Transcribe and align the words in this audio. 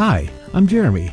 Hi, 0.00 0.30
I'm 0.54 0.66
Jeremy. 0.66 1.12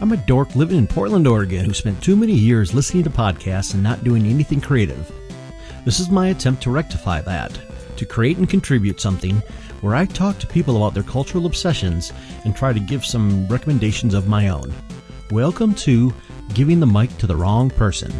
I'm 0.00 0.12
a 0.12 0.16
dork 0.16 0.54
living 0.54 0.78
in 0.78 0.86
Portland, 0.86 1.26
Oregon 1.26 1.64
who 1.64 1.74
spent 1.74 2.00
too 2.00 2.14
many 2.14 2.32
years 2.32 2.72
listening 2.72 3.02
to 3.02 3.10
podcasts 3.10 3.74
and 3.74 3.82
not 3.82 4.04
doing 4.04 4.26
anything 4.26 4.60
creative. 4.60 5.10
This 5.84 5.98
is 5.98 6.08
my 6.08 6.28
attempt 6.28 6.62
to 6.62 6.70
rectify 6.70 7.20
that, 7.22 7.58
to 7.96 8.06
create 8.06 8.36
and 8.38 8.48
contribute 8.48 9.00
something 9.00 9.42
where 9.80 9.96
I 9.96 10.06
talk 10.06 10.38
to 10.38 10.46
people 10.46 10.76
about 10.76 10.94
their 10.94 11.02
cultural 11.02 11.46
obsessions 11.46 12.12
and 12.44 12.54
try 12.54 12.72
to 12.72 12.78
give 12.78 13.04
some 13.04 13.48
recommendations 13.48 14.14
of 14.14 14.28
my 14.28 14.50
own. 14.50 14.72
Welcome 15.32 15.74
to 15.74 16.14
Giving 16.54 16.78
the 16.78 16.86
Mic 16.86 17.18
to 17.18 17.26
the 17.26 17.34
Wrong 17.34 17.70
Person. 17.70 18.12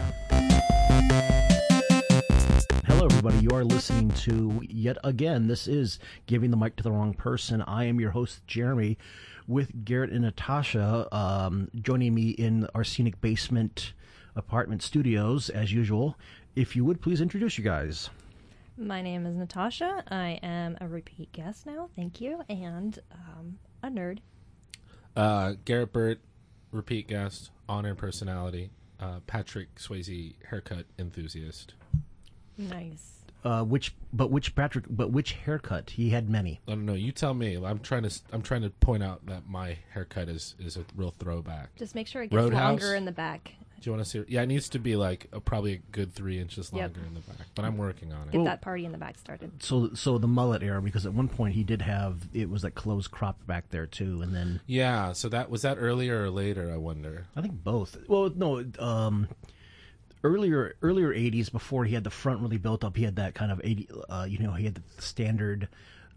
Hello, 2.86 3.06
everybody. 3.06 3.38
You 3.38 3.50
are 3.50 3.62
listening 3.62 4.10
to 4.22 4.62
yet 4.68 4.96
again. 5.04 5.46
This 5.46 5.68
is 5.68 6.00
Giving 6.26 6.50
the 6.50 6.56
Mic 6.56 6.74
to 6.74 6.82
the 6.82 6.90
Wrong 6.90 7.14
Person. 7.14 7.62
I 7.62 7.84
am 7.84 8.00
your 8.00 8.10
host, 8.10 8.44
Jeremy, 8.48 8.98
with 9.46 9.84
Garrett 9.84 10.10
and 10.10 10.22
Natasha 10.22 11.08
um, 11.14 11.68
joining 11.80 12.14
me 12.14 12.30
in 12.30 12.66
our 12.74 12.84
scenic 12.84 13.20
basement 13.20 13.92
apartment 14.36 14.82
studios 14.82 15.50
as 15.50 15.72
usual. 15.72 16.16
If 16.54 16.76
you 16.76 16.84
would 16.84 17.00
please 17.00 17.20
introduce 17.20 17.58
you 17.58 17.64
guys. 17.64 18.10
My 18.78 19.02
name 19.02 19.26
is 19.26 19.36
Natasha. 19.36 20.02
I 20.08 20.40
am 20.42 20.76
a 20.80 20.88
repeat 20.88 21.30
guest 21.32 21.66
now. 21.66 21.90
Thank 21.94 22.20
you. 22.20 22.42
And 22.48 22.98
um, 23.12 23.58
a 23.82 23.88
nerd. 23.88 24.18
Uh, 25.14 25.54
Garrett 25.64 25.92
Burt, 25.92 26.20
repeat 26.70 27.08
guest, 27.08 27.50
honor 27.68 27.94
personality, 27.94 28.70
uh, 28.98 29.20
Patrick 29.26 29.74
Swayze 29.76 30.34
haircut 30.48 30.86
enthusiast. 30.98 31.74
Nice. 32.56 33.11
Uh, 33.44 33.64
which, 33.64 33.94
but 34.12 34.30
which 34.30 34.54
Patrick, 34.54 34.84
but 34.88 35.10
which 35.10 35.32
haircut? 35.32 35.90
He 35.90 36.10
had 36.10 36.30
many. 36.30 36.60
I 36.68 36.72
don't 36.72 36.86
know. 36.86 36.94
You 36.94 37.10
tell 37.12 37.34
me. 37.34 37.56
I'm 37.56 37.80
trying 37.80 38.04
to. 38.04 38.20
I'm 38.32 38.42
trying 38.42 38.62
to 38.62 38.70
point 38.70 39.02
out 39.02 39.26
that 39.26 39.48
my 39.48 39.78
haircut 39.92 40.28
is 40.28 40.54
is 40.60 40.76
a 40.76 40.84
real 40.94 41.12
throwback. 41.18 41.74
Just 41.76 41.94
make 41.94 42.06
sure 42.06 42.22
it 42.22 42.28
gets 42.28 42.36
Roadhouse? 42.40 42.80
longer 42.80 42.94
in 42.94 43.04
the 43.04 43.12
back. 43.12 43.54
Do 43.80 43.90
you 43.90 43.96
want 43.96 44.04
to 44.04 44.08
see? 44.10 44.22
Yeah, 44.28 44.42
it 44.42 44.46
needs 44.46 44.68
to 44.68 44.78
be 44.78 44.94
like 44.94 45.26
a, 45.32 45.40
probably 45.40 45.72
a 45.72 45.76
good 45.90 46.14
three 46.14 46.38
inches 46.38 46.70
Yep. 46.72 46.94
longer 46.94 47.00
in 47.08 47.14
the 47.14 47.20
back. 47.20 47.48
But 47.56 47.64
I'm 47.64 47.76
working 47.76 48.12
on 48.12 48.28
it. 48.28 48.30
Get 48.30 48.44
that 48.44 48.60
party 48.60 48.84
in 48.84 48.92
the 48.92 48.98
back 48.98 49.18
started. 49.18 49.60
So, 49.60 49.90
so 49.94 50.18
the 50.18 50.28
mullet 50.28 50.62
era, 50.62 50.80
because 50.80 51.04
at 51.04 51.12
one 51.12 51.26
point 51.26 51.54
he 51.54 51.64
did 51.64 51.82
have 51.82 52.28
it 52.32 52.48
was 52.48 52.62
like 52.62 52.76
close 52.76 53.08
cropped 53.08 53.44
back 53.48 53.70
there 53.70 53.86
too, 53.86 54.22
and 54.22 54.32
then 54.32 54.60
Yeah. 54.66 55.14
So 55.14 55.28
that 55.30 55.50
was 55.50 55.62
that 55.62 55.78
earlier 55.80 56.22
or 56.22 56.30
later? 56.30 56.70
I 56.72 56.76
wonder. 56.76 57.26
I 57.34 57.40
think 57.40 57.64
both. 57.64 57.96
Well, 58.06 58.30
no, 58.32 58.64
um, 58.78 59.26
earlier 60.24 60.76
earlier 60.82 61.12
'80s 61.12 61.50
before 61.50 61.84
he 61.84 61.94
had 61.94 62.04
the 62.04 62.10
front 62.10 62.40
really 62.40 62.58
built 62.58 62.84
up. 62.84 62.96
He 62.96 63.04
had 63.04 63.16
that 63.16 63.34
kind 63.34 63.52
of 63.52 63.60
'80, 63.62 63.88
uh, 64.08 64.26
you 64.28 64.38
know, 64.38 64.52
he 64.52 64.64
had 64.64 64.74
the 64.76 64.82
standard. 65.02 65.68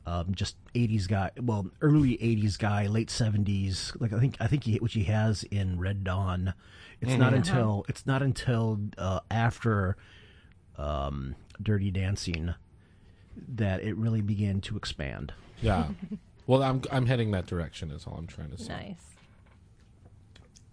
Um, 0.07 0.35
just 0.35 0.55
'80s 0.75 1.07
guy, 1.07 1.31
well, 1.41 1.65
early 1.81 2.17
'80s 2.17 2.59
guy, 2.59 2.85
late 2.85 3.09
'70s. 3.09 3.99
Like 3.99 4.13
I 4.13 4.19
think, 4.19 4.37
I 4.39 4.45
think 4.45 4.63
he, 4.63 4.75
which 4.77 4.93
he 4.93 5.05
has 5.05 5.43
in 5.43 5.79
Red 5.79 6.03
Dawn. 6.03 6.53
It's 7.01 7.15
not 7.15 7.33
until 7.33 7.85
it's 7.89 8.05
not 8.05 8.21
until 8.21 8.79
uh, 8.97 9.21
after 9.31 9.97
um, 10.77 11.35
Dirty 11.61 11.91
Dancing 11.91 12.53
that 13.55 13.81
it 13.81 13.95
really 13.97 14.21
began 14.21 14.61
to 14.61 14.77
expand. 14.77 15.33
Yeah. 15.61 15.87
well, 16.47 16.63
I'm 16.63 16.81
I'm 16.91 17.05
heading 17.05 17.31
that 17.31 17.47
direction. 17.47 17.91
Is 17.91 18.05
all 18.05 18.15
I'm 18.17 18.27
trying 18.27 18.51
to 18.51 18.57
say. 18.57 18.73
Nice. 18.73 19.15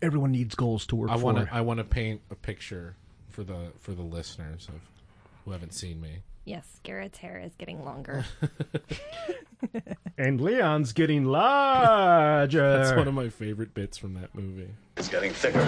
Everyone 0.00 0.32
needs 0.32 0.54
goals 0.54 0.84
to 0.86 0.96
work 0.96 1.10
I 1.10 1.16
want 1.16 1.38
for. 1.38 1.46
to. 1.46 1.54
I 1.54 1.60
want 1.60 1.78
to 1.78 1.84
paint 1.84 2.20
a 2.30 2.34
picture 2.34 2.96
for 3.32 3.42
the 3.44 3.72
for 3.80 3.92
the 3.92 4.02
listeners 4.02 4.68
of 4.68 4.80
who 5.44 5.50
haven't 5.52 5.74
seen 5.74 6.00
me. 6.00 6.18
Yes, 6.44 6.80
Garrett's 6.82 7.18
hair 7.18 7.38
is 7.38 7.54
getting 7.56 7.84
longer. 7.84 8.24
and 10.18 10.40
Leon's 10.40 10.92
getting 10.92 11.24
larger. 11.24 12.78
That's 12.78 12.96
one 12.96 13.06
of 13.08 13.14
my 13.14 13.28
favorite 13.28 13.74
bits 13.74 13.96
from 13.96 14.14
that 14.14 14.34
movie. 14.34 14.68
It's 14.96 15.08
getting 15.08 15.32
thicker. 15.32 15.60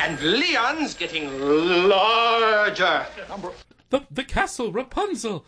And 0.00 0.20
Leon's 0.20 0.94
getting 0.94 1.26
larger. 1.88 3.06
The 3.90 4.06
the 4.10 4.24
castle 4.24 4.72
Rapunzel, 4.72 5.44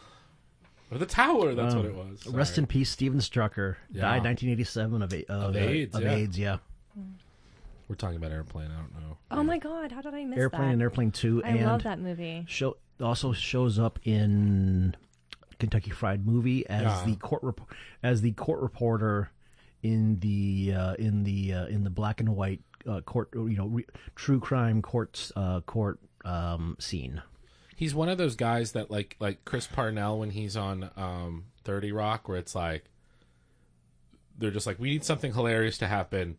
or 0.91 0.99
the 0.99 1.07
tower. 1.07 1.55
That's 1.55 1.75
what 1.75 1.85
it 1.87 1.95
was. 1.95 2.25
Oh. 2.29 2.33
Rest 2.33 2.59
in 2.59 2.67
peace, 2.67 2.91
Stephen 2.91 3.21
Stucker. 3.21 3.79
Yeah. 3.93 4.03
Died 4.03 4.25
1987 4.25 5.03
of, 5.03 5.13
a- 5.13 5.25
of, 5.33 5.43
Of 5.51 5.57
uh, 5.57 5.59
AIDS, 5.59 5.95
Of 5.97 6.03
yeah. 6.03 6.15
AIDS, 6.15 6.39
yeah. 6.39 6.57
We're 7.89 7.97
talking 7.97 8.17
about 8.17 8.33
airplane. 8.33 8.71
I 8.71 8.77
don't 8.81 8.95
know. 8.95 9.17
oh 9.31 9.43
my 9.43 9.59
god, 9.59 9.93
how 9.93 10.01
did 10.01 10.15
I 10.15 10.25
miss 10.25 10.39
Airplane 10.39 10.63
that? 10.63 10.73
and 10.75 10.83
Airplane 10.83 11.11
2. 11.11 11.43
I 11.45 11.49
and 11.51 11.67
love 11.67 11.83
that 11.83 11.99
movie. 11.99 12.45
Show, 12.49 12.77
also 13.01 13.33
shows 13.33 13.79
up 13.79 13.99
in 14.05 14.97
Kentucky 15.59 15.91
Fried 15.91 16.27
Movie 16.27 16.67
as 16.69 16.83
Yeah. 16.83 17.03
the 17.07 17.17
court 17.17 17.43
rep- 17.43 17.61
as 18.03 18.23
the 18.23 18.33
court 18.33 18.61
reporter 18.61 19.31
in 19.83 20.19
the 20.21 20.73
uh, 20.75 20.95
in 20.95 21.25
the 21.25 21.53
uh, 21.53 21.67
in 21.67 21.85
the 21.85 21.91
black 21.91 22.21
and 22.21 22.35
white 22.35 22.63
uh, 22.89 23.01
court 23.03 23.29
you 23.35 23.57
know 23.57 23.67
re- 23.67 23.87
true 24.15 24.41
crime 24.41 24.81
courts 24.81 25.31
uh, 25.37 25.61
court 25.61 25.99
um, 26.25 26.77
scene. 26.81 27.21
He's 27.77 27.95
one 27.95 28.09
of 28.09 28.17
those 28.17 28.35
guys 28.37 28.73
that 28.73 28.91
like 28.91 29.17
like 29.21 29.45
Chris 29.45 29.67
Parnell 29.67 30.21
when 30.21 30.31
he's 30.31 30.57
on 30.57 30.91
um, 30.97 31.45
Thirty 31.65 31.93
Rock, 31.93 32.29
where 32.29 32.39
it's 32.39 32.55
like 32.55 32.85
they're 34.39 34.51
just 34.51 34.67
like 34.67 34.79
we 34.79 34.91
need 34.91 35.05
something 35.05 35.35
hilarious 35.35 35.77
to 35.79 35.87
happen. 35.87 36.39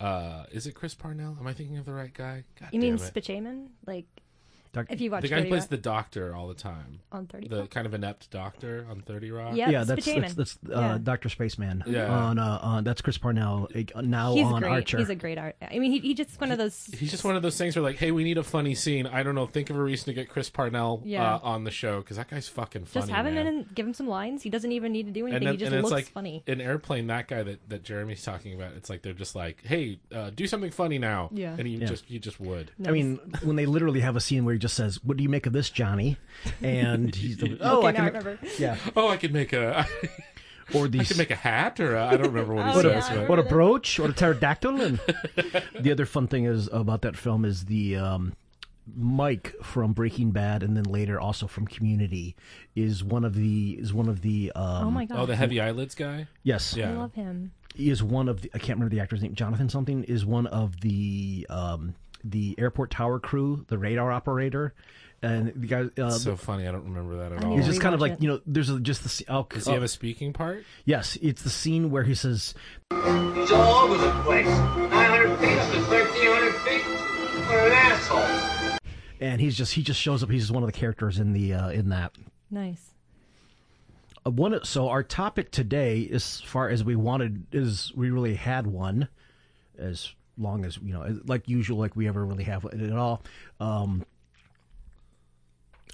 Uh, 0.00 0.44
is 0.52 0.66
it 0.66 0.74
Chris 0.74 0.94
Parnell? 0.94 1.36
Am 1.40 1.46
I 1.46 1.52
thinking 1.52 1.76
of 1.76 1.84
the 1.84 1.92
right 1.92 2.12
guy? 2.12 2.44
God 2.58 2.68
You 2.72 2.80
mean. 2.80 2.98
Spaceman? 2.98 3.70
Like, 3.86 4.06
Doc- 4.78 4.86
if 4.90 5.00
you 5.00 5.10
watch 5.10 5.22
the 5.22 5.28
guy 5.28 5.42
who 5.42 5.48
plays 5.48 5.62
Rock 5.62 5.70
the 5.70 5.76
doctor 5.76 6.34
all 6.34 6.48
the 6.48 6.54
time, 6.54 7.00
on 7.12 7.26
30 7.26 7.48
the 7.48 7.66
kind 7.66 7.86
of 7.86 7.94
inept 7.94 8.30
doctor 8.30 8.86
on 8.90 9.00
Thirty 9.02 9.30
Rock. 9.30 9.54
Yep, 9.56 9.70
yeah, 9.70 9.84
that's 9.84 10.02
Spaceman. 10.04 10.32
that's, 10.36 10.54
that's 10.56 10.58
uh, 10.76 10.80
Yeah. 10.80 10.98
Doctor 11.02 11.28
Spaceman. 11.28 11.84
Yeah. 11.86 12.06
on 12.08 12.38
uh, 12.38 12.58
on 12.62 12.84
that's 12.84 13.00
Chris 13.00 13.18
Parnell 13.18 13.68
uh, 13.94 14.00
now 14.00 14.34
He's 14.34 14.46
on 14.46 14.60
great. 14.60 14.70
Archer. 14.70 14.98
He's 14.98 15.10
a 15.10 15.14
great 15.14 15.38
art. 15.38 15.56
I 15.62 15.78
mean, 15.78 15.92
he, 15.92 15.98
he 16.00 16.14
just 16.14 16.40
one 16.40 16.50
of 16.52 16.58
those. 16.58 16.86
He's 16.86 17.10
just 17.10 17.24
one 17.24 17.36
of 17.36 17.42
those 17.42 17.56
things 17.56 17.76
where 17.76 17.82
like, 17.82 17.96
hey, 17.96 18.10
we 18.10 18.24
need 18.24 18.38
a 18.38 18.42
funny 18.42 18.74
scene. 18.74 19.06
I 19.06 19.22
don't 19.22 19.34
know. 19.34 19.46
Think 19.46 19.70
of 19.70 19.76
a 19.76 19.82
reason 19.82 20.06
to 20.06 20.12
get 20.14 20.28
Chris 20.28 20.50
Parnell 20.50 21.02
Yeah. 21.04 21.34
uh, 21.36 21.40
on 21.42 21.64
the 21.64 21.70
show 21.70 22.00
because 22.00 22.16
that 22.16 22.28
guy's 22.28 22.48
fucking 22.48 22.84
funny. 22.86 23.02
Just 23.06 23.12
have 23.12 23.26
him 23.26 23.34
man. 23.34 23.46
in 23.46 23.54
and 23.56 23.74
give 23.74 23.86
him 23.86 23.94
some 23.94 24.08
lines. 24.08 24.42
He 24.42 24.50
doesn't 24.50 24.72
even 24.72 24.92
need 24.92 25.06
to 25.06 25.12
do 25.12 25.26
anything. 25.26 25.44
then- 25.44 25.52
he 25.54 25.58
just 25.58 25.72
it's 25.72 25.82
looks 25.82 25.92
like 25.92 26.06
funny. 26.08 26.42
in 26.46 26.60
airplane 26.60 27.06
that 27.08 27.28
guy 27.28 27.42
that, 27.42 27.68
that 27.68 27.82
jeremy's 27.82 28.22
talking 28.22 28.54
about 28.54 28.72
it's 28.74 28.90
like 28.90 29.02
they're 29.02 29.12
just 29.12 29.34
like 29.34 29.62
hey 29.64 29.98
uh, 30.14 30.30
do 30.30 30.46
something 30.46 30.70
funny 30.70 30.98
now 30.98 31.30
Yeah. 31.32 31.54
and 31.58 31.66
he 31.66 31.76
Yeah. 31.76 31.86
just 31.86 32.04
he 32.04 32.18
just 32.18 32.38
would 32.40 32.70
I 32.86 32.90
mean, 32.90 33.18
when 33.42 33.56
they 33.56 33.66
literally 33.66 34.00
have 34.00 34.16
a 34.16 34.20
scene 34.20 34.44
where 34.44 34.52
he 34.54 34.58
just 34.68 34.76
says, 34.76 35.02
"What 35.04 35.16
do 35.16 35.22
you 35.22 35.28
make 35.28 35.46
of 35.46 35.52
this, 35.52 35.70
Johnny?" 35.70 36.16
And 36.62 37.14
he's 37.14 37.40
like, 37.42 37.58
"Oh, 37.60 37.78
okay, 37.78 37.86
I 37.88 37.92
can 37.92 38.04
I 38.04 38.06
remember. 38.08 38.38
yeah." 38.58 38.76
oh 38.96 39.08
i 39.08 39.16
could 39.16 39.32
make 39.32 39.52
a 39.52 39.86
Or 40.74 40.84
i 40.84 40.88
these 40.88 41.08
could 41.08 41.16
make 41.18 41.30
a 41.30 41.34
hat 41.34 41.80
or 41.80 41.96
I 41.96 42.08
i 42.10 42.16
don't 42.18 42.26
remember 42.32 42.54
what 42.54 42.66
he 42.66 42.72
Oh, 42.78 42.82
says 42.82 43.08
yeah. 43.08 43.16
but 43.20 43.28
what 43.30 43.38
a 43.38 43.42
brooch 43.42 43.98
or 43.98 44.08
a 44.10 44.12
pterodactyl. 44.12 44.80
And 44.82 45.00
the 45.80 45.90
other 45.92 46.04
fun 46.06 46.26
thing 46.28 46.44
is 46.44 46.68
about 46.72 47.00
that 47.02 47.16
film 47.16 47.44
is 47.46 47.64
the 47.64 47.96
um, 47.96 48.34
Mike 48.94 49.54
from 49.62 49.92
Breaking 49.92 50.30
Bad, 50.30 50.62
and 50.62 50.76
then 50.76 50.84
later 50.84 51.18
also 51.20 51.46
from 51.46 51.66
Community, 51.66 52.34
is 52.74 53.02
one 53.04 53.24
of 53.24 53.34
the 53.34 53.78
is 53.80 53.92
one 53.94 54.08
of 54.08 54.20
the 54.22 54.52
um, 54.54 54.86
Oh 54.86 54.90
my 54.90 55.04
god. 55.06 55.18
oh 55.18 55.26
the 55.26 55.36
heavy 55.36 55.58
eyelids 55.60 55.94
guy 55.94 56.26
yes 56.42 56.74
Yeah. 56.76 56.90
I 56.90 56.94
love 56.94 57.14
him. 57.14 57.52
he 57.74 57.88
is 57.90 58.02
one 58.02 58.28
of 58.28 58.42
the 58.42 58.50
I 58.54 58.58
can't 58.58 58.78
remember 58.78 58.94
the 58.94 59.00
actor's 59.00 59.22
name 59.22 59.34
Jonathan 59.34 59.68
something 59.70 60.04
is 60.04 60.24
one 60.26 60.46
of 60.46 60.80
the 60.82 61.46
um, 61.48 61.94
the 62.24 62.54
airport 62.58 62.90
tower 62.90 63.18
crew 63.20 63.64
the 63.68 63.78
radar 63.78 64.10
operator 64.12 64.74
and 65.22 65.52
the 65.56 65.66
guy 65.66 65.84
uh, 66.00 66.10
so 66.10 66.36
funny 66.36 66.66
i 66.68 66.70
don't 66.72 66.84
remember 66.84 67.16
that 67.16 67.32
at 67.32 67.40
I 67.40 67.44
all 67.44 67.50
need 67.50 67.56
He's 67.58 67.66
just 67.66 67.80
kind 67.80 67.94
of 67.94 68.00
like 68.00 68.12
it. 68.12 68.22
you 68.22 68.28
know. 68.28 68.40
There's 68.46 68.68
a, 68.70 68.78
just 68.78 69.02
the 69.02 69.08
s- 69.08 69.22
oh, 69.28 69.46
does 69.50 69.66
he 69.66 69.72
have 69.72 69.82
oh, 69.82 69.84
a 69.84 69.88
speaking 69.88 70.32
part 70.32 70.64
yes. 70.84 71.16
It's 71.20 71.42
the 71.42 71.50
scene 71.50 71.90
where 71.90 72.04
he 72.04 72.14
says, 72.14 72.54
He's 72.90 73.50
all 73.52 73.84
over 73.84 73.96
the 73.98 74.12
place. 74.22 74.46
900 74.46 75.38
feet 75.38 75.48
to 75.48 75.80
1,300 75.88 76.54
feet. 76.62 76.82
What 77.48 77.58
an 77.66 77.72
asshole. 77.72 78.78
and 79.20 79.40
he's 79.40 79.56
just 79.56 79.72
he 79.74 79.82
just 79.82 79.98
shows 80.00 80.22
up. 80.22 80.30
He's 80.30 80.42
just 80.42 80.52
one 80.52 80.62
of 80.62 80.68
the 80.68 80.78
characters 80.78 81.18
in 81.18 81.32
the 81.32 81.54
uh, 81.54 81.70
in 81.70 81.88
that. 81.88 82.12
Nice. 82.50 82.94
Uh, 84.24 84.30
one. 84.30 84.64
So 84.64 84.88
our 84.88 85.02
topic 85.02 85.50
today, 85.50 86.08
as 86.12 86.40
far 86.42 86.68
as 86.68 86.84
we 86.84 86.94
wanted, 86.96 87.46
is 87.52 87.92
we 87.96 88.10
really 88.10 88.34
had 88.34 88.66
one, 88.66 89.08
as 89.78 90.12
long 90.38 90.64
as 90.64 90.78
you 90.78 90.92
know, 90.92 91.18
like 91.26 91.48
usual, 91.48 91.78
like 91.78 91.96
we 91.96 92.06
ever 92.08 92.24
really 92.24 92.44
have 92.44 92.64
it 92.64 92.80
at 92.80 92.92
all. 92.92 93.22
Um, 93.60 94.04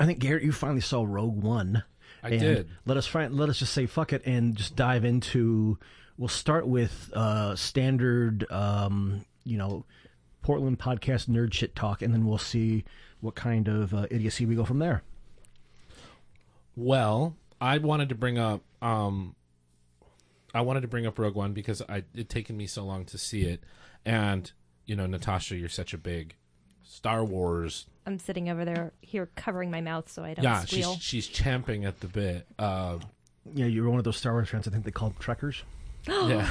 I 0.00 0.06
think 0.06 0.18
Garrett, 0.18 0.42
you 0.42 0.52
finally 0.52 0.80
saw 0.80 1.04
Rogue 1.04 1.42
One. 1.42 1.84
I 2.22 2.30
did. 2.30 2.68
Let 2.86 2.96
us 2.96 3.06
find. 3.06 3.34
Let 3.34 3.48
us 3.48 3.58
just 3.58 3.72
say 3.72 3.86
fuck 3.86 4.12
it 4.12 4.22
and 4.26 4.56
just 4.56 4.76
dive 4.76 5.04
into. 5.04 5.78
We'll 6.16 6.28
start 6.28 6.66
with 6.66 7.10
uh, 7.14 7.56
standard, 7.56 8.50
um, 8.50 9.24
you 9.44 9.58
know, 9.58 9.84
Portland 10.42 10.78
podcast 10.78 11.28
nerd 11.28 11.52
shit 11.52 11.74
talk, 11.74 12.02
and 12.02 12.14
then 12.14 12.24
we'll 12.26 12.38
see 12.38 12.84
what 13.20 13.34
kind 13.34 13.68
of 13.68 13.92
uh, 13.94 14.06
idiocy 14.10 14.46
we 14.46 14.54
go 14.54 14.64
from 14.64 14.78
there. 14.78 15.02
well 16.76 17.36
i 17.60 17.78
wanted 17.78 18.08
to 18.08 18.14
bring 18.14 18.36
up 18.36 18.60
um 18.82 19.34
i 20.52 20.60
wanted 20.60 20.80
to 20.82 20.88
bring 20.88 21.06
up 21.06 21.18
rogue 21.18 21.34
one 21.34 21.52
because 21.52 21.80
i 21.88 22.02
it 22.14 22.28
taken 22.28 22.56
me 22.56 22.66
so 22.66 22.84
long 22.84 23.04
to 23.04 23.16
see 23.16 23.42
it 23.42 23.62
and 24.04 24.52
you 24.86 24.94
know 24.96 25.06
natasha 25.06 25.56
you're 25.56 25.68
such 25.68 25.94
a 25.94 25.98
big 25.98 26.34
star 26.82 27.24
wars 27.24 27.86
I'm 28.06 28.18
sitting 28.18 28.50
over 28.50 28.64
there 28.64 28.92
here 29.00 29.30
covering 29.34 29.70
my 29.70 29.80
mouth 29.80 30.10
so 30.10 30.22
I 30.24 30.34
don't 30.34 30.44
yeah 30.44 30.60
squeal. 30.64 30.94
she's 30.94 31.02
she's 31.02 31.26
champing 31.28 31.84
at 31.86 32.00
the 32.00 32.08
bit 32.08 32.46
uh 32.58 32.98
Yeah, 33.54 33.66
you're 33.66 33.88
one 33.88 33.98
of 33.98 34.04
those 34.04 34.16
Star 34.16 34.32
Wars 34.32 34.48
fans. 34.48 34.66
I 34.68 34.70
think 34.70 34.84
they 34.84 34.90
call 34.90 35.10
them 35.10 35.18
Trekkers. 35.20 35.62
yeah 36.08 36.48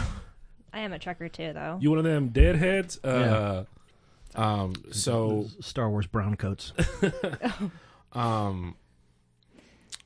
I 0.76 0.80
am 0.80 0.94
a 0.94 0.98
Trekker 1.00 1.32
too, 1.32 1.54
though. 1.54 1.78
You 1.80 1.92
one 1.92 2.00
of 2.00 2.06
them 2.06 2.30
deadheads? 2.30 2.98
Uh, 3.04 3.66
Um. 4.36 4.74
So 4.92 5.46
Star 5.62 5.90
Wars 5.92 6.08
brown 6.08 6.36
coats. 6.36 6.74
Um. 8.14 8.76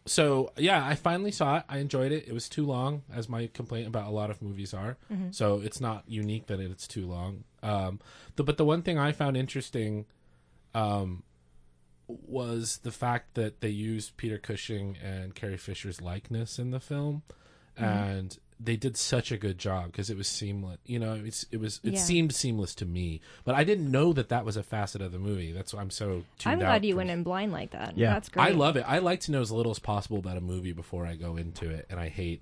So 0.07 0.51
yeah, 0.57 0.85
I 0.85 0.95
finally 0.95 1.31
saw 1.31 1.57
it. 1.57 1.63
I 1.69 1.77
enjoyed 1.77 2.11
it. 2.11 2.27
It 2.27 2.33
was 2.33 2.49
too 2.49 2.65
long, 2.65 3.03
as 3.13 3.29
my 3.29 3.47
complaint 3.53 3.87
about 3.87 4.07
a 4.07 4.11
lot 4.11 4.31
of 4.31 4.41
movies 4.41 4.73
are. 4.73 4.97
So 5.31 5.61
it's 5.61 5.79
not 5.79 6.03
unique 6.07 6.47
that 6.47 6.59
it's 6.59 6.87
too 6.87 7.05
long. 7.05 7.43
Um. 7.61 7.99
The, 8.35 8.43
but 8.43 8.57
the 8.57 8.65
one 8.65 8.81
thing 8.83 8.97
I 8.97 9.11
found 9.11 9.35
interesting, 9.37 10.05
um, 10.73 11.23
was 12.07 12.79
the 12.83 12.91
fact 12.91 13.33
that 13.33 13.59
they 13.61 13.69
used 13.69 14.15
Peter 14.15 14.37
Cushing 14.37 14.95
and 15.03 15.35
Carrie 15.35 15.57
Fisher's 15.57 16.01
likeness 16.01 16.57
in 16.59 16.71
the 16.71 16.79
film, 16.79 17.23
and 17.75 18.37
they 18.59 18.75
did 18.75 18.97
such 18.97 19.31
a 19.31 19.37
good 19.37 19.57
job 19.59 19.91
because 19.91 20.09
it 20.09 20.17
was 20.17 20.27
seamless. 20.27 20.79
You 20.85 20.97
know, 20.99 21.13
it's 21.13 21.45
it 21.51 21.57
was 21.59 21.79
it 21.83 21.93
Yeah. 21.93 21.99
seemed 21.99 22.33
seamless 22.33 22.73
to 22.75 22.85
me, 22.85 23.21
but 23.45 23.53
I 23.55 23.63
didn't 23.63 23.91
know 23.91 24.13
that 24.13 24.29
that 24.29 24.45
was 24.45 24.57
a 24.57 24.63
facet 24.63 25.01
of 25.01 25.11
the 25.11 25.19
movie. 25.19 25.51
That's 25.51 25.73
why 25.73 25.81
I'm 25.81 25.91
so. 25.91 26.23
I'm 26.45 26.53
out 26.53 26.59
glad 26.59 26.85
you 26.85 26.93
from- 26.93 26.97
went 26.97 27.09
in 27.11 27.23
blind 27.23 27.51
like 27.51 27.71
that. 27.71 27.97
Yeah. 27.97 28.13
that's 28.13 28.29
great. 28.29 28.43
I 28.47 28.49
love 28.51 28.75
it. 28.77 28.83
I 28.87 28.97
like 28.99 29.19
to 29.21 29.31
know 29.31 29.41
as 29.41 29.51
little 29.51 29.71
as 29.71 29.79
possible 29.79 30.17
about 30.17 30.37
a 30.37 30.41
movie 30.41 30.71
before 30.73 31.05
I 31.05 31.15
go 31.15 31.37
into 31.37 31.69
it, 31.69 31.85
and 31.89 31.99
I 31.99 32.09
hate, 32.09 32.41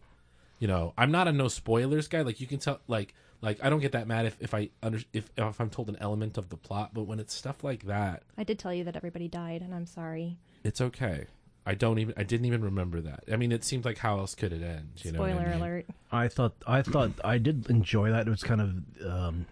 you 0.59 0.67
know, 0.67 0.93
I'm 0.97 1.11
not 1.11 1.27
a 1.27 1.31
no 1.33 1.47
spoilers 1.49 2.07
guy. 2.07 2.21
Like 2.21 2.39
you 2.39 2.47
can 2.47 2.59
tell, 2.59 2.79
like, 2.87 3.13
like 3.41 3.61
I 3.61 3.69
don't 3.69 3.81
get 3.81 3.91
that 3.91 4.07
mad 4.07 4.25
if 4.25 4.37
if 4.39 4.53
I 4.53 4.69
under 4.81 4.99
if 5.11 5.29
if 5.35 5.59
I'm 5.59 5.69
told 5.69 5.89
an 5.89 5.97
element 5.99 6.37
of 6.37 6.47
the 6.49 6.57
plot, 6.57 6.91
but 6.93 7.03
when 7.03 7.19
it's 7.19 7.33
stuff 7.33 7.61
like 7.63 7.83
that, 7.87 8.23
I 8.37 8.43
did 8.45 8.57
tell 8.57 8.73
you 8.73 8.85
that 8.85 8.95
everybody 8.95 9.27
died, 9.27 9.61
and 9.61 9.75
I'm 9.75 9.85
sorry. 9.85 10.37
it's 10.63 10.79
okay. 10.79 11.25
I 11.65 11.73
don't 11.73 11.97
even 11.97 12.13
I 12.15 12.23
didn't 12.23 12.45
even 12.45 12.63
remember 12.63 13.01
that. 13.01 13.23
I 13.31 13.37
mean, 13.37 13.51
it 13.51 13.63
seemed 13.63 13.85
like 13.85 13.97
how 13.97 14.19
else 14.19 14.35
could 14.35 14.53
it 14.53 14.61
end? 14.61 14.89
You 14.97 15.11
know, 15.11 15.23
I 15.23 15.31
Spoiler 15.31 15.49
mean? 15.49 15.61
alert. 15.61 15.85
I 16.11 16.27
thought 16.27 16.53
I 16.67 16.81
thought 16.83 17.11
I 17.23 17.37
did 17.39 17.69
enjoy 17.69 18.11
that. 18.11 18.27
It 18.27 18.29
was 18.29 18.43
kind 18.43 18.61
of 18.61 19.05
um, 19.05 19.45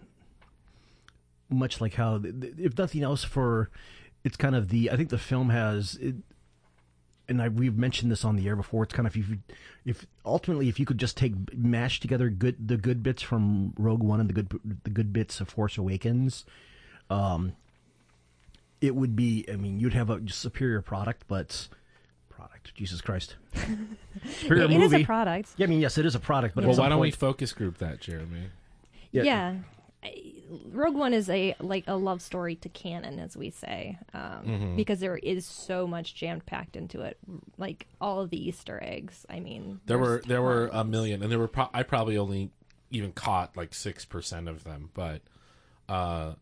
much 1.50 1.80
like 1.80 1.94
how, 1.94 2.20
if 2.24 2.78
nothing 2.78 3.02
else, 3.02 3.24
for 3.24 3.70
it's 4.22 4.36
kind 4.36 4.54
of 4.54 4.68
the. 4.68 4.90
I 4.90 4.96
think 4.96 5.08
the 5.10 5.18
film 5.18 5.50
has, 5.50 5.96
it, 5.96 6.14
and 7.28 7.42
I 7.42 7.48
we've 7.48 7.76
mentioned 7.76 8.12
this 8.12 8.24
on 8.24 8.36
the 8.36 8.46
air 8.46 8.54
before. 8.56 8.84
It's 8.84 8.94
kind 8.94 9.08
of 9.08 9.16
if 9.16 9.28
you, 9.28 9.38
if 9.84 10.06
ultimately 10.24 10.68
if 10.68 10.78
you 10.78 10.86
could 10.86 10.98
just 10.98 11.16
take 11.16 11.56
mash 11.56 11.98
together 11.98 12.30
good 12.30 12.68
the 12.68 12.76
good 12.76 13.02
bits 13.02 13.22
from 13.22 13.74
Rogue 13.76 14.02
One 14.02 14.20
and 14.20 14.28
the 14.28 14.34
good 14.34 14.60
the 14.84 14.90
good 14.90 15.12
bits 15.12 15.40
of 15.40 15.48
Force 15.48 15.76
Awakens, 15.76 16.44
um, 17.10 17.56
it 18.80 18.94
would 18.94 19.16
be. 19.16 19.44
I 19.52 19.56
mean, 19.56 19.80
you'd 19.80 19.94
have 19.94 20.10
a 20.10 20.20
superior 20.28 20.80
product, 20.80 21.24
but 21.26 21.68
product. 22.46 22.74
Jesus 22.74 23.00
Christ, 23.00 23.36
superior 24.40 24.64
It 24.64 24.70
is 24.72 24.78
movie. 24.78 25.02
a 25.02 25.06
product. 25.06 25.50
Yeah, 25.56 25.66
I 25.66 25.68
mean, 25.68 25.80
yes, 25.80 25.98
it 25.98 26.06
is 26.06 26.14
a 26.14 26.20
product, 26.20 26.54
but 26.54 26.64
Well, 26.64 26.76
why 26.76 26.88
don't 26.88 27.00
we 27.00 27.10
focus 27.10 27.52
group 27.52 27.78
that, 27.78 28.00
Jeremy? 28.00 28.48
Yeah. 29.12 29.22
Yeah. 29.22 29.54
Rogue 30.70 30.94
One 30.94 31.14
is 31.14 31.30
a 31.30 31.54
like 31.60 31.84
a 31.86 31.94
love 31.96 32.20
story 32.20 32.56
to 32.56 32.68
canon, 32.68 33.18
as 33.18 33.36
we 33.36 33.48
say, 33.50 33.98
um, 34.12 34.20
Mm-hmm. 34.46 34.76
because 34.76 35.00
there 35.00 35.16
is 35.16 35.46
so 35.46 35.86
much 35.86 36.14
jammed 36.14 36.44
packed 36.44 36.76
into 36.76 37.00
it. 37.00 37.16
Like 37.56 37.86
all 38.00 38.20
of 38.20 38.28
the 38.30 38.48
Easter 38.48 38.78
eggs. 38.82 39.24
I 39.30 39.40
mean, 39.40 39.80
There 39.86 39.96
were 39.98 40.06
there's 40.16 40.24
there 40.26 40.42
were 40.42 40.68
a 40.72 40.84
million, 40.84 41.22
and 41.22 41.32
there 41.32 41.38
were 41.38 41.48
pro- 41.48 41.70
I 41.72 41.82
probably 41.84 42.18
only 42.18 42.50
even 42.90 43.12
caught 43.12 43.56
like 43.56 43.72
six 43.72 44.04
percent 44.04 44.46
of 44.48 44.64
them, 44.64 44.90
but 44.92 45.22
uh, 45.88 46.34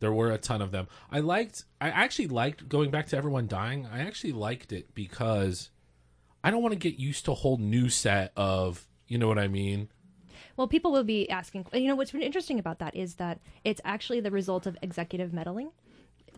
there 0.00 0.12
were 0.12 0.30
a 0.30 0.38
ton 0.38 0.60
of 0.62 0.70
them. 0.72 0.86
I 1.10 1.20
liked. 1.20 1.64
I 1.80 1.88
actually 1.90 2.28
liked 2.28 2.68
going 2.68 2.90
back 2.90 3.06
to 3.08 3.16
everyone 3.16 3.46
dying. 3.46 3.86
I 3.90 4.00
actually 4.00 4.32
liked 4.32 4.72
it 4.72 4.94
because 4.94 5.70
I 6.44 6.50
don't 6.50 6.62
want 6.62 6.72
to 6.72 6.78
get 6.78 6.98
used 6.98 7.24
to 7.26 7.32
a 7.32 7.34
whole 7.34 7.56
new 7.58 7.88
set 7.88 8.32
of. 8.36 8.86
You 9.08 9.18
know 9.18 9.28
what 9.28 9.38
I 9.38 9.48
mean? 9.48 9.88
Well, 10.56 10.66
people 10.68 10.90
will 10.92 11.04
be 11.04 11.28
asking. 11.30 11.66
You 11.72 11.88
know, 11.88 11.94
what's 11.96 12.10
been 12.12 12.22
interesting 12.22 12.58
about 12.58 12.78
that 12.80 12.94
is 12.96 13.14
that 13.16 13.40
it's 13.64 13.80
actually 13.84 14.20
the 14.20 14.30
result 14.30 14.66
of 14.66 14.76
executive 14.82 15.32
meddling. 15.32 15.70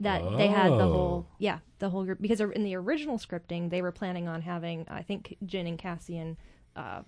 That 0.01 0.23
they 0.37 0.47
had 0.47 0.71
the 0.71 0.85
Oh. 0.85 0.93
whole, 0.93 1.27
yeah, 1.39 1.59
the 1.81 1.91
whole 1.91 2.05
group. 2.05 2.21
Because 2.23 2.41
in 2.41 2.63
the 2.63 2.77
original 2.77 3.19
scripting, 3.19 3.71
they 3.71 3.83
were 3.83 3.91
planning 3.91 4.29
on 4.29 4.43
having, 4.43 4.87
I 4.89 5.03
think, 5.03 5.37
Jyn 5.45 5.67
and 5.67 5.77
Cassian, 5.77 6.37
uh, 6.77 7.03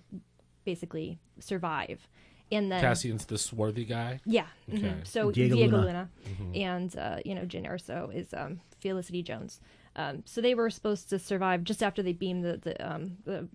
basically 0.65 1.17
survive, 1.39 2.07
and 2.51 2.71
then 2.71 2.81
Cassian's 2.81 3.25
the 3.25 3.37
swarthy 3.37 3.85
guy. 3.85 4.19
Yeah. 4.25 4.47
Okay. 4.71 4.81
mhm. 4.81 5.07
So 5.07 5.31
Diego 5.31 5.55
Diego, 5.55 5.77
Luna. 5.77 6.09
Luna, 6.25 6.57
and 6.57 6.97
uh, 6.97 7.17
you 7.25 7.35
know 7.35 7.41
Jyn 7.43 7.67
Erso 7.69 8.13
is 8.13 8.33
um, 8.33 8.59
Felicity 8.79 9.23
Jones. 9.23 9.59
Um, 9.95 10.23
so 10.25 10.41
they 10.41 10.55
were 10.55 10.69
supposed 10.69 11.09
to 11.09 11.19
survive 11.19 11.63
just 11.63 11.81
after 11.83 12.01
they 12.03 12.13
beamed 12.13 12.43
the 12.43 12.57
the 12.57 12.91
um, 12.93 13.17
the, 13.25 13.47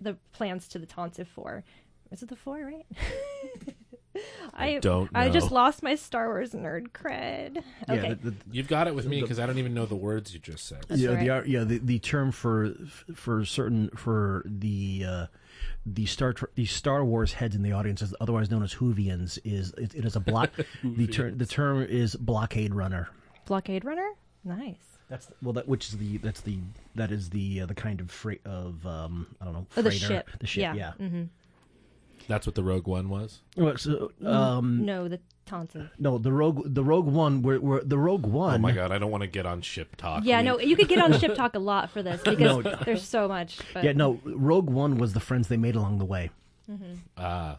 the 0.00 0.16
plans 0.32 0.68
to 0.68 0.78
the 0.78 0.86
Tantive 0.86 1.26
Four. 1.28 1.64
Is 2.10 2.22
it 2.22 2.28
the 2.28 2.36
four, 2.36 2.58
right? 2.60 2.86
I 4.54 4.78
don't 4.78 5.10
I 5.14 5.28
just 5.28 5.50
lost 5.50 5.82
my 5.82 5.94
Star 5.94 6.28
Wars 6.28 6.52
nerd 6.52 6.90
cred. 6.90 7.62
Yeah, 7.88 8.14
the, 8.14 8.30
the, 8.30 8.34
You've 8.50 8.68
got 8.68 8.86
it 8.86 8.94
with 8.94 9.06
me 9.06 9.20
because 9.20 9.38
I 9.38 9.46
don't 9.46 9.58
even 9.58 9.74
know 9.74 9.86
the 9.86 9.94
words 9.96 10.32
you 10.34 10.40
just 10.40 10.66
said. 10.66 10.84
That's 10.88 11.00
yeah, 11.00 11.10
the 11.10 11.16
right. 11.16 11.30
ar- 11.30 11.46
yeah 11.46 11.64
the, 11.64 11.78
the 11.78 11.98
term 11.98 12.32
for 12.32 12.74
for 13.14 13.44
certain 13.44 13.90
for 13.96 14.42
the 14.46 15.04
uh, 15.08 15.26
the 15.86 16.06
Star 16.06 16.34
the 16.54 16.66
Star 16.66 17.04
Wars 17.04 17.32
heads 17.34 17.54
in 17.56 17.62
the 17.62 17.72
audience, 17.72 18.02
is 18.02 18.14
otherwise 18.20 18.50
known 18.50 18.62
as 18.62 18.74
Whovians, 18.74 19.38
is 19.44 19.72
it, 19.78 19.94
it 19.94 20.04
is 20.04 20.16
a 20.16 20.20
block. 20.20 20.50
the 20.84 21.06
term 21.06 21.38
the 21.38 21.46
term 21.46 21.82
is 21.82 22.14
blockade 22.14 22.74
runner. 22.74 23.08
Blockade 23.46 23.84
Runner. 23.84 24.08
Nice. 24.44 24.76
That's 25.08 25.28
well, 25.42 25.52
that 25.54 25.68
which 25.68 25.88
is 25.88 25.98
the 25.98 26.16
that's 26.18 26.40
the 26.40 26.58
that 26.94 27.10
is 27.12 27.30
the 27.30 27.62
uh, 27.62 27.66
the 27.66 27.74
kind 27.74 28.00
of 28.00 28.10
freight 28.10 28.40
of 28.46 28.86
um 28.86 29.26
I 29.40 29.44
don't 29.44 29.54
know 29.54 29.66
Oh, 29.76 29.82
the 29.82 29.90
ship. 29.90 30.30
the 30.40 30.46
ship 30.46 30.62
Yeah. 30.62 30.74
yeah. 30.74 30.92
hmm 30.92 31.22
That's 32.28 32.46
what 32.46 32.54
the 32.54 32.62
Rogue 32.62 32.86
One 32.86 33.08
was. 33.08 33.40
Well, 33.56 33.76
so, 33.76 34.12
um, 34.24 34.84
No, 34.84 35.08
the 35.08 35.20
Tantive. 35.46 35.90
no, 35.98 36.18
the 36.18 36.32
rogue 36.32 36.62
the 36.72 36.84
Rogue 36.84 37.06
One 37.06 37.42
where, 37.42 37.58
where 37.60 37.82
the 37.82 37.98
Rogue 37.98 38.24
One. 38.26 38.54
Oh 38.54 38.58
my 38.58 38.72
god, 38.72 38.92
I 38.92 38.98
don't 38.98 39.10
want 39.10 39.22
to 39.22 39.26
get 39.26 39.44
on 39.44 39.60
ship 39.60 39.96
talk. 39.96 40.22
Yeah, 40.24 40.38
We- 40.38 40.44
no, 40.46 40.58
you 40.60 40.76
could 40.76 40.88
get 40.88 40.98
on 41.00 41.12
ship 41.18 41.34
talk 41.34 41.54
a 41.54 41.58
lot 41.58 41.90
for 41.90 42.02
this 42.02 42.22
because 42.24 42.64
No. 42.64 42.76
there's 42.84 43.02
so 43.06 43.26
much. 43.28 43.58
But 43.74 43.84
Yeah, 43.84 43.92
no, 43.92 44.20
Rogue 44.24 44.70
One 44.70 44.98
was 44.98 45.12
the 45.14 45.20
friends 45.20 45.48
they 45.48 45.56
made 45.56 45.74
along 45.74 45.98
the 45.98 46.04
way. 46.04 46.30
Ah. 47.18 47.58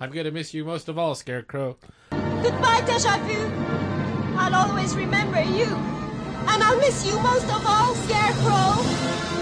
I'm 0.00 0.10
gonna 0.10 0.30
miss 0.32 0.52
you 0.54 0.64
most 0.64 0.88
of 0.88 0.98
all, 0.98 1.14
Scarecrow. 1.14 1.76
Goodbye, 2.10 2.82
Deja 2.86 3.18
Vu. 3.26 4.36
I'll 4.36 4.54
always 4.54 4.96
remember 4.96 5.40
you. 5.42 5.66
And 5.66 6.62
I'll 6.62 6.78
miss 6.78 7.06
you 7.06 7.16
most 7.20 7.44
of 7.44 7.64
all, 7.64 7.94
Scarecrow. 7.94 9.41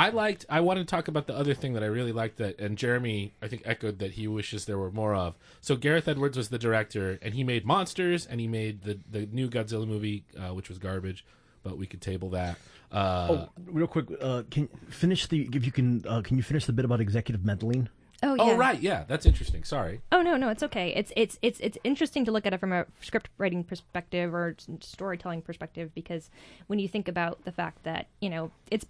I 0.00 0.08
liked. 0.08 0.46
I 0.48 0.60
want 0.60 0.78
to 0.78 0.84
talk 0.86 1.08
about 1.08 1.26
the 1.26 1.36
other 1.36 1.52
thing 1.52 1.74
that 1.74 1.82
I 1.82 1.86
really 1.86 2.12
liked 2.12 2.38
that, 2.38 2.58
and 2.58 2.78
Jeremy, 2.78 3.34
I 3.42 3.48
think, 3.48 3.62
echoed 3.66 3.98
that 3.98 4.12
he 4.12 4.26
wishes 4.26 4.64
there 4.64 4.78
were 4.78 4.90
more 4.90 5.14
of. 5.14 5.34
So 5.60 5.76
Gareth 5.76 6.08
Edwards 6.08 6.38
was 6.38 6.48
the 6.48 6.58
director, 6.58 7.18
and 7.20 7.34
he 7.34 7.44
made 7.44 7.66
Monsters, 7.66 8.24
and 8.24 8.40
he 8.40 8.48
made 8.48 8.82
the 8.82 8.98
the 9.10 9.26
new 9.26 9.50
Godzilla 9.50 9.86
movie, 9.86 10.24
uh, 10.38 10.54
which 10.54 10.70
was 10.70 10.78
garbage, 10.78 11.24
but 11.62 11.76
we 11.76 11.86
could 11.86 12.00
table 12.00 12.30
that. 12.30 12.56
Uh, 12.90 13.28
Oh, 13.30 13.48
real 13.66 13.86
quick, 13.86 14.06
uh, 14.22 14.42
can 14.50 14.68
finish 14.88 15.26
the 15.26 15.48
if 15.52 15.66
you 15.66 15.72
can 15.72 16.02
uh, 16.08 16.22
can 16.22 16.38
you 16.38 16.42
finish 16.42 16.64
the 16.64 16.72
bit 16.72 16.86
about 16.86 17.00
executive 17.02 17.44
meddling? 17.44 17.90
oh 18.22 18.34
yeah. 18.34 18.42
oh, 18.42 18.56
right, 18.56 18.80
yeah, 18.80 19.04
that's 19.06 19.26
interesting. 19.26 19.64
Sorry. 19.64 20.00
Oh 20.12 20.22
no, 20.22 20.36
no, 20.38 20.48
it's 20.48 20.62
okay. 20.62 20.94
It's 20.96 21.12
it's 21.14 21.38
it's 21.42 21.60
it's 21.60 21.76
interesting 21.84 22.24
to 22.24 22.32
look 22.32 22.46
at 22.46 22.54
it 22.54 22.60
from 22.60 22.72
a 22.72 22.86
script 23.02 23.28
writing 23.36 23.64
perspective 23.64 24.34
or 24.34 24.56
storytelling 24.80 25.42
perspective 25.42 25.90
because 25.94 26.30
when 26.68 26.78
you 26.78 26.88
think 26.88 27.06
about 27.06 27.44
the 27.44 27.52
fact 27.52 27.82
that 27.84 28.06
you 28.20 28.30
know 28.30 28.50
it's 28.70 28.86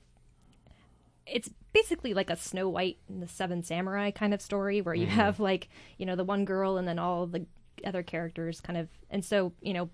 it's 1.31 1.49
basically 1.73 2.13
like 2.15 2.29
a 2.31 2.37
Snow 2.37 2.69
White 2.69 2.99
and 3.09 3.23
the 3.23 3.29
Seven 3.29 3.63
Samurai 3.63 4.11
kind 4.11 4.35
of 4.35 4.43
story 4.43 4.81
where 4.81 4.95
you 4.95 5.07
have 5.07 5.39
like 5.41 5.69
you 5.99 6.07
know 6.07 6.17
the 6.17 6.25
one 6.25 6.45
girl 6.45 6.77
and 6.77 6.87
then 6.89 6.99
all 6.99 7.27
the 7.27 7.47
other 7.85 8.03
characters 8.03 8.61
kind 8.61 8.77
of 8.79 8.89
and 9.11 9.25
so 9.25 9.53
you 9.63 9.73
know 9.73 9.89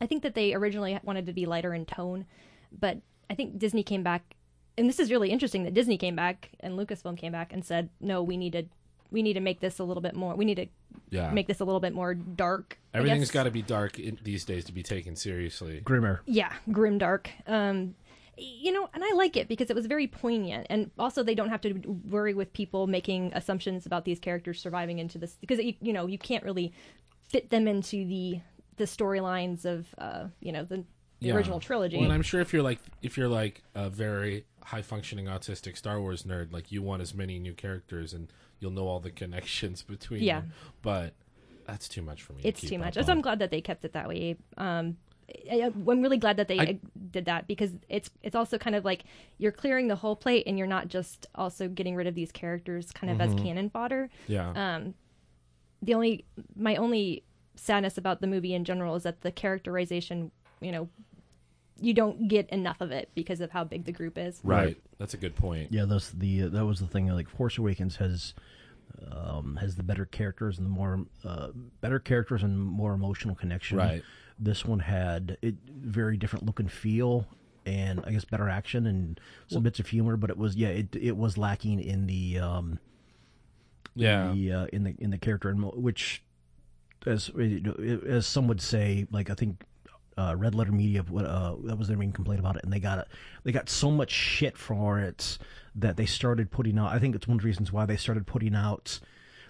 I 0.00 0.06
think 0.06 0.22
that 0.22 0.34
they 0.34 0.54
originally 0.54 0.98
wanted 1.02 1.26
to 1.26 1.32
be 1.32 1.44
lighter 1.46 1.74
in 1.74 1.84
tone, 1.84 2.24
but 2.78 2.98
I 3.28 3.34
think 3.34 3.58
Disney 3.58 3.82
came 3.82 4.04
back, 4.04 4.36
and 4.76 4.88
this 4.88 5.00
is 5.00 5.10
really 5.10 5.30
interesting 5.30 5.64
that 5.64 5.74
Disney 5.74 5.98
came 5.98 6.14
back 6.14 6.50
and 6.60 6.78
Lucasfilm 6.78 7.18
came 7.18 7.32
back 7.32 7.52
and 7.52 7.64
said, 7.64 7.90
no, 8.00 8.22
we 8.22 8.36
need 8.36 8.52
to, 8.52 8.62
we 9.10 9.22
need 9.22 9.32
to 9.32 9.40
make 9.40 9.58
this 9.58 9.80
a 9.80 9.84
little 9.84 10.00
bit 10.00 10.14
more. 10.14 10.36
We 10.36 10.44
need 10.44 10.54
to 10.54 10.66
Yeah, 11.10 11.30
make 11.32 11.48
this 11.48 11.58
a 11.58 11.64
little 11.64 11.80
bit 11.80 11.94
more 11.94 12.14
dark. 12.14 12.78
Everything's 12.94 13.32
got 13.32 13.42
to 13.44 13.50
be 13.50 13.60
dark 13.62 13.98
in, 13.98 14.18
these 14.22 14.44
days 14.44 14.64
to 14.66 14.72
be 14.72 14.84
taken 14.84 15.16
seriously. 15.16 15.80
Grimmer. 15.80 16.20
yeah, 16.26 16.52
grim 16.70 16.98
dark. 16.98 17.28
Um, 17.48 17.96
you 18.38 18.72
know, 18.72 18.88
and 18.94 19.02
I 19.04 19.12
like 19.14 19.36
it 19.36 19.48
because 19.48 19.68
it 19.70 19.76
was 19.76 19.86
very 19.86 20.06
poignant, 20.06 20.66
and 20.70 20.90
also 20.98 21.22
they 21.22 21.34
don't 21.34 21.48
have 21.50 21.60
to 21.62 21.74
worry 22.08 22.34
with 22.34 22.52
people 22.52 22.86
making 22.86 23.32
assumptions 23.34 23.84
about 23.86 24.04
these 24.04 24.18
characters 24.20 24.60
surviving 24.60 24.98
into 24.98 25.18
this 25.18 25.36
because 25.40 25.58
you, 25.58 25.74
you 25.80 25.92
know 25.92 26.06
you 26.06 26.18
can't 26.18 26.44
really 26.44 26.72
fit 27.28 27.50
them 27.50 27.66
into 27.68 28.06
the 28.06 28.40
the 28.76 28.84
storylines 28.84 29.64
of 29.64 29.86
uh, 29.98 30.26
you 30.40 30.52
know 30.52 30.64
the, 30.64 30.76
the 31.20 31.28
Yeah. 31.28 31.34
original 31.34 31.58
trilogy. 31.60 31.96
Well, 31.96 32.04
and 32.04 32.12
I'm 32.12 32.22
sure 32.22 32.40
if 32.40 32.52
you're 32.52 32.62
like 32.62 32.78
if 33.02 33.16
you're 33.18 33.28
like 33.28 33.62
a 33.74 33.90
very 33.90 34.44
high 34.64 34.82
functioning 34.82 35.26
autistic 35.26 35.76
Star 35.76 36.00
Wars 36.00 36.22
nerd, 36.24 36.52
like 36.52 36.70
you 36.70 36.82
want 36.82 37.02
as 37.02 37.14
many 37.14 37.38
new 37.38 37.54
characters 37.54 38.12
and 38.12 38.32
you'll 38.60 38.70
know 38.70 38.86
all 38.86 39.00
the 39.00 39.10
connections 39.10 39.82
between 39.94 40.22
Yeah. 40.22 40.40
them. 40.40 40.52
But 40.82 41.14
that's 41.64 41.88
too 41.88 42.02
much 42.02 42.22
for 42.22 42.32
me. 42.34 42.42
it's 42.44 42.60
keep 42.60 42.70
too 42.70 42.78
much. 42.78 42.94
So 42.94 43.12
I'm 43.12 43.20
glad 43.20 43.40
that 43.40 43.50
they 43.50 43.60
kept 43.60 43.84
it 43.84 43.92
that 43.94 44.08
way. 44.08 44.36
Um, 44.56 44.96
I, 45.50 45.62
I'm 45.64 46.00
really 46.02 46.16
glad 46.16 46.36
that 46.38 46.48
they 46.48 46.58
I- 46.58 46.62
uh, 46.64 46.88
did 47.10 47.26
that 47.26 47.46
because 47.46 47.72
it's 47.88 48.10
it's 48.22 48.34
also 48.36 48.58
kind 48.58 48.74
of 48.76 48.84
like 48.84 49.04
you're 49.38 49.52
clearing 49.52 49.88
the 49.88 49.96
whole 49.96 50.16
plate 50.16 50.44
and 50.46 50.58
you're 50.58 50.66
not 50.66 50.88
just 50.88 51.26
also 51.34 51.68
getting 51.68 51.94
rid 51.94 52.06
of 52.06 52.14
these 52.14 52.32
characters 52.32 52.90
kind 52.92 53.12
of 53.12 53.20
as 53.20 53.34
cannon 53.34 53.70
fodder. 53.70 54.10
Yeah. 54.26 54.50
Um, 54.50 54.94
the 55.82 55.94
only 55.94 56.24
my 56.56 56.76
only 56.76 57.24
sadness 57.56 57.98
about 57.98 58.20
the 58.20 58.26
movie 58.26 58.54
in 58.54 58.64
general 58.64 58.94
is 58.94 59.02
that 59.02 59.20
the 59.22 59.30
characterization, 59.32 60.30
you 60.60 60.72
know, 60.72 60.88
you 61.80 61.94
don't 61.94 62.28
get 62.28 62.48
enough 62.50 62.80
of 62.80 62.90
it 62.90 63.10
because 63.14 63.40
of 63.40 63.50
how 63.50 63.64
big 63.64 63.84
the 63.84 63.92
group 63.92 64.16
is. 64.18 64.40
right. 64.42 64.76
That's 64.98 65.14
a 65.14 65.18
good 65.18 65.36
point. 65.36 65.70
Yeah, 65.70 65.84
that's 65.84 66.10
the 66.10 66.42
that 66.48 66.66
was 66.66 66.80
the 66.80 66.86
thing. 66.88 67.06
Like 67.08 67.28
Force 67.28 67.56
Awakens 67.58 67.96
has 67.96 68.34
um, 69.12 69.56
has 69.60 69.76
the 69.76 69.82
better 69.82 70.04
characters 70.06 70.58
and 70.58 70.66
the 70.66 70.70
more 70.70 71.04
uh, 71.24 71.48
better 71.80 71.98
characters 71.98 72.42
and 72.42 72.58
more 72.58 72.94
emotional 72.94 73.34
connection. 73.34 73.78
Right. 73.78 74.02
This 74.38 74.64
one 74.64 74.78
had 74.80 75.36
it 75.42 75.56
very 75.68 76.16
different 76.16 76.46
look 76.46 76.60
and 76.60 76.70
feel, 76.70 77.26
and 77.66 78.00
I 78.06 78.12
guess 78.12 78.24
better 78.24 78.48
action 78.48 78.86
and 78.86 79.20
some 79.48 79.62
bits 79.62 79.80
of 79.80 79.86
humor. 79.88 80.16
But 80.16 80.30
it 80.30 80.36
was 80.38 80.54
yeah, 80.56 80.68
it 80.68 80.94
it 80.94 81.16
was 81.16 81.36
lacking 81.36 81.80
in 81.80 82.06
the 82.06 82.38
um, 82.38 82.78
Yeah. 83.94 84.32
the 84.32 84.52
uh, 84.52 84.66
in 84.72 84.84
the 84.84 84.94
in 84.98 85.10
the 85.10 85.18
character, 85.18 85.48
and 85.48 85.64
which 85.74 86.22
as 87.06 87.30
as 88.06 88.26
some 88.26 88.46
would 88.48 88.60
say, 88.60 89.06
like 89.10 89.28
I 89.30 89.34
think 89.34 89.64
uh, 90.16 90.34
Red 90.36 90.54
Letter 90.54 90.72
Media 90.72 91.02
uh, 91.02 91.56
that 91.64 91.76
was 91.78 91.88
their 91.88 91.96
main 91.96 92.12
complaint 92.12 92.40
about 92.40 92.56
it, 92.56 92.64
and 92.64 92.72
they 92.72 92.80
got 92.80 92.98
it. 92.98 93.08
They 93.44 93.52
got 93.52 93.68
so 93.68 93.90
much 93.90 94.10
shit 94.10 94.56
for 94.56 94.98
it 95.00 95.38
that 95.74 95.96
they 95.96 96.06
started 96.06 96.50
putting 96.50 96.78
out. 96.78 96.92
I 96.92 96.98
think 96.98 97.14
it's 97.14 97.26
one 97.28 97.36
of 97.36 97.42
the 97.42 97.46
reasons 97.46 97.72
why 97.72 97.86
they 97.86 97.96
started 97.96 98.26
putting 98.26 98.54
out. 98.54 99.00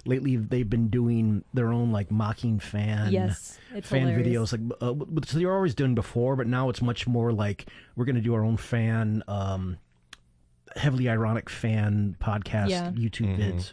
Lately, 0.09 0.37
they've 0.37 0.69
been 0.69 0.89
doing 0.89 1.45
their 1.53 1.69
own 1.71 1.93
like 1.93 2.11
mocking 2.11 2.59
fan 2.59 3.13
Yes, 3.13 3.59
it's 3.75 3.89
fan 3.89 4.09
hilarious. 4.09 4.53
videos, 4.53 4.71
like 4.71 4.79
uh, 4.81 4.93
which 4.95 5.31
they 5.33 5.45
were 5.45 5.55
always 5.55 5.75
doing 5.75 5.95
before, 5.95 6.35
but 6.35 6.47
now 6.47 6.69
it's 6.71 6.81
much 6.83 7.07
more 7.07 7.31
like 7.33 7.67
we're 7.95 8.07
going 8.07 8.17
to 8.17 8.23
do 8.23 8.33
our 8.35 8.43
own 8.43 8.57
fan, 8.57 9.23
um, 9.29 9.77
heavily 10.77 11.09
ironic 11.09 11.51
fan 11.51 12.17
podcast 12.21 12.71
Yeah. 12.71 12.91
YouTube 12.93 13.39
vids. 13.39 13.73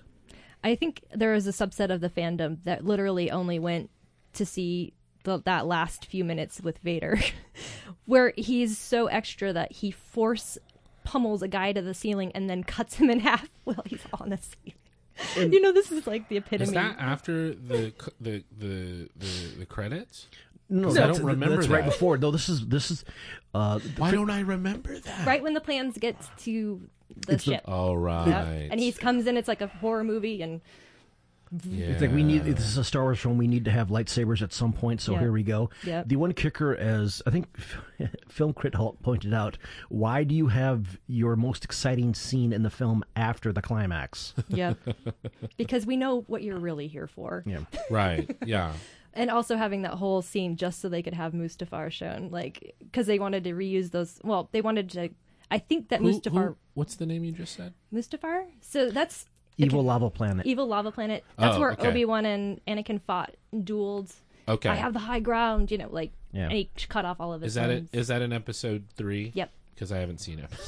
I 0.63 0.75
think 0.75 1.04
there 1.13 1.34
is 1.34 1.48
a 1.48 1.51
subset 1.51 1.89
of 1.89 2.01
the 2.01 2.10
fandom 2.10 2.58
that 2.65 2.84
literally 2.84 3.32
only 3.32 3.60
went 3.60 3.89
to 4.34 4.46
see 4.46 4.94
the, 5.24 5.42
that 5.46 5.65
last 5.68 6.06
few 6.06 6.25
minutes 6.25 6.60
with 6.62 6.80
Vader, 6.80 7.20
where 8.06 8.34
he's 8.36 8.77
so 8.77 9.08
extra 9.08 9.54
that 9.54 9.72
he 9.72 9.89
force 9.92 10.58
pummels 11.04 11.42
a 11.44 11.48
guy 11.48 11.72
to 11.72 11.82
the 11.82 11.94
ceiling 11.94 12.32
and 12.34 12.50
then 12.50 12.63
cuts 12.63 12.96
him 12.96 13.10
in 13.10 13.20
half 13.22 13.48
while 13.63 13.84
he's 13.86 14.04
on 14.20 14.30
the 14.30 14.38
ceiling. 14.38 14.74
you 15.36 15.62
know, 15.62 15.72
this 15.72 15.92
is 15.92 16.06
like 16.08 16.28
the 16.30 16.38
epitome. 16.38 16.64
Is 16.64 16.74
that 16.74 16.98
after 17.00 17.54
the 17.54 17.94
the 18.20 18.44
the 18.58 19.10
the, 19.18 19.28
the 19.60 19.66
credits? 19.66 20.28
No, 20.68 20.88
'Cause 20.88 20.98
I 20.98 21.06
that's, 21.08 21.18
don't 21.20 21.28
remember 21.28 21.58
that's 21.58 21.68
right 21.68 21.86
before. 21.86 22.18
No, 22.18 22.32
this 22.32 22.50
is 22.50 22.68
this 22.68 22.90
is. 22.92 23.06
Uh, 23.54 23.80
Why 23.98 24.12
don't 24.12 24.30
I 24.32 24.40
remember 24.42 24.98
that? 25.00 25.26
right 25.28 25.42
when 25.44 25.54
the 25.54 25.62
plans 25.62 25.98
get 25.98 26.16
to 26.40 26.82
the 27.28 27.34
It's 27.34 27.46
the- 27.46 27.54
ship. 27.54 27.62
All 27.66 27.98
right. 27.98 28.28
Yep. 28.28 28.68
And 28.72 28.80
he 28.80 28.92
comes 28.92 29.28
in, 29.28 29.38
it's 29.38 29.48
like 29.48 29.62
a 29.62 29.68
horror 29.68 30.04
movie, 30.04 30.42
and 30.42 30.62
Yeah. 31.64 31.88
It's 31.88 32.02
like 32.02 32.12
we 32.12 32.24
need. 32.24 32.44
This 32.44 32.66
is 32.66 32.78
a 32.78 32.84
Star 32.84 33.04
Wars 33.04 33.20
film. 33.20 33.38
We 33.38 33.48
need 33.48 33.66
to 33.66 33.72
have 33.72 33.90
lightsabers 33.90 34.42
at 34.42 34.52
some 34.54 34.74
point. 34.74 35.02
So 35.02 35.14
Yeah. 35.14 35.20
here 35.20 35.32
we 35.32 35.44
go. 35.44 35.70
Yep. 35.84 36.08
The 36.08 36.16
one 36.18 36.34
kicker, 36.34 36.76
as 36.76 37.22
I 37.26 37.30
think 37.32 37.48
Film 38.28 38.54
Crit 38.54 38.76
Hulk 38.76 39.02
pointed 39.02 39.34
out, 39.34 39.58
why 39.90 40.24
do 40.24 40.36
you 40.36 40.48
have 40.48 41.00
your 41.08 41.36
most 41.36 41.64
exciting 41.64 42.14
scene 42.14 42.52
in 42.54 42.64
the 42.64 42.70
film 42.70 43.04
after 43.16 43.54
the 43.54 43.62
climax? 43.62 44.34
yeah, 44.48 44.74
because 45.58 45.86
we 45.86 45.96
know 45.98 46.22
what 46.28 46.44
you're 46.44 46.60
really 46.60 46.88
here 46.88 47.08
for. 47.08 47.44
yeah. 47.46 47.60
Right. 47.90 48.36
Yeah. 48.46 48.74
and 49.14 49.30
also 49.30 49.56
having 49.56 49.84
that 49.84 49.94
whole 49.94 50.22
scene 50.22 50.58
just 50.58 50.82
so 50.82 50.90
they 50.90 51.02
could 51.04 51.14
have 51.14 51.34
Mustafar 51.34 51.92
shown, 51.92 52.30
like 52.32 52.76
because 52.80 53.08
they 53.08 53.20
wanted 53.20 53.44
to 53.46 53.52
reuse 53.54 53.92
those. 53.92 54.20
Well, 54.24 54.50
they 54.52 54.62
wanted 54.62 54.90
to. 54.92 55.10
I 55.52 55.60
think 55.60 55.90
that 55.90 56.02
Who- 56.02 56.12
Mustafar, 56.20 56.48
who- 56.48 56.58
what's 56.74 56.96
the 56.96 57.06
name 57.06 57.24
you 57.24 57.32
just 57.32 57.56
said? 57.56 57.74
Mustafar. 57.94 58.46
So 58.62 58.90
that's 58.90 59.26
Evil 59.58 59.84
lava 59.84 60.10
planet. 60.10 60.46
evil 60.46 60.68
lava 60.68 60.92
planet. 60.92 61.24
That's 61.38 61.56
Oh, 61.58 61.60
where 61.62 61.72
okay. 61.72 61.88
Obi 61.88 62.06
Wan 62.06 62.26
and 62.26 62.60
Anakin 62.68 63.02
fought, 63.02 63.36
and 63.52 63.66
dueled. 63.66 64.14
Okay. 64.48 64.70
I 64.70 64.76
have 64.76 64.94
the 64.94 65.00
high 65.00 65.20
ground, 65.22 65.72
you 65.72 65.78
know, 65.78 65.88
like 65.90 66.12
Yeah. 66.34 66.44
and 66.44 66.52
he 66.54 66.70
cut 66.90 67.06
off 67.06 67.20
all 67.20 67.34
of 67.34 67.42
his. 67.42 67.52
Is 67.52 67.56
that 67.56 67.70
it? 67.70 67.74
limbs. 67.74 67.90
Is 67.94 68.08
that 68.10 68.22
in 68.22 68.32
episode 68.34 68.84
three? 68.96 69.32
Yep. 69.34 69.50
Because 69.74 69.92
I 69.92 69.98
haven't 70.00 70.20
seen 70.20 70.40
it. 70.40 70.50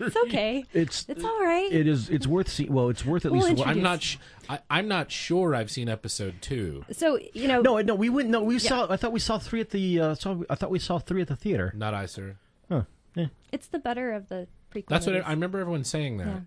It's 0.00 0.16
okay. 0.26 0.64
It's 0.72 1.06
It's 1.08 1.22
all 1.22 1.40
right. 1.40 1.70
it 1.72 1.86
is 1.86 2.10
it's 2.10 2.26
worth 2.26 2.48
seeing. 2.48 2.72
Well, 2.72 2.88
it's 2.88 3.04
worth 3.04 3.24
at 3.24 3.30
We'll 3.30 3.42
least. 3.42 3.50
introduce- 3.60 3.76
I'm 3.76 3.80
not. 3.80 4.02
Sh- 4.02 4.16
I, 4.48 4.58
I'm 4.68 4.88
not 4.88 5.12
sure 5.12 5.54
I've 5.54 5.70
seen 5.70 5.88
episode 5.88 6.34
two. 6.42 6.84
so 6.90 7.16
you 7.32 7.46
know, 7.46 7.60
no, 7.60 7.80
no, 7.80 7.94
we 7.94 8.08
wouldn't. 8.08 8.32
No, 8.32 8.42
we 8.42 8.58
saw. 8.58 8.90
I 8.90 8.96
thought 8.96 9.12
we 9.12 9.20
saw 9.20 9.38
three 9.38 9.60
at 9.60 9.70
the. 9.70 10.00
Uh, 10.00 10.14
saw, 10.16 10.38
I 10.50 10.56
thought 10.56 10.70
we 10.72 10.80
saw 10.80 10.98
three 10.98 11.22
at 11.22 11.28
the 11.28 11.36
theater. 11.36 11.72
Not 11.76 11.94
I, 11.94 12.06
sir. 12.06 12.34
Huh. 12.68 12.82
Yeah. 13.14 13.26
it's 13.52 13.68
the 13.68 13.78
better 13.78 14.10
of 14.12 14.28
the 14.28 14.48
prequel. 14.74 14.86
That's 14.88 15.06
what 15.06 15.14
I. 15.14 15.20
I 15.20 15.30
remember. 15.30 15.60
Everyone 15.60 15.84
saying 15.84 16.16
that. 16.16 16.42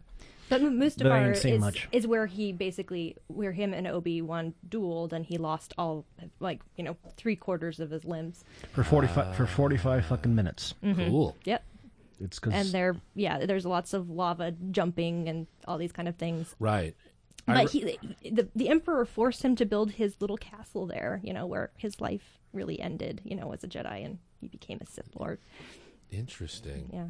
Yeah. 0.50 0.58
But 0.58 0.62
M- 0.62 0.80
But 0.80 1.12
I 1.12 1.22
Mustafar 1.24 1.46
is, 1.46 1.60
much. 1.60 1.88
is 1.92 2.06
where 2.08 2.26
he 2.28 2.52
basically 2.52 3.16
where 3.28 3.52
him 3.52 3.74
and 3.74 3.88
Obi 3.88 4.22
Wan 4.22 4.54
dueled, 4.70 5.12
and 5.14 5.26
he 5.26 5.38
lost 5.38 5.74
all 5.78 6.06
like 6.40 6.62
you 6.76 6.84
know 6.84 6.96
three 7.18 7.36
quarters 7.36 7.80
of 7.80 7.90
his 7.90 8.06
limbs. 8.06 8.44
for 8.74 8.84
forty 8.84 9.08
five 9.08 9.36
for 9.36 9.46
forty 9.48 9.78
five 9.78 10.06
fucking 10.06 10.34
minutes. 10.36 10.74
Mm-hmm. 10.84 11.10
Cool. 11.10 11.36
Yep. 11.46 11.64
It's 12.22 12.40
because 12.40 12.54
And 12.54 12.70
there, 12.70 12.96
yeah, 13.14 13.46
there's 13.46 13.66
lots 13.66 13.94
of 13.94 14.10
lava 14.10 14.52
jumping 14.72 15.28
and 15.28 15.48
all 15.68 15.78
these 15.78 15.92
kind 15.92 16.08
of 16.08 16.16
things. 16.16 16.56
Right. 16.60 16.96
But 17.46 17.58
re- 17.74 17.98
he, 18.22 18.30
the 18.32 18.48
the 18.56 18.70
Emperor 18.70 19.06
forced 19.06 19.44
him 19.44 19.56
to 19.58 19.66
build 19.66 19.92
his 19.92 20.16
little 20.22 20.38
castle 20.38 20.86
there. 20.86 21.20
You 21.24 21.34
know 21.34 21.46
where 21.46 21.72
his 21.78 22.00
life 22.00 22.40
really 22.54 22.80
ended. 22.80 23.22
You 23.24 23.36
know 23.36 23.52
as 23.52 23.64
a 23.64 23.68
Jedi, 23.68 24.06
and 24.06 24.20
he 24.40 24.48
became 24.48 24.78
a 24.82 24.86
Sith 24.86 25.10
Lord. 25.16 25.40
Interesting. 26.12 26.90
Yeah. 26.94 27.08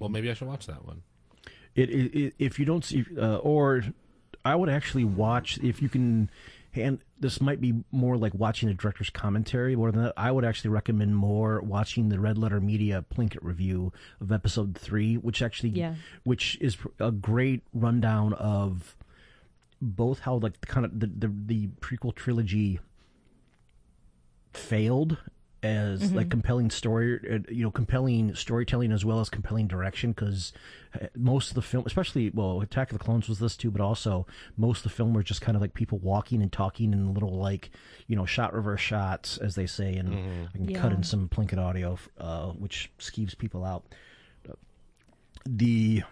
Well, 0.00 0.08
maybe 0.08 0.30
I 0.30 0.34
should 0.34 0.48
watch 0.48 0.66
that 0.66 0.84
one. 0.84 1.02
It, 1.74 1.90
it, 1.90 2.34
if 2.38 2.58
you 2.58 2.64
don't 2.64 2.84
see 2.84 3.04
uh, 3.16 3.36
or 3.36 3.82
I 4.44 4.54
would 4.56 4.68
actually 4.68 5.04
watch 5.04 5.58
if 5.62 5.80
you 5.82 5.88
can 5.88 6.30
and 6.74 7.00
this 7.18 7.40
might 7.40 7.60
be 7.60 7.74
more 7.90 8.16
like 8.16 8.32
watching 8.34 8.68
a 8.68 8.74
director's 8.74 9.10
commentary 9.10 9.74
more 9.74 9.90
than 9.90 10.04
that 10.04 10.14
I 10.16 10.30
would 10.30 10.44
actually 10.44 10.70
recommend 10.70 11.16
more 11.16 11.60
watching 11.60 12.08
the 12.08 12.20
Red 12.20 12.38
Letter 12.38 12.60
Media 12.60 13.04
Plinkett 13.12 13.42
review 13.42 13.92
of 14.20 14.30
episode 14.30 14.76
3 14.78 15.16
which 15.16 15.42
actually 15.42 15.70
Yeah. 15.70 15.94
which 16.24 16.56
is 16.60 16.76
a 17.00 17.10
great 17.10 17.62
rundown 17.74 18.32
of 18.34 18.96
both 19.80 20.20
how 20.20 20.36
like 20.36 20.60
the 20.60 20.66
kind 20.66 20.84
of 20.86 21.00
the, 21.00 21.06
the, 21.06 21.32
the 21.46 21.66
prequel 21.80 22.14
trilogy 22.14 22.78
failed 24.52 25.18
as 25.62 26.12
like 26.12 26.28
compelling 26.30 26.70
story 26.70 27.18
uh, 27.32 27.38
you 27.52 27.64
know 27.64 27.70
compelling 27.70 28.34
storytelling 28.34 28.92
as 28.92 29.04
well 29.04 29.18
as 29.18 29.28
compelling 29.28 29.66
direction 29.66 30.12
because 30.12 30.52
most 31.16 31.48
of 31.48 31.54
the 31.56 31.62
film 31.62 31.82
especially 31.84 32.30
well 32.30 32.60
attack 32.60 32.92
of 32.92 32.98
the 32.98 33.04
clones 33.04 33.28
was 33.28 33.40
this 33.40 33.56
too 33.56 33.70
but 33.70 33.80
also 33.80 34.24
most 34.56 34.78
of 34.78 34.82
the 34.84 34.96
film 34.96 35.12
were 35.12 35.22
just 35.22 35.40
kind 35.40 35.56
of 35.56 35.60
like 35.60 35.74
people 35.74 35.98
walking 35.98 36.42
and 36.42 36.52
talking 36.52 36.92
in 36.92 37.12
little 37.12 37.34
like 37.34 37.70
you 38.06 38.14
know 38.14 38.24
shot 38.24 38.54
reverse 38.54 38.80
shots 38.80 39.36
as 39.38 39.56
they 39.56 39.66
say 39.66 39.96
and 39.96 40.14
i 40.54 40.56
can 40.56 40.74
cut 40.74 40.92
in 40.92 41.02
some 41.02 41.28
Plinkett 41.28 41.58
audio 41.58 41.98
uh, 42.18 42.48
which 42.52 42.90
skeeves 42.98 43.36
people 43.36 43.64
out. 43.64 43.84
The 45.46 46.02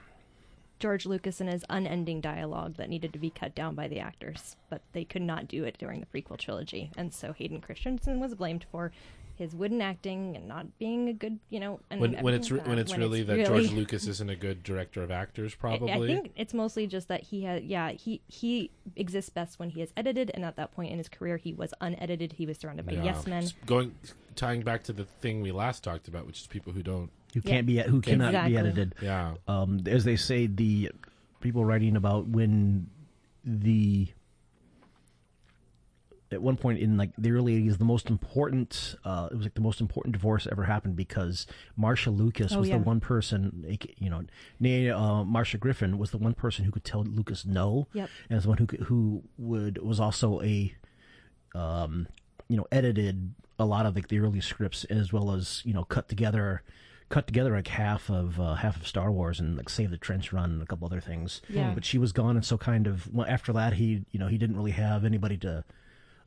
George 0.78 1.06
Lucas 1.06 1.40
and 1.40 1.48
his 1.50 1.64
unending 1.70 2.20
dialogue 2.20 2.76
that 2.76 2.88
needed 2.88 3.12
to 3.12 3.18
be 3.18 3.30
cut 3.30 3.54
down 3.54 3.74
by 3.74 3.88
the 3.88 3.98
actors, 3.98 4.56
but 4.68 4.82
they 4.92 5.04
could 5.04 5.22
not 5.22 5.48
do 5.48 5.64
it 5.64 5.78
during 5.78 6.00
the 6.00 6.06
prequel 6.06 6.38
trilogy, 6.38 6.90
and 6.96 7.12
so 7.12 7.32
Hayden 7.32 7.60
Christensen 7.60 8.20
was 8.20 8.34
blamed 8.34 8.66
for 8.70 8.92
his 9.36 9.54
wooden 9.54 9.80
acting 9.82 10.34
and 10.36 10.48
not 10.48 10.78
being 10.78 11.08
a 11.08 11.12
good, 11.12 11.38
you 11.50 11.60
know. 11.60 11.80
And 11.90 12.00
When, 12.00 12.14
when 12.22 12.34
it's 12.34 12.48
everything 12.48 12.54
re- 12.54 12.58
like 12.60 12.66
when 12.68 12.76
that. 12.76 12.82
it's 12.82 12.96
really 12.98 13.22
that 13.22 13.36
really- 13.36 13.66
George 13.66 13.70
Lucas 13.78 14.06
isn't 14.06 14.30
a 14.30 14.36
good 14.36 14.62
director 14.62 15.02
of 15.02 15.10
actors, 15.10 15.54
probably. 15.54 15.92
I 15.92 15.98
think 16.06 16.32
it's 16.36 16.54
mostly 16.54 16.86
just 16.86 17.08
that 17.08 17.22
he 17.22 17.42
has. 17.44 17.62
yeah, 17.62 17.92
he 17.92 18.20
he 18.28 18.70
exists 18.96 19.30
best 19.30 19.58
when 19.58 19.70
he 19.70 19.82
is 19.82 19.92
edited, 19.96 20.30
and 20.34 20.44
at 20.44 20.56
that 20.56 20.72
point 20.72 20.90
in 20.92 20.98
his 20.98 21.08
career, 21.08 21.36
he 21.36 21.52
was 21.52 21.72
unedited. 21.80 22.32
He 22.32 22.46
was 22.46 22.58
surrounded 22.58 22.86
by 22.86 22.92
Yeah. 22.92 23.04
yes 23.04 23.26
men. 23.26 23.42
S- 23.44 23.54
Going 23.66 23.94
tying 24.34 24.62
back 24.62 24.82
to 24.84 24.92
the 24.92 25.04
thing 25.04 25.40
we 25.42 25.52
last 25.52 25.84
talked 25.84 26.08
about, 26.08 26.26
which 26.26 26.40
is 26.40 26.46
people 26.46 26.72
who 26.72 26.82
don't. 26.82 27.10
who 27.34 27.40
Yeah. 27.44 27.50
can't 27.50 27.66
be 27.66 27.78
who 27.78 28.00
cannot 28.00 28.28
Exactly. 28.28 28.52
be 28.52 28.58
edited 28.58 28.94
Yeah. 29.02 29.34
um, 29.46 29.82
as 29.86 30.04
they 30.04 30.16
say, 30.16 30.46
the 30.46 30.90
people 31.40 31.64
writing 31.64 31.94
about 31.96 32.26
when 32.28 32.88
the 33.44 34.08
at 36.36 36.42
one 36.42 36.56
point 36.56 36.78
in 36.78 36.96
like 36.96 37.10
the 37.18 37.30
early 37.32 37.60
80s 37.60 37.78
the 37.78 37.84
most 37.84 38.08
important 38.10 38.94
uh, 39.04 39.28
it 39.32 39.34
was 39.36 39.44
like 39.46 39.54
the 39.54 39.60
most 39.60 39.80
important 39.80 40.12
divorce 40.12 40.46
ever 40.52 40.64
happened 40.64 40.94
because 40.94 41.46
Marcia 41.76 42.10
Lucas 42.10 42.52
Oh, 42.54 42.60
was 42.60 42.68
yeah. 42.68 42.78
the 42.78 42.84
one 42.84 43.00
person 43.00 43.64
you 43.98 44.08
know 44.10 44.22
nay, 44.60 44.90
uh, 44.90 45.24
Marcia 45.24 45.58
Griffin 45.58 45.98
was 45.98 46.10
the 46.12 46.18
one 46.18 46.34
person 46.34 46.64
who 46.64 46.70
could 46.70 46.84
tell 46.84 47.02
Lucas 47.04 47.44
no 47.44 47.88
Yep. 47.92 48.08
and 48.30 48.36
was 48.36 48.44
the 48.44 48.48
one 48.50 48.58
who 48.58 48.66
could, 48.66 48.80
who 48.80 49.24
would 49.38 49.82
was 49.82 49.98
also 49.98 50.40
a 50.42 50.74
um, 51.54 52.06
you 52.48 52.56
know 52.56 52.66
edited 52.70 53.34
a 53.58 53.64
lot 53.64 53.86
of 53.86 53.94
like 53.94 54.08
the 54.08 54.18
early 54.18 54.40
scripts 54.40 54.84
as 54.84 55.12
well 55.12 55.32
as 55.32 55.62
you 55.64 55.72
know 55.72 55.84
cut 55.84 56.08
together 56.08 56.62
cut 57.08 57.26
together 57.26 57.52
like 57.54 57.68
half 57.68 58.10
of 58.10 58.38
uh, 58.40 58.54
half 58.54 58.76
of 58.76 58.86
Star 58.86 59.10
Wars 59.12 59.38
and 59.40 59.56
like 59.56 59.68
Save 59.68 59.90
the 59.90 59.96
Trench 59.96 60.32
Run 60.32 60.50
and 60.50 60.62
a 60.62 60.66
couple 60.66 60.86
other 60.86 61.00
things. 61.00 61.40
Yeah. 61.48 61.72
But 61.72 61.84
she 61.84 61.98
was 61.98 62.10
gone, 62.12 62.34
and 62.36 62.44
so 62.44 62.58
kind 62.58 62.86
of 62.88 63.12
well, 63.14 63.26
after 63.28 63.52
that, 63.54 63.74
he 63.74 64.04
you 64.10 64.18
know 64.18 64.26
he 64.26 64.38
didn't 64.38 64.56
really 64.56 64.72
have 64.72 65.04
anybody 65.04 65.36
to 65.38 65.64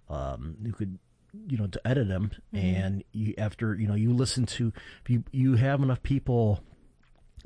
um, 0.10 0.58
who 0.64 0.72
could 0.72 1.00
you 1.48 1.58
know 1.58 1.68
to 1.68 1.80
edit 1.88 2.08
them 2.08 2.32
and 2.54 3.04
you 3.12 3.36
after 3.38 3.76
you 3.76 3.88
know 3.88 3.94
you 3.94 4.12
listen 4.12 4.46
to 4.48 4.74
you 5.08 5.24
you 5.32 5.56
have 5.56 5.82
enough 5.84 6.02
people 6.02 6.64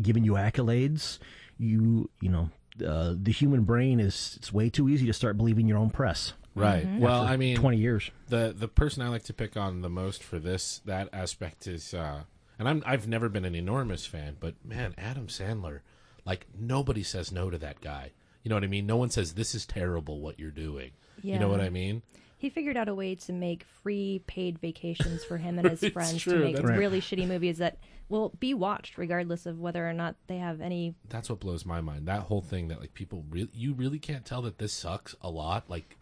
giving 0.01 0.23
you 0.23 0.33
accolades 0.33 1.19
you 1.57 2.09
you 2.21 2.29
know 2.29 2.49
uh, 2.87 3.13
the 3.21 3.31
human 3.31 3.63
brain 3.63 3.99
is 3.99 4.35
it's 4.37 4.53
way 4.53 4.69
too 4.69 4.87
easy 4.87 5.05
to 5.05 5.13
start 5.13 5.35
believing 5.37 5.67
your 5.67 5.77
own 5.77 5.89
press 5.89 6.33
Right. 6.55 6.87
Well, 6.99 7.21
I 7.21 7.35
mean, 7.37 7.57
20 7.57 7.77
years 7.77 8.11
the 8.29 8.53
the 8.55 8.67
person 8.67 9.01
I 9.01 9.07
like 9.09 9.23
to 9.23 9.33
pick 9.33 9.57
on 9.57 9.81
the 9.81 9.89
most 9.89 10.23
for 10.23 10.39
this 10.39 10.81
that 10.85 11.09
aspect 11.11 11.65
is, 11.67 11.93
uh, 11.93 12.23
and 12.59 12.69
I'm 12.69 12.83
I've 12.85 13.07
never 13.07 13.27
been 13.29 13.45
an 13.45 13.55
enormous 13.55 14.05
fan, 14.05 14.37
but 14.39 14.53
man, 14.63 14.93
Adam 14.97 15.27
Sandler, 15.27 15.79
like 16.25 16.45
nobody 16.57 17.01
says 17.01 17.31
no 17.31 17.49
to 17.49 17.57
that 17.57 17.81
guy. 17.81 18.11
You 18.43 18.49
know 18.49 18.55
what 18.55 18.63
I 18.63 18.67
mean? 18.67 18.85
No 18.85 18.97
one 18.97 19.09
says 19.09 19.33
this 19.33 19.55
is 19.55 19.65
terrible 19.65 20.19
what 20.19 20.39
you're 20.39 20.51
doing. 20.51 20.91
You 21.33 21.39
know 21.39 21.47
what 21.47 21.61
I 21.61 21.69
mean? 21.69 22.01
He 22.43 22.49
figured 22.49 22.75
out 22.75 22.89
a 22.89 22.93
way 22.93 23.15
to 23.15 23.31
make 23.31 23.63
free 23.63 24.21
paid 24.27 24.59
vacations 24.59 25.23
for 25.23 25.37
him 25.37 25.57
and 25.59 25.69
his 25.77 25.89
friends 25.93 26.21
true, 26.21 26.39
to 26.39 26.39
make 26.43 26.57
that's- 26.57 26.77
really 26.77 26.99
shitty 26.99 27.25
movies 27.25 27.59
that 27.59 27.77
will 28.09 28.33
be 28.37 28.53
watched 28.53 28.97
regardless 28.97 29.45
of 29.45 29.61
whether 29.61 29.87
or 29.89 29.93
not 29.93 30.17
they 30.27 30.39
have 30.39 30.59
any. 30.59 30.93
That's 31.07 31.29
what 31.29 31.39
blows 31.39 31.65
my 31.65 31.79
mind. 31.79 32.05
That 32.05 32.23
whole 32.23 32.41
thing 32.41 32.67
that 32.67 32.81
like 32.81 32.93
people 32.93 33.23
really 33.29 33.49
you 33.53 33.73
really 33.73 33.97
can't 33.97 34.25
tell 34.25 34.41
that 34.41 34.57
this 34.57 34.73
sucks 34.73 35.15
a 35.21 35.29
lot. 35.29 35.69
Like 35.69 35.95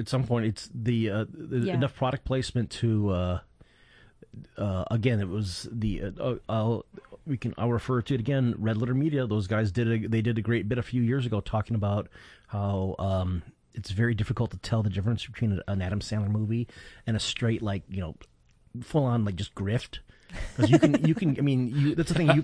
at 0.00 0.08
some 0.08 0.24
point 0.24 0.46
it's 0.46 0.68
the, 0.74 1.10
uh, 1.10 1.24
the 1.32 1.60
Yeah. 1.60 1.74
enough 1.74 1.94
product 1.94 2.24
placement 2.24 2.70
to 2.70 3.10
uh, 3.10 3.38
uh, 4.58 4.84
again 4.90 5.20
it 5.20 5.28
was 5.28 5.68
the 5.70 6.02
uh, 6.02 6.10
uh, 6.20 6.34
I'll, 6.48 6.86
we 7.24 7.36
can 7.36 7.54
I'll 7.56 7.70
refer 7.70 8.02
to 8.02 8.14
it 8.14 8.18
again 8.18 8.56
Red 8.58 8.78
Letter 8.78 8.94
Media 8.94 9.28
those 9.28 9.46
guys 9.46 9.70
did 9.70 9.86
a, 9.86 10.08
they 10.08 10.22
did 10.22 10.38
a 10.38 10.42
great 10.42 10.68
bit 10.68 10.76
a 10.78 10.82
few 10.82 11.02
years 11.02 11.24
ago 11.24 11.40
talking 11.40 11.76
about 11.76 12.08
how 12.48 12.96
um, 12.98 13.44
it's 13.74 13.90
very 13.90 14.14
difficult 14.14 14.50
to 14.52 14.58
tell 14.58 14.82
the 14.82 14.90
difference 14.90 15.26
between 15.26 15.60
an 15.66 15.82
Adam 15.82 16.00
Sandler 16.00 16.30
movie 16.30 16.68
and 17.06 17.16
a 17.16 17.20
straight 17.20 17.62
like 17.62 17.82
you 17.88 18.00
know 18.00 18.14
full 18.82 19.04
on 19.04 19.24
like 19.24 19.36
just 19.36 19.54
grift. 19.54 19.98
Because 20.56 20.70
you 20.70 20.78
can 20.80 21.04
you 21.06 21.14
can 21.14 21.38
I 21.38 21.42
mean 21.42 21.68
you 21.68 21.94
that's 21.94 22.08
the 22.08 22.14
thing 22.14 22.28
you 22.28 22.42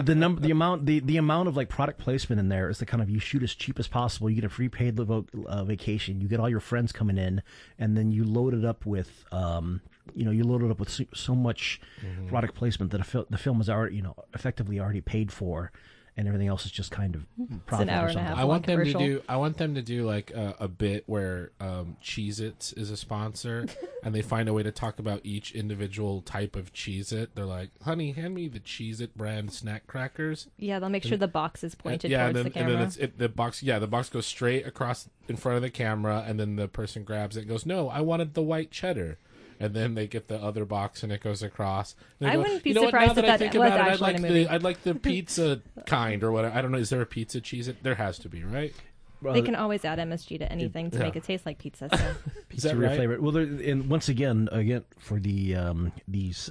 the 0.00 0.14
number 0.14 0.40
the 0.40 0.52
amount 0.52 0.86
the, 0.86 1.00
the 1.00 1.16
amount 1.16 1.48
of 1.48 1.56
like 1.56 1.68
product 1.68 1.98
placement 1.98 2.38
in 2.38 2.48
there 2.50 2.68
is 2.70 2.78
the 2.78 2.86
kind 2.86 3.02
of 3.02 3.10
you 3.10 3.18
shoot 3.18 3.42
as 3.42 3.52
cheap 3.52 3.80
as 3.80 3.88
possible 3.88 4.30
you 4.30 4.36
get 4.36 4.44
a 4.44 4.48
free 4.48 4.68
paid 4.68 4.98
uh, 5.00 5.64
vacation 5.64 6.20
you 6.20 6.28
get 6.28 6.38
all 6.38 6.48
your 6.48 6.60
friends 6.60 6.92
coming 6.92 7.18
in 7.18 7.42
and 7.80 7.96
then 7.96 8.12
you 8.12 8.24
load 8.24 8.54
it 8.54 8.64
up 8.64 8.86
with 8.86 9.24
um 9.32 9.80
you 10.14 10.24
know 10.24 10.30
you 10.30 10.44
load 10.44 10.62
it 10.62 10.70
up 10.70 10.78
with 10.78 10.88
so, 10.88 11.04
so 11.14 11.34
much 11.34 11.80
product 12.28 12.54
placement 12.54 12.92
that 12.92 13.00
a 13.00 13.04
fil- 13.04 13.26
the 13.28 13.38
film 13.38 13.60
is 13.60 13.68
already 13.68 13.96
you 13.96 14.02
know 14.02 14.14
effectively 14.32 14.78
already 14.78 15.00
paid 15.00 15.32
for 15.32 15.72
and 16.18 16.26
everything 16.26 16.48
else 16.48 16.66
is 16.66 16.72
just 16.72 16.90
kind 16.90 17.14
of 17.14 17.24
profit 17.66 17.88
hour 17.88 18.06
or 18.06 18.08
and 18.08 18.10
a 18.10 18.12
something. 18.14 18.26
half. 18.26 18.38
I 18.38 18.44
want 18.44 18.66
them 18.66 18.78
to 18.80 18.92
commercial. 18.92 19.00
do. 19.00 19.22
I 19.28 19.36
want 19.36 19.56
them 19.56 19.76
to 19.76 19.82
do 19.82 20.04
like 20.04 20.32
a, 20.32 20.56
a 20.58 20.66
bit 20.66 21.04
where 21.06 21.52
um, 21.60 21.96
Cheez-Its 22.02 22.72
is 22.72 22.90
a 22.90 22.96
sponsor, 22.96 23.66
and 24.02 24.12
they 24.12 24.20
find 24.20 24.48
a 24.48 24.52
way 24.52 24.64
to 24.64 24.72
talk 24.72 24.98
about 24.98 25.20
each 25.22 25.52
individual 25.52 26.20
type 26.22 26.56
of 26.56 26.72
Cheez-It. 26.72 27.36
They're 27.36 27.44
like, 27.46 27.70
"Honey, 27.84 28.10
hand 28.12 28.34
me 28.34 28.48
the 28.48 28.58
Cheez-It 28.58 29.16
brand 29.16 29.52
snack 29.52 29.86
crackers." 29.86 30.48
Yeah, 30.58 30.80
they'll 30.80 30.88
make 30.88 31.04
sure 31.04 31.16
the 31.16 31.28
box 31.28 31.62
is 31.62 31.76
pointed 31.76 32.10
yeah, 32.10 32.24
towards 32.24 32.36
and 32.40 32.46
then, 32.46 32.52
the 32.52 32.58
and 32.58 32.68
then 32.68 32.82
it's 32.82 32.96
it, 32.96 33.18
the 33.18 33.28
box. 33.28 33.62
Yeah, 33.62 33.78
the 33.78 33.86
box 33.86 34.08
goes 34.08 34.26
straight 34.26 34.66
across 34.66 35.08
in 35.28 35.36
front 35.36 35.54
of 35.54 35.62
the 35.62 35.70
camera, 35.70 36.24
and 36.26 36.40
then 36.40 36.56
the 36.56 36.66
person 36.66 37.04
grabs 37.04 37.36
it. 37.36 37.42
and 37.42 37.48
Goes, 37.48 37.64
"No, 37.64 37.88
I 37.88 38.00
wanted 38.00 38.34
the 38.34 38.42
white 38.42 38.72
cheddar." 38.72 39.18
And 39.60 39.74
then 39.74 39.94
they 39.94 40.06
get 40.06 40.28
the 40.28 40.36
other 40.36 40.64
box, 40.64 41.02
and 41.02 41.12
it 41.12 41.20
goes 41.20 41.42
across. 41.42 41.96
They 42.20 42.26
I 42.26 42.34
go, 42.34 42.42
wouldn't 42.42 42.62
be 42.62 42.70
"You 42.70 42.74
know 42.74 42.82
what, 42.82 42.90
surprised 42.90 43.08
now 43.08 43.14
that 43.14 43.24
if 43.24 43.30
I 43.30 43.36
that 43.36 43.38
think 43.38 43.54
was 43.54 43.66
about 43.66 43.80
it, 43.80 43.82
I'd 43.82 43.88
actually 43.88 44.00
like 44.00 44.16
in 44.16 44.24
a 44.24 44.28
movie." 44.28 44.44
the 44.44 44.52
I'd 44.52 44.62
like 44.62 44.82
the 44.82 44.94
pizza 44.94 45.62
kind 45.86 46.22
or 46.22 46.30
whatever. 46.30 46.56
I 46.56 46.62
don't 46.62 46.70
know. 46.70 46.78
Is 46.78 46.90
there 46.90 47.02
a 47.02 47.06
pizza 47.06 47.40
cheese? 47.40 47.70
There 47.82 47.96
has 47.96 48.18
to 48.20 48.28
be, 48.28 48.44
right? 48.44 48.72
they 49.20 49.42
can 49.42 49.54
always 49.54 49.84
add 49.84 49.98
MSG 49.98 50.38
to 50.38 50.52
anything 50.52 50.90
to 50.92 50.98
yeah. 50.98 51.02
make 51.02 51.16
it 51.16 51.24
taste 51.24 51.44
like 51.46 51.58
pizza. 51.58 51.88
So. 51.98 52.14
Is 52.50 52.62
that 52.62 52.76
Pizzeria 52.76 52.88
right? 52.88 52.96
flavor. 52.96 53.20
Well, 53.20 53.32
there, 53.32 53.42
and 53.42 53.88
once 53.88 54.08
again, 54.08 54.48
again 54.52 54.84
for 54.98 55.18
the 55.18 55.54
um, 55.56 55.92
these 56.06 56.50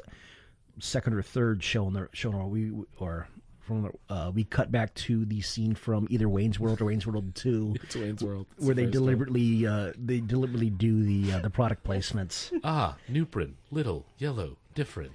second 0.80 1.14
or 1.14 1.22
third 1.22 1.64
show 1.64 1.88
in 1.88 1.94
the 1.94 2.10
show, 2.14 2.30
in 2.30 2.36
a 2.36 2.40
row, 2.40 2.48
we 2.48 2.72
or 2.98 3.28
from 3.68 3.92
uh, 4.10 4.32
we 4.34 4.46
cut 4.46 4.72
back 4.72 4.94
to 4.96 5.26
the 5.26 5.42
scene 5.42 5.76
from 5.76 6.08
either 6.10 6.30
Wayne's 6.30 6.58
World 6.60 6.82
or 6.82 6.86
Wayne's 6.86 7.06
World 7.06 7.36
Two, 7.36 7.76
It's 7.84 7.96
Wayne's 7.96 8.24
World. 8.24 8.48
It's 8.58 8.66
where 8.66 8.74
the 8.74 8.86
they 8.86 8.92
deliberately 8.92 9.68
uh, 9.68 9.92
they 9.98 10.22
deliberately 10.22 10.70
do 10.70 11.04
the 11.04 11.34
uh, 11.34 11.40
the 11.40 11.50
product 11.50 11.84
placements. 11.84 12.52
Ah, 12.64 12.98
Nuprin, 13.10 13.54
little, 13.72 14.06
yellow, 14.18 14.58
different. 14.74 15.12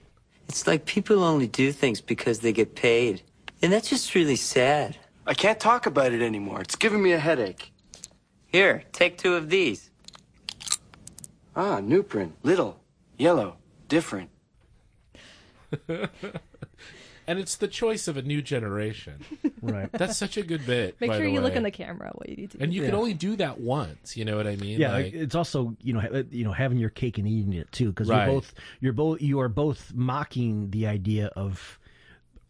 It's 0.49 0.67
like 0.67 0.85
people 0.87 1.25
only 1.25 1.47
do 1.47 1.73
things 1.73 2.01
because 2.01 2.41
they 2.41 2.53
get 2.53 2.75
paid. 2.75 3.23
And 3.62 3.73
that's 3.73 3.88
just 3.88 4.15
really 4.15 4.37
sad. 4.37 4.97
I 5.27 5.35
can't 5.35 5.59
talk 5.61 5.87
about 5.87 6.12
it 6.12 6.21
anymore. 6.23 6.61
It's 6.61 6.77
giving 6.77 7.03
me 7.03 7.12
a 7.12 7.19
headache. 7.19 7.73
Here, 8.47 8.85
take 8.93 9.19
two 9.19 9.35
of 9.35 9.51
these. 9.51 9.91
Ah, 11.55 11.81
Nuprin. 11.81 12.33
Little, 12.43 12.81
yellow, 13.17 13.57
different. 13.88 14.31
And 17.27 17.39
it's 17.39 17.57
the 17.57 17.69
choice 17.69 18.09
of 18.09 18.17
a 18.17 18.23
new 18.23 18.43
generation. 18.43 19.15
Right. 19.65 19.89
That's 19.93 20.19
such 20.19 20.37
a 20.37 20.43
good 20.43 20.67
bit. 20.67 21.01
Make 21.01 21.11
by 21.11 21.19
sure 21.19 21.27
the 21.27 21.33
you 21.33 21.41
look 21.41 21.55
in 21.55 21.63
the 21.63 21.71
camera 21.71 22.11
what 22.17 22.29
you 22.29 22.35
need 22.35 22.51
to 22.51 22.59
do. 22.59 22.65
And 22.65 22.75
you 22.75 22.83
can 22.83 22.95
only 22.97 23.15
do 23.15 23.37
that 23.37 23.61
once. 23.61 24.17
You 24.17 24.25
know 24.25 24.37
what 24.37 24.49
I 24.49 24.57
mean? 24.57 24.81
Yeah, 24.81 24.91
Like, 24.93 25.13
it's 25.15 25.37
also 25.37 25.77
you 25.81 25.93
know 25.93 26.25
you 26.33 26.43
know 26.43 26.51
having 26.51 26.79
your 26.79 26.91
cake 26.91 27.17
and 27.19 27.29
eating 27.29 27.53
it 27.53 27.71
too 27.71 27.91
because 27.91 28.09
Right. 28.09 28.25
you're 28.25 28.35
both 28.35 28.55
you're 28.81 28.93
both 28.93 29.23
you 29.23 29.39
are 29.39 29.49
both 29.49 29.93
mocking 29.95 30.71
the 30.71 30.89
idea 30.89 31.29
of 31.37 31.79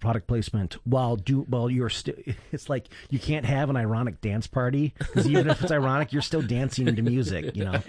product 0.03 0.27
placement 0.27 0.75
while 0.85 1.17
do 1.17 1.43
while 1.49 1.71
you're 1.71 1.89
still 1.89 2.15
it's 2.53 2.69
like 2.69 2.89
you 3.09 3.19
can't 3.19 3.47
have 3.47 3.71
an 3.71 3.77
ironic 3.77 4.21
dance 4.21 4.47
party 4.47 4.93
because 4.99 5.27
even 5.27 5.49
if 5.49 5.63
it's 5.63 5.73
ironic 5.73 6.13
you're 6.13 6.21
still 6.21 6.43
dancing 6.43 6.95
to 6.95 7.01
music 7.03 7.57
you 7.57 7.65
know 7.65 7.81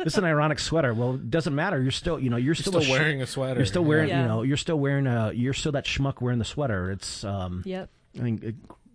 it's 0.00 0.16
an 0.18 0.24
ironic 0.24 0.58
sweater 0.58 0.92
well 0.94 1.14
it 1.14 1.30
doesn't 1.30 1.54
matter 1.54 1.80
you're 1.80 1.90
still 1.92 2.18
you 2.18 2.30
know 2.30 2.36
you're, 2.38 2.54
still, 2.54 2.72
still 2.72 2.82
a 2.82 2.84
sh- 2.84 2.90
wearing 2.90 3.22
a 3.22 3.26
sweater. 3.26 3.60
you're 3.60 3.66
still 3.66 3.84
wearing 3.84 4.08
Yeah. 4.08 4.22
you 4.22 4.28
know 4.28 4.42
you're 4.42 4.56
still 4.56 4.78
wearing 4.80 5.06
a 5.06 5.30
you're 5.32 5.52
still 5.52 5.72
that 5.72 5.84
schmuck 5.84 6.20
wearing 6.20 6.38
the 6.40 6.44
sweater 6.44 6.90
it's 6.90 7.22
um 7.22 7.62
Yep. 7.66 7.90
I 8.16 8.22
think 8.22 8.44
uh, 8.44 8.50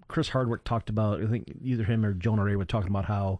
Chris 0.07 0.29
Hardwick 0.29 0.63
talked 0.63 0.89
about. 0.89 1.21
I 1.21 1.27
think 1.27 1.51
either 1.61 1.83
him 1.83 2.05
or 2.05 2.13
Jonah 2.13 2.43
Ray 2.43 2.55
were 2.55 2.63
talking 2.65 2.89
about 2.89 3.05
how 3.05 3.39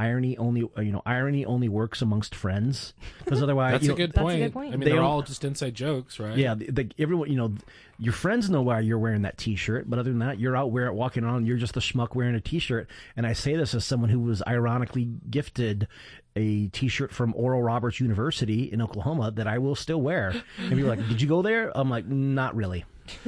irony 0.00 0.38
only, 0.38 0.68
uh, 0.76 0.80
you 0.80 0.92
know, 0.92 1.02
irony 1.04 1.44
only 1.44 1.68
works 1.68 2.00
amongst 2.00 2.34
friends 2.34 2.94
because 3.24 3.42
otherwise, 3.42 3.72
That's 3.72 3.84
a 3.84 3.88
know, 3.88 3.94
good 3.94 4.10
That's 4.12 4.18
a 4.18 4.22
point. 4.22 4.40
good 4.40 4.52
point. 4.52 4.68
I 4.68 4.76
mean, 4.76 4.80
They 4.80 4.92
they're 4.92 5.02
all 5.02 5.22
just 5.22 5.44
inside 5.44 5.74
jokes, 5.74 6.18
right? 6.18 6.36
Yeah, 6.36 6.54
the, 6.54 6.70
the, 6.70 6.90
everyone, 6.98 7.30
you 7.30 7.36
know, 7.36 7.54
your 7.98 8.14
friends 8.14 8.48
know 8.48 8.62
why 8.62 8.80
you're 8.80 8.98
wearing 8.98 9.22
that 9.22 9.36
T-shirt, 9.36 9.88
but 9.90 9.98
other 9.98 10.10
than 10.10 10.20
that, 10.20 10.40
you're 10.40 10.56
out 10.56 10.72
wearing 10.72 10.96
walking 10.96 11.22
around. 11.22 11.46
You're 11.46 11.58
just 11.58 11.76
a 11.76 11.80
schmuck 11.80 12.14
wearing 12.14 12.34
a 12.34 12.40
T-shirt. 12.40 12.88
And 13.16 13.26
I 13.26 13.34
say 13.34 13.56
this 13.56 13.74
as 13.74 13.84
someone 13.84 14.08
who 14.08 14.20
was 14.20 14.42
ironically 14.46 15.04
gifted 15.28 15.86
a 16.34 16.68
T-shirt 16.68 17.12
from 17.12 17.34
Oral 17.36 17.62
Roberts 17.62 18.00
University 18.00 18.72
in 18.72 18.80
Oklahoma 18.80 19.32
that 19.32 19.46
I 19.46 19.58
will 19.58 19.74
still 19.74 20.00
wear. 20.00 20.30
And 20.58 20.70
people 20.70 20.86
are 20.86 20.96
like, 20.96 21.08
"Did 21.08 21.20
you 21.20 21.28
go 21.28 21.42
there?" 21.42 21.70
I'm 21.74 21.90
like, 21.90 22.06
"Not 22.06 22.56
really." 22.56 22.84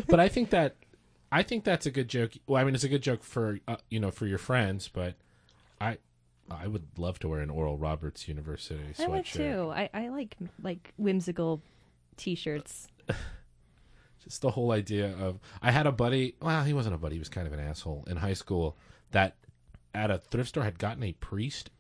but 0.09 0.21
I 0.21 0.29
think 0.29 0.51
that 0.51 0.77
I 1.31 1.43
think 1.43 1.65
that's 1.65 1.87
a 1.87 1.91
good 1.91 2.09
joke. 2.09 2.33
Well, 2.47 2.61
I 2.61 2.65
mean, 2.65 2.75
it's 2.75 2.85
a 2.85 2.89
good 2.89 3.03
joke 3.03 3.25
for 3.25 3.59
uh, 3.67 3.77
you 3.91 4.01
know 4.01 4.11
for 4.11 4.27
your 4.27 4.39
friends, 4.39 4.89
but 4.93 5.15
I 5.81 5.99
I 6.51 6.67
would 6.67 6.87
love 6.99 7.19
to 7.21 7.29
wear 7.29 7.41
an 7.41 7.51
Oral 7.51 7.79
Roberts 7.79 8.29
University 8.29 8.81
sweatshirt. 8.97 9.05
I 9.05 9.09
would 9.09 9.25
too. 9.27 9.73
I, 9.75 9.91
I 9.95 10.09
like 10.09 10.37
like 10.63 10.93
whimsical 10.97 11.63
T-shirts. 12.17 12.89
Just 14.25 14.43
the 14.43 14.51
whole 14.51 14.71
idea 14.71 15.15
of 15.19 15.41
I 15.61 15.71
had 15.73 15.87
a 15.87 15.93
buddy. 15.93 16.37
Well, 16.41 16.63
he 16.63 16.73
wasn't 16.73 16.95
a 16.95 16.99
buddy. 16.99 17.17
He 17.17 17.19
was 17.19 17.29
kind 17.29 17.47
of 17.47 17.53
an 17.53 17.61
asshole 17.61 18.05
in 18.07 18.17
high 18.17 18.35
school. 18.35 18.77
That 19.11 19.37
at 19.95 20.11
a 20.11 20.19
thrift 20.19 20.51
store 20.51 20.63
had 20.65 20.79
gotten 20.79 21.03
a 21.03 21.13
priest, 21.13 21.71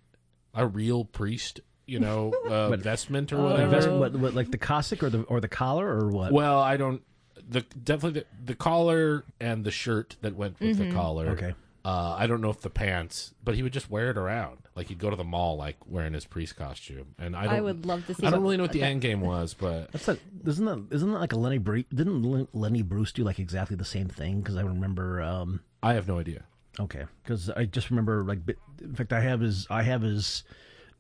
a 0.55 0.66
real 0.66 1.05
priest, 1.05 1.61
you 1.87 2.01
know, 2.01 2.33
uh, 2.48 2.75
vestment 2.77 3.33
or 3.33 3.42
whatever. 3.42 3.62
Invest- 3.62 3.90
what, 3.90 4.12
what, 4.14 4.35
like 4.35 4.51
the 4.51 4.59
cassock 4.59 5.03
or 5.03 5.11
the 5.11 5.22
or 5.22 5.40
the 5.40 5.48
collar 5.48 5.87
or 5.87 6.09
what? 6.09 6.33
Well, 6.33 6.59
I 6.59 6.77
don't. 6.77 7.03
The 7.48 7.61
definitely 7.61 8.20
the, 8.20 8.27
the 8.53 8.55
collar 8.55 9.25
and 9.40 9.64
the 9.64 9.70
shirt 9.70 10.16
that 10.22 10.35
went 10.35 10.61
with 10.61 10.79
the 10.79 10.92
collar. 10.92 11.29
Okay. 11.31 11.55
Uh, 11.85 12.14
I 12.16 12.27
don't 12.29 12.40
know 12.40 12.51
if 12.51 12.61
the 12.61 12.71
pants, 12.71 13.35
but 13.42 13.57
he 13.57 13.62
would 13.64 13.73
just 13.73 13.90
wear 13.90 14.11
it 14.11 14.16
around. 14.16 14.59
Like 14.77 14.87
he'd 14.88 14.99
go 15.01 15.11
to 15.11 15.16
the 15.16 15.25
mall, 15.25 15.57
like 15.57 15.77
wearing 15.87 16.12
his 16.12 16.25
priest 16.25 16.55
costume. 16.57 17.14
And 17.18 17.35
I, 17.35 17.45
don't, 17.45 17.55
I 17.55 17.61
would 17.61 17.85
love 17.85 18.07
to 18.07 18.14
see 18.14 18.25
I 18.27 18.31
don't 18.31 18.42
really 18.42 18.57
know 18.57 18.62
what 18.62 18.73
the 18.73 18.83
end 18.83 19.01
game 19.01 19.21
was, 19.21 19.53
but 19.55 19.90
That's 19.90 20.07
like 20.07 20.21
isn't 20.47 20.64
that 20.64 20.95
isn't 20.95 21.11
that 21.12 21.18
like 21.18 21.33
a 21.33 21.37
Lenny 21.37 21.59
Bruce? 21.59 21.85
Didn't 21.92 22.49
Lenny 22.55 22.83
Bruce 22.83 23.11
do 23.12 23.25
like 23.25 23.38
exactly 23.40 23.77
the 23.77 23.85
same 23.85 24.09
thing? 24.09 24.40
Because 24.40 24.57
I 24.57 24.62
remember. 24.62 25.21
um 25.23 25.61
I 25.83 25.95
have 25.95 26.07
no 26.07 26.21
idea. 26.21 26.45
Okay, 26.79 27.05
because 27.23 27.51
I 27.51 27.64
just 27.66 27.90
remember 27.90 28.23
like. 28.25 28.38
In 28.81 28.95
fact, 28.95 29.12
I 29.12 29.21
have 29.21 29.40
his 29.40 29.66
I 29.68 29.83
have 29.83 30.03
his 30.03 30.45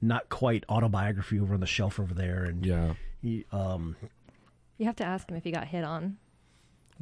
not 0.00 0.28
quite 0.28 0.64
autobiography 0.68 1.38
over 1.40 1.54
on 1.54 1.60
the 1.60 1.66
shelf 1.66 1.98
over 2.00 2.12
there, 2.12 2.42
and 2.44 2.66
Yeah. 2.66 2.94
he 3.22 3.46
um 3.52 3.96
You 4.78 4.86
have 4.86 4.96
to 4.96 5.04
ask 5.04 5.30
him 5.30 5.36
if 5.36 5.44
he 5.44 5.52
got 5.52 5.68
hit 5.68 5.84
on. 5.84 6.18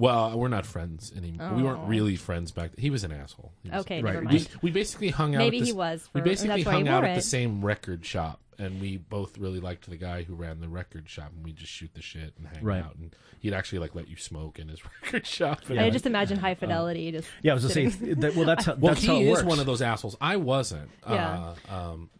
Well, 0.01 0.39
we're 0.39 0.49
not 0.49 0.65
friends 0.65 1.13
anymore. 1.17 1.53
We 1.55 1.63
weren't 1.63 1.87
really 1.87 2.17
friends 2.17 2.53
back. 2.53 2.71
He 2.79 2.89
was 2.91 3.05
an 3.05 3.13
asshole. 3.13 3.53
He 3.63 3.69
was- 3.71 3.83
Okay, 3.83 4.03
Right. 4.03 4.15
never 4.15 4.27
We, 4.27 4.33
mind. 4.39 4.49
we 4.63 4.71
basically 4.71 5.11
hung 5.11 5.35
out. 5.35 5.39
Maybe 5.41 5.59
at 5.59 5.61
this, 5.61 5.69
he 5.69 5.73
was 5.75 6.09
we 6.15 6.21
basically 6.23 6.49
that's 6.57 6.67
why 6.67 6.73
he 6.73 6.79
hung 6.79 6.89
out 6.89 7.03
wore 7.03 7.11
at 7.13 7.17
the 7.17 7.21
same 7.23 7.63
record 7.65 8.05
shop, 8.07 8.41
and 8.59 8.81
we 8.81 8.97
both 8.97 9.37
really 9.37 9.61
liked 9.61 9.89
the 9.91 9.97
guy 9.99 10.23
who 10.23 10.35
ran 10.35 10.61
the 10.61 10.69
record 10.69 11.09
shop, 11.09 11.33
and 11.37 11.45
we 11.45 11.53
just 11.53 11.71
shoot 11.71 11.91
the 11.95 12.01
shit 12.03 12.33
and 12.39 12.47
hang 12.49 12.65
Right. 12.65 12.83
out. 12.83 12.97
And 12.97 13.15
he'd 13.41 13.53
actually 13.53 13.81
like 13.81 13.95
let 13.95 14.09
you 14.09 14.17
smoke 14.17 14.59
in 14.59 14.69
his 14.69 14.81
record 15.03 15.27
shop. 15.27 15.69
And, 15.69 15.79
I 15.79 15.85
like, 15.85 15.93
just 15.93 16.07
imagine 16.07 16.39
high 16.39 16.55
fidelity. 16.55 17.13
just 17.13 17.29
yeah 17.43 17.53
I 17.53 17.55
was 17.57 17.65
gonna 17.65 17.75
say 17.75 17.91
sitting- 17.91 18.21
that, 18.21 18.35
well 18.35 18.47
that's 18.47 18.65
how 18.67 18.75
well, 18.77 18.95
that's 18.95 19.03
he 19.03 19.09
how 19.09 19.17
it 19.17 19.25
is 19.25 19.31
works. 19.33 19.45
one 19.45 19.61
of 19.61 19.67
those 19.67 19.83
assholes. 19.83 20.17
I 20.21 20.37
wasn't. 20.37 20.91
Yeah. 21.07 21.55
Uh, 21.71 21.75
um, 21.75 22.11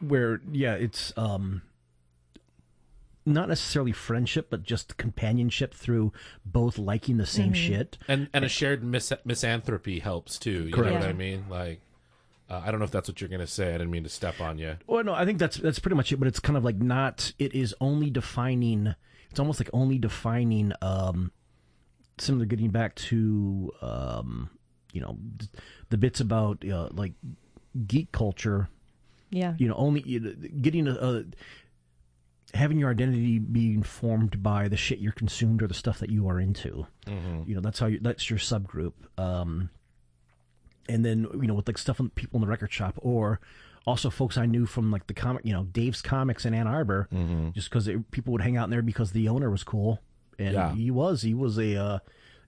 where 0.00 0.42
yeah 0.52 0.74
it's 0.74 1.12
um 1.16 1.62
not 3.26 3.48
necessarily 3.48 3.92
friendship, 3.92 4.48
but 4.50 4.62
just 4.62 4.96
companionship 4.96 5.74
through 5.74 6.12
both 6.44 6.78
liking 6.78 7.16
the 7.16 7.26
same 7.26 7.52
shit. 7.52 7.98
and 8.08 8.28
and 8.32 8.44
a 8.44 8.48
shared 8.48 8.84
mis- 8.84 9.12
misanthropy 9.24 10.00
helps 10.00 10.38
too. 10.38 10.66
You 10.66 10.72
Correct. 10.72 10.94
know 10.94 11.00
what 11.00 11.08
I 11.08 11.12
mean? 11.14 11.46
Like, 11.48 11.80
uh, 12.50 12.60
I 12.64 12.70
don't 12.70 12.80
know 12.80 12.84
if 12.84 12.90
that's 12.90 13.08
what 13.08 13.20
you're 13.20 13.30
gonna 13.30 13.46
say. 13.46 13.70
I 13.70 13.72
didn't 13.72 13.90
mean 13.90 14.04
to 14.04 14.10
step 14.10 14.40
on 14.40 14.58
you. 14.58 14.76
Well, 14.86 15.02
no, 15.04 15.14
I 15.14 15.24
think 15.24 15.38
that's 15.38 15.56
that's 15.56 15.78
pretty 15.78 15.96
much 15.96 16.12
it. 16.12 16.16
But 16.16 16.28
it's 16.28 16.40
kind 16.40 16.56
of 16.56 16.64
like 16.64 16.76
not. 16.76 17.32
It 17.38 17.54
is 17.54 17.74
only 17.80 18.10
defining. 18.10 18.94
It's 19.30 19.40
almost 19.40 19.58
like 19.60 19.70
only 19.72 19.98
defining. 19.98 20.72
Um, 20.82 21.32
similar, 22.18 22.44
getting 22.44 22.70
back 22.70 22.94
to 22.96 23.72
um, 23.80 24.50
you 24.92 25.00
know, 25.00 25.18
the 25.90 25.98
bits 25.98 26.20
about 26.20 26.64
uh, 26.66 26.88
like 26.92 27.12
geek 27.86 28.12
culture. 28.12 28.68
Yeah. 29.30 29.54
You 29.58 29.66
know, 29.68 29.74
only 29.74 30.02
you 30.02 30.20
know, 30.20 30.32
getting 30.60 30.86
a, 30.86 30.92
a 30.92 31.24
having 32.54 32.78
your 32.78 32.90
identity 32.90 33.38
being 33.38 33.82
formed 33.82 34.42
by 34.42 34.68
the 34.68 34.76
shit 34.76 34.98
you're 35.00 35.12
consumed 35.12 35.62
or 35.62 35.66
the 35.66 35.74
stuff 35.74 35.98
that 35.98 36.08
you 36.08 36.28
are 36.28 36.40
into. 36.40 36.86
You 37.46 37.54
know, 37.56 37.60
that's 37.60 37.78
how 37.78 37.86
you, 37.86 37.98
that's 38.00 38.30
your 38.30 38.38
subgroup. 38.38 38.92
Um, 39.18 39.70
and 40.88 41.04
then 41.04 41.26
you 41.34 41.46
know 41.46 41.54
with 41.54 41.66
like 41.66 41.78
stuff 41.78 42.00
on 42.00 42.10
people 42.10 42.36
in 42.38 42.42
the 42.42 42.46
record 42.46 42.72
shop 42.72 42.94
or 42.98 43.40
also 43.86 44.08
folks 44.10 44.38
I 44.38 44.46
knew 44.46 44.64
from 44.66 44.90
like 44.90 45.06
the 45.06 45.14
comic, 45.14 45.44
you 45.44 45.52
know, 45.52 45.64
Dave's 45.64 46.00
Comics 46.00 46.44
in 46.46 46.54
Ann 46.54 46.66
Arbor, 46.66 47.08
just 47.54 47.68
because 47.70 47.88
people 48.10 48.32
would 48.32 48.40
hang 48.42 48.56
out 48.56 48.64
in 48.64 48.70
there 48.70 48.82
because 48.82 49.12
the 49.12 49.28
owner 49.28 49.50
was 49.50 49.62
cool, 49.64 50.00
and 50.38 50.54
Yeah. 50.54 50.74
he 50.74 50.90
was 50.90 51.22
he 51.22 51.34
was 51.34 51.58
a, 51.58 51.76
uh, 51.76 51.98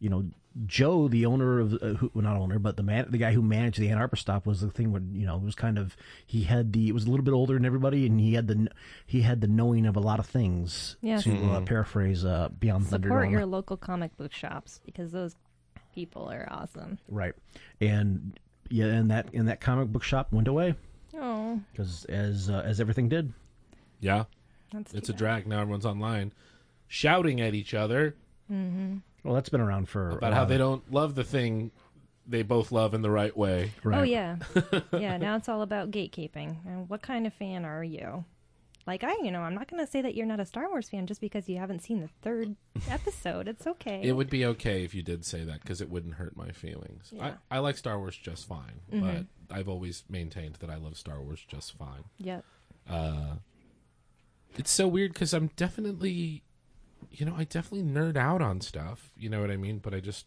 you 0.01 0.09
know, 0.09 0.25
Joe, 0.65 1.07
the 1.09 1.27
owner 1.27 1.61
of 1.61 1.75
uh, 1.75 1.87
who, 1.95 2.11
well, 2.15 2.25
not 2.25 2.37
owner, 2.37 2.59
but 2.59 2.77
the 2.79 2.83
man, 2.83 3.07
the 3.11 3.19
guy 3.19 3.33
who 3.33 3.43
managed 3.43 3.79
the 3.79 3.91
Ann 3.91 3.99
Arbor 3.99 4.17
stop 4.17 4.47
was 4.47 4.63
the 4.63 4.71
thing. 4.71 4.91
When 4.91 5.15
you 5.15 5.27
know, 5.27 5.37
it 5.37 5.43
was 5.43 5.55
kind 5.55 5.77
of 5.79 5.97
he 6.27 6.45
had 6.45 6.73
the 6.73 6.89
it 6.89 6.93
was 6.93 7.05
a 7.05 7.11
little 7.11 7.25
bit 7.25 7.33
older 7.35 7.55
than 7.55 7.67
everybody, 7.67 8.07
and 8.07 8.19
he 8.19 8.33
had 8.35 8.47
the 8.49 8.69
he 9.05 9.21
had 9.21 9.41
the 9.43 9.49
knowing 9.49 9.85
of 9.85 9.97
a 9.97 10.01
lot 10.01 10.19
of 10.19 10.27
things. 10.27 10.97
Yes. 11.03 11.25
To 11.25 11.37
uh, 11.53 11.61
paraphrase 11.63 12.25
uh, 12.25 12.49
Beyond 12.59 12.87
Support 12.87 13.03
Thunderdome. 13.13 13.31
your 13.33 13.45
local 13.45 13.77
comic 13.77 14.17
book 14.17 14.33
shops 14.33 14.81
because 14.87 15.13
those 15.13 15.37
people 15.95 16.31
are 16.31 16.49
awesome. 16.51 16.99
right, 17.09 17.35
and 17.81 18.39
yeah, 18.71 18.87
and 18.87 19.11
that 19.11 19.35
and 19.35 19.49
that 19.49 19.61
comic 19.61 19.89
book 19.89 20.03
shop 20.05 20.33
went 20.33 20.49
away 20.49 20.75
Oh, 21.15 21.61
because 21.73 22.05
as 22.07 22.49
uh, 22.49 22.63
as 22.65 22.81
everything 22.81 23.09
did. 23.11 23.33
Yeah, 24.01 24.25
that's 24.73 24.95
it's 24.95 25.09
too 25.09 25.13
a 25.15 25.17
drag. 25.17 25.47
Now 25.47 25.61
everyone's 25.61 25.87
online, 25.87 26.33
shouting 26.89 27.41
at 27.41 27.55
each 27.55 27.75
other 27.75 28.15
Well, 29.27 29.35
that's 29.35 29.49
been 29.49 29.61
around 29.61 29.89
for 29.89 30.11
about 30.11 30.33
how 30.33 30.45
they 30.45 30.57
don't 30.59 30.91
love 30.93 31.15
the 31.15 31.25
thing 31.25 31.71
they 32.29 32.43
both 32.43 32.73
love 32.73 32.95
in 32.95 33.03
the 33.03 33.11
right 33.11 33.37
way. 33.37 33.73
Right. 33.85 33.99
Oh 33.99 34.03
yeah, 34.03 34.37
yeah. 34.93 35.17
Now 35.17 35.37
it's 35.37 35.49
all 35.49 35.63
about 35.63 35.91
gatekeeping. 35.91 36.57
And 36.67 36.89
what 36.89 37.03
kind 37.03 37.27
of 37.27 37.35
fan 37.35 37.65
are 37.65 37.85
you? 37.85 38.25
Like 38.87 39.03
I, 39.03 39.15
you 39.23 39.33
know, 39.33 39.41
I'm 39.41 39.55
not 39.57 39.69
going 39.69 39.85
to 39.85 39.91
say 39.91 40.01
that 40.03 40.15
you're 40.15 40.27
not 40.27 40.39
a 40.39 40.47
Star 40.47 40.69
Wars 40.69 40.89
fan 40.89 41.09
just 41.09 41.21
because 41.21 41.49
you 41.49 41.59
haven't 41.59 41.83
seen 41.83 42.01
the 42.01 42.09
third 42.23 42.55
episode. 42.89 43.49
It's 43.49 43.67
okay. 43.67 44.01
It 44.03 44.13
would 44.13 44.31
be 44.31 44.45
okay 44.47 44.85
if 44.85 44.95
you 44.95 45.03
did 45.03 45.25
say 45.25 45.43
that 45.43 45.61
because 45.61 45.81
it 45.81 45.91
wouldn't 45.91 46.15
hurt 46.15 46.37
my 46.37 46.53
feelings. 46.53 47.11
Yeah. 47.13 47.33
I, 47.51 47.57
I 47.57 47.59
like 47.59 47.77
Star 47.77 47.99
Wars 47.99 48.17
just 48.17 48.47
fine, 48.47 48.81
Hmm. 48.91 49.01
but 49.01 49.25
I've 49.57 49.69
always 49.69 50.05
maintained 50.09 50.55
that 50.61 50.71
I 50.71 50.77
love 50.77 50.97
Star 50.97 51.21
Wars 51.21 51.45
just 51.49 51.77
fine. 51.77 52.05
Yep. 52.19 52.45
It's 54.59 54.71
so 54.71 54.89
weird 54.89 55.13
because 55.13 55.35
I'm 55.35 55.51
definitely, 55.57 56.43
you 57.11 57.27
know, 57.27 57.35
I 57.37 57.45
definitely 57.45 57.89
nerd 57.89 58.17
out 58.17 58.43
on 58.43 58.61
stuff. 58.61 59.13
You 59.17 59.29
know 59.29 59.41
what 59.41 59.51
I 59.51 59.57
mean? 59.57 59.79
But 59.79 59.95
I 59.95 60.01
just, 60.01 60.27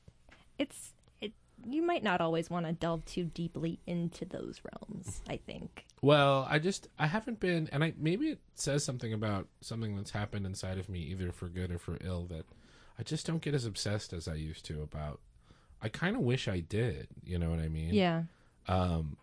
It's 0.57 0.93
it. 1.21 1.33
You 1.67 1.81
might 1.81 2.03
not 2.03 2.21
always 2.21 2.49
want 2.49 2.65
to 2.65 2.71
delve 2.73 3.05
too 3.05 3.25
deeply 3.25 3.79
into 3.85 4.25
those 4.25 4.61
realms. 4.63 5.21
I 5.29 5.37
think. 5.37 5.85
well, 6.01 6.47
I 6.49 6.59
just, 6.59 6.87
I 6.97 7.07
haven't 7.07 7.39
been, 7.39 7.69
and 7.71 7.83
I 7.83 7.93
maybe 7.97 8.29
it 8.29 8.39
says 8.55 8.83
something 8.83 9.13
about 9.13 9.47
something 9.61 9.95
that's 9.95 10.11
happened 10.11 10.45
inside 10.45 10.77
of 10.77 10.89
me, 10.89 10.99
either 10.99 11.31
for 11.31 11.47
good 11.49 11.71
or 11.71 11.77
for 11.77 11.97
ill, 12.01 12.25
that 12.27 12.45
I 12.97 13.03
just 13.03 13.25
don't 13.25 13.41
get 13.41 13.53
as 13.53 13.65
obsessed 13.65 14.13
as 14.13 14.27
I 14.27 14.35
used 14.35 14.65
to 14.65 14.81
about. 14.81 15.19
I 15.81 15.87
kind 15.89 16.15
of 16.15 16.21
wish 16.23 16.47
I 16.47 16.59
did. 16.59 17.07
You 17.23 17.39
know 17.39 17.49
what 17.49 17.59
I 17.59 17.69
mean? 17.69 17.93
Yeah. 17.93 18.23
Um, 18.67 19.15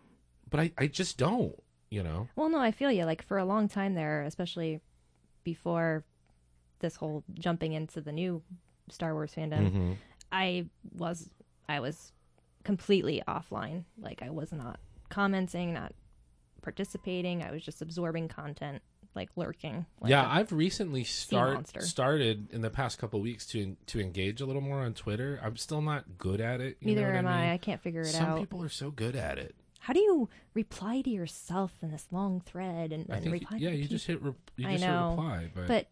but 0.49 0.59
I, 0.59 0.71
I 0.77 0.87
just 0.87 1.17
don't. 1.17 1.55
You 1.89 2.03
know. 2.03 2.27
Well, 2.35 2.49
no, 2.49 2.59
I 2.59 2.71
feel 2.71 2.91
you. 2.91 3.05
Like 3.05 3.23
for 3.25 3.37
a 3.37 3.45
long 3.45 3.69
time 3.69 3.93
there, 3.95 4.23
especially 4.23 4.81
before 5.43 6.03
this 6.79 6.95
whole 6.95 7.23
jumping 7.33 7.73
into 7.73 8.01
the 8.01 8.11
new 8.11 8.41
Star 8.89 9.13
Wars 9.13 9.33
fandom, 9.35 9.71
mm-hmm. 9.71 9.93
I 10.31 10.65
was 10.95 11.29
I 11.67 11.79
was 11.79 12.11
completely 12.63 13.21
offline. 13.27 13.83
Like 13.99 14.21
I 14.21 14.29
was 14.29 14.51
not 14.51 14.79
commenting, 15.09 15.73
not 15.73 15.93
participating. 16.61 17.43
I 17.43 17.51
was 17.51 17.63
just 17.63 17.81
absorbing 17.81 18.27
content, 18.27 18.81
like 19.15 19.29
lurking. 19.35 19.85
Like 20.01 20.09
yeah, 20.09 20.29
I've 20.29 20.51
recently 20.51 21.03
start 21.03 21.67
started 21.81 22.51
in 22.51 22.61
the 22.61 22.69
past 22.69 22.99
couple 22.99 23.21
weeks 23.21 23.45
to 23.47 23.75
to 23.87 23.99
engage 23.99 24.41
a 24.41 24.45
little 24.45 24.61
more 24.61 24.79
on 24.79 24.93
Twitter. 24.93 25.39
I'm 25.43 25.57
still 25.57 25.81
not 25.81 26.17
good 26.17 26.41
at 26.41 26.61
it. 26.61 26.77
you 26.81 26.87
neither 26.87 27.13
am 27.13 27.27
I. 27.27 27.41
mean? 27.41 27.49
I 27.51 27.57
can't 27.57 27.81
figure 27.81 28.01
it 28.01 28.07
Some 28.07 28.23
out. 28.23 28.29
Some 28.35 28.39
people 28.39 28.63
are 28.63 28.69
so 28.69 28.91
good 28.91 29.15
at 29.15 29.37
it. 29.37 29.55
How 29.79 29.93
do 29.93 30.01
you 30.01 30.27
reply 30.53 30.99
to 30.99 31.09
yourself 31.09 31.71
in 31.81 31.91
this 31.91 32.07
long 32.11 32.41
thread 32.41 32.91
and, 32.91 33.09
and 33.09 33.31
reply? 33.31 33.57
yeah, 33.57 33.69
you 33.69 33.83
people? 33.83 33.89
just 33.95 34.07
hit 34.07 34.21
re- 34.21 34.33
you 34.57 34.67
I 34.67 34.71
just 34.73 34.83
hit 34.83 34.91
know, 34.91 35.09
reply, 35.11 35.49
but, 35.55 35.67
But 35.67 35.87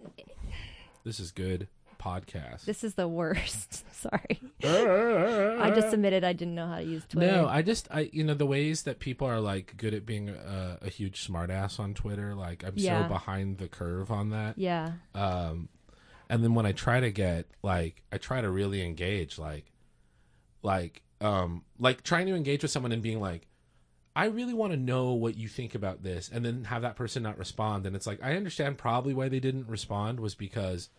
this 1.05 1.19
is 1.19 1.31
good 1.31 1.67
podcast. 2.01 2.65
this 2.65 2.83
is 2.83 2.95
the 2.95 3.07
worst. 3.07 3.83
Sorry, 3.95 4.41
I 4.63 5.71
just 5.73 5.93
admitted 5.93 6.23
I 6.23 6.33
didn't 6.33 6.55
know 6.55 6.67
how 6.67 6.77
to 6.77 6.83
use 6.83 7.03
Twitter. 7.07 7.31
no, 7.31 7.47
I 7.47 7.61
just 7.61 7.87
I 7.89 8.09
you 8.11 8.23
know 8.23 8.33
the 8.33 8.45
ways 8.45 8.83
that 8.83 8.99
people 8.99 9.27
are 9.27 9.39
like 9.39 9.75
good 9.77 9.93
at 9.93 10.05
being 10.05 10.29
a, 10.29 10.77
a 10.81 10.89
huge 10.89 11.25
smartass 11.25 11.79
on 11.79 11.93
Twitter. 11.93 12.35
Like 12.35 12.63
I'm 12.65 12.73
Yeah. 12.75 13.03
so 13.03 13.07
behind 13.13 13.57
the 13.59 13.67
curve 13.69 14.11
on 14.11 14.29
that. 14.31 14.57
yeah. 14.57 14.91
um 15.15 15.69
and 16.27 16.43
then 16.43 16.55
when 16.55 16.65
i 16.65 16.71
try 16.71 16.99
to 16.99 17.11
get 17.11 17.45
like 17.61 18.01
i 18.11 18.17
try 18.17 18.41
to 18.41 18.49
really 18.49 18.83
engage 18.83 19.37
like 19.37 19.71
like 20.63 21.03
um 21.21 21.63
like 21.79 22.01
trying 22.01 22.25
to 22.25 22.33
engage 22.35 22.63
with 22.63 22.71
someone 22.71 22.91
and 22.91 23.03
being 23.03 23.19
like 23.19 23.47
i 24.15 24.25
really 24.25 24.54
want 24.54 24.71
to 24.71 24.78
know 24.78 25.12
what 25.13 25.36
you 25.38 25.47
think 25.47 25.75
about 25.75 26.04
this 26.04 26.30
and 26.34 26.45
then 26.45 26.63
have 26.65 26.82
that 26.84 26.95
person 26.95 27.21
not 27.23 27.38
respond. 27.38 27.86
And 27.86 27.95
it's 27.95 28.08
like 28.08 28.19
i 28.23 28.36
understand 28.36 28.78
probably 28.78 29.13
why 29.13 29.28
they 29.30 29.39
didn't 29.39 29.67
respond 29.67 30.19
was 30.19 30.36
because 30.36 30.89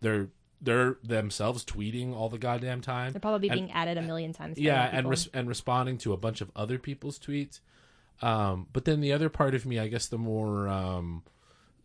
they're 0.00 0.28
they're 0.60 0.96
themselves 1.02 1.64
tweeting 1.64 2.14
all 2.14 2.28
the 2.30 2.38
goddamn 2.38 2.80
time. 2.80 3.12
They're 3.12 3.20
probably 3.20 3.50
And- 3.50 3.58
being 3.60 3.72
added 3.72 3.98
a 3.98 4.02
million 4.02 4.32
times. 4.32 4.58
yeah 4.58 4.88
and 4.92 5.08
res- 5.10 5.28
and 5.34 5.46
responding 5.48 5.98
to 5.98 6.12
a 6.12 6.16
bunch 6.16 6.40
of 6.40 6.50
other 6.56 6.78
people's 6.78 7.18
tweets. 7.18 7.60
Um 8.22 8.68
but 8.72 8.84
then 8.86 9.00
the 9.00 9.12
other 9.12 9.28
part 9.28 9.54
of 9.54 9.66
me 9.66 9.78
i 9.78 9.88
guess 9.88 10.06
the 10.06 10.18
more 10.18 10.68
um 10.68 11.22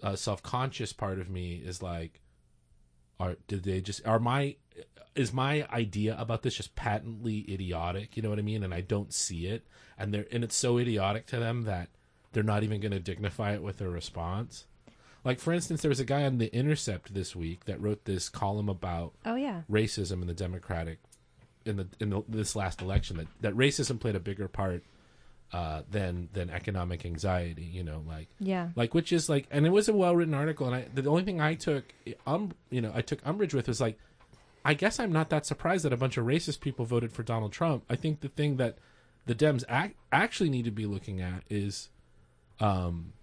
uh, 0.02 0.16
self-conscious 0.16 0.94
part 0.94 1.20
of 1.20 1.30
me 1.30 1.56
is 1.56 1.82
like 1.82 2.22
are 3.20 3.36
did 3.48 3.64
they 3.64 3.82
just 3.82 4.06
are 4.08 4.20
my 4.20 4.56
is 5.20 5.34
my 5.34 5.68
idea 5.72 6.16
about 6.20 6.44
this 6.44 6.56
just 6.56 6.76
patently 6.76 7.46
idiotic 7.50 8.16
you 8.16 8.24
know 8.24 8.30
what 8.30 8.40
i 8.40 8.42
mean 8.44 8.64
and 8.64 8.74
i 8.74 8.82
don't 8.82 9.14
see 9.14 9.46
it 9.46 9.66
and 9.98 10.14
they're 10.14 10.26
and 10.32 10.44
it's 10.44 10.56
so 10.56 10.78
idiotic 10.78 11.26
to 11.26 11.38
them 11.38 11.64
that 11.64 11.90
they're 12.32 12.44
not 12.44 12.64
even 12.64 12.80
going 12.80 12.92
to 12.92 13.00
dignify 13.00 13.54
it 13.54 13.62
with 13.62 13.82
a 13.82 13.90
response 13.90 14.66
like 15.24 15.40
for 15.40 15.54
instance 15.54 15.82
there 15.82 15.90
was 15.90 16.00
a 16.00 16.06
guy 16.06 16.24
on 16.24 16.38
the 16.38 16.54
intercept 16.56 17.14
this 17.14 17.36
week 17.36 17.66
that 17.66 17.82
wrote 17.82 18.06
this 18.06 18.30
column 18.30 18.70
about 18.70 19.14
oh 19.26 19.36
yeah, 19.36 19.62
racism 19.70 20.22
in 20.22 20.28
the 20.28 20.34
Democratic 20.34 21.00
in 21.66 21.78
the 21.78 21.88
in 22.00 22.10
the, 22.10 22.24
this 22.28 22.56
last 22.56 22.82
election 22.82 23.18
that 23.18 23.28
that 23.42 23.54
racism 23.54 24.00
played 24.00 24.16
a 24.16 24.20
bigger 24.20 24.48
part 24.48 24.84
uh, 25.52 25.82
than 25.90 26.30
than 26.34 26.50
economic 26.50 27.06
anxiety. 27.06 27.64
You 27.64 27.84
know, 27.84 28.04
like 28.08 28.28
yeah. 28.40 28.70
like 28.76 28.94
which 28.94 29.12
is 29.12 29.30
like, 29.30 29.48
and 29.52 29.66
it 29.66 29.72
was 29.72 29.90
a 29.90 29.94
well 29.94 30.16
written 30.16 30.34
article. 30.34 30.68
And 30.68 30.76
I 30.76 30.86
the 30.94 31.10
only 31.10 31.24
thing 31.24 31.42
I 31.42 31.56
took 31.56 31.94
um 32.26 32.54
you 32.70 32.82
know 32.82 32.92
I 32.94 33.02
took 33.02 33.20
umbrage 33.26 33.54
with 33.54 33.68
was 33.68 33.82
like, 33.82 34.00
I 34.66 34.74
guess 34.74 35.00
I'm 35.00 35.12
not 35.12 35.30
that 35.30 35.46
surprised 35.46 35.86
that 35.86 35.94
a 35.94 35.98
bunch 35.98 36.18
of 36.18 36.26
racist 36.26 36.60
people 36.60 36.86
voted 36.86 37.12
for 37.14 37.24
Donald 37.24 37.52
Trump. 37.54 37.84
I 37.90 37.96
think 37.96 38.20
the 38.22 38.28
thing 38.30 38.58
that 38.58 38.78
the 39.26 39.36
Dems 39.36 39.64
ac- 39.70 39.96
actually 40.12 40.50
need 40.50 40.66
to 40.66 40.72
be 40.72 40.86
looking 40.86 41.22
at 41.22 41.44
is, 41.50 41.90
um, 42.60 43.14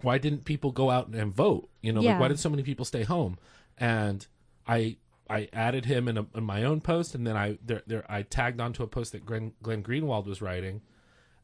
why 0.00 0.16
didn't 0.18 0.44
people 0.44 0.70
go 0.70 0.90
out 0.90 1.08
and 1.08 1.34
vote? 1.34 1.68
You 1.82 1.92
know, 1.92 2.00
Yeah. 2.00 2.12
like 2.12 2.20
why 2.20 2.28
did 2.28 2.38
so 2.38 2.48
many 2.50 2.62
people 2.62 2.84
stay 2.84 3.02
home? 3.04 3.38
And 3.76 4.26
I 4.66 4.96
I 5.30 5.48
added 5.52 5.84
him 5.84 6.08
in, 6.08 6.16
a, 6.16 6.26
in 6.34 6.44
my 6.44 6.64
own 6.64 6.80
post, 6.80 7.14
and 7.14 7.26
then 7.26 7.36
I 7.36 7.58
there, 7.64 7.82
there 7.86 8.04
I 8.10 8.22
tagged 8.22 8.60
onto 8.60 8.82
a 8.82 8.86
post 8.86 9.12
that 9.12 9.26
Glenn, 9.26 9.52
Glenn 9.62 9.82
Greenwald 9.82 10.24
was 10.26 10.40
writing, 10.40 10.80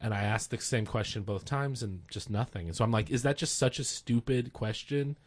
and 0.01 0.15
I 0.15 0.23
asked 0.23 0.51
the 0.51 0.59
same 0.59 0.87
question 0.87 1.23
both 1.23 1.45
times, 1.45 1.83
and 1.83 2.01
just 2.09 2.31
nothing. 2.31 2.67
And 2.69 2.75
so 2.77 2.83
I'm 2.85 2.91
like, 2.91 3.11
is 3.11 3.23
that 3.25 3.37
just 3.37 3.59
such 3.59 3.79
a 3.79 3.85
stupid 3.85 4.53
question 4.55 5.19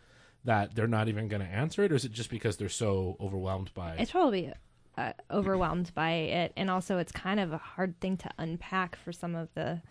that 0.47 0.75
they're 0.75 0.87
not 0.87 1.07
even 1.07 1.27
going 1.27 1.41
to 1.41 1.47
answer 1.47 1.83
it, 1.83 1.91
or 1.91 1.95
is 1.95 2.03
it 2.03 2.11
just 2.11 2.29
because 2.29 2.57
they're 2.57 2.67
so 2.69 3.15
overwhelmed 3.21 3.71
by 3.73 3.93
it? 3.93 4.01
It's 4.01 4.11
probably 4.11 4.51
uh, 4.97 5.13
overwhelmed 5.29 5.93
by 5.93 6.11
it, 6.11 6.53
and 6.57 6.69
also 6.69 6.97
it's 6.97 7.11
kind 7.11 7.39
of 7.39 7.53
a 7.53 7.57
hard 7.57 7.99
thing 8.01 8.17
to 8.17 8.29
unpack 8.37 8.95
for 8.97 9.11
some 9.11 9.35
of 9.35 9.49
the 9.53 9.81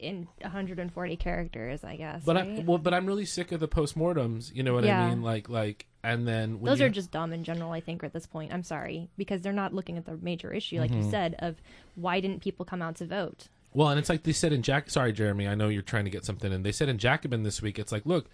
in 0.00 0.28
140 0.42 1.16
characters, 1.16 1.82
I 1.82 1.96
guess. 1.96 2.22
But 2.24 2.36
right? 2.36 2.60
I 2.60 2.64
well, 2.64 2.78
but 2.78 2.94
I'm 2.94 3.06
really 3.06 3.24
sick 3.24 3.52
of 3.52 3.60
the 3.60 3.66
postmortems. 3.68 4.54
You 4.54 4.62
know 4.62 4.74
what 4.74 4.84
Yeah. 4.84 5.04
I 5.04 5.10
mean? 5.10 5.22
Like 5.22 5.48
like, 5.48 5.86
and 6.04 6.28
then 6.28 6.60
when 6.60 6.70
Those 6.70 6.80
you- 6.80 6.86
are 6.86 6.90
just 6.90 7.10
dumb 7.10 7.32
in 7.32 7.42
general, 7.42 7.72
I 7.72 7.80
think, 7.80 8.04
at 8.04 8.12
this 8.12 8.26
point. 8.26 8.52
I'm 8.52 8.62
sorry 8.62 9.10
because 9.16 9.40
they're 9.42 9.52
not 9.52 9.74
looking 9.74 9.96
at 9.98 10.06
the 10.06 10.16
major 10.16 10.52
issue, 10.52 10.78
like 10.78 10.90
Mm-hmm. 10.92 11.02
you 11.02 11.10
said, 11.10 11.34
of 11.40 11.56
why 11.96 12.20
didn't 12.20 12.40
people 12.42 12.64
come 12.64 12.80
out 12.82 12.96
to 12.96 13.06
vote? 13.06 13.48
Well, 13.74 13.88
and 13.88 13.98
it's 13.98 14.08
like 14.08 14.22
they 14.22 14.32
said 14.32 14.52
in 14.52 14.62
Jack. 14.62 14.88
Sorry, 14.90 15.12
Jeremy. 15.12 15.48
I 15.48 15.54
know 15.54 15.68
you're 15.68 15.82
trying 15.82 16.04
to 16.04 16.10
get 16.10 16.24
something, 16.24 16.52
and 16.52 16.64
they 16.64 16.72
said 16.72 16.88
in 16.88 16.98
Jacobin 16.98 17.42
this 17.42 17.60
week. 17.60 17.78
It's 17.78 17.90
like, 17.92 18.06
look, 18.06 18.30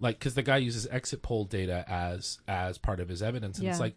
like 0.00 0.18
because 0.18 0.34
the 0.34 0.42
guy 0.42 0.58
uses 0.58 0.86
exit 0.90 1.22
poll 1.22 1.44
data 1.44 1.84
as 1.88 2.38
as 2.48 2.78
part 2.78 3.00
of 3.00 3.08
his 3.08 3.22
evidence, 3.22 3.58
and 3.58 3.68
it's 3.68 3.80
like 3.80 3.96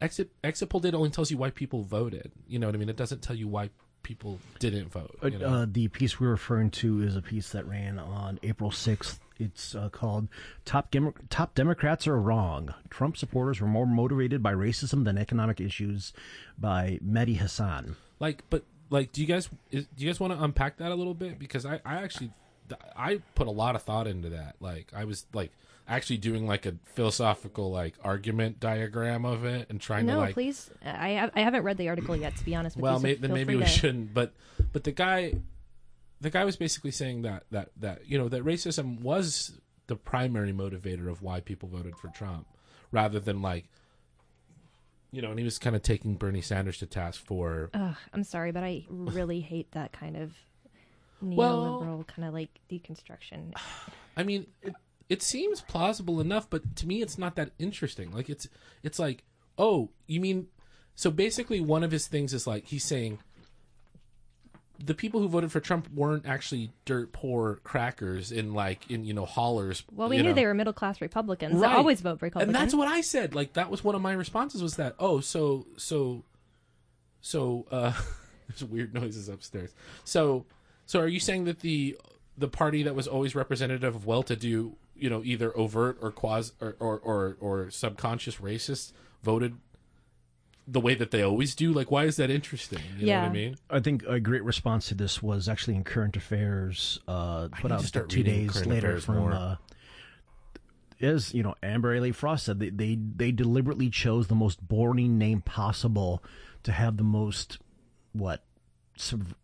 exit 0.00 0.30
exit 0.44 0.68
poll 0.68 0.80
data 0.80 0.96
only 0.96 1.10
tells 1.10 1.30
you 1.30 1.36
why 1.36 1.50
people 1.50 1.82
voted. 1.82 2.32
You 2.48 2.58
know 2.58 2.66
what 2.66 2.74
I 2.74 2.78
mean? 2.78 2.88
It 2.88 2.96
doesn't 2.96 3.22
tell 3.22 3.36
you 3.36 3.48
why 3.48 3.70
people 4.02 4.38
didn't 4.58 4.88
vote. 4.90 5.16
You 5.22 5.38
know? 5.38 5.46
Uh, 5.46 5.66
the 5.70 5.88
piece 5.88 6.18
we're 6.18 6.30
referring 6.30 6.70
to 6.70 7.02
is 7.02 7.16
a 7.16 7.22
piece 7.22 7.50
that 7.50 7.66
ran 7.66 7.98
on 7.98 8.38
April 8.42 8.70
6th. 8.70 9.18
It's 9.38 9.74
uh, 9.74 9.88
called 9.90 10.28
Top, 10.64 10.90
Dem- 10.90 11.14
Top 11.30 11.54
Democrats 11.54 12.06
Are 12.06 12.20
Wrong. 12.20 12.74
Trump 12.90 13.16
supporters 13.16 13.60
were 13.60 13.66
more 13.66 13.86
motivated 13.86 14.42
by 14.42 14.52
racism 14.52 15.04
than 15.04 15.16
economic 15.18 15.60
issues 15.60 16.12
by 16.58 16.98
Mehdi 17.06 17.36
Hasan. 17.36 17.96
like 18.18 18.42
but 18.50 18.64
like 18.90 19.12
do 19.12 19.20
you 19.20 19.26
guys 19.26 19.48
is, 19.70 19.86
do 19.86 20.04
you 20.04 20.10
guys 20.10 20.20
want 20.20 20.32
to 20.32 20.42
unpack 20.42 20.76
that 20.78 20.90
a 20.90 20.94
little 20.94 21.14
bit 21.14 21.38
because 21.38 21.64
i 21.64 21.80
i 21.86 22.02
actually 22.02 22.30
i 22.96 23.20
put 23.34 23.46
a 23.46 23.50
lot 23.50 23.74
of 23.74 23.82
thought 23.82 24.06
into 24.06 24.28
that 24.30 24.56
like 24.60 24.90
i 24.94 25.04
was 25.04 25.26
like 25.32 25.50
actually 25.88 26.18
doing 26.18 26.46
like 26.46 26.66
a 26.66 26.74
philosophical 26.84 27.70
like 27.70 27.94
argument 28.04 28.60
diagram 28.60 29.24
of 29.24 29.44
it 29.44 29.68
and 29.70 29.80
trying 29.80 30.06
to 30.06 30.12
No, 30.12 30.18
like 30.20 30.34
please. 30.34 30.70
I 30.84 31.08
have, 31.10 31.32
I 31.34 31.40
haven't 31.40 31.64
read 31.64 31.78
the 31.78 31.88
article 31.88 32.14
yet, 32.14 32.36
to 32.36 32.44
be 32.44 32.54
honest 32.54 32.76
with 32.76 32.84
well 32.84 32.94
you. 32.94 32.98
so 33.00 33.02
may, 33.02 33.14
then 33.14 33.32
maybe 33.32 33.56
we 33.56 33.62
to- 33.62 33.68
shouldn't 33.68 34.14
but 34.14 34.32
but 34.72 34.84
the 34.84 34.92
guy 34.92 35.34
the 36.20 36.30
guy 36.30 36.44
was 36.44 36.56
basically 36.56 36.92
saying 36.92 37.22
that 37.22 37.42
that 37.50 37.70
that 37.76 38.06
you 38.06 38.16
know 38.18 38.28
that 38.28 38.44
racism 38.44 39.00
was 39.00 39.58
the 39.88 39.96
primary 39.96 40.52
motivator 40.52 41.10
of 41.10 41.22
why 41.22 41.40
people 41.40 41.68
voted 41.68 41.96
for 41.96 42.06
trump 42.08 42.46
rather 42.92 43.18
than 43.18 43.42
like 43.42 43.68
you 45.10 45.20
know 45.20 45.30
and 45.30 45.38
he 45.40 45.44
was 45.44 45.58
kind 45.58 45.74
of 45.74 45.82
taking 45.82 46.14
bernie 46.14 46.40
sanders 46.40 46.78
to 46.78 46.86
task 46.86 47.20
for 47.24 47.68
Ugh, 47.74 47.96
I'm 48.12 48.22
sorry, 48.22 48.52
but 48.52 48.62
I 48.62 48.84
really 48.90 49.40
hate 49.40 49.72
that 49.72 49.90
kind 49.92 50.16
of 50.16 50.34
neoliberal 51.22 51.36
Well- 51.36 52.04
kind 52.06 52.26
of 52.28 52.34
like 52.34 52.60
deconstruction. 52.70 53.52
I 54.16 54.22
mean, 54.22 54.46
it, 54.62 54.74
it 55.08 55.22
seems 55.22 55.60
plausible 55.60 56.20
enough, 56.20 56.48
but 56.50 56.76
to 56.76 56.86
me, 56.86 57.02
it's 57.02 57.18
not 57.18 57.36
that 57.36 57.50
interesting. 57.58 58.10
Like 58.12 58.28
it's 58.30 58.48
it's 58.82 58.98
like, 58.98 59.24
oh, 59.58 59.90
you 60.06 60.20
mean? 60.20 60.46
So 60.94 61.10
basically, 61.10 61.60
one 61.60 61.82
of 61.84 61.90
his 61.90 62.06
things 62.06 62.32
is 62.34 62.46
like 62.46 62.66
he's 62.66 62.84
saying 62.84 63.18
the 64.82 64.94
people 64.94 65.20
who 65.20 65.28
voted 65.28 65.52
for 65.52 65.60
Trump 65.60 65.88
weren't 65.92 66.26
actually 66.26 66.70
dirt 66.86 67.12
poor 67.12 67.56
crackers 67.64 68.32
in 68.32 68.54
like 68.54 68.90
in 68.90 69.04
you 69.04 69.12
know 69.12 69.26
hollers. 69.26 69.82
Well, 69.92 70.08
we 70.08 70.16
knew 70.18 70.30
know. 70.30 70.32
they 70.34 70.46
were 70.46 70.54
middle 70.54 70.72
class 70.72 71.00
Republicans. 71.00 71.54
They 71.54 71.66
Right. 71.66 71.76
always 71.76 72.00
vote 72.00 72.22
Republican. 72.22 72.48
And 72.48 72.54
that's 72.54 72.74
what 72.74 72.88
I 72.88 73.00
said. 73.02 73.34
Like 73.34 73.52
that 73.54 73.70
was 73.70 73.84
one 73.84 73.94
of 73.94 74.00
my 74.02 74.12
responses 74.12 74.62
was 74.62 74.76
that, 74.76 74.94
oh, 74.98 75.20
so 75.20 75.66
so 75.76 76.24
so 77.20 77.66
uh 77.70 77.92
there's 78.48 78.64
weird 78.64 78.94
noises 78.94 79.28
upstairs. 79.28 79.74
So 80.04 80.46
so 80.90 80.98
are 80.98 81.06
you 81.06 81.20
saying 81.20 81.44
that 81.44 81.60
the 81.60 81.96
the 82.36 82.48
party 82.48 82.82
that 82.82 82.96
was 82.96 83.06
always 83.06 83.36
representative 83.36 83.94
of 83.94 84.06
well 84.06 84.24
to 84.24 84.34
do, 84.34 84.74
you 84.96 85.08
know, 85.08 85.22
either 85.22 85.56
overt 85.56 85.98
or 86.02 86.10
quasi 86.10 86.52
or 86.60 86.74
or, 86.80 86.98
or, 86.98 87.36
or 87.38 87.70
subconscious 87.70 88.38
racists 88.38 88.90
voted 89.22 89.54
the 90.66 90.80
way 90.80 90.96
that 90.96 91.12
they 91.12 91.22
always 91.22 91.54
do? 91.54 91.72
Like 91.72 91.92
why 91.92 92.06
is 92.06 92.16
that 92.16 92.28
interesting? 92.28 92.80
You 92.98 93.06
know 93.06 93.20
what 93.20 93.28
I 93.28 93.32
mean? 93.32 93.56
I 93.70 93.78
think 93.78 94.02
a 94.08 94.18
great 94.18 94.42
response 94.42 94.88
to 94.88 94.96
this 94.96 95.22
was 95.22 95.48
actually 95.48 95.76
in 95.76 95.84
Current 95.84 96.16
Affairs, 96.16 96.98
uh, 97.06 97.46
put 97.60 97.70
out 97.70 97.82
start 97.82 98.08
two 98.08 98.24
days 98.24 98.50
Current 98.50 98.68
later 98.68 99.00
from. 99.00 99.16
more. 99.16 99.32
Uh, 99.32 99.56
is 100.98 101.32
you 101.32 101.44
know 101.44 101.54
Amber 101.62 101.96
A'Lee 101.96 102.12
Frost 102.12 102.46
said 102.46 102.58
they, 102.58 102.70
they 102.70 102.96
they 102.96 103.30
deliberately 103.30 103.90
chose 103.90 104.26
the 104.26 104.34
most 104.34 104.60
boring 104.66 105.18
name 105.18 105.40
possible 105.40 106.20
to 106.64 106.72
have 106.72 106.96
the 106.96 107.04
most 107.04 107.58
what 108.12 108.42
sub, 108.96 109.34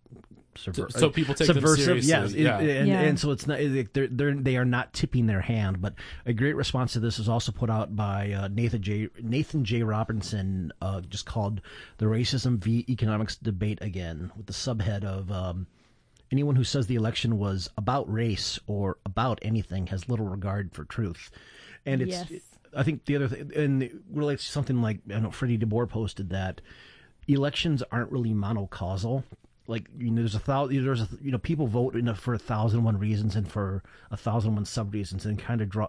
subver- 0.56 0.90
so 0.92 1.10
people 1.10 1.34
take 1.34 1.46
them 1.46 1.54
subversive 1.56 1.84
seriously, 1.84 2.08
yes 2.10 2.32
it- 2.32 2.38
yeah. 2.40 2.58
and, 2.58 2.88
Yeah. 2.88 3.00
and 3.02 3.18
so 3.20 3.30
it's 3.30 3.46
not 3.46 3.58
they're, 3.92 4.06
they're 4.08 4.34
they 4.34 4.56
are 4.56 4.64
not 4.64 4.92
tipping 4.92 5.26
their 5.26 5.40
hand 5.40 5.80
but 5.80 5.94
a 6.24 6.32
great 6.32 6.56
response 6.56 6.92
to 6.94 7.00
this 7.00 7.18
is 7.18 7.28
also 7.28 7.52
put 7.52 7.70
out 7.70 7.94
by 7.96 8.32
uh, 8.32 8.48
Nathan 8.48 8.82
J 8.82 9.08
Nathan 9.22 9.64
J 9.64 9.82
Robinson 9.82 10.72
uh, 10.80 11.00
just 11.02 11.26
called 11.26 11.60
the 11.98 12.06
racism 12.06 12.58
v 12.58 12.84
economics 12.88 13.36
debate 13.36 13.78
again 13.80 14.30
with 14.36 14.46
the 14.46 14.52
subhead 14.52 15.04
of 15.04 15.30
um, 15.30 15.66
anyone 16.32 16.56
who 16.56 16.64
says 16.64 16.86
the 16.86 16.96
election 16.96 17.38
was 17.38 17.70
about 17.78 18.12
race 18.12 18.58
or 18.66 18.98
about 19.06 19.38
anything 19.42 19.86
has 19.88 20.08
little 20.08 20.26
regard 20.26 20.72
for 20.72 20.84
truth 20.84 21.30
and 21.84 22.02
it's 22.02 22.30
Yes. 22.30 22.42
I 22.76 22.82
think 22.82 23.06
the 23.06 23.16
other 23.16 23.28
thing, 23.28 23.52
and 23.56 23.82
it 23.84 23.92
relates 24.12 24.44
to 24.44 24.50
something 24.52 24.82
like 24.82 24.98
I 25.14 25.18
know 25.20 25.30
Freddie 25.30 25.56
DeBoer 25.56 25.88
posted 25.88 26.28
that 26.30 26.60
elections 27.26 27.82
aren't 27.90 28.12
really 28.12 28.34
monocausal. 28.34 29.22
Like 29.68 29.88
you 29.98 30.10
know, 30.10 30.22
there's 30.22 30.34
a 30.34 30.38
thousand, 30.38 30.84
there's 30.84 31.00
a, 31.02 31.08
you 31.20 31.32
know, 31.32 31.38
people 31.38 31.66
vote 31.66 31.96
in 31.96 32.08
a, 32.08 32.14
for 32.14 32.34
a 32.34 32.38
thousand 32.38 32.84
one 32.84 32.98
reasons 32.98 33.34
and 33.36 33.50
for 33.50 33.82
a 34.10 34.16
thousand 34.16 34.54
one 34.54 34.64
sub 34.64 34.94
reasons, 34.94 35.24
and 35.26 35.38
kind 35.38 35.60
of 35.60 35.68
draw. 35.68 35.88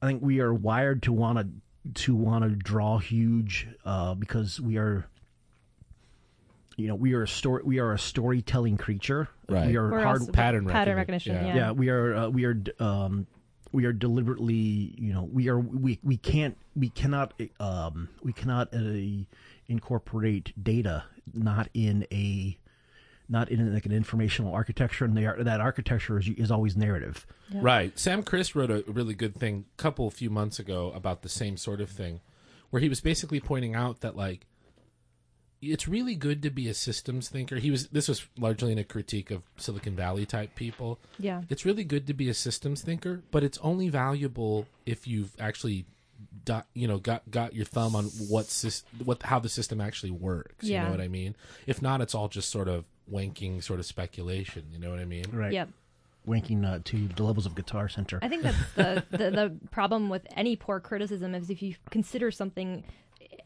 I 0.00 0.06
think 0.06 0.22
we 0.22 0.40
are 0.40 0.54
wired 0.54 1.02
to 1.04 1.12
want 1.12 1.38
to 1.38 1.48
to 2.04 2.14
want 2.14 2.44
to 2.44 2.50
draw 2.50 2.98
huge 2.98 3.66
uh, 3.84 4.14
because 4.14 4.60
we 4.60 4.76
are. 4.78 5.06
You 6.76 6.86
know, 6.86 6.94
we 6.94 7.12
are 7.14 7.24
a 7.24 7.28
story. 7.28 7.62
We 7.64 7.80
are 7.80 7.92
a 7.92 7.98
storytelling 7.98 8.76
creature. 8.76 9.28
Right. 9.48 9.66
We 9.66 9.76
are 9.76 9.90
We're 9.90 10.00
hard 10.04 10.20
also- 10.20 10.32
pattern 10.32 10.66
pattern 10.66 10.96
recognition, 10.96 11.34
recognition. 11.34 11.56
yeah. 11.58 11.62
Yeah. 11.64 11.68
yeah 11.70 11.72
we 11.72 11.88
are 11.88 12.14
uh, 12.14 12.28
we 12.28 12.44
are 12.44 12.62
um 12.78 13.26
we 13.72 13.84
are 13.84 13.92
deliberately 13.92 14.94
you 14.96 15.12
know 15.12 15.24
we 15.30 15.48
are 15.48 15.58
we 15.58 15.98
we 16.04 16.16
can't 16.16 16.56
we 16.76 16.88
cannot 16.88 17.34
um 17.58 18.08
we 18.22 18.32
cannot 18.32 18.72
uh, 18.72 18.78
incorporate 19.68 20.52
data 20.62 21.04
not 21.34 21.68
in 21.74 22.06
a 22.10 22.58
not 23.28 23.50
in 23.50 23.74
like 23.74 23.84
an 23.84 23.92
informational 23.92 24.54
architecture 24.54 25.04
and 25.04 25.14
they 25.16 25.26
are, 25.26 25.42
that 25.42 25.60
architecture 25.60 26.18
is 26.18 26.28
is 26.30 26.50
always 26.50 26.76
narrative 26.76 27.26
Right. 27.52 27.98
Sam 27.98 28.22
Kriss 28.22 28.54
wrote 28.54 28.70
a 28.70 28.84
really 28.86 29.14
good 29.14 29.34
thing 29.34 29.64
a 29.78 29.82
couple 29.82 30.10
few 30.10 30.30
months 30.30 30.58
ago 30.58 30.92
about 30.94 31.22
the 31.22 31.28
same 31.28 31.56
sort 31.56 31.80
of 31.80 31.90
thing, 31.90 32.20
where 32.70 32.80
he 32.80 32.88
was 32.88 33.00
basically 33.00 33.40
pointing 33.40 33.74
out 33.74 34.00
that 34.00 34.16
like 34.16 34.46
it's 35.60 35.88
really 35.88 36.14
good 36.14 36.42
to 36.42 36.50
be 36.50 36.68
a 36.68 36.74
systems 36.74 37.28
thinker. 37.28 37.56
He 37.56 37.70
was 37.70 37.88
this 37.88 38.08
was 38.08 38.26
largely 38.38 38.72
in 38.72 38.78
a 38.78 38.84
critique 38.84 39.30
of 39.30 39.42
Silicon 39.56 39.96
Valley 39.96 40.26
type 40.26 40.54
people. 40.54 40.98
Yeah. 41.18 41.42
It's 41.48 41.64
really 41.64 41.84
good 41.84 42.06
to 42.06 42.14
be 42.14 42.28
a 42.28 42.34
systems 42.34 42.82
thinker, 42.82 43.22
but 43.30 43.42
it's 43.42 43.58
only 43.58 43.88
valuable 43.88 44.66
if 44.86 45.06
you've 45.06 45.34
actually 45.40 45.86
do, 46.44 46.62
you 46.74 46.88
know 46.88 46.98
got 46.98 47.30
got 47.30 47.54
your 47.54 47.64
thumb 47.64 47.94
on 47.96 48.04
what 48.28 48.46
sys, 48.46 48.82
what 49.04 49.22
how 49.22 49.38
the 49.38 49.48
system 49.48 49.80
actually 49.80 50.10
works. 50.10 50.64
Yeah. 50.64 50.80
You 50.80 50.84
know 50.86 50.90
what 50.90 51.00
I 51.00 51.08
mean? 51.08 51.36
If 51.66 51.82
not, 51.82 52.00
it's 52.00 52.14
all 52.14 52.28
just 52.28 52.50
sort 52.50 52.68
of 52.68 52.84
wanking 53.12 53.62
sort 53.62 53.80
of 53.80 53.86
speculation. 53.86 54.64
You 54.72 54.78
know 54.78 54.90
what 54.90 54.98
I 54.98 55.04
mean? 55.04 55.24
right 55.32 55.52
Yep. 55.52 55.68
winking 56.26 56.64
uh, 56.64 56.80
to 56.84 57.08
the 57.08 57.22
levels 57.22 57.46
of 57.46 57.54
guitar 57.54 57.88
center 57.88 58.18
I 58.20 58.28
think 58.28 58.42
that's 58.42 58.56
the, 58.76 59.04
the 59.10 59.30
the 59.30 59.56
problem 59.70 60.10
with 60.10 60.26
any 60.36 60.56
poor 60.56 60.78
criticism 60.80 61.34
is 61.34 61.48
if 61.48 61.62
you 61.62 61.74
consider 61.90 62.30
something 62.30 62.84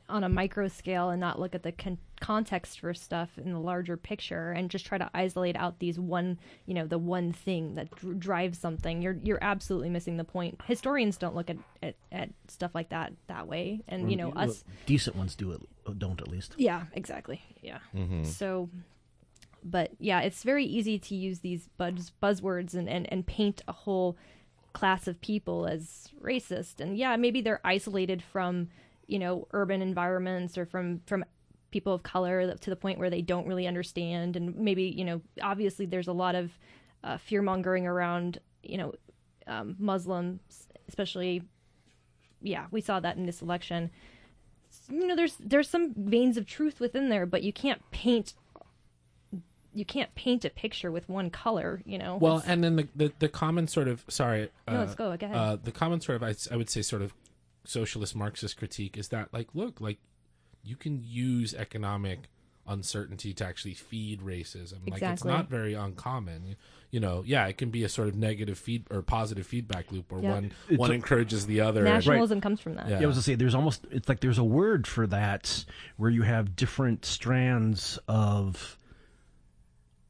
on 0.09 0.25
a 0.25 0.29
micro 0.29 0.69
scale 0.69 1.11
and 1.11 1.21
not 1.21 1.41
look 1.41 1.55
at 1.55 1.63
the 1.63 1.73
con- 1.73 1.99
context 2.21 2.81
for 2.81 2.93
stuff 2.93 3.31
in 3.39 3.53
the 3.53 3.59
larger 3.59 3.97
picture 3.97 4.53
and 4.53 4.71
just 4.71 4.85
try 4.85 4.99
to 4.99 5.11
isolate 5.15 5.57
out 5.57 5.79
these 5.79 5.99
one 5.99 6.39
you 6.67 6.75
know 6.75 6.87
the 6.87 6.99
one 6.99 7.33
thing 7.33 7.75
that 7.75 7.91
dr- 7.97 8.19
drives 8.19 8.59
something 8.59 9.01
you're 9.03 9.17
you're 9.23 9.39
absolutely 9.43 9.89
missing 9.89 10.17
the 10.17 10.25
point 10.25 10.61
historians 10.67 11.17
don't 11.17 11.35
look 11.35 11.49
at, 11.51 11.57
at, 11.83 11.95
at 12.11 12.31
stuff 12.49 12.73
like 12.75 12.91
that 12.91 13.13
that 13.29 13.47
way 13.49 13.81
and 13.89 14.11
you 14.11 14.17
know 14.17 14.29
Well, 14.29 14.51
us 14.51 14.65
decent 14.87 15.17
ones 15.17 15.35
do 15.35 15.53
it 15.53 15.61
oh, 15.87 15.95
don't 15.95 16.21
at 16.21 16.29
least 16.29 16.55
yeah, 16.57 16.85
exactly. 16.93 17.43
Yeah. 17.63 17.79
Mm-hmm. 17.95 18.25
So, 18.25 18.69
but 19.65 19.91
yeah, 19.99 20.21
it's 20.21 20.43
very 20.43 20.65
easy 20.65 20.99
to 20.99 21.15
use 21.15 21.41
these 21.41 21.69
buzz 21.77 22.13
buzzwords 22.23 22.75
and, 22.75 22.89
and, 22.89 23.11
and 23.13 23.27
paint 23.27 23.63
a 23.69 23.73
whole 23.73 24.17
class 24.73 25.07
of 25.07 25.21
people 25.21 25.67
as 25.67 26.09
racist. 26.23 26.81
And 26.81 26.97
yeah, 26.97 27.17
maybe 27.17 27.41
they're 27.41 27.61
isolated 27.65 28.23
from, 28.23 28.69
you 29.07 29.19
know, 29.19 29.47
urban 29.53 29.83
environments 29.83 30.57
or 30.57 30.65
from, 30.67 31.01
from 31.07 31.25
people 31.71 31.93
of 31.95 32.03
color 32.03 32.55
to 32.55 32.71
the 32.71 32.77
point 32.77 32.99
where 32.99 33.11
they 33.11 33.23
don't 33.23 33.47
really 33.47 33.67
understand. 33.67 34.37
And 34.37 34.57
maybe, 34.57 34.85
you 34.85 35.05
know, 35.05 35.21
obviously 35.43 35.87
there's 35.87 36.09
a 36.09 36.13
lot 36.13 36.35
of 36.35 36.51
uh, 37.05 37.17
fear 37.19 37.43
mongering 37.43 37.87
around, 37.87 38.39
you 38.63 38.79
know, 38.79 38.95
um, 39.47 39.77
Muslims, 39.79 40.41
especially. 40.89 41.43
Yeah, 42.41 42.67
we 42.71 42.81
saw 42.81 42.99
that 43.01 43.17
in 43.17 43.27
this 43.27 43.41
election 43.43 43.91
you 44.89 45.07
know 45.07 45.15
there's 45.15 45.37
there's 45.39 45.69
some 45.69 45.93
veins 45.95 46.39
of 46.39 46.47
truth 46.47 46.81
within 46.81 47.11
there 47.11 47.27
but 47.27 47.43
you 47.43 47.53
can't 47.53 47.83
paint 47.91 48.33
you 49.75 49.85
can't 49.85 50.15
paint 50.15 50.45
a 50.45 50.51
picture 50.51 50.91
with 50.91 51.09
one 51.09 51.31
color 51.31 51.83
you 51.85 51.99
know 51.99 52.17
Well, 52.17 52.39
It's- 52.39 52.51
and 52.51 52.63
then 52.65 52.77
the, 52.77 52.89
the 52.95 53.13
the 53.19 53.29
common 53.29 53.69
sort 53.69 53.87
of 53.89 54.05
sorry, 54.09 54.51
No, 54.69 54.75
uh, 54.75 54.79
let's 54.81 54.95
go, 54.95 55.17
go 55.17 55.27
ahead. 55.27 55.37
Uh, 55.37 55.57
the 55.63 55.73
common 55.73 56.01
sort 56.01 56.17
of 56.17 56.23
I, 56.23 56.35
I 56.53 56.57
would 56.57 56.69
say 56.71 56.83
sort 56.83 57.03
of 57.03 57.13
socialist 57.65 58.15
Marxist 58.17 58.57
critique 58.57 58.97
is 58.99 59.09
that 59.09 59.33
like 59.33 59.49
look 59.55 59.81
like 59.81 59.99
you 60.65 60.77
can 60.77 61.03
use 61.05 61.55
economic 61.55 62.29
uncertainty 62.69 63.33
to 63.35 63.45
actually 63.45 63.75
feed 63.75 64.21
racism. 64.21 64.89
Like 64.89 65.03
it's 65.03 65.25
not 65.25 65.49
very 65.51 65.75
uncommon. 65.75 66.47
You, 66.47 66.55
you 66.93 67.01
know, 67.01 67.25
yeah, 67.27 67.47
it 67.49 67.59
can 67.59 67.71
be 67.71 67.83
a 67.83 67.89
sort 67.89 68.07
of 68.07 68.15
negative 68.15 68.57
feed 68.57 68.85
or 68.89 69.03
positive 69.03 69.45
feedback 69.45 69.91
loop 69.91 70.13
where 70.13 70.23
Yeah. 70.23 70.31
one 70.35 70.53
It's 70.69 70.79
one 70.79 70.93
a- 70.93 70.95
encourages 70.95 71.47
the 71.47 71.61
other. 71.63 71.83
nationalism 71.83 72.41
comes 72.41 72.61
from 72.61 72.77
that 72.77 72.89
Yeah. 72.89 72.99
Yeah, 73.01 73.05
I 73.05 73.07
was 73.07 73.17
gonna 73.17 73.23
say 73.25 73.35
there's 73.35 73.57
almost 73.57 73.85
it's 73.91 74.09
like 74.09 74.21
there's 74.21 74.39
a 74.39 74.45
word 74.45 74.87
for 74.87 75.09
that 75.09 75.65
where 75.97 76.11
you 76.11 76.23
have 76.23 76.55
different 76.55 77.05
strands 77.05 77.99
of 78.07 78.79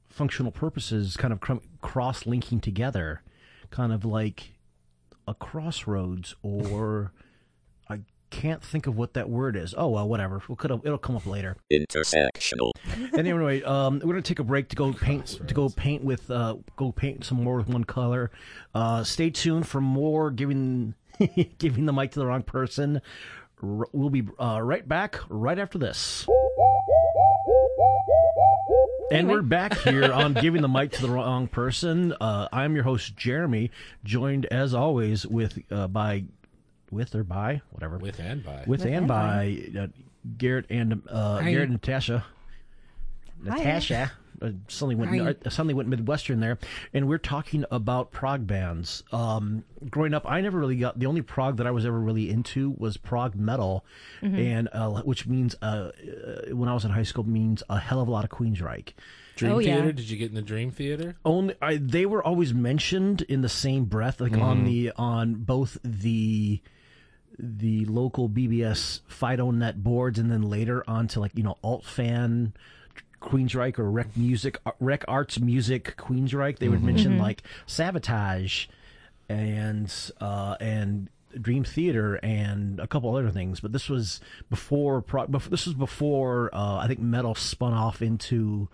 functional 0.08 0.52
purposes 0.52 1.16
kind 1.16 1.32
of 1.32 1.40
cr- 1.40 1.54
cross 1.80 2.26
linking 2.26 2.60
together 2.60 3.22
kind 3.70 3.92
of 3.92 4.04
like 4.04 4.52
a 5.26 5.34
crossroads 5.34 6.34
or 6.42 7.12
I 7.14 7.18
can't 8.32 8.62
think 8.64 8.86
of 8.86 8.96
what 8.96 9.12
that 9.14 9.28
word 9.28 9.54
is. 9.56 9.74
Oh 9.76 9.88
well, 9.88 10.08
whatever. 10.08 10.42
We'll 10.48 10.56
could 10.56 10.70
it'll 10.84 10.98
come 10.98 11.14
up 11.16 11.26
later. 11.26 11.56
Intersectional. 11.72 12.72
And 12.96 13.18
anyway, 13.28 13.62
um, 13.62 14.00
we're 14.02 14.14
gonna 14.14 14.22
take 14.22 14.38
a 14.40 14.44
break 14.44 14.68
to 14.70 14.76
go 14.76 14.92
paint 14.92 15.38
to 15.46 15.54
go 15.54 15.68
paint 15.68 16.02
with 16.02 16.30
uh, 16.30 16.56
go 16.76 16.90
paint 16.92 17.24
some 17.24 17.42
more 17.44 17.58
with 17.58 17.68
one 17.68 17.84
color. 17.84 18.30
Uh, 18.74 19.04
stay 19.04 19.30
tuned 19.30 19.68
for 19.68 19.80
more 19.80 20.30
giving 20.30 20.94
giving 21.58 21.86
the 21.86 21.92
mic 21.92 22.10
to 22.12 22.18
the 22.18 22.26
wrong 22.26 22.42
person. 22.42 23.00
R- 23.62 23.86
We'll 23.92 24.10
be 24.10 24.24
uh, 24.40 24.60
right 24.62 24.86
back 24.88 25.20
right 25.28 25.58
after 25.58 25.78
this. 25.78 26.26
And 29.12 29.28
we're 29.28 29.42
back 29.42 29.76
here 29.80 30.10
on 30.10 30.32
giving 30.40 30.62
the 30.62 30.68
mic 30.68 30.92
to 30.92 31.02
the 31.02 31.10
wrong 31.10 31.46
person. 31.48 32.14
Uh, 32.18 32.48
I'm 32.50 32.74
your 32.74 32.84
host 32.84 33.14
Jeremy, 33.16 33.70
joined 34.04 34.46
as 34.46 34.72
always 34.74 35.26
with 35.26 35.58
uh, 35.70 35.86
by 35.88 36.24
with 36.92 37.14
or 37.14 37.24
by 37.24 37.62
whatever 37.70 37.98
With 37.98 38.20
and 38.20 38.44
by. 38.44 38.64
with, 38.66 38.84
and 38.84 39.08
by 39.08 39.58
uh, 39.78 39.86
Garrett 40.38 40.66
and 40.70 41.02
uh, 41.08 41.40
Garrett 41.40 41.70
and 41.70 41.72
Natasha. 41.72 42.24
Natasha. 43.42 44.12
Uh, 44.40 44.50
suddenly 44.66 44.96
went 44.96 45.46
uh, 45.46 45.50
suddenly 45.50 45.74
went 45.74 45.88
Midwestern 45.88 46.40
there, 46.40 46.58
and 46.92 47.06
we're 47.06 47.18
talking 47.18 47.64
about 47.70 48.10
prog 48.10 48.44
bands. 48.44 49.04
Um, 49.12 49.62
growing 49.88 50.14
up, 50.14 50.28
I 50.28 50.40
never 50.40 50.58
really 50.58 50.76
got 50.76 50.98
the 50.98 51.06
only 51.06 51.22
prog 51.22 51.58
that 51.58 51.66
I 51.66 51.70
was 51.70 51.86
ever 51.86 51.98
really 51.98 52.28
into 52.28 52.74
was 52.76 52.96
prog 52.96 53.36
metal, 53.36 53.84
and 54.20 54.68
uh, 54.72 55.02
which 55.02 55.28
means 55.28 55.54
uh, 55.62 55.92
uh, 55.92 56.54
when 56.56 56.68
I 56.68 56.74
was 56.74 56.84
in 56.84 56.90
high 56.90 57.04
school 57.04 57.22
means 57.22 57.62
a 57.70 57.78
hell 57.78 58.00
of 58.00 58.08
a 58.08 58.10
lot 58.10 58.24
of 58.24 58.30
Queensryche. 58.30 58.92
Dream 59.36 59.52
Oh, 59.52 59.58
yeah. 59.60 59.76
Theater? 59.76 59.92
Did 59.92 60.10
you 60.10 60.16
get 60.16 60.30
in 60.30 60.34
the 60.34 60.42
Dream 60.42 60.72
Theater? 60.72 61.14
Only 61.24 61.54
I, 61.62 61.76
they 61.76 62.04
were 62.04 62.22
always 62.24 62.52
mentioned 62.52 63.22
in 63.22 63.42
the 63.42 63.48
same 63.48 63.84
breath, 63.84 64.20
like 64.20 64.36
on 64.36 64.64
the 64.64 64.90
on 64.96 65.34
both 65.34 65.78
the 65.84 66.60
the 67.38 67.84
local 67.86 68.28
BBS 68.28 69.00
FidoNet 69.10 69.76
boards, 69.76 70.18
and 70.18 70.30
then 70.30 70.42
later 70.42 70.84
onto 70.88 71.20
like 71.20 71.32
you 71.34 71.42
know 71.42 71.58
alt 71.62 71.84
fan. 71.84 72.52
Queensryche 73.20 73.78
or 73.78 73.88
Rec 73.88 74.16
Music, 74.16 74.58
Rec 74.80 75.04
Arts 75.06 75.38
Music 75.38 75.94
Queensryche. 75.96 76.58
They 76.58 76.68
would 76.68 76.82
mention 76.82 77.18
like 77.18 77.44
Savatage 77.68 78.66
and 79.28 79.92
uh, 80.20 80.56
and 80.60 81.08
Dream 81.40 81.64
Theater 81.64 82.16
and 82.16 82.80
a 82.80 82.86
couple 82.86 83.14
other 83.14 83.30
things. 83.30 83.60
But 83.60 83.72
this 83.72 83.88
was 83.88 84.20
before. 84.50 85.00
Pro- 85.00 85.26
before 85.26 85.50
this 85.50 85.66
was 85.66 85.74
before 85.74 86.50
uh, 86.52 86.78
I 86.78 86.86
think 86.88 87.00
metal 87.00 87.34
spun 87.34 87.72
off 87.72 88.02
into. 88.02 88.68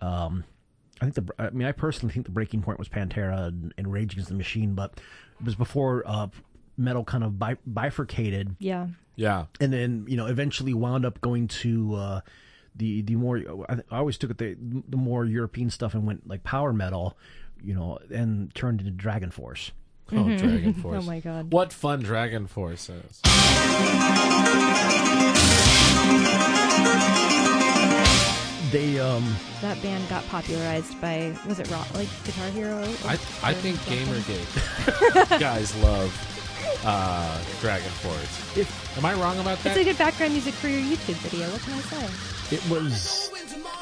Um, 0.00 0.44
I 1.00 1.10
think 1.10 1.26
the. 1.26 1.34
I 1.38 1.50
mean, 1.50 1.68
I 1.68 1.72
personally 1.72 2.12
think 2.12 2.26
the 2.26 2.32
breaking 2.32 2.62
point 2.62 2.78
was 2.78 2.88
Pantera 2.88 3.48
and, 3.48 3.74
and 3.76 3.92
Rage 3.92 4.12
Against 4.12 4.30
the 4.30 4.36
Machine, 4.36 4.74
but 4.74 5.00
it 5.38 5.44
was 5.44 5.54
before 5.54 6.02
uh, 6.06 6.28
metal 6.76 7.04
kind 7.04 7.22
of 7.24 7.38
bi- 7.38 7.56
bifurcated 7.66 8.56
Yeah. 8.58 8.88
Yeah. 9.16 9.44
and 9.60 9.72
then 9.72 10.06
you 10.08 10.16
know 10.16 10.26
eventually 10.26 10.72
wound 10.74 11.04
up 11.04 11.20
going 11.20 11.48
to 11.48 11.94
uh, 11.94 12.20
the 12.76 13.02
the 13.02 13.14
more 13.16 13.42
I, 13.68 13.74
I 13.90 13.98
always 13.98 14.16
took 14.18 14.30
it 14.30 14.38
the 14.38 14.56
the 14.88 14.96
more 14.96 15.24
European 15.24 15.68
stuff 15.70 15.92
and 15.94 16.06
went 16.06 16.26
like 16.26 16.42
power 16.44 16.72
metal, 16.72 17.16
you 17.62 17.74
know, 17.74 17.98
and 18.10 18.54
turned 18.54 18.80
into 18.80 18.92
Dragon 18.92 19.30
Force. 19.30 19.70
Oh, 20.10 20.24
Dragon 20.36 20.72
Force. 20.82 21.02
Oh 21.02 21.06
my 21.06 21.20
god. 21.20 21.52
What 21.52 21.72
fun 21.72 22.00
Dragon 22.00 22.46
Force 22.46 22.88
is. 22.88 23.20
They 28.70 28.98
um 28.98 29.22
That 29.60 29.80
band 29.82 30.08
got 30.08 30.26
popularized 30.28 30.98
by 31.00 31.34
was 31.46 31.58
it 31.60 31.70
rock 31.70 31.92
like 31.94 32.08
Guitar 32.24 32.48
Hero? 32.48 32.80
I 33.04 33.18
I 33.42 33.52
think 33.52 33.76
something? 33.80 34.06
Gamergate 34.06 35.38
guys 35.40 35.76
love 35.82 36.10
uh, 36.84 37.42
Dragon 37.60 37.90
Force. 37.90 38.56
If- 38.56 38.82
Am 38.98 39.04
I 39.06 39.14
wrong 39.14 39.38
about 39.38 39.64
It's 39.64 39.76
a 39.76 39.84
good 39.84 39.96
background 39.98 40.32
music 40.32 40.52
for 40.54 40.68
your 40.68 40.80
YouTube 40.80 41.14
video. 41.26 41.48
What 41.50 41.60
can 41.62 41.72
I 41.74 41.80
say? 41.80 42.56
it 42.56 42.68
was 42.68 43.30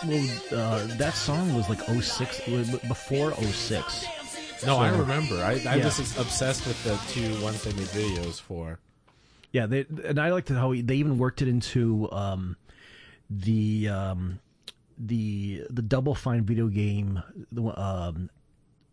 well 0.07 0.29
uh, 0.53 0.87
that 0.97 1.15
song 1.15 1.53
was 1.55 1.69
like 1.69 1.81
06 1.81 2.41
before 2.87 3.35
06 3.35 4.07
no, 4.67 4.77
I 4.77 4.91
remember. 4.91 5.37
I, 5.43 5.53
I 5.67 5.77
Yeah. 5.77 5.85
was 5.87 5.99
obsessed 6.19 6.67
with 6.67 6.83
the 6.85 6.97
two 7.13 7.43
ones 7.43 7.63
they 7.65 7.73
made 7.73 7.87
videos 7.89 8.39
for. 8.41 8.79
Yeah, 9.53 9.65
they 9.67 9.87
and 10.05 10.19
I 10.21 10.31
liked 10.31 10.51
how 10.51 10.75
they 10.75 10.97
even 10.97 11.17
worked 11.19 11.41
it 11.43 11.49
into 11.49 12.11
um, 12.13 12.57
the 13.31 13.89
um, 13.89 14.39
the 14.99 15.65
the 15.71 15.81
Double 15.83 16.15
Fine 16.15 16.43
video 16.45 16.69
game, 16.69 17.23
the 17.51 17.63
um, 17.81 18.29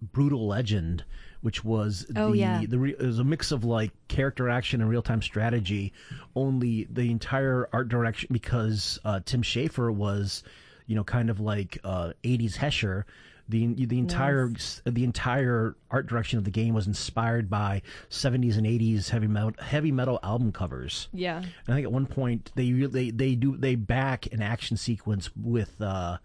Brutal 0.02 0.48
Legend, 0.48 1.04
which 1.42 1.64
was 1.64 2.06
Oh, 2.16 2.32
the 2.32 2.38
yeah. 2.38 2.62
the 2.68 2.80
re, 2.80 2.92
it 2.92 3.02
was 3.02 3.20
a 3.20 3.24
mix 3.24 3.52
of 3.52 3.64
like 3.64 3.92
character 4.08 4.50
action 4.50 4.82
and 4.82 4.90
real 4.90 5.02
time 5.02 5.22
strategy. 5.22 5.94
Only 6.36 6.88
the 6.90 7.10
entire 7.12 7.68
art 7.74 7.90
direction 7.90 8.30
because 8.32 9.00
uh, 9.06 9.20
Tim 9.26 9.42
Schafer 9.44 9.94
was, 9.94 10.44
you 10.86 10.96
know, 10.96 11.04
kind 11.04 11.30
of 11.30 11.40
like 11.40 11.78
uh, 11.84 12.14
'80s 12.24 12.56
Hesher. 12.56 13.06
The, 13.50 13.66
the 13.86 13.98
entire 13.98 14.52
the 14.84 15.06
entire 15.06 15.78
art 15.90 16.08
direction 16.08 16.38
of 16.38 16.44
the 16.44 16.52
game 16.52 16.74
was 16.74 16.86
inspired 16.86 17.50
by 17.50 17.82
70s 18.10 18.58
and 18.58 18.68
80s 18.68 19.08
heavy 19.10 19.28
metal 19.28 19.54
heavy 19.58 19.94
metal 19.94 20.20
album 20.22 20.52
covers. 20.52 21.08
Yeah. 21.14 21.38
And 21.38 21.48
I 21.70 21.74
think 21.76 21.86
at 21.86 21.94
one 21.94 22.08
point 22.08 22.52
they 22.56 22.70
they 22.72 23.10
they 23.10 23.36
do 23.36 23.56
they 23.56 23.76
back 23.76 24.28
an 24.34 24.42
action 24.42 24.76
sequence 24.76 25.30
with 25.34 25.80
uh 25.82 26.18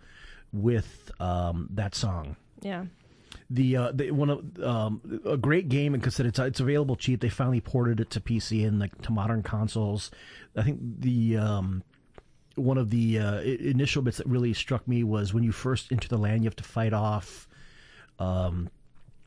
with 0.53 1.12
um 1.20 1.68
that 1.75 1.94
song. 1.94 2.35
Yeah. 2.61 2.87
The 3.55 3.77
uh 3.77 3.93
the, 3.93 4.11
one 4.12 4.31
of 4.31 4.62
um 4.62 5.21
a 5.27 5.37
great 5.37 5.69
game 5.69 5.95
and 5.95 6.03
consider 6.03 6.29
it's 6.29 6.38
it's 6.38 6.61
available 6.61 6.97
cheap. 6.97 7.21
They 7.21 7.29
finally 7.29 7.61
ported 7.61 8.01
it 8.01 8.11
to 8.11 8.21
PC 8.21 8.67
and 8.67 8.79
like 8.79 9.03
to 9.03 9.12
modern 9.12 9.43
consoles. 9.43 10.11
I 10.57 10.62
think 10.62 10.81
the 11.01 11.37
um 11.37 11.83
one 12.55 12.79
of 12.79 12.91
the 12.91 13.19
uh, 13.19 13.41
initial 13.41 14.03
bits 14.03 14.19
that 14.19 14.27
really 14.27 14.53
struck 14.53 14.87
me 14.87 15.03
was 15.03 15.33
when 15.33 15.43
you 15.43 15.53
first 15.53 15.91
enter 15.91 16.09
the 16.09 16.19
land, 16.19 16.43
you 16.43 16.49
have 16.49 16.57
to 16.57 16.65
fight 16.65 16.93
off. 16.93 17.49
Um, 18.19 18.71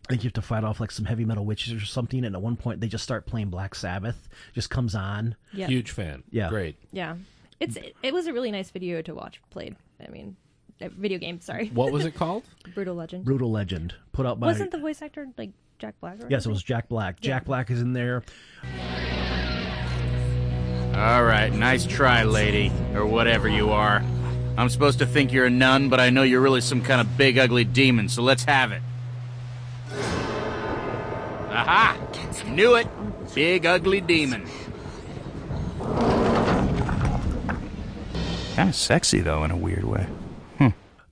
I 0.07 0.09
think 0.09 0.23
you 0.23 0.27
have 0.27 0.33
to 0.33 0.41
fight 0.41 0.63
off 0.63 0.79
like 0.79 0.91
some 0.91 1.05
heavy 1.05 1.25
metal 1.25 1.45
witches 1.45 1.73
or 1.73 1.85
something, 1.85 2.23
and 2.23 2.35
at 2.35 2.41
one 2.41 2.55
point 2.55 2.79
they 2.79 2.87
just 2.87 3.03
start 3.03 3.25
playing 3.25 3.49
Black 3.49 3.73
Sabbath. 3.73 4.29
Just 4.53 4.69
comes 4.69 4.93
on. 4.93 5.35
Yeah. 5.53 5.67
Huge 5.67 5.91
fan. 5.91 6.23
Yeah. 6.29 6.49
Great. 6.49 6.75
Yeah. 6.91 7.15
It's 7.59 7.77
it, 7.77 7.95
it 8.03 8.13
was 8.13 8.27
a 8.27 8.33
really 8.33 8.51
nice 8.51 8.69
video 8.69 9.01
to 9.01 9.15
watch 9.15 9.41
played. 9.49 9.75
I 10.05 10.09
mean, 10.11 10.35
uh, 10.81 10.89
video 10.97 11.17
game. 11.17 11.39
Sorry. 11.41 11.69
What 11.73 11.91
was 11.91 12.05
it 12.05 12.11
called? 12.15 12.43
Brutal 12.73 12.95
Legend. 12.95 13.25
Brutal 13.25 13.51
Legend, 13.51 13.95
put 14.11 14.25
out 14.25 14.39
by 14.39 14.47
Wasn't 14.47 14.71
the 14.71 14.77
voice 14.79 15.01
actor 15.01 15.27
like 15.37 15.51
Jack 15.79 15.95
Black? 15.99 16.21
Or 16.23 16.27
yes, 16.29 16.45
it 16.45 16.49
was 16.49 16.63
Jack 16.63 16.87
Black. 16.89 17.19
Jack 17.19 17.45
Black 17.45 17.69
is 17.71 17.81
in 17.81 17.93
there. 17.93 18.23
All 20.95 21.23
right, 21.23 21.51
nice 21.51 21.85
try, 21.85 22.23
lady, 22.23 22.71
or 22.93 23.05
whatever 23.05 23.49
you 23.49 23.71
are. 23.71 24.01
I'm 24.57 24.69
supposed 24.69 24.99
to 24.99 25.05
think 25.05 25.33
you're 25.33 25.47
a 25.47 25.49
nun, 25.49 25.89
but 25.89 25.99
I 25.99 26.09
know 26.09 26.23
you're 26.23 26.39
really 26.39 26.61
some 26.61 26.81
kind 26.81 27.01
of 27.01 27.17
big, 27.17 27.37
ugly 27.37 27.65
demon, 27.65 28.07
so 28.07 28.21
let's 28.21 28.45
have 28.45 28.71
it. 28.71 28.81
Aha! 31.51 31.97
Knew 32.47 32.75
it! 32.75 32.87
Big, 33.33 33.65
ugly 33.65 33.99
demon. 33.99 34.47
Kind 38.55 38.69
of 38.69 38.75
sexy, 38.75 39.19
though, 39.19 39.43
in 39.43 39.51
a 39.51 39.57
weird 39.57 39.83
way. 39.83 40.07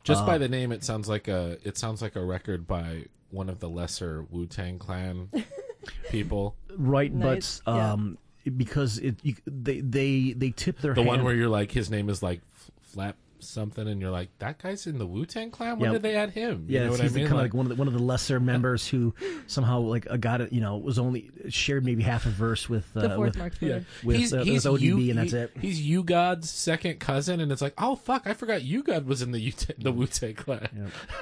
Just 0.03 0.23
Uh, 0.23 0.25
by 0.27 0.37
the 0.37 0.49
name, 0.49 0.71
it 0.71 0.83
sounds 0.83 1.07
like 1.07 1.27
a 1.27 1.57
it 1.63 1.77
sounds 1.77 2.01
like 2.01 2.15
a 2.15 2.23
record 2.23 2.67
by 2.67 3.05
one 3.31 3.49
of 3.49 3.59
the 3.59 3.69
lesser 3.69 4.25
Wu 4.29 4.45
Tang 4.45 4.77
Clan 4.79 5.29
people. 6.09 6.55
Right, 6.77 7.11
Nice, 7.13 7.61
but 7.65 7.71
yeah. 7.75 7.91
um, 7.93 8.17
because 8.57 8.97
it 8.99 9.15
you, 9.23 9.35
they 9.45 9.79
they 9.81 10.33
they 10.33 10.51
tip 10.51 10.79
their 10.81 10.93
The 10.93 11.01
hand. 11.01 11.07
one 11.07 11.23
where 11.23 11.33
you're 11.33 11.49
like, 11.49 11.71
his 11.71 11.89
name 11.89 12.09
is 12.09 12.21
like 12.21 12.41
F- 12.55 12.71
Flap 12.81 13.15
something, 13.45 13.87
and 13.87 13.99
you're 14.01 14.09
like, 14.11 14.29
that 14.39 14.61
guy's 14.61 14.87
in 14.87 14.97
the 14.97 15.05
Wu 15.05 15.25
Tang 15.25 15.51
Clan. 15.51 15.79
When 15.79 15.89
Yeah. 15.89 15.93
did 15.93 16.01
they 16.03 16.15
add 16.15 16.31
him? 16.31 16.65
You 16.67 16.75
yeah, 16.75 16.79
know 16.81 16.85
it's, 16.87 16.91
what 16.93 16.99
I 17.01 17.03
he's 17.03 17.13
mean? 17.15 17.23
kind 17.27 17.33
of 17.33 17.37
Like- 17.43 17.43
like 17.51 17.53
one 17.53 17.65
of 17.65 17.69
the 17.69 17.75
one 17.75 17.87
of 17.87 17.93
the 17.93 18.01
lesser 18.03 18.39
members 18.39 18.87
who 18.87 19.13
somehow 19.47 19.79
like 19.79 20.09
uh, 20.09 20.17
got 20.17 20.41
it. 20.41 20.51
You 20.53 20.61
know, 20.61 20.77
was 20.77 20.97
only 20.99 21.29
shared 21.49 21.83
maybe 21.85 22.03
half 22.03 22.25
a 22.25 22.29
verse 22.29 22.67
with 22.69 22.85
uh, 22.95 23.01
The 23.01 23.09
fourth 23.15 23.19
with, 23.19 23.37
Mark 23.37 23.53
Yeah. 23.61 23.79
Twain. 24.01 24.21
with, 24.21 24.33
uh, 24.33 24.37
with 24.45 24.65
ODB, 24.65 24.81
you- 24.81 25.09
and 25.11 25.19
that's 25.19 25.31
he- 25.31 25.37
it. 25.37 25.51
He's 25.59 25.81
U-God's 25.81 26.49
second 26.49 26.99
cousin, 26.99 27.39
and 27.39 27.51
it's 27.51 27.61
like, 27.61 27.73
oh 27.77 27.95
fuck, 27.95 28.27
I 28.27 28.33
forgot 28.33 28.63
you 28.63 28.83
God 28.83 29.05
was 29.05 29.21
in 29.21 29.31
the 29.31 29.39
Wu 29.43 29.51
the 29.77 29.91
Wu 29.91 30.07
Tang 30.07 30.33
Clan. 30.35 30.91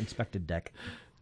Inspectah 0.00 0.44
Deck. 0.44 0.72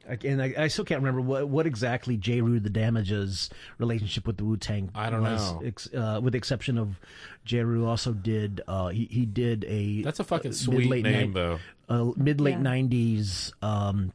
I- 0.08 0.18
And 0.26 0.42
I, 0.42 0.54
I 0.58 0.68
still 0.68 0.84
can't 0.84 1.00
remember 1.00 1.20
what 1.20 1.48
what 1.48 1.66
exactly 1.66 2.16
Jeru 2.16 2.60
the 2.60 2.70
Damaja's 2.70 3.50
relationship 3.78 4.26
with 4.26 4.36
the 4.36 4.44
Wu 4.44 4.56
Tang. 4.56 4.90
I 4.94 5.10
don't 5.10 5.22
know. 5.22 5.62
Ex, 5.64 5.92
uh, 5.94 6.20
with 6.22 6.32
the 6.32 6.38
exception 6.38 6.78
of 6.78 7.00
J. 7.44 7.62
Rue 7.64 7.86
also 7.86 8.12
did 8.12 8.60
uh, 8.68 8.88
he 8.88 9.06
he 9.10 9.26
did 9.26 9.64
a 9.68 10.02
That's 10.02 10.20
a 10.20 10.24
fucking 10.24 10.50
uh, 10.50 10.54
sweet 10.54 10.78
mid-late 10.90 11.04
name, 11.04 11.28
ni- 11.28 11.34
though. 11.34 11.58
uh, 11.88 12.12
mid 12.16 12.40
late 12.40 12.52
Yeah. 12.52 12.62
nineties 12.62 13.52
um, 13.62 14.12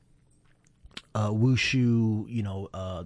uh, 1.15 1.29
wushu, 1.31 2.25
you 2.29 2.43
know, 2.43 2.69
uh, 2.73 3.03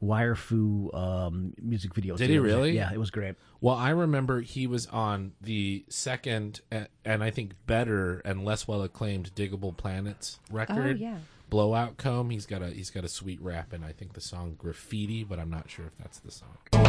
wire 0.00 0.34
fu 0.34 0.90
um, 0.92 1.54
music 1.62 1.94
video. 1.94 2.16
Did 2.16 2.30
he 2.30 2.38
really? 2.38 2.72
Yeah, 2.72 2.92
it 2.92 2.98
was 2.98 3.10
great. 3.10 3.34
Well, 3.60 3.76
I 3.76 3.90
remember 3.90 4.40
he 4.42 4.66
was 4.66 4.86
on 4.88 5.32
the 5.40 5.84
second 5.88 6.60
and 6.70 7.24
I 7.24 7.30
think 7.30 7.52
better 7.66 8.20
and 8.24 8.44
less 8.44 8.68
well 8.68 8.82
acclaimed 8.82 9.34
Digable 9.34 9.74
Planets 9.74 10.38
record. 10.50 10.96
Oh, 10.98 11.02
yeah. 11.04 11.16
Blowout 11.54 11.98
Comb. 11.98 12.30
He's 12.30 12.46
got 12.46 12.62
a 12.62 12.70
he's 12.70 12.90
got 12.90 13.04
a 13.04 13.08
sweet 13.08 13.40
rap 13.40 13.72
and 13.72 13.84
I 13.84 13.92
think 13.92 14.14
the 14.14 14.20
song 14.20 14.56
Graffiti, 14.58 15.22
but 15.22 15.38
I'm 15.38 15.50
not 15.50 15.70
sure 15.70 15.86
if 15.86 15.96
that's 15.98 16.18
the 16.18 16.32
song. 16.32 16.48
I 16.72 16.82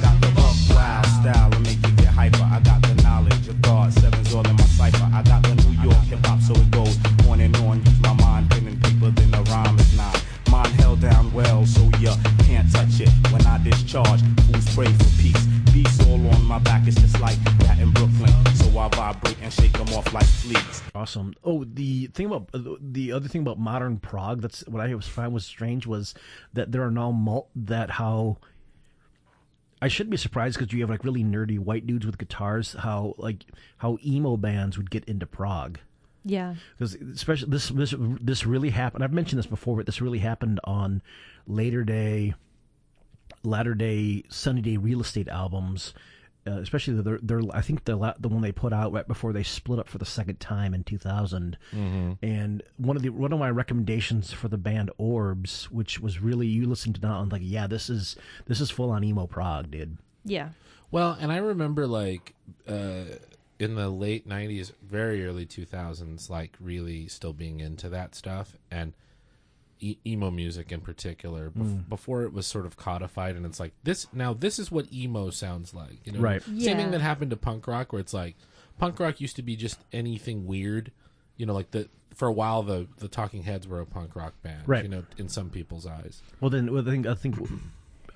got 0.00 0.18
the 0.18 0.72
wild 0.74 1.04
style 1.04 1.50
to 1.50 1.60
make 1.60 1.76
you 1.86 1.92
get 1.96 2.06
hyper. 2.06 2.42
I 2.42 2.60
got 2.60 2.80
the 2.80 2.94
knowledge 3.02 3.48
of 3.48 3.60
God, 3.60 3.92
sevens 3.92 4.32
all 4.32 4.48
in 4.48 4.56
my 4.56 4.64
cipher. 4.64 5.10
I 5.12 5.22
got 5.22 5.42
the 5.42 5.54
New 5.56 5.82
York 5.82 6.04
hip 6.04 6.24
hop, 6.24 6.40
so 6.40 6.54
it 6.54 6.70
goes 6.70 6.96
on 7.28 7.42
and 7.42 7.54
on. 7.56 7.84
Use 7.84 8.00
my 8.00 8.14
mind, 8.14 8.50
pen 8.50 8.66
and 8.66 8.82
paper, 8.82 9.10
then 9.10 9.30
the 9.30 9.42
rhyme 9.50 9.78
is 9.78 9.94
not. 9.94 10.21
Mine 10.62 10.72
held 10.74 11.00
down 11.00 11.32
well, 11.32 11.66
so 11.66 11.80
you 11.98 12.12
can't 12.44 12.70
touch 12.72 13.00
it. 13.00 13.08
When 13.32 13.44
I 13.46 13.58
discharge, 13.64 14.20
fools 14.42 14.74
pray 14.76 14.86
for 14.86 15.20
peace. 15.20 15.44
Beats 15.72 15.98
all 16.06 16.24
on 16.34 16.44
my 16.44 16.60
back, 16.60 16.86
it's 16.86 17.00
just 17.00 17.18
like 17.20 17.42
that 17.60 17.80
in 17.80 17.90
Brooklyn. 17.90 18.30
So 18.54 18.78
I 18.78 18.88
vibrate 18.88 19.38
and 19.42 19.52
shake 19.52 19.72
them 19.72 19.88
off 19.88 20.12
like 20.12 20.24
fleas. 20.24 20.82
Awesome. 20.94 21.34
Oh, 21.42 21.64
the 21.64 22.06
thing 22.08 22.26
about 22.26 22.48
uh, 22.54 22.76
the 22.80 23.10
other 23.10 23.26
thing 23.26 23.40
about 23.40 23.58
modern 23.58 23.98
prog 23.98 24.40
that's 24.40 24.60
what 24.68 24.80
I 24.80 24.94
was 24.94 25.08
found 25.08 25.34
was 25.34 25.44
strange 25.44 25.84
was 25.84 26.14
that 26.52 26.70
there 26.70 26.82
are 26.82 26.92
now 26.92 27.10
mul- 27.10 27.48
that 27.56 27.90
how 27.90 28.36
I 29.80 29.88
shouldn't 29.88 30.12
be 30.12 30.16
surprised 30.16 30.58
because 30.58 30.72
you 30.72 30.80
have 30.82 30.90
like 30.90 31.02
really 31.02 31.24
nerdy 31.24 31.58
white 31.58 31.88
dudes 31.88 32.06
with 32.06 32.18
guitars. 32.18 32.74
How 32.78 33.14
like 33.18 33.46
how 33.78 33.98
emo 34.04 34.36
bands 34.36 34.76
would 34.78 34.92
get 34.92 35.04
into 35.06 35.26
prog. 35.26 35.80
Yeah. 36.24 36.54
because 36.78 36.94
especially 36.94 37.50
this 37.50 37.68
this 37.70 37.94
this 37.98 38.46
really 38.46 38.70
happened. 38.70 39.02
I've 39.04 39.12
mentioned 39.12 39.38
this 39.38 39.46
before, 39.46 39.76
but 39.76 39.86
this 39.86 40.00
really 40.00 40.20
happened 40.20 40.60
on 40.64 41.02
later 41.46 41.82
day, 41.84 42.34
latter 43.42 43.74
day, 43.74 44.24
sunny 44.28 44.60
day 44.60 44.76
real 44.76 45.00
estate 45.00 45.28
albums. 45.28 45.94
Uh, 46.44 46.54
especially 46.58 46.94
the, 46.94 47.20
their, 47.22 47.40
I 47.54 47.60
think 47.60 47.84
the 47.84 47.94
la- 47.94 48.14
the 48.18 48.28
one 48.28 48.42
they 48.42 48.50
put 48.50 48.72
out 48.72 48.90
right 48.92 49.06
before 49.06 49.32
they 49.32 49.44
split 49.44 49.78
up 49.78 49.88
for 49.88 49.98
the 49.98 50.04
second 50.04 50.40
time 50.40 50.74
in 50.74 50.82
2000. 50.82 51.56
Mhm. 51.72 52.18
And 52.20 52.64
one 52.78 52.96
of 52.96 53.02
the 53.04 53.10
one 53.10 53.32
of 53.32 53.38
my 53.38 53.48
recommendations 53.48 54.32
for 54.32 54.48
the 54.48 54.58
band 54.58 54.90
Orbs, 54.98 55.70
which 55.70 56.00
was 56.00 56.18
really 56.20 56.48
you 56.48 56.66
listen 56.66 56.92
to 56.94 57.00
that 57.00 57.12
and 57.20 57.30
like, 57.30 57.42
yeah, 57.44 57.68
this 57.68 57.88
is 57.88 58.16
this 58.46 58.60
is 58.60 58.70
full 58.70 58.90
on 58.90 59.04
emo 59.04 59.28
prog, 59.28 59.70
dude. 59.70 59.98
Yeah. 60.24 60.48
Well, 60.90 61.16
and 61.20 61.30
I 61.30 61.36
remember 61.36 61.86
like 61.86 62.34
uh, 62.66 63.04
in 63.62 63.74
the 63.76 63.88
late 63.88 64.28
'90s, 64.28 64.72
very 64.82 65.24
early 65.26 65.46
2000s, 65.46 66.28
like 66.28 66.56
really 66.60 67.06
still 67.08 67.32
being 67.32 67.60
into 67.60 67.88
that 67.88 68.14
stuff 68.14 68.56
and 68.70 68.92
e- 69.80 69.96
emo 70.06 70.30
music 70.30 70.70
in 70.72 70.80
particular. 70.80 71.50
Bef- 71.50 71.62
Mm. 71.62 71.88
Before 71.88 72.22
it 72.24 72.32
was 72.32 72.46
sort 72.46 72.66
of 72.66 72.76
codified, 72.76 73.36
and 73.36 73.46
it's 73.46 73.60
like 73.60 73.72
this 73.84 74.06
now. 74.12 74.32
This 74.34 74.58
is 74.58 74.70
what 74.70 74.92
emo 74.92 75.30
sounds 75.30 75.72
like, 75.74 75.98
you 76.04 76.12
know? 76.12 76.20
Right. 76.20 76.42
Same 76.42 76.76
thing 76.76 76.90
that 76.90 77.00
happened 77.00 77.30
to 77.30 77.36
punk 77.36 77.66
rock, 77.66 77.92
where 77.92 78.00
it's 78.00 78.14
like 78.14 78.36
punk 78.78 78.98
rock 79.00 79.20
used 79.20 79.36
to 79.36 79.42
be 79.42 79.56
just 79.56 79.78
anything 79.92 80.46
weird. 80.46 80.92
You 81.36 81.46
know, 81.46 81.54
like 81.54 81.70
the 81.70 81.88
for 82.14 82.28
a 82.28 82.32
while 82.32 82.62
the 82.62 82.86
the 82.98 83.08
Talking 83.08 83.42
Heads 83.44 83.66
were 83.66 83.80
a 83.80 83.86
punk 83.86 84.14
rock 84.14 84.34
band, 84.42 84.62
Right. 84.66 84.82
You 84.84 84.90
know, 84.90 85.04
in 85.16 85.28
some 85.28 85.48
people's 85.50 85.86
eyes. 85.86 86.22
Well, 86.40 86.50
then 86.50 86.72
well, 86.72 86.86
I 86.86 86.90
think 86.90 87.06
I 87.06 87.14
think 87.14 87.36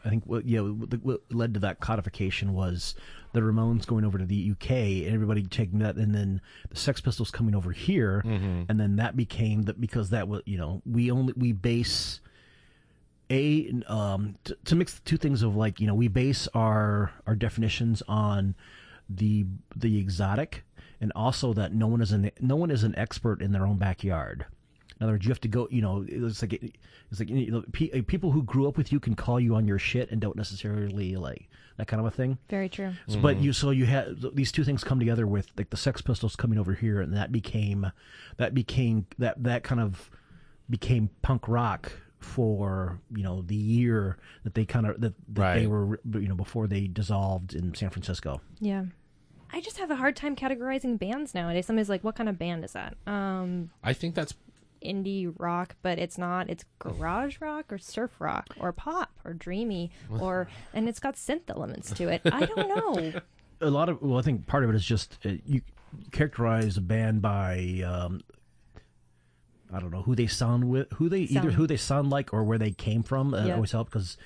I 0.07 0.09
think 0.09 0.25
what 0.25 0.47
yeah 0.47 0.61
what, 0.61 0.95
what 1.03 1.21
led 1.31 1.55
to 1.55 1.61
that 1.61 1.81
codification 1.81 2.55
was 2.55 2.95
the 3.33 3.41
Ramones 3.41 3.85
going 3.87 4.05
over 4.05 4.17
to 4.19 4.25
the 4.25 4.53
UK 4.53 4.71
and 5.05 5.13
everybody 5.15 5.43
taking 5.43 5.81
that, 5.81 5.97
and 5.97 6.15
then 6.15 6.41
the 6.71 6.77
Sex 6.77 7.01
Pistols 7.01 7.31
coming 7.31 7.55
over 7.57 7.73
here, 7.73 8.23
Mhm. 8.25 8.67
and 8.69 8.79
then 8.81 8.97
that 8.97 9.17
became 9.17 9.63
that 9.63 9.81
because 9.81 10.11
that 10.11 10.29
was 10.29 10.43
you 10.47 10.57
know 10.59 10.81
we 10.87 11.11
only 11.11 11.35
we 11.37 11.53
base 11.53 12.21
a 13.31 13.73
um 13.89 14.37
to, 14.45 14.57
to 14.65 14.77
mix 14.77 14.95
the 14.95 15.01
two 15.01 15.17
things 15.17 15.43
of 15.43 15.57
like 15.57 15.81
you 15.81 15.87
know 15.87 15.95
we 15.95 16.07
base 16.09 16.47
our 16.55 17.11
our 17.27 17.35
definitions 17.35 18.03
on 18.07 18.55
the 19.11 19.45
the 19.75 19.99
exotic 19.99 20.65
and 21.01 21.13
also 21.17 21.53
that 21.53 21.75
no 21.75 21.89
one 21.89 22.01
is 22.01 22.13
an 22.13 22.31
no 22.41 22.55
one 22.57 22.71
is 22.71 22.85
an 22.85 22.95
expert 22.97 23.43
in 23.43 23.51
their 23.53 23.67
own 23.67 23.77
backyard 23.77 24.47
in 24.99 25.05
other 25.05 25.13
words 25.13 25.25
you 25.25 25.31
have 25.31 25.41
to 25.41 25.49
go 25.49 25.69
you 25.71 25.83
know 25.83 26.05
it's 26.09 26.43
like 26.43 26.53
it's 26.53 27.21
like 27.21 27.29
you 27.29 27.51
know, 27.51 27.63
pe- 27.73 28.01
people 28.03 28.31
who 28.33 28.43
grew 28.43 28.67
up 28.67 28.77
with 28.77 28.91
you 28.93 28.99
can 29.01 29.15
call 29.15 29.39
you 29.39 29.55
on 29.55 29.67
your 29.67 29.79
shit 29.79 30.11
and 30.11 30.21
don't 30.21 30.37
necessarily 30.37 31.17
like 31.17 31.49
that 31.77 31.87
kind 31.87 32.01
of 32.01 32.07
a 32.07 32.11
thing 32.11 32.39
Very 32.49 32.69
true. 32.69 32.93
so, 33.07 33.21
but 33.21 33.37
you 33.39 33.53
so 33.53 33.71
you 33.71 33.85
had 33.87 34.17
these 34.35 34.51
two 34.51 34.65
things 34.65 34.83
come 34.83 34.99
together 34.99 35.27
with 35.27 35.49
like 35.59 35.71
the 35.71 35.77
Sex 35.77 36.01
Pistols 36.01 36.35
coming 36.35 36.59
over 36.59 36.73
here, 36.73 37.01
and 37.03 37.13
that 37.15 37.31
became 37.31 37.93
that 38.39 38.55
became 38.55 39.07
that 39.19 39.43
that 39.43 39.63
kind 39.63 39.81
of 39.81 40.11
became 40.71 41.11
punk 41.21 41.47
rock 41.49 41.93
for 42.19 42.99
you 43.15 43.23
know 43.23 43.43
the 43.43 43.55
year 43.55 44.17
that 44.45 44.55
they 44.55 44.65
kind 44.65 44.87
of 44.87 45.01
that, 45.03 45.13
that 45.35 45.55
they 45.55 45.67
were 45.67 46.01
you 46.15 46.29
know 46.29 46.35
before 46.35 46.67
they 46.67 46.87
dissolved 46.87 47.55
in 47.55 47.75
San 47.75 47.91
Francisco. 47.91 48.41
Yeah. 48.59 48.85
I 49.53 49.61
just 49.61 49.79
have 49.79 49.91
a 49.93 49.97
hard 49.97 50.17
time 50.17 50.35
categorizing 50.35 50.99
bands 50.99 51.33
nowadays. 51.35 51.67
Somebody's 51.67 51.89
like, 51.89 52.03
"What 52.03 52.17
kind 52.17 52.29
of 52.29 52.37
band 52.39 52.65
is 52.65 52.73
that?" 52.73 52.97
Um, 53.07 53.71
I 53.85 53.93
think 53.93 54.15
that's 54.15 54.35
indie 54.87 55.33
rock, 55.39 55.77
but 55.83 55.99
it's 55.99 56.17
not. 56.17 56.49
It's 56.49 56.65
garage 56.79 57.39
rock 57.41 57.73
or 57.73 57.79
surf 57.79 58.13
rock 58.21 58.47
or 58.59 58.73
pop 58.73 59.11
or 59.25 59.33
dreamy 59.35 59.91
or, 60.11 60.49
and 60.73 60.89
it's 60.89 61.01
got 61.01 61.15
synth 61.17 61.49
elements 61.49 61.93
to 61.95 62.09
it. 62.09 62.21
I 62.25 62.47
don't 62.47 62.69
know. 62.69 63.13
A 63.63 63.71
lot 63.71 63.89
of 63.89 64.03
well, 64.03 64.19
I 64.19 64.23
think 64.23 64.47
part 64.47 64.65
of 64.65 64.71
it 64.71 64.77
is 64.77 64.85
just 64.85 65.19
uh, 65.25 65.31
you 65.47 65.63
characterize 66.13 66.77
a 66.77 66.83
band 66.83 67.23
by. 67.23 67.83
Um, 67.87 68.21
I 69.73 69.81
don't 69.81 69.91
know 69.91 70.03
who 70.03 70.15
they 70.15 70.27
sound 70.27 70.69
with, 70.69 70.93
who 70.93 71.09
they 71.09 71.21
either 71.23 71.51
who 71.51 71.67
they 71.67 71.77
sound 71.79 72.11
like 72.11 72.33
or 72.33 72.45
where 72.45 72.59
they 72.59 72.71
came 72.71 73.03
from. 73.03 73.31
That 73.33 73.47
Yeah. 73.47 73.55
always 73.55 73.73
help 73.73 73.89
because, 73.91 74.17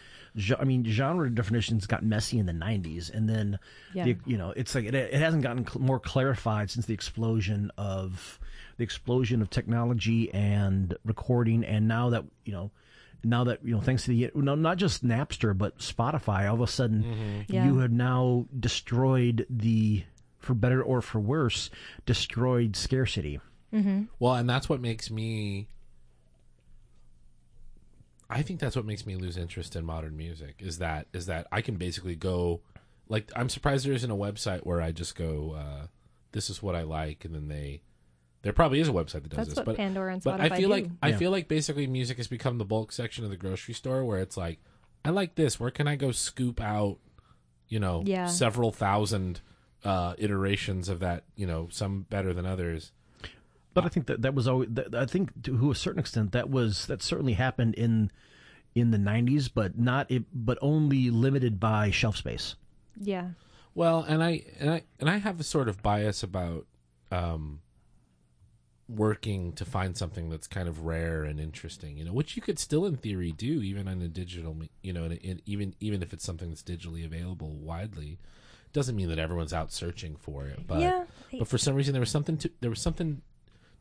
I 0.59 0.64
mean, 0.64 0.85
genre 0.85 1.28
definitions 1.31 1.87
got 1.87 2.05
messy 2.05 2.39
in 2.39 2.47
the 2.47 2.53
'90s, 2.53 3.12
and 3.12 3.28
then 3.28 3.59
Yeah. 3.95 4.05
the, 4.05 4.16
you 4.26 4.37
know 4.39 4.51
it's 4.57 4.74
like 4.74 4.85
it, 4.85 4.95
it 4.95 5.14
hasn't 5.14 5.43
gotten 5.43 5.66
cl- 5.66 5.81
more 5.85 6.01
clarified 6.01 6.70
since 6.70 6.87
the 6.87 6.95
explosion 6.95 7.70
of 7.76 8.39
the 8.76 8.85
explosion 8.85 9.43
of 9.43 9.51
technology 9.51 10.33
and 10.33 10.97
recording, 11.05 11.64
and 11.64 11.89
now 11.89 12.11
that 12.11 12.24
you 12.45 12.53
know. 12.53 12.70
Now 13.22 13.45
that 13.45 13.59
you 13.62 13.74
know, 13.74 13.83
thanks 13.83 14.05
to 14.05 14.12
the 14.12 14.31
no, 14.35 14.55
not 14.55 14.78
just 14.78 15.05
Napster 15.07 15.53
but 15.57 15.76
Spotify, 15.76 16.49
all 16.49 16.55
of 16.55 16.62
a 16.62 16.66
sudden 16.66 17.03
mm-hmm. 17.05 17.55
Yeah. 17.55 17.66
you 17.66 17.76
have 17.81 17.93
now 17.93 18.47
destroyed 18.59 19.45
the, 19.51 20.05
for 20.39 20.55
better 20.55 20.83
or 20.83 21.03
for 21.03 21.20
worse, 21.20 21.68
destroyed 22.07 22.76
scarcity. 22.76 23.39
Mm-hmm. 23.74 24.05
Well, 24.18 24.37
and 24.37 24.49
that's 24.49 24.70
what 24.70 24.81
makes 24.81 25.11
me. 25.11 25.68
I 28.31 28.43
think 28.43 28.61
that's 28.61 28.76
what 28.76 28.85
makes 28.85 29.05
me 29.05 29.16
lose 29.16 29.37
interest 29.37 29.74
in 29.76 29.85
modern 29.85 30.16
music. 30.16 30.57
Is 30.61 30.78
that 30.78 31.09
is 31.12 31.26
that 31.26 31.47
I 31.51 31.61
can 31.62 31.74
basically 31.76 32.14
go, 32.16 32.61
like 33.09 33.31
I'm 33.35 33.49
surprised 33.49 33.85
there 33.87 33.93
isn't 33.93 34.11
a 34.11 34.16
website 34.16 34.61
where 34.64 34.81
I 34.81 34.93
just 34.93 35.16
go, 35.16 35.57
uh, 35.59 35.87
this 36.33 36.49
is 36.49 36.62
what 36.62 36.76
I 36.76 36.83
like, 36.83 37.24
and 37.24 37.35
then 37.35 37.49
they. 37.49 37.83
There 38.43 38.55
probably 38.55 38.81
is 38.81 38.89
a 38.89 38.93
website 38.93 39.22
that 39.24 39.28
does 39.28 39.37
That's 39.37 39.49
this, 39.51 39.57
what 39.59 39.66
but 39.66 39.76
Pandora 39.76 40.14
and 40.14 40.22
Spotify 40.22 40.39
but 40.39 40.41
I 40.53 40.57
feel 40.57 40.68
do. 40.70 40.74
like 40.74 40.87
I 41.03 41.09
Yeah. 41.11 41.16
feel 41.18 41.31
like 41.31 41.47
basically 41.49 41.87
music 41.87 42.16
has 42.16 42.26
become 42.28 42.57
the 42.57 42.64
bulk 42.64 42.91
section 42.93 43.22
of 43.24 43.31
the 43.31 43.37
grocery 43.37 43.74
store, 43.74 44.03
where 44.05 44.18
it's 44.20 44.37
like, 44.39 44.61
I 45.05 45.11
like 45.11 45.35
this. 45.35 45.61
Where 45.61 45.70
can 45.70 45.87
I 45.87 45.97
go 45.97 46.11
scoop 46.12 46.59
out, 46.61 46.99
you 47.68 47.78
know, 47.81 48.03
Yeah. 48.07 48.26
several 48.26 48.70
thousand 48.72 49.41
uh, 49.85 50.14
iterations 50.18 50.89
of 50.89 51.01
that? 51.01 51.24
You 51.37 51.47
know, 51.47 51.68
some 51.70 52.03
better 52.09 52.33
than 52.33 52.47
others. 52.47 52.93
But 53.72 53.84
I 53.84 53.88
think 53.88 54.06
that 54.06 54.22
that 54.22 54.34
was 54.34 54.48
always. 54.48 54.68
That, 54.72 54.94
I 54.94 55.06
think 55.06 55.42
to 55.44 55.70
a 55.70 55.74
certain 55.74 56.00
extent 56.00 56.32
that 56.32 56.50
was 56.50 56.86
that 56.86 57.02
certainly 57.02 57.34
happened 57.34 57.74
in 57.74 58.10
in 58.74 58.90
the 58.90 58.98
'90s, 58.98 59.48
but 59.52 59.78
not 59.78 60.10
it, 60.10 60.24
but 60.32 60.58
only 60.60 61.10
limited 61.10 61.60
by 61.60 61.90
shelf 61.90 62.16
space. 62.16 62.56
Yeah. 63.00 63.30
Well, 63.74 64.02
and 64.02 64.22
I 64.22 64.44
and 64.58 64.70
I 64.70 64.82
and 64.98 65.08
I 65.08 65.18
have 65.18 65.38
a 65.38 65.44
sort 65.44 65.68
of 65.68 65.82
bias 65.82 66.22
about 66.24 66.66
um, 67.12 67.60
working 68.88 69.52
to 69.52 69.64
find 69.64 69.96
something 69.96 70.28
that's 70.30 70.48
kind 70.48 70.68
of 70.68 70.84
rare 70.84 71.22
and 71.22 71.38
interesting, 71.38 71.96
you 71.96 72.04
know, 72.04 72.12
which 72.12 72.34
you 72.34 72.42
could 72.42 72.58
still, 72.58 72.84
in 72.84 72.96
theory, 72.96 73.30
do 73.32 73.62
even 73.62 73.86
on 73.86 74.02
a 74.02 74.08
digital, 74.08 74.56
you 74.82 74.92
know, 74.92 75.04
in, 75.04 75.12
in, 75.12 75.42
even 75.46 75.74
even 75.80 76.02
if 76.02 76.12
it's 76.12 76.24
something 76.24 76.48
that's 76.50 76.62
digitally 76.62 77.04
available 77.04 77.50
widely. 77.56 78.18
Doesn't 78.72 78.94
mean 78.94 79.08
that 79.08 79.18
everyone's 79.18 79.52
out 79.52 79.72
searching 79.72 80.14
for 80.14 80.46
it, 80.46 80.64
but 80.66 80.78
Yeah. 80.80 81.04
but 81.38 81.48
for 81.48 81.58
some 81.58 81.74
reason 81.74 81.92
there 81.92 82.00
was 82.00 82.10
something 82.10 82.36
to 82.38 82.50
there 82.60 82.70
was 82.70 82.80
something 82.80 83.22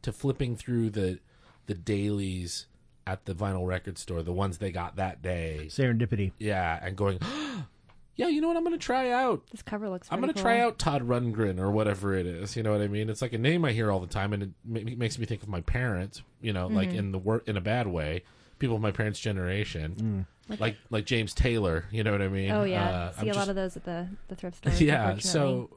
to 0.03 0.11
flipping 0.11 0.55
through 0.55 0.89
the 0.91 1.19
the 1.67 1.73
dailies 1.75 2.65
at 3.07 3.25
the 3.25 3.33
vinyl 3.33 3.65
record 3.67 3.97
store, 3.97 4.21
the 4.23 4.31
ones 4.33 4.57
they 4.59 4.71
got 4.71 4.95
that 4.97 5.21
day, 5.21 5.65
Serendipity. 5.69 6.31
yeah, 6.39 6.79
and 6.81 6.95
going, 6.95 7.19
yeah, 8.15 8.27
you 8.27 8.41
know 8.41 8.47
what? 8.49 8.57
I'm 8.57 8.63
going 8.63 8.77
to 8.77 8.83
try 8.85 9.11
out. 9.11 9.43
This 9.51 9.61
cover 9.61 9.89
looks. 9.89 10.07
I'm 10.11 10.19
going 10.19 10.27
going 10.27 10.35
to 10.35 10.41
try 10.41 10.59
out 10.59 10.77
Todd 10.77 11.07
Rundgren 11.07 11.59
or 11.59 11.71
whatever 11.71 12.13
it 12.15 12.25
is. 12.25 12.55
You 12.55 12.63
know 12.63 12.71
what 12.71 12.81
I 12.81 12.87
mean? 12.87 13.09
It's 13.09 13.21
like 13.21 13.33
a 13.33 13.37
name 13.37 13.63
I 13.65 13.71
hear 13.71 13.91
all 13.91 13.99
the 13.99 14.07
time, 14.07 14.33
and 14.33 14.43
it 14.43 14.49
ma- 14.65 14.81
makes 14.97 15.17
me 15.17 15.25
think 15.25 15.41
of 15.43 15.49
my 15.49 15.61
parents. 15.61 16.21
You 16.41 16.53
know, 16.53 16.67
like 16.67 16.89
Mm-hmm. 16.89 16.97
in 16.99 17.11
the 17.11 17.17
wor- 17.19 17.43
in 17.45 17.57
a 17.57 17.61
bad 17.61 17.87
way. 17.87 18.23
People 18.59 18.75
of 18.75 18.81
my 18.81 18.91
parents' 18.91 19.19
generation, 19.21 20.25
Mm. 20.49 20.59
like 20.59 20.75
like 20.89 21.05
James 21.05 21.33
Taylor. 21.33 21.85
You 21.91 22.03
know 22.03 22.11
what 22.11 22.21
I 22.21 22.27
mean? 22.27 22.51
Oh 22.51 22.63
yeah, 22.65 22.89
Uh, 22.89 23.11
see 23.13 23.17
I'm 23.21 23.23
a 23.23 23.25
just- 23.27 23.39
lot 23.39 23.49
of 23.49 23.55
those 23.55 23.77
at 23.77 23.85
the 23.85 24.07
the 24.27 24.35
thrift 24.35 24.57
store. 24.57 24.73
yeah. 24.85 25.17
So, 25.19 25.69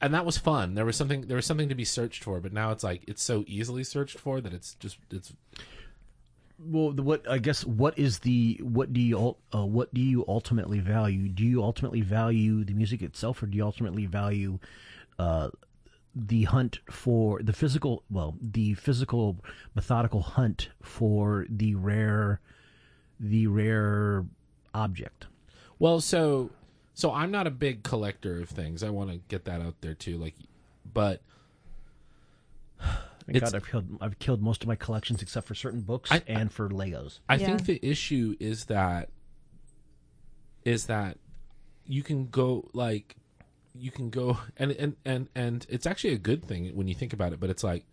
and 0.00 0.14
that 0.14 0.24
was 0.24 0.38
fun. 0.38 0.74
There 0.74 0.84
was 0.84 0.96
something 0.96 1.22
there 1.22 1.36
was 1.36 1.46
something 1.46 1.68
to 1.68 1.74
be 1.74 1.84
searched 1.84 2.22
for, 2.22 2.40
but 2.40 2.52
now 2.52 2.70
it's 2.70 2.84
like 2.84 3.02
it's 3.06 3.22
so 3.22 3.44
easily 3.46 3.84
searched 3.84 4.18
for 4.18 4.40
that 4.40 4.52
it's 4.52 4.74
just 4.74 4.98
it's 5.10 5.32
Well, 6.58 6.92
the, 6.92 7.02
what 7.02 7.28
I 7.28 7.38
guess 7.38 7.64
what 7.64 7.98
is 7.98 8.20
the 8.20 8.60
what 8.62 8.92
do 8.92 9.00
you 9.00 9.36
uh, 9.54 9.64
what 9.66 9.92
do 9.94 10.00
you 10.00 10.24
ultimately 10.28 10.80
value? 10.80 11.28
Do 11.28 11.44
you 11.44 11.62
ultimately 11.62 12.00
value 12.00 12.64
the 12.64 12.74
music 12.74 13.02
itself, 13.02 13.42
or 13.42 13.46
do 13.46 13.56
you 13.56 13.64
ultimately 13.64 14.06
value 14.06 14.58
uh, 15.18 15.50
the 16.14 16.44
hunt 16.44 16.80
for 16.90 17.42
the 17.42 17.52
physical? 17.52 18.02
Well, 18.10 18.36
the 18.40 18.74
physical 18.74 19.36
methodical 19.74 20.22
hunt 20.22 20.70
for 20.82 21.46
the 21.48 21.74
rare, 21.74 22.40
the 23.18 23.46
rare 23.46 24.24
object. 24.74 25.26
Well, 25.78 26.00
so 26.00 26.50
so 26.98 27.12
I'm 27.12 27.30
not 27.30 27.46
a 27.46 27.50
big 27.50 27.84
collector 27.84 28.40
of 28.40 28.48
things. 28.48 28.82
I 28.82 28.90
want 28.90 29.10
to 29.12 29.18
get 29.28 29.44
that 29.44 29.60
out 29.60 29.76
there 29.82 29.94
too. 29.94 30.18
Like, 30.18 30.34
but 30.92 31.22
Thank 33.24 33.40
God, 33.40 33.54
I've 33.54 33.66
killed 33.70 33.98
I've 34.00 34.18
killed 34.18 34.42
most 34.42 34.62
of 34.62 34.68
my 34.68 34.74
collections 34.74 35.22
except 35.22 35.46
for 35.46 35.54
certain 35.54 35.82
books 35.82 36.10
I- 36.10 36.22
and 36.26 36.50
for 36.52 36.68
Legos. 36.70 37.20
I 37.28 37.36
Yeah. 37.36 37.46
think 37.56 37.66
the 37.66 37.88
issue 37.88 38.34
is 38.40 38.64
that 38.64 39.10
is 40.64 40.86
that 40.86 41.18
you 41.86 42.02
can 42.02 42.26
go 42.30 42.68
like 42.72 43.14
you 43.74 43.90
can 43.92 44.10
go 44.10 44.38
and 44.56 44.72
and 44.72 44.96
and 45.04 45.28
and 45.36 45.66
it's 45.68 45.86
actually 45.86 46.14
a 46.14 46.18
good 46.18 46.44
thing 46.44 46.74
when 46.74 46.88
you 46.88 46.94
think 46.94 47.12
about 47.12 47.32
it 47.32 47.38
but 47.38 47.48
it's 47.48 47.62
like 47.62 47.84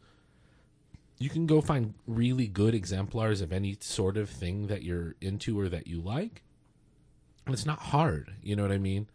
you 1.20 1.30
can 1.30 1.46
go 1.46 1.62
find 1.62 1.94
really 2.08 2.48
good 2.48 2.74
exemplars 2.74 3.40
of 3.40 3.54
any 3.54 3.78
sort 3.82 4.18
of 4.18 4.30
thing 4.30 4.66
that 4.68 4.82
you're 4.84 5.16
into 5.22 5.60
or 5.60 5.70
that 5.70 5.86
you 5.86 6.02
like 6.02 6.42
and 7.46 7.54
it's 7.54 7.66
not 7.66 7.80
hard 7.80 8.34
you 8.42 8.56
know 8.56 8.64
what 8.64 8.72
i 8.72 8.78
mean 8.78 9.08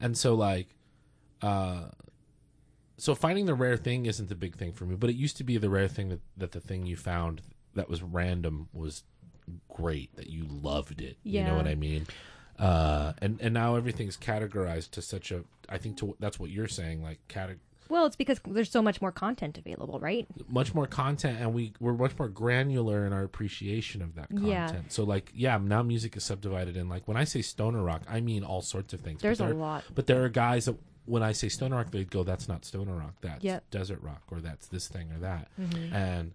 and 0.00 0.16
so 0.16 0.34
like 0.34 0.68
uh 1.42 1.84
so 2.96 3.14
finding 3.14 3.46
the 3.46 3.54
rare 3.54 3.76
thing 3.76 4.06
isn't 4.06 4.28
the 4.28 4.34
big 4.34 4.56
thing 4.56 4.72
for 4.72 4.84
me 4.84 4.94
but 4.94 5.10
it 5.10 5.16
used 5.16 5.36
to 5.36 5.44
be 5.44 5.58
the 5.58 5.70
rare 5.70 5.88
thing 5.88 6.08
that, 6.08 6.20
that 6.36 6.52
the 6.52 6.60
thing 6.60 6.86
you 6.86 6.96
found 6.96 7.42
that 7.74 7.88
was 7.88 8.02
random 8.02 8.68
was 8.72 9.04
great 9.68 10.14
that 10.16 10.28
you 10.28 10.44
loved 10.48 11.00
it 11.00 11.16
yeah. 11.22 11.40
you 11.40 11.46
know 11.46 11.56
what 11.56 11.66
i 11.66 11.74
mean 11.74 12.06
uh 12.58 13.12
and 13.18 13.40
and 13.40 13.52
now 13.52 13.76
everything's 13.76 14.16
categorized 14.16 14.90
to 14.90 15.02
such 15.02 15.32
a 15.32 15.42
i 15.68 15.78
think 15.78 15.96
to 15.96 16.16
that's 16.20 16.38
what 16.38 16.50
you're 16.50 16.68
saying 16.68 17.02
like 17.02 17.18
cate- 17.28 17.58
Well, 17.92 18.06
it's 18.06 18.16
because 18.16 18.40
there's 18.46 18.70
so 18.70 18.80
much 18.82 19.00
more 19.02 19.12
content 19.12 19.58
available, 19.58 20.00
right? 20.00 20.26
much 20.48 20.74
more 20.74 20.86
content 20.86 21.38
and 21.40 21.52
we 21.54 21.72
we're 21.78 21.92
much 21.92 22.18
more 22.18 22.28
granular 22.28 23.06
in 23.06 23.12
our 23.12 23.22
appreciation 23.22 24.00
of 24.02 24.14
that 24.16 24.28
content 24.30 24.48
Yeah. 24.48 24.72
so 24.88 25.04
like 25.04 25.30
yeah 25.34 25.58
now 25.58 25.82
music 25.82 26.16
is 26.16 26.24
subdivided 26.24 26.76
in 26.76 26.88
like 26.88 27.06
when 27.06 27.16
i 27.16 27.24
say 27.24 27.42
stoner 27.42 27.82
rock 27.82 28.02
i 28.08 28.20
mean 28.20 28.42
all 28.44 28.60
sorts 28.62 28.92
of 28.92 29.00
things 29.00 29.18
but 29.18 29.22
There's 29.22 29.40
a 29.40 29.44
there- 29.44 29.54
lot. 29.54 29.84
but 29.94 30.06
there 30.06 30.22
are 30.24 30.28
guys 30.28 30.64
that 30.66 30.76
when 31.06 31.22
i 31.22 31.32
say 31.32 31.48
stoner 31.48 31.76
rock 31.76 31.90
they 31.90 32.04
go 32.04 32.22
that's 32.24 32.48
not 32.48 32.64
stoner 32.64 32.94
rock 32.94 33.14
that's 33.20 33.42
Yep. 33.44 33.70
desert 33.70 34.02
rock 34.02 34.22
or 34.30 34.40
that's 34.40 34.66
this 34.68 34.88
thing 34.88 35.10
or 35.12 35.18
that 35.20 35.48
Mm-hmm. 35.60 35.94
and 35.94 36.32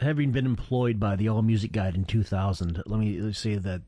having 0.00 0.30
been 0.32 0.46
employed 0.46 0.98
by 1.00 1.16
the 1.16 1.28
All 1.28 1.42
Music 1.42 1.70
Guide 1.72 1.94
in 1.94 2.04
2000, 2.04 2.82
let 2.86 2.98
me 2.98 3.32
say 3.32 3.56
that 3.56 3.82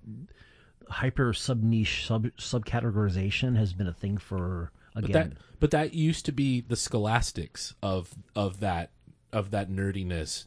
hyper 0.89 1.33
sub 1.33 1.63
niche 1.63 2.07
sub 2.07 2.27
subcategorization 2.39 3.57
has 3.57 3.73
been 3.73 3.87
a 3.87 3.93
thing 3.93 4.19
for 4.19 4.71
but 4.95 5.13
that 5.13 5.33
but 5.61 5.71
that 5.73 5.95
used 5.95 6.25
to 6.27 6.33
be 6.33 6.61
the 6.61 6.77
scholastics 6.77 7.75
of 7.83 8.15
of 8.35 8.61
that 8.61 8.91
of 9.33 9.51
that 9.51 9.71
nerdiness 9.71 10.47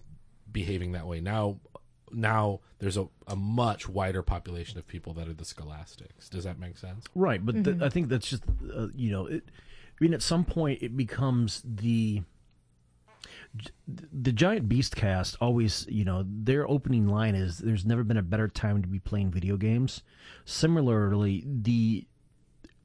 behaving 0.52 0.93
that 0.93 1.06
way. 1.06 1.20
Now 1.20 1.60
now 2.12 2.62
there's 2.80 2.98
a, 2.98 3.08
a 3.28 3.36
much 3.36 3.89
wider 3.89 4.22
population 4.22 4.78
of 4.78 4.88
people 4.88 5.14
that 5.14 5.28
are 5.28 5.34
the 5.34 5.45
scholastics. 5.45 6.30
Does 6.30 6.43
that 6.45 6.60
make 6.60 6.78
sense? 6.78 7.06
Right, 7.16 7.45
but 7.45 7.64
th- 7.64 7.82
I 7.82 7.89
think 7.89 8.10
that's 8.10 8.30
just 8.30 8.43
uh, 8.74 8.88
you 8.95 9.12
know, 9.12 9.26
it, 9.26 9.43
I 9.48 10.04
mean, 10.04 10.14
at 10.14 10.22
some 10.22 10.45
point 10.45 10.82
it 10.82 10.95
becomes 10.95 11.62
the 11.66 12.24
the 14.14 14.32
giant 14.32 14.70
beast 14.70 14.95
cast 14.95 15.36
always 15.41 15.88
you 15.89 16.06
know 16.06 16.24
their 16.28 16.70
opening 16.70 17.08
line 17.08 17.34
is 17.34 17.58
there's 17.58 17.86
never 17.86 18.04
been 18.04 18.18
a 18.18 18.22
better 18.22 18.48
time 18.48 18.82
to 18.82 18.88
be 18.88 19.00
playing 19.00 19.32
video 19.32 19.58
games. 19.58 20.04
Similarly 20.45 21.43
the 21.45 22.08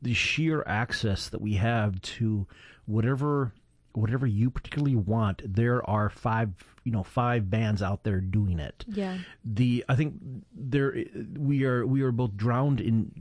the 0.03 0.13
sheer 0.15 0.63
access 0.67 1.29
that 1.29 1.41
we 1.41 1.55
have 1.55 2.01
to 2.03 2.47
whatever 2.87 3.53
whatever 3.95 4.27
you 4.27 4.51
particularly 4.51 4.97
want 4.97 5.41
there 5.45 5.89
are 5.89 6.09
five 6.11 6.51
you 6.83 6.91
know 6.91 7.03
five 7.03 7.49
bands 7.51 7.81
out 7.83 8.03
there 8.05 8.21
doing 8.21 8.59
it 8.59 8.85
Yeah. 8.89 9.19
the 9.45 9.85
i 9.89 9.95
think 9.95 10.15
there 10.55 11.05
we 11.39 11.65
are 11.65 11.87
we 11.87 12.03
are 12.03 12.11
both 12.13 12.37
drowned 12.37 12.81
in 12.81 13.13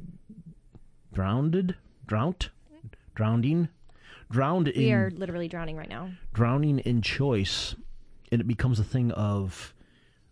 drowned 1.14 1.76
drowned 2.08 2.50
drowning 3.16 3.70
drowned 4.30 4.68
in 4.70 4.82
We 4.82 4.92
are 4.94 5.12
literally 5.12 5.48
drowning 5.50 5.76
right 5.76 5.90
now. 5.90 6.12
drowning 6.34 6.80
in 6.80 7.02
choice 7.02 7.76
and 8.32 8.40
it 8.40 8.48
becomes 8.48 8.80
a 8.80 8.84
thing 8.84 9.12
of 9.12 9.74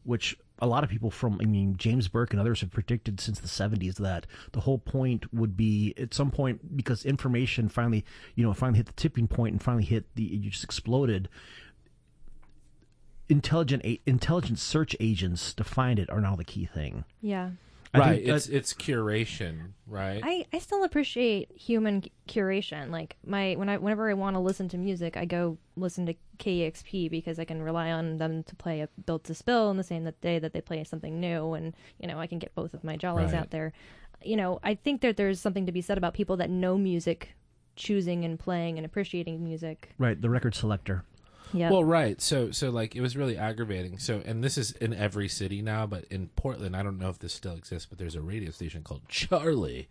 which 0.03 0.37
a 0.61 0.67
lot 0.67 0.83
of 0.83 0.89
people 0.89 1.09
from 1.09 1.39
i 1.41 1.45
mean 1.45 1.75
james 1.77 2.07
burke 2.07 2.31
and 2.31 2.39
others 2.39 2.61
have 2.61 2.69
predicted 2.71 3.19
since 3.19 3.39
the 3.39 3.47
70s 3.47 3.95
that 3.95 4.27
the 4.51 4.61
whole 4.61 4.77
point 4.77 5.33
would 5.33 5.55
be 5.55 5.93
at 5.97 6.13
some 6.13 6.31
point 6.31 6.75
because 6.75 7.05
information 7.05 7.69
finally 7.69 8.03
you 8.35 8.43
know 8.43 8.53
finally 8.53 8.77
hit 8.77 8.85
the 8.87 8.93
tipping 8.93 9.27
point 9.27 9.53
and 9.53 9.63
finally 9.63 9.85
hit 9.85 10.05
the 10.15 10.25
it 10.25 10.41
just 10.41 10.63
exploded 10.63 11.29
intelligent 13.27 13.85
intelligent 14.05 14.57
search 14.59 14.95
agents 14.99 15.53
to 15.53 15.63
find 15.63 15.99
it 15.99 16.09
are 16.09 16.21
now 16.21 16.35
the 16.35 16.43
key 16.43 16.65
thing 16.65 17.05
Yeah. 17.21 17.51
I 17.93 17.99
right 17.99 18.15
think 18.15 18.25
that- 18.27 18.35
it's 18.35 18.47
it's 18.47 18.73
curation 18.73 19.71
right 19.87 20.21
I, 20.23 20.45
I 20.53 20.59
still 20.59 20.83
appreciate 20.83 21.51
human 21.51 22.03
c- 22.03 22.11
curation. 22.27 22.91
Like 22.91 23.15
my 23.25 23.55
when 23.55 23.67
I 23.69 23.77
whenever 23.77 24.09
I 24.09 24.13
want 24.13 24.35
to 24.35 24.39
listen 24.39 24.69
to 24.69 24.77
music, 24.77 25.17
I 25.17 25.25
go 25.25 25.57
listen 25.75 26.05
to 26.05 26.13
KEXP 26.37 27.09
because 27.09 27.39
I 27.39 27.45
can 27.45 27.61
rely 27.61 27.91
on 27.91 28.17
them 28.17 28.43
to 28.43 28.55
play 28.55 28.81
a 28.81 28.89
built 29.05 29.23
to 29.25 29.33
spill 29.33 29.71
in 29.71 29.77
the 29.77 29.83
same 29.83 30.03
that 30.03 30.21
day 30.21 30.37
that 30.39 30.53
they 30.53 30.61
play 30.61 30.83
something 30.83 31.19
new, 31.19 31.53
and 31.53 31.73
you 31.99 32.07
know 32.07 32.19
I 32.19 32.27
can 32.27 32.37
get 32.39 32.53
both 32.55 32.73
of 32.73 32.83
my 32.83 32.95
jollies 32.95 33.31
Right. 33.33 33.39
out 33.39 33.49
there. 33.51 33.73
You 34.23 34.35
know, 34.35 34.59
I 34.63 34.75
think 34.75 35.01
that 35.01 35.15
there's 35.17 35.39
something 35.39 35.65
to 35.65 35.71
be 35.71 35.81
said 35.81 35.97
about 35.97 36.13
people 36.13 36.35
that 36.37 36.49
know 36.49 36.77
music, 36.77 37.35
choosing 37.75 38.25
and 38.25 38.37
playing 38.37 38.77
and 38.77 38.85
appreciating 38.85 39.43
music. 39.43 39.89
right 39.97 40.21
the 40.21 40.29
record 40.29 40.53
selector 40.53 41.03
Yeah. 41.53 41.71
Well, 41.71 41.83
right. 41.83 42.21
So, 42.21 42.51
so 42.51 42.69
like 42.69 42.95
it 42.95 43.01
was 43.01 43.17
really 43.17 43.37
aggravating. 43.37 43.97
So, 43.99 44.21
and 44.25 44.43
this 44.43 44.57
is 44.57 44.71
in 44.73 44.93
every 44.93 45.27
city 45.27 45.61
now, 45.61 45.85
but 45.87 46.05
in 46.05 46.27
Portland, 46.35 46.75
I 46.75 46.83
don't 46.83 46.97
know 46.99 47.09
if 47.09 47.19
this 47.19 47.33
still 47.33 47.53
exists, 47.55 47.87
but 47.89 47.97
there's 47.97 48.15
a 48.15 48.21
radio 48.21 48.51
station 48.51 48.83
called 48.83 49.01
Charlie, 49.07 49.87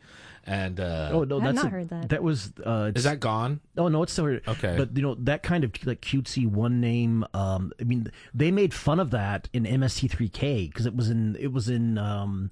and 0.46 0.78
uh, 0.78 1.11
oh 1.12 1.24
no 1.24 1.38
I've 1.38 1.44
that's 1.44 1.56
not 1.56 1.66
a- 1.66 1.68
heard 1.70 1.88
that. 1.90 2.09
that 2.11 2.22
was 2.22 2.52
uh 2.64 2.92
is 2.94 3.04
that 3.04 3.20
gone? 3.20 3.61
Oh 3.76 3.88
no, 3.88 4.02
it's 4.02 4.12
still 4.12 4.26
here. 4.26 4.40
Okay. 4.46 4.76
but 4.76 4.96
you 4.96 5.02
know 5.02 5.14
that 5.16 5.42
kind 5.42 5.64
of 5.64 5.72
like 5.84 6.00
cutesy 6.00 6.46
one 6.46 6.80
name. 6.80 7.24
Um, 7.34 7.72
I 7.80 7.84
mean, 7.84 8.11
they 8.32 8.50
made 8.50 8.72
fun 8.72 9.00
of 9.00 9.11
that 9.11 9.48
in 9.52 9.64
MST3K 9.64 10.68
because 10.70 10.86
it 10.86 10.94
was 10.94 11.11
in 11.11 11.36
it 11.40 11.52
was 11.52 11.68
in 11.68 11.98
um, 11.98 12.50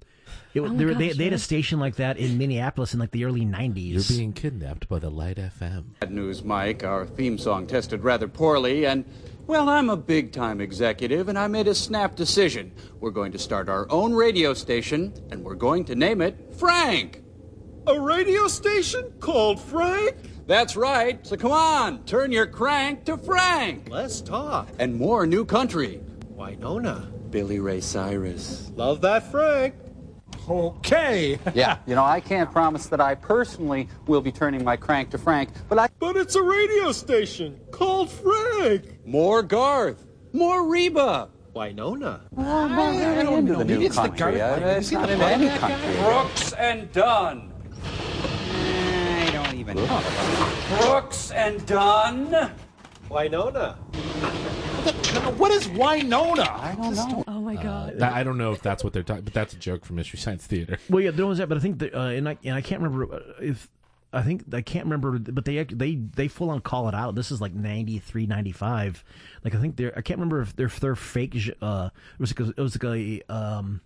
it, 0.55 0.61
Oh 0.61 0.69
my 0.69 0.75
they, 0.77 0.85
they 0.95 1.09
gosh, 1.09 1.17
they 1.17 1.25
had 1.25 1.33
a 1.33 1.39
station 1.39 1.79
like 1.79 1.97
that 1.97 2.17
in 2.17 2.39
Minneapolis 2.39 2.95
in 2.95 3.01
like 3.01 3.11
the 3.11 3.25
early 3.25 3.43
90s. 3.43 3.75
You're 3.93 4.01
'90s. 4.01 4.17
being 4.17 4.33
kidnapped 4.33 4.89
by 4.89 4.99
the 4.99 5.11
Light 5.11 5.37
FM. 5.37 5.85
Bad 6.01 6.13
news, 6.13 6.43
Mike. 6.43 6.85
Our 6.85 7.07
theme 7.07 7.39
song 7.39 7.67
tested 7.67 8.03
rather 8.05 8.29
poorly, 8.29 8.87
and, 8.87 9.05
well, 9.47 9.69
I'm 9.69 9.91
a 9.91 9.97
big 9.97 10.33
time 10.33 10.61
executive, 10.61 11.29
and 11.29 11.39
I 11.39 11.47
made 11.47 11.69
a 11.69 11.75
snap 11.75 12.17
decision. 12.17 12.73
We're 13.01 13.11
going 13.11 13.33
to 13.33 13.39
start 13.39 13.69
our 13.69 13.87
own 13.91 14.15
radio 14.15 14.55
station, 14.55 15.13
and 15.31 15.45
we're 15.45 15.55
going 15.55 15.85
to 15.87 15.95
name 15.95 16.21
it 16.21 16.55
Frank. 16.59 17.23
A 17.87 18.01
radio 18.01 18.49
station 18.49 19.13
called 19.21 19.61
Frank? 19.61 20.17
That's 20.49 20.77
right. 20.77 21.25
So 21.27 21.37
come 21.37 21.53
on, 21.53 22.05
turn 22.05 22.33
your 22.33 22.47
crank 22.47 23.05
to 23.05 23.17
Frank. 23.17 23.89
Let's 23.91 24.21
talk. 24.21 24.69
And 24.79 24.97
more 24.97 25.27
new 25.27 25.45
country. 25.45 26.01
Wynonna. 26.37 27.13
Billy 27.31 27.59
Ray 27.61 27.81
Cyrus. 27.81 28.71
Love 28.77 29.01
that 29.03 29.31
Frank. 29.31 29.75
Okay. 30.49 31.39
Yeah, 31.55 31.79
you 31.87 31.95
know, 31.95 32.05
I 32.05 32.21
can't 32.21 32.51
promise 32.53 32.87
that 32.87 33.01
I 33.01 33.15
personally 33.17 33.89
will 34.07 34.21
be 34.21 34.31
turning 34.33 34.63
my 34.65 34.77
crank 34.77 35.11
to 35.11 35.19
Frank, 35.19 35.51
but 35.69 35.79
I. 35.79 35.89
But 35.99 36.17
it's 36.17 36.35
a 36.37 36.43
radio 36.43 36.93
station 36.93 37.59
called 37.73 38.11
Frank. 38.11 39.05
More 39.07 39.43
Garth. 39.43 40.05
More 40.33 40.69
Reba. 40.69 41.29
Wynonna. 41.55 42.21
I 42.37 43.23
don't 43.23 43.45
know. 43.47 43.59
Maybe 43.65 43.87
it's 43.87 43.97
the 43.97 44.03
country. 44.09 44.37
Garth- 44.39 44.63
Uh, 44.63 44.67
It's 44.67 44.93
not 44.93 45.07
the 45.09 45.15
in 45.15 45.23
any 45.23 45.59
country. 45.59 45.95
Brooks 46.03 46.53
and 46.53 46.93
Dunn. 46.93 47.53
I 47.83 49.31
don't 49.33 49.55
even 49.55 49.77
know. 49.77 50.03
Brooks 50.81 51.31
and 51.31 51.65
Dunn. 51.67 52.51
Wynonna. 53.11 53.77
What 55.37 55.51
is 55.51 55.67
Wynonna? 55.69 56.49
I 56.49 56.75
don't 56.75 56.95
know. 56.95 57.25
oh 57.27 57.41
my 57.41 57.57
god. 57.57 57.99
That, 57.99 58.13
I 58.13 58.23
don't 58.23 58.39
know 58.39 58.53
if 58.53 58.63
that's 58.63 58.85
what 58.85 58.93
they're 58.93 59.03
talking, 59.03 59.25
but 59.25 59.35
that's 59.35 59.53
a 59.53 59.57
joke 59.57 59.85
from 59.85 59.97
Mystery 59.97 60.19
Science 60.19 60.47
Theater. 60.47 60.79
Well, 60.89 61.03
yeah, 61.03 61.11
there 61.11 61.27
was 61.27 61.39
that, 61.39 61.49
but 61.49 61.59
I 61.59 61.61
think 61.61 61.79
that, 61.81 61.95
uh, 61.95 62.09
and 62.09 62.29
I 62.29 62.39
and 62.45 62.55
I 62.55 62.61
can't 62.61 62.81
remember 62.83 63.15
uh, 63.15 63.21
if. 63.41 63.69
I 64.13 64.23
think 64.23 64.45
I 64.55 64.63
can't 64.63 64.85
remember, 64.87 65.19
but 65.19 65.45
they 65.45 65.63
they 65.65 65.97
they 65.97 66.29
full 66.29 66.49
on 66.49 66.61
call 66.61 66.89
it 66.89 66.95
out. 66.95 67.17
This 67.17 67.31
is 67.31 67.41
like 67.41 67.53
93, 67.53 68.27
95. 68.27 69.05
Like 69.45 69.55
I 69.55 69.59
think 69.59 69.77
they're 69.77 69.93
I 69.97 70.01
can't 70.01 70.19
remember 70.19 70.41
if 70.41 70.57
they're 70.57 70.67
if 70.67 70.81
they're 70.81 70.97
fake. 70.97 71.37
Uh, 71.61 71.91
it 71.93 72.21
was 72.21 72.39
like 72.39 72.49
a, 72.49 72.51
it 72.51 72.63
was 72.63 72.83
like 72.83 72.95
a 73.29 73.33
um, 73.33 73.81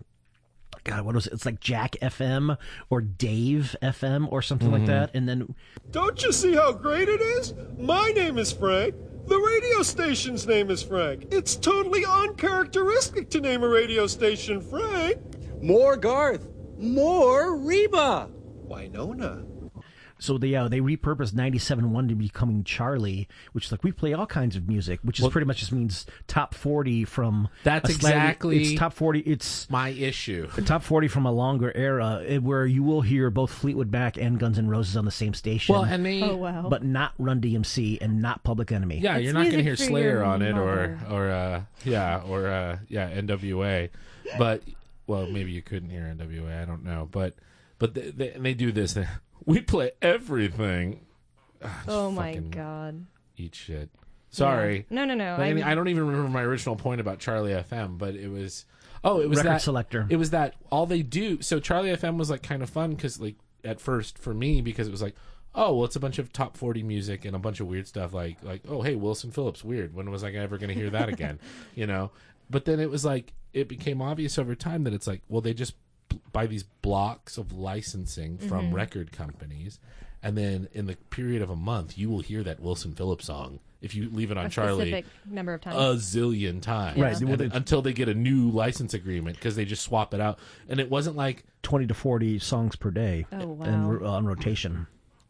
God, 0.84 1.02
what 1.02 1.14
was 1.14 1.26
it? 1.26 1.32
It's 1.32 1.46
like 1.46 1.60
Jack 1.60 1.96
FM 2.00 2.56
or 2.90 3.00
Dave 3.00 3.74
FM 3.82 4.30
or 4.30 4.42
something 4.42 4.70
like 4.70 4.86
that. 4.86 5.10
And 5.14 5.28
then 5.28 5.54
Don't 5.90 6.22
you 6.22 6.32
see 6.32 6.54
how 6.54 6.72
great 6.72 7.08
it 7.08 7.20
is? 7.20 7.54
My 7.78 8.10
name 8.10 8.38
is 8.38 8.52
Frank, 8.52 8.94
The 9.26 9.38
radio 9.38 9.82
station's 9.82 10.46
name 10.46 10.70
is 10.70 10.82
Frank. 10.82 11.26
It's 11.30 11.54
totally 11.56 12.04
uncharacteristic 12.04 13.30
to 13.30 13.40
name 13.40 13.62
a 13.62 13.68
radio 13.68 14.06
station 14.06 14.60
Frank. 14.60 15.18
More 15.62 15.96
Garth. 15.96 16.48
More 16.78 17.56
Reba. 17.56 18.28
Wynonna. 18.66 19.49
So 20.20 20.38
they 20.38 20.54
uh, 20.54 20.68
they 20.68 20.80
repurposed 20.80 21.32
97.1 21.32 22.08
to 22.10 22.14
becoming 22.14 22.62
Charlie, 22.64 23.26
which 23.52 23.66
is 23.66 23.72
like 23.72 23.82
we 23.82 23.90
play 23.92 24.12
all 24.12 24.26
kinds 24.26 24.54
of 24.56 24.68
music, 24.68 25.00
which 25.02 25.18
is 25.18 25.26
pretty 25.28 25.46
much 25.46 25.58
just 25.58 25.72
means 25.72 26.06
top 26.26 26.54
40 26.54 27.04
from. 27.04 27.48
That's 27.64 27.90
a 27.90 27.92
slightly- 27.94 28.10
exactly 28.20 28.62
It's 28.72 28.78
top 28.78 28.92
40. 28.92 29.20
It's 29.20 29.68
my 29.70 29.88
issue. 29.88 30.46
the 30.54 30.62
top 30.62 30.82
40 30.82 31.08
from 31.08 31.26
a 31.26 31.32
longer 31.32 31.72
era 31.74 32.22
eh, 32.26 32.38
where 32.38 32.66
you 32.66 32.82
will 32.82 33.00
hear 33.00 33.30
both 33.30 33.50
Fleetwood 33.50 33.90
Mac 33.90 34.16
and 34.16 34.38
Guns 34.38 34.58
N' 34.58 34.68
Roses 34.68 34.96
on 34.96 35.04
the 35.04 35.10
same 35.10 35.34
station. 35.34 35.74
Well, 35.74 35.84
and 35.84 36.04
they- 36.04 36.22
Oh, 36.22 36.36
wow. 36.36 36.68
But 36.68 36.84
not 36.84 37.14
Run 37.18 37.40
DMC 37.40 37.98
and 38.00 38.20
not 38.22 38.44
Public 38.44 38.70
Enemy. 38.72 38.98
Yeah, 38.98 39.16
you're 39.16 39.32
not 39.32 39.44
going 39.44 39.56
to 39.56 39.62
hear 39.62 39.76
Slayer 39.76 40.22
on 40.22 40.42
it, 40.42 40.56
or 40.56 40.98
or 41.10 41.30
uh, 41.30 41.62
yeah, 41.84 42.20
or 42.28 42.46
uh, 42.46 42.78
yeah, 42.88 43.10
NWA. 43.20 43.88
But 44.38 44.62
well, 45.06 45.26
maybe 45.26 45.50
you 45.52 45.62
couldn't 45.62 45.88
hear 45.90 46.02
NWA. 46.02 46.62
I 46.62 46.64
don't 46.66 46.84
know, 46.84 47.08
but 47.10 47.34
but 47.78 47.94
they, 47.94 48.10
they, 48.10 48.28
they 48.38 48.54
do 48.54 48.70
this. 48.70 48.96
We 49.50 49.60
play 49.60 49.90
everything. 50.00 51.00
Just 51.62 51.88
Oh 51.88 52.10
my 52.10 52.36
god. 52.36 53.06
Eat 53.36 53.54
shit. 53.54 53.90
Sorry. 54.30 54.86
No, 54.90 55.04
no, 55.04 55.14
no, 55.14 55.36
But 55.36 55.42
I, 55.42 55.52
mean, 55.52 55.64
I'm- 55.64 55.72
I 55.72 55.74
don't 55.74 55.88
even 55.88 56.06
remember 56.06 56.28
my 56.30 56.42
original 56.42 56.76
point 56.76 57.00
about 57.00 57.18
Charlie 57.18 57.52
FM, 57.52 57.98
but 57.98 58.14
it 58.14 58.28
was 58.28 58.64
oh, 59.02 59.20
it 59.20 59.28
was 59.28 59.38
Record 59.38 59.50
that 59.50 59.62
selector. 59.62 60.06
It 60.08 60.16
was 60.16 60.30
that 60.30 60.54
all 60.70 60.86
they 60.86 61.02
do. 61.02 61.42
So 61.42 61.58
Charlie 61.58 61.90
FM 61.90 62.16
was 62.16 62.30
like 62.30 62.42
kind 62.42 62.62
of 62.62 62.70
fun 62.70 62.90
because 62.94 63.20
like 63.20 63.36
at 63.64 63.80
first 63.80 64.18
for 64.18 64.32
me 64.32 64.60
because 64.62 64.88
it 64.88 64.90
was 64.90 65.02
like 65.02 65.14
oh 65.54 65.74
well 65.74 65.84
it's 65.84 65.96
a 65.96 66.00
bunch 66.00 66.18
of 66.18 66.32
top 66.32 66.56
40 66.56 66.82
music 66.82 67.24
and 67.24 67.34
a 67.36 67.38
bunch 67.38 67.60
of 67.60 67.66
weird 67.66 67.86
stuff 67.86 68.14
like 68.14 68.42
like 68.42 68.62
oh 68.68 68.80
hey 68.82 68.94
wilson 68.94 69.30
phillips 69.32 69.62
weird 69.64 69.92
when 69.92 70.10
was 70.10 70.22
i 70.24 70.30
ever 70.30 70.56
going 70.56 70.68
to 70.68 70.74
hear 70.74 70.88
that 70.90 71.08
again 71.10 71.38
you 71.74 71.86
know 71.86 72.10
but 72.48 72.64
then 72.64 72.80
it 72.80 72.88
was 72.88 73.04
like 73.04 73.34
it 73.52 73.68
became 73.68 74.00
obvious 74.00 74.38
over 74.38 74.54
time 74.54 74.84
that 74.84 74.94
it's 74.94 75.06
like 75.06 75.20
well 75.28 75.40
they 75.42 75.52
just 75.52 75.74
b- 75.74 75.82
buy 76.32 76.46
these 76.46 76.62
blocks 76.82 77.36
of 77.38 77.52
licensing 77.52 78.38
from 78.38 78.70
Mhm. 78.70 78.74
record 78.74 79.12
companies 79.12 79.78
and 80.22 80.36
then 80.36 80.68
in 80.72 80.86
the 80.86 80.96
period 81.10 81.42
of 81.42 81.50
a 81.50 81.56
month 81.56 81.96
you 81.98 82.08
will 82.10 82.20
hear 82.20 82.42
that 82.42 82.60
wilson 82.60 82.92
phillips 82.94 83.26
song 83.26 83.58
if 83.80 83.94
you 83.94 84.10
leave 84.10 84.30
it 84.30 84.36
on 84.36 84.46
A 84.46 84.48
charlie 84.50 85.04
number 85.24 85.54
of 85.54 85.60
times. 85.62 85.76
a 86.14 86.18
zillion 86.18 86.60
times 86.60 86.98
Right, 86.98 87.18
well, 87.22 87.36
they- 87.36 87.46
until 87.46 87.80
they 87.82 87.92
get 87.94 88.08
a 88.08 88.14
new 88.14 88.50
license 88.50 88.92
agreement 88.94 89.36
because 89.36 89.56
they 89.56 89.64
just 89.64 89.82
swap 89.82 90.12
it 90.12 90.20
out 90.20 90.38
and 90.68 90.78
it 90.80 90.90
wasn't 90.90 91.16
like 91.16 91.44
20 91.62 91.86
to 91.86 91.94
40 91.94 92.38
songs 92.38 92.76
per 92.76 92.90
day 92.90 93.24
Oh, 93.32 93.58
and 93.62 93.88
wow. 93.88 93.90
ro- 93.92 94.06
on 94.10 94.26
rotation. 94.26 94.86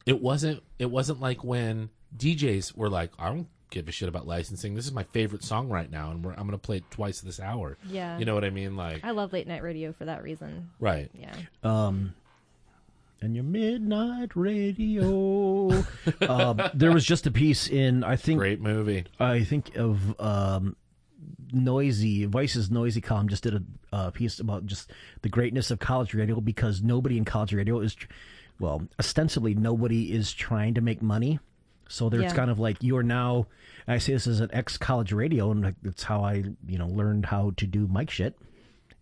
it 0.07 0.20
wasn't 0.20 0.62
it 0.78 0.91
wasn't 0.91 1.20
like 1.20 1.45
when 1.45 1.91
DJs 2.16 2.76
were 2.76 2.89
like, 2.89 3.12
I 3.20 3.28
don't 3.28 3.47
give 3.71 3.89
a 3.89 3.93
shit 3.93 4.09
about 4.09 4.27
licensing. 4.27 4.75
This 4.75 4.87
is 4.87 4.93
my 4.93 5.05
favorite 5.05 5.43
song 5.45 5.68
right 5.68 5.91
now, 5.91 6.11
and 6.11 6.25
we're, 6.25 6.33
I'm 6.33 6.47
going 6.47 6.51
to 6.51 6.59
play 6.59 6.79
it 6.79 6.91
twice 6.91 7.21
this 7.21 7.41
hour. 7.41 7.79
Yeah. 7.89 8.18
you 8.18 8.25
know 8.25 8.35
what 8.35 8.45
I 8.45 8.51
mean? 8.51 8.77
Like, 8.77 9.05
I 9.05 9.12
love 9.12 9.33
late 9.33 9.47
night 9.47 9.62
radio 9.62 9.93
for 9.93 10.05
that 10.05 10.23
reason. 10.23 10.71
right? 10.79 11.11
Yeah. 11.14 11.35
Um, 11.62 12.14
and 13.23 13.35
your 13.35 13.45
midnight 13.45 14.35
radio. 14.35 15.85
um, 16.29 16.61
there 16.75 16.93
was 16.93 17.05
just 17.05 17.27
a 17.27 17.31
piece 17.31 17.68
in 17.68 18.03
I 18.03 18.16
think 18.16 18.39
great 18.39 18.61
movie. 18.61 19.05
I 19.18 19.45
think 19.45 19.77
of 19.77 20.18
um, 20.21 20.77
Noisey 21.53 22.27
Vice's 22.27 22.71
Noisey 22.71 23.03
column 23.03 23.29
just 23.29 23.43
did 23.43 23.55
a 23.55 23.62
uh, 23.93 24.11
piece 24.11 24.41
about 24.41 24.66
just 24.66 24.91
the 25.23 25.29
greatness 25.29 25.71
of 25.71 25.79
college 25.79 26.14
radio 26.14 26.41
because 26.41 26.83
nobody 26.83 27.16
in 27.18 27.25
college 27.25 27.53
radio 27.53 27.81
is, 27.81 27.95
tr- 27.95 28.07
well, 28.59 28.87
ostensibly 28.99 29.55
nobody 29.55 30.12
is 30.12 30.33
trying 30.33 30.75
to 30.75 30.81
make 30.81 31.03
money. 31.03 31.41
So 31.91 32.09
there's 32.09 32.22
Yeah. 32.24 32.34
kind 32.34 32.51
of 32.51 32.59
like 32.59 32.82
you 32.82 32.97
are 32.97 33.03
now. 33.03 33.47
I 33.88 33.99
say 33.99 34.12
this 34.12 34.26
as 34.26 34.41
an 34.41 34.51
ex 34.53 34.78
college 34.78 35.12
radio, 35.12 35.51
and 35.51 35.62
like, 35.62 35.74
that's 35.82 36.05
how 36.05 36.22
I 36.24 36.45
you 36.66 36.78
know 36.78 36.86
learned 36.86 37.26
how 37.26 37.53
to 37.57 37.66
do 37.66 37.88
mic 37.88 38.11
shit 38.11 38.38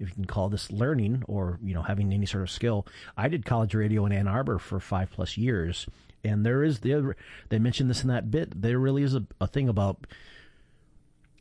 if 0.00 0.08
you 0.08 0.14
can 0.14 0.24
call 0.26 0.48
this 0.48 0.70
learning 0.70 1.24
or 1.26 1.58
you 1.62 1.74
know 1.74 1.82
having 1.82 2.12
any 2.12 2.24
sort 2.26 2.42
of 2.42 2.50
skill. 2.50 2.86
I 3.16 3.28
did 3.28 3.44
college 3.44 3.74
radio 3.74 4.06
in 4.06 4.12
Ann 4.12 4.26
Arbor 4.28 4.58
for 4.58 4.80
five 4.80 5.10
plus 5.10 5.36
years, 5.36 5.86
and 6.24 6.46
there 6.46 6.64
is 6.64 6.80
the 6.80 7.14
they 7.50 7.58
mentioned 7.58 7.90
this 7.90 8.02
in 8.02 8.08
that 8.08 8.30
bit. 8.30 8.60
There 8.62 8.78
really 8.78 9.02
is 9.02 9.14
a, 9.14 9.24
a 9.40 9.46
thing 9.46 9.68
about 9.68 10.06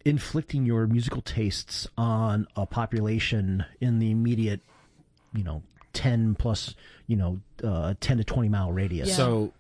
inflicting 0.06 0.66
your 0.66 0.88
musical 0.88 1.22
tastes 1.22 1.88
on 1.98 2.48
a 2.56 2.66
population 2.66 3.66
in 3.82 4.00
the 4.00 4.10
immediate, 4.12 4.62
you 5.34 5.44
know, 5.44 5.62
ten 5.94 6.34
plus, 6.36 6.76
you 7.08 7.16
know, 7.16 7.40
uh, 7.64 7.94
ten 8.00 8.18
to 8.18 8.24
twenty 8.24 8.50
mile 8.50 8.72
radius. 8.72 9.16
So 9.16 9.54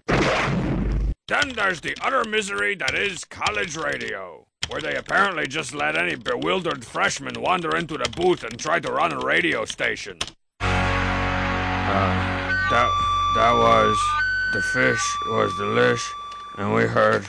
Then 1.27 1.49
there's 1.55 1.81
the 1.81 1.93
utter 2.01 2.23
misery 2.23 2.75
that 2.75 2.95
is 2.95 3.25
college 3.25 3.75
radio, 3.75 4.47
where 4.69 4.79
they 4.79 4.95
apparently 4.95 5.45
just 5.45 5.75
let 5.75 5.97
any 5.97 6.15
bewildered 6.15 6.85
freshman 6.85 7.41
wander 7.41 7.75
into 7.75 7.97
the 7.97 8.09
booth 8.15 8.45
and 8.45 8.57
try 8.57 8.79
to 8.79 8.89
run 8.89 9.11
a 9.11 9.19
radio 9.19 9.65
station. 9.65 10.19
Uh, 10.61 10.67
that 12.69 12.89
that 13.35 13.51
was 13.51 13.97
the 14.53 14.61
fish 14.61 15.17
was 15.27 15.51
delish, 15.59 16.07
and 16.57 16.73
we 16.73 16.83
heard 16.83 17.27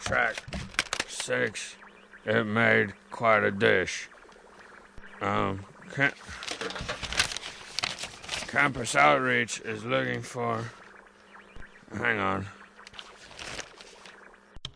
track 0.00 0.42
six. 1.06 1.76
It 2.26 2.44
made 2.44 2.94
quite 3.12 3.44
a 3.44 3.52
dish. 3.52 4.08
Um, 5.20 5.64
can 5.92 6.12
Campus 8.48 8.96
Outreach 8.96 9.60
is 9.60 9.84
looking 9.84 10.22
for. 10.22 10.64
Hang 11.92 12.18
on. 12.18 12.46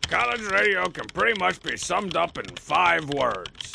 College 0.09 0.41
radio 0.51 0.87
can 0.87 1.07
pretty 1.07 1.39
much 1.39 1.61
be 1.63 1.75
summed 1.75 2.15
up 2.15 2.37
in 2.37 2.45
five 2.57 3.09
words 3.09 3.73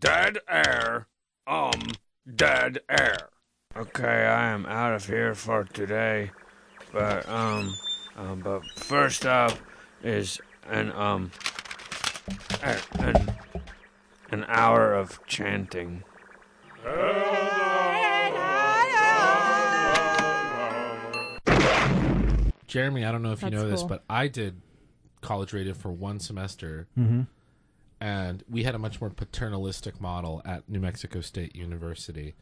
dead 0.00 0.38
air, 0.48 1.06
um, 1.46 1.92
dead 2.34 2.80
air. 2.88 3.28
Okay, 3.76 4.26
I 4.26 4.48
am 4.48 4.66
out 4.66 4.94
of 4.94 5.06
here 5.06 5.34
for 5.34 5.64
today, 5.64 6.32
but, 6.92 7.28
um, 7.28 7.72
um 8.16 8.40
but 8.40 8.62
first 8.76 9.24
up 9.24 9.56
is 10.02 10.40
an, 10.68 10.90
um, 10.92 11.30
an, 12.98 13.36
an 14.30 14.44
hour 14.48 14.94
of 14.94 15.24
chanting. 15.26 16.02
Jeremy, 22.66 23.04
I 23.04 23.12
don't 23.12 23.22
know 23.22 23.32
if 23.32 23.42
you 23.42 23.50
That's 23.50 23.62
know 23.62 23.70
this, 23.70 23.80
cool. 23.80 23.88
but 23.88 24.04
I 24.10 24.28
did 24.28 24.60
college 25.20 25.52
radio 25.52 25.74
for 25.74 25.90
one 25.92 26.18
semester, 26.20 26.86
Mhm. 26.98 27.26
and 28.00 28.44
we 28.48 28.62
had 28.64 28.74
a 28.74 28.78
much 28.78 29.00
more 29.00 29.10
paternalistic 29.10 30.00
model 30.00 30.42
at 30.44 30.68
New 30.68 30.80
Mexico 30.80 31.20
State 31.20 31.54
University, 31.56 32.34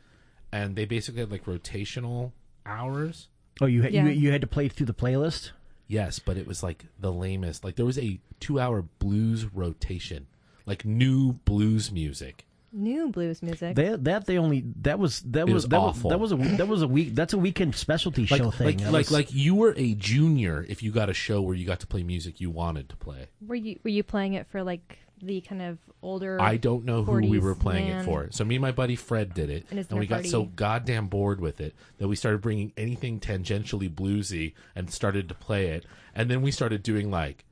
and 0.52 0.76
they 0.76 0.84
basically 0.84 1.20
had 1.20 1.30
like 1.30 1.44
rotational 1.44 2.32
hours. 2.64 3.28
Oh, 3.60 3.66
you 3.66 3.82
had 3.82 3.92
Yeah. 3.94 4.04
you, 4.04 4.10
you 4.10 4.30
had 4.32 4.40
to 4.42 4.46
play 4.46 4.68
through 4.68 4.86
the 4.86 4.94
playlist. 4.94 5.50
Yes, 5.88 6.18
but 6.18 6.36
it 6.36 6.46
was 6.46 6.62
like 6.62 6.86
the 6.98 7.12
lamest. 7.12 7.62
Like 7.64 7.76
there 7.76 7.86
was 7.86 7.98
a 7.98 8.20
two-hour 8.40 8.82
blues 8.98 9.44
rotation, 9.52 10.26
like 10.66 10.84
new 10.84 11.34
blues 11.44 11.90
music. 11.92 12.45
New 12.72 13.08
blues 13.10 13.42
music. 13.42 13.76
That 13.76 14.04
that 14.04 14.26
they 14.26 14.38
only 14.38 14.64
that 14.82 14.98
was 14.98 15.20
that 15.20 15.46
was, 15.46 15.54
was 15.54 15.68
that 15.68 15.76
awful. 15.78 16.10
was 16.18 16.30
that 16.30 16.38
was 16.38 16.52
a 16.52 16.56
that 16.56 16.68
was 16.68 16.82
a 16.82 16.88
week 16.88 17.14
that's 17.14 17.32
a 17.32 17.38
weekend 17.38 17.74
specialty 17.74 18.26
Like, 18.30 18.40
show 18.42 18.50
thing. 18.50 18.66
like, 18.66 18.78
That 18.78 18.92
like, 18.92 19.06
was- 19.06 19.12
like 19.12 19.32
you 19.32 19.54
were 19.54 19.72
a 19.76 19.94
junior 19.94 20.64
if 20.68 20.82
you 20.82 20.90
got 20.90 21.08
a 21.08 21.14
show 21.14 21.40
where 21.40 21.54
you 21.54 21.64
got 21.64 21.80
to 21.80 21.86
play 21.86 22.02
music 22.02 22.40
you 22.40 22.50
wanted 22.50 22.88
to 22.90 22.96
play. 22.96 23.28
Were 23.40 23.54
you 23.54 23.78
were 23.82 23.90
you 23.90 24.02
playing 24.02 24.34
it 24.34 24.46
for 24.48 24.62
like 24.62 24.98
the 25.22 25.40
kind 25.40 25.62
of 25.62 25.78
older? 26.02 26.38
I 26.38 26.58
don't 26.58 26.84
know 26.84 27.02
who 27.02 27.12
we 27.26 27.38
were 27.38 27.54
playing 27.54 27.88
man? 27.88 28.00
it 28.02 28.04
for. 28.04 28.28
So 28.32 28.44
me 28.44 28.56
and 28.56 28.62
my 28.62 28.72
buddy 28.72 28.96
Fred 28.96 29.32
did 29.32 29.48
it, 29.48 29.64
And 29.70 29.78
and 29.78 29.98
we 29.98 30.06
dinner 30.06 30.22
got 30.22 30.28
so 30.28 30.44
goddamn 30.44 31.06
bored 31.06 31.40
with 31.40 31.58
it 31.62 31.74
that 31.96 32.08
we 32.08 32.16
started 32.16 32.42
bringing 32.42 32.74
anything 32.76 33.18
tangentially 33.20 33.88
bluesy 33.88 34.52
and 34.74 34.90
started 34.90 35.28
to 35.30 35.34
play 35.34 35.68
it. 35.68 35.86
And 36.14 36.30
then 36.30 36.42
we 36.42 36.50
started 36.50 36.82
doing 36.82 37.10
like, 37.10 37.45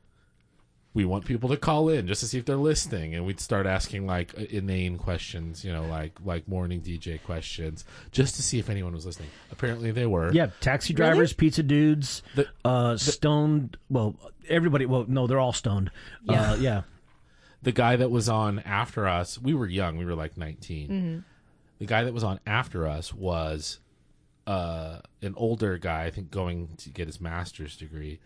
we 0.95 1.05
want 1.05 1.25
people 1.25 1.49
to 1.51 1.57
call 1.57 1.89
in 1.89 2.07
just 2.07 2.21
to 2.21 2.27
see 2.29 2.39
if 2.39 2.45
they're 2.45 2.57
listening, 2.57 3.15
and 3.15 3.27
we'd 3.27 3.41
start 3.41 3.67
asking 3.67 4.07
like 4.07 4.33
inane 4.35 4.97
questions, 4.97 5.65
you 5.65 5.73
know, 5.73 5.85
like 5.87 6.13
like 6.25 6.47
morning 6.49 6.81
DJ 6.81 7.21
questions, 7.23 7.85
just 8.13 8.37
to 8.37 8.43
see 8.43 8.59
if 8.61 8.71
anyone 8.71 8.93
was 8.95 9.05
listening. 9.05 9.29
Apparently 9.51 9.91
they 9.91 10.07
were. 10.07 10.33
yeah, 10.33 10.47
taxi 10.61 10.95
drivers, 10.95 11.33
pizza 11.33 11.63
dudes, 11.63 12.23
The- 12.37 12.47
uh, 12.65 12.97
stoned. 12.97 13.77
Well, 13.91 14.15
everybody. 14.49 14.87
Well, 14.87 15.05
no, 15.09 15.27
they're 15.27 15.41
all 15.41 15.53
stoned. 15.53 15.91
Yeah. 16.23 16.53
uh, 16.53 16.57
yeah. 16.57 16.83
the 17.63 17.73
guy 17.73 17.97
that 17.97 18.11
was 18.11 18.29
on 18.29 18.61
after 18.61 19.09
us, 19.09 19.39
we 19.41 19.53
were 19.55 19.67
young, 19.67 19.97
we 19.97 20.05
were 20.05 20.15
like 20.15 20.37
19. 20.37 20.89
Mhm. 20.91 21.25
The 21.81 21.87
guy 21.87 22.05
that 22.05 22.15
was 22.15 22.23
on 22.23 22.39
after 22.47 22.87
us 22.87 23.13
was 23.13 23.81
uh, 24.47 24.99
an 25.23 25.33
older 25.37 25.79
guy, 25.79 26.05
I 26.05 26.11
think 26.11 26.31
going 26.31 26.69
to 26.79 26.91
get 26.91 27.07
his 27.09 27.21
master's 27.21 27.77
degree. 27.77 28.21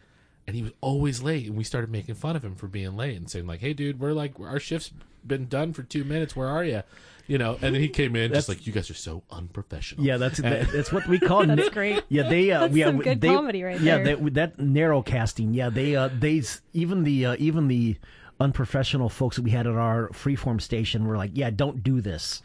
And 0.48 0.56
he 0.56 0.62
was 0.62 0.72
always 0.80 1.22
late. 1.22 1.46
And 1.46 1.56
we 1.56 1.62
started 1.62 1.90
making 1.90 2.14
fun 2.14 2.34
of 2.34 2.42
him 2.42 2.54
for 2.54 2.66
being 2.68 2.96
late 2.96 3.16
and 3.18 3.30
saying 3.30 3.46
like, 3.46 3.60
"Hey, 3.60 3.74
dude, 3.74 4.00
we're 4.00 4.14
like 4.14 4.40
our 4.40 4.58
shift's 4.58 4.90
been 5.24 5.46
done 5.46 5.74
for 5.74 5.82
two 5.82 6.04
minutes. 6.04 6.34
Where 6.34 6.48
are 6.48 6.64
you?" 6.64 6.82
You 7.26 7.36
know. 7.36 7.58
And 7.60 7.74
then 7.74 7.82
he 7.82 7.88
came 7.88 8.16
in 8.16 8.32
just 8.32 8.48
like, 8.48 8.66
"You 8.66 8.72
guys 8.72 8.90
are 8.90 8.94
so 8.94 9.22
unprofessional." 9.30 10.06
Yeah, 10.06 10.16
that's 10.16 10.38
And- 10.38 10.66
that's 10.68 10.90
what 10.90 11.06
we 11.06 11.18
call. 11.20 11.44
That's 11.46 11.66
na- 11.66 11.68
great. 11.68 12.02
Yeah, 12.08 12.30
they 12.30 12.50
uh, 12.50 12.60
That's 12.60 12.74
yeah, 12.74 12.86
some 12.86 12.98
good 12.98 13.20
they, 13.20 13.28
comedy 13.28 13.62
right 13.62 13.78
yeah, 13.78 14.02
there. 14.02 14.16
that 14.16 14.34
that 14.34 14.58
narrow 14.58 15.02
casting. 15.02 15.52
Yeah, 15.52 15.68
they 15.68 15.94
uh, 15.94 16.08
they 16.18 16.42
even 16.72 17.04
the 17.04 17.26
uh, 17.26 17.36
even 17.38 17.68
the 17.68 17.98
unprofessional 18.40 19.10
folks 19.10 19.36
that 19.36 19.42
we 19.42 19.50
had 19.50 19.66
at 19.66 19.74
our 19.74 20.08
freeform 20.10 20.62
station 20.62 21.06
were 21.06 21.16
like, 21.18 21.32
yeah, 21.34 21.50
don't 21.50 21.82
do 21.82 22.00
this. 22.00 22.40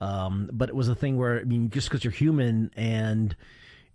Um, 0.00 0.50
but 0.52 0.68
it 0.68 0.74
was 0.74 0.88
a 0.88 0.94
thing 0.94 1.16
where 1.16 1.40
I 1.40 1.44
mean, 1.44 1.70
just 1.70 1.88
because 1.88 2.04
you're 2.04 2.12
human 2.12 2.70
and 2.76 3.34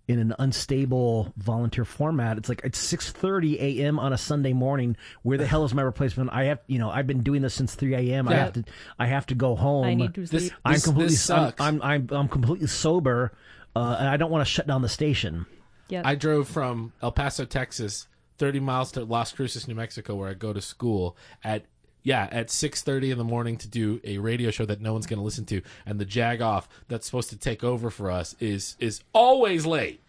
in 0.08 0.18
an 0.18 0.34
unstable 0.38 1.32
volunteer 1.36 1.84
format, 1.84 2.36
it's 2.38 2.48
like 2.48 2.60
it's 2.64 2.78
six 2.78 3.10
thirty 3.10 3.58
a.m. 3.80 3.98
on 3.98 4.12
a 4.12 4.18
Sunday 4.18 4.52
morning. 4.52 4.96
Where 5.22 5.38
the 5.38 5.46
hell 5.46 5.64
is 5.64 5.72
my 5.74 5.82
replacement? 5.82 6.30
I 6.32 6.44
have, 6.44 6.58
you 6.66 6.78
know, 6.78 6.90
I've 6.90 7.06
been 7.06 7.22
doing 7.22 7.42
this 7.42 7.54
since 7.54 7.74
three 7.74 7.94
a.m. 7.94 8.28
I 8.28 8.34
have 8.34 8.52
to, 8.54 8.64
I 8.98 9.06
have 9.06 9.26
to 9.26 9.34
go 9.34 9.54
home. 9.56 9.84
I 9.84 9.94
need 9.94 10.14
to 10.14 10.22
This- 10.22 10.30
sleep. 10.48 10.52
I'm 10.64 10.72
this- 10.74 10.84
completely, 10.84 11.14
this 11.14 11.30
I'm, 11.30 11.44
sucks. 11.46 11.60
I'm, 11.60 11.82
I'm, 11.82 12.08
I'm 12.10 12.28
completely 12.28 12.66
sober, 12.66 13.32
uh, 13.76 13.96
and 13.98 14.08
I 14.08 14.16
don't 14.16 14.30
want 14.30 14.46
to 14.46 14.52
shut 14.52 14.66
down 14.66 14.82
the 14.82 14.88
station. 14.88 15.46
Yep. 15.88 16.06
I 16.06 16.14
drove 16.14 16.48
from 16.48 16.92
El 17.02 17.12
Paso, 17.12 17.44
Texas, 17.44 18.08
30 18.38 18.60
miles 18.60 18.92
to 18.92 19.04
Las 19.04 19.32
Cruces, 19.32 19.68
New 19.68 19.74
Mexico, 19.74 20.14
where 20.14 20.28
I 20.30 20.34
go 20.34 20.52
to 20.52 20.60
school 20.60 21.16
at 21.44 21.64
yeah 22.02 22.28
at 22.32 22.48
6:30 22.48 23.12
in 23.12 23.18
the 23.18 23.24
morning 23.24 23.56
to 23.58 23.68
do 23.68 24.00
a 24.04 24.18
radio 24.18 24.50
show 24.50 24.64
that 24.66 24.80
no 24.80 24.92
one's 24.92 25.06
going 25.06 25.18
to 25.18 25.24
listen 25.24 25.44
to, 25.46 25.62
and 25.86 25.98
the 25.98 26.04
jag 26.04 26.40
off 26.42 26.68
that's 26.88 27.06
supposed 27.06 27.30
to 27.30 27.36
take 27.36 27.62
over 27.64 27.90
for 27.90 28.10
us 28.10 28.34
is 28.40 28.76
is 28.78 29.02
always 29.12 29.66
late. 29.66 30.00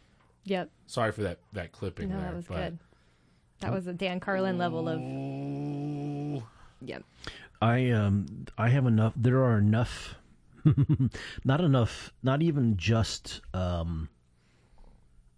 Yep. 0.45 0.69
Sorry 0.87 1.11
for 1.11 1.21
that 1.23 1.37
that 1.53 1.71
clipping 1.71 2.09
No, 2.09 2.17
there, 2.17 2.25
that 2.25 2.35
was 2.35 2.45
but 2.45 2.55
good. 2.55 2.79
That 3.61 3.71
was 3.71 3.87
a 3.87 3.93
Dan 3.93 4.19
Carlin 4.19 4.57
level 4.57 4.89
of. 4.89 6.43
Yep. 6.85 7.03
I 7.61 7.91
um 7.91 8.45
I 8.57 8.69
have 8.69 8.85
enough. 8.85 9.13
There 9.15 9.43
are 9.43 9.57
enough. 9.57 10.15
not 11.45 11.61
enough. 11.61 12.11
Not 12.21 12.41
even 12.41 12.75
just 12.77 13.41
um. 13.53 14.09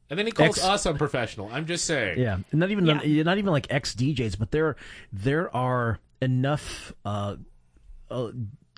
and 0.10 0.18
then 0.18 0.26
he 0.26 0.32
calls 0.32 0.58
Ex- 0.58 0.66
us 0.66 0.86
unprofessional. 0.88 1.49
I'm 1.51 1.66
just 1.68 1.86
saying. 1.86 2.20
Yeah, 2.20 2.39
not 2.51 2.72
even 2.72 2.86
Yeah. 2.86 3.24
not 3.24 3.38
even 3.38 3.51
like 3.51 3.68
ex 3.70 3.93
DJs, 3.93 4.39
but 4.39 4.51
there 4.51 4.76
there 5.14 5.56
are 5.56 5.99
enough 6.26 6.91
uh, 7.05 7.36
uh, 8.11 8.32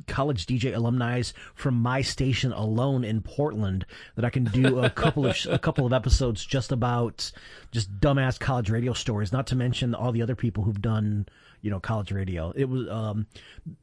college 0.08 0.46
DJ 0.46 0.76
alumni 0.76 1.22
from 1.56 1.76
my 1.76 2.02
station 2.02 2.52
alone 2.52 3.04
in 3.04 3.22
Portland 3.22 3.86
that 4.16 4.26
I 4.26 4.30
can 4.30 4.46
do 4.46 4.80
a 4.80 4.90
couple 5.04 5.26
of 5.26 5.38
a 5.50 5.60
couple 5.60 5.86
of 5.86 5.94
episodes 5.94 6.46
just 6.46 6.72
about 6.72 7.32
just 7.72 8.00
dumbass 8.00 8.40
college 8.40 8.70
radio 8.70 8.94
stories. 8.94 9.32
Not 9.32 9.48
to 9.48 9.56
mention 9.56 9.94
all 9.94 10.12
the 10.12 10.22
other 10.22 10.36
people 10.36 10.64
who've 10.64 10.82
done 10.82 11.28
you 11.62 11.72
know 11.72 11.80
college 11.80 12.12
radio. 12.12 12.54
It 12.56 12.66
was 12.70 12.88
um 12.90 13.28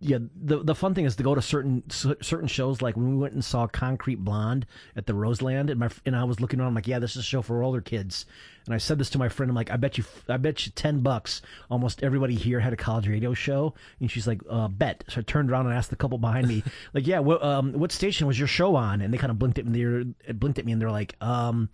yeah 0.01 0.19
the 0.35 0.63
the 0.63 0.75
fun 0.75 0.95
thing 0.95 1.05
is 1.05 1.17
to 1.17 1.23
go 1.23 1.35
to 1.35 1.43
certain 1.43 1.83
cer- 1.91 2.23
certain 2.23 2.49
shows 2.49 2.81
like 2.81 2.97
when 2.97 3.11
we 3.11 3.17
went 3.17 3.35
and 3.35 3.45
saw 3.45 3.67
Concrete 3.67 4.25
Blonde 4.25 4.67
at 4.97 5.07
the 5.07 5.15
Roseland 5.15 5.71
and 5.71 5.81
my 5.81 5.91
and 6.07 6.17
I 6.17 6.25
was 6.25 6.41
looking 6.41 6.61
around 6.61 6.69
I'm 6.69 6.75
like 6.75 6.87
yeah 6.89 6.99
this 6.99 7.13
is 7.13 7.19
a 7.19 7.25
show 7.25 7.43
for 7.43 7.63
older 7.63 7.81
kids 7.81 8.27
and 8.67 8.75
I 8.75 8.79
said 8.79 8.99
this 8.99 9.11
to 9.11 9.19
my 9.19 9.29
friend 9.29 9.51
I'm 9.51 9.57
like 9.57 9.71
I 9.71 9.77
bet 9.77 9.99
you 9.99 10.05
I 10.29 10.37
bet 10.37 10.67
you 10.67 10.73
10 10.73 11.01
bucks 11.01 11.43
almost 11.71 12.03
everybody 12.03 12.35
here 12.35 12.61
had 12.61 12.73
a 12.73 12.77
college 12.77 13.09
radio 13.09 13.35
show 13.35 13.75
and 14.01 14.11
she's 14.11 14.27
like 14.27 14.41
uh 14.49 14.69
bet 14.69 15.05
so 15.09 15.21
I 15.21 15.23
turned 15.23 15.51
around 15.51 15.67
and 15.67 15.75
asked 15.75 15.91
the 15.91 15.97
couple 15.97 16.19
behind 16.19 16.49
me 16.49 16.63
like 16.95 17.07
yeah 17.07 17.19
what 17.19 17.43
um 17.43 17.73
what 17.73 17.93
station 17.93 18.27
was 18.27 18.39
your 18.39 18.49
show 18.49 18.77
on 18.77 19.01
and 19.01 19.13
they 19.13 19.19
kind 19.19 19.31
of 19.31 19.39
blinked 19.39 19.59
at 19.59 19.67
me 19.67 20.15
they 20.27 20.33
blinked 20.33 20.59
at 20.59 20.65
me 20.65 20.73
and 20.73 20.81
they're 20.81 20.91
like 20.91 21.17
um 21.21 21.69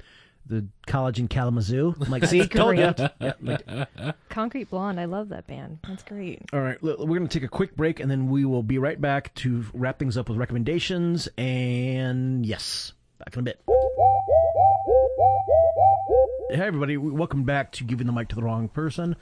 the 0.46 0.66
college 0.86 1.20
in 1.20 1.28
Kalamazoo 1.28 1.94
I'm 2.00 2.10
like 2.10 2.24
see 2.24 2.46
told 2.46 2.76
you 2.76 2.92
yeah, 3.20 3.32
like, 3.40 3.64
Concrete 4.30 4.70
Blonde. 4.70 4.98
I 4.98 5.04
love 5.04 5.28
that 5.28 5.46
band. 5.46 5.78
That's 5.86 6.02
great. 6.02 6.42
All 6.52 6.60
right, 6.60 6.82
we're 6.82 6.96
going 6.96 7.28
to 7.28 7.38
take 7.38 7.46
a 7.46 7.48
quick 7.48 7.76
break 7.76 8.00
and 8.00 8.10
then 8.10 8.28
we 8.28 8.44
will 8.44 8.62
be 8.62 8.78
right 8.78 9.00
back 9.00 9.34
to 9.36 9.64
wrap 9.74 9.98
things 9.98 10.16
up 10.16 10.28
with 10.28 10.38
recommendations. 10.38 11.28
And 11.36 12.44
yes, 12.44 12.92
back 13.18 13.34
in 13.34 13.40
a 13.40 13.42
bit. 13.42 13.60
Hey, 16.52 16.66
everybody, 16.66 16.96
welcome 16.96 17.44
back 17.44 17.70
to 17.72 17.84
Giving 17.84 18.08
the 18.08 18.12
Mic 18.12 18.26
to 18.30 18.34
the 18.34 18.42
Wrong 18.42 18.68
Person. 18.68 19.14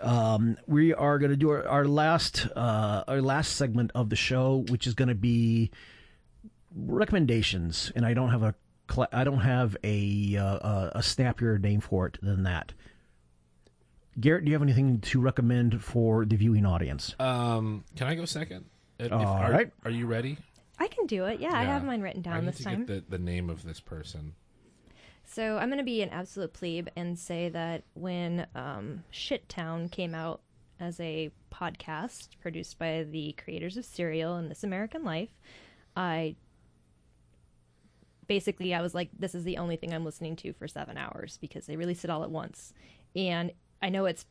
Um, 0.00 0.56
we 0.66 0.92
are 0.92 1.20
going 1.20 1.30
to 1.30 1.36
do 1.36 1.48
our, 1.50 1.64
our 1.68 1.84
last 1.86 2.48
uh, 2.56 3.04
our 3.06 3.22
last 3.22 3.54
segment 3.54 3.92
of 3.94 4.10
the 4.10 4.16
show, 4.16 4.64
which 4.68 4.88
is 4.88 4.94
going 4.94 5.10
to 5.10 5.14
be 5.14 5.70
recommendations, 6.74 7.92
and 7.94 8.04
I 8.04 8.14
don't 8.14 8.30
have 8.30 8.42
a 8.42 8.56
cla 8.88 9.06
I 9.12 9.22
don't 9.22 9.42
have 9.42 9.76
a 9.84 10.36
uh, 10.36 10.44
a, 10.44 10.92
a 10.96 11.02
snappier 11.04 11.56
name 11.58 11.80
for 11.80 12.06
it 12.08 12.18
than 12.20 12.42
that. 12.42 12.72
Garrett, 14.18 14.44
do 14.44 14.50
you 14.50 14.54
have 14.56 14.62
anything 14.62 14.98
to 15.02 15.20
recommend 15.20 15.80
for 15.84 16.24
the 16.24 16.34
viewing 16.34 16.66
audience? 16.66 17.14
Um, 17.20 17.84
can 17.94 18.08
I 18.08 18.16
go 18.16 18.24
second? 18.24 18.64
If- 18.98 19.12
All 19.12 19.24
are, 19.24 19.52
right. 19.52 19.70
Are 19.84 19.90
you 19.90 20.06
ready? 20.06 20.36
I 20.80 20.88
can 20.88 21.06
do 21.06 21.26
it. 21.26 21.38
Yeah, 21.38 21.52
I 21.54 21.62
have 21.62 21.84
mine 21.84 22.00
written 22.00 22.22
down 22.22 22.32
I 22.32 22.36
down 22.38 22.44
need 22.46 22.54
this 22.54 22.58
to 22.58 22.64
time. 22.64 22.86
Get 22.86 23.08
the, 23.08 23.18
the 23.18 23.22
name 23.22 23.50
of 23.50 23.62
this 23.62 23.78
person. 23.78 24.34
So 25.32 25.58
I'm 25.58 25.68
going 25.68 25.78
to 25.78 25.84
be 25.84 26.02
an 26.02 26.08
absolute 26.08 26.52
plebe 26.52 26.88
and 26.96 27.16
say 27.16 27.48
that 27.50 27.84
when 27.94 28.48
um, 28.56 29.04
Shit 29.12 29.48
Town 29.48 29.88
came 29.88 30.12
out 30.12 30.40
as 30.80 30.98
a 30.98 31.30
podcast 31.54 32.30
produced 32.40 32.80
by 32.80 33.04
the 33.08 33.36
creators 33.42 33.76
of 33.76 33.84
Serial 33.84 34.34
and 34.34 34.50
This 34.50 34.64
American 34.64 35.04
Life, 35.04 35.28
I 35.94 36.34
basically 38.26 38.74
I 38.74 38.82
was 38.82 38.92
like, 38.92 39.10
this 39.16 39.36
is 39.36 39.44
the 39.44 39.58
only 39.58 39.76
thing 39.76 39.94
I'm 39.94 40.04
listening 40.04 40.34
to 40.36 40.52
for 40.52 40.66
seven 40.66 40.98
hours 40.98 41.38
because 41.40 41.66
they 41.66 41.76
released 41.76 42.02
it 42.02 42.10
all 42.10 42.24
at 42.24 42.30
once, 42.30 42.74
and 43.14 43.52
I 43.80 43.88
know 43.88 44.06
it's 44.06 44.26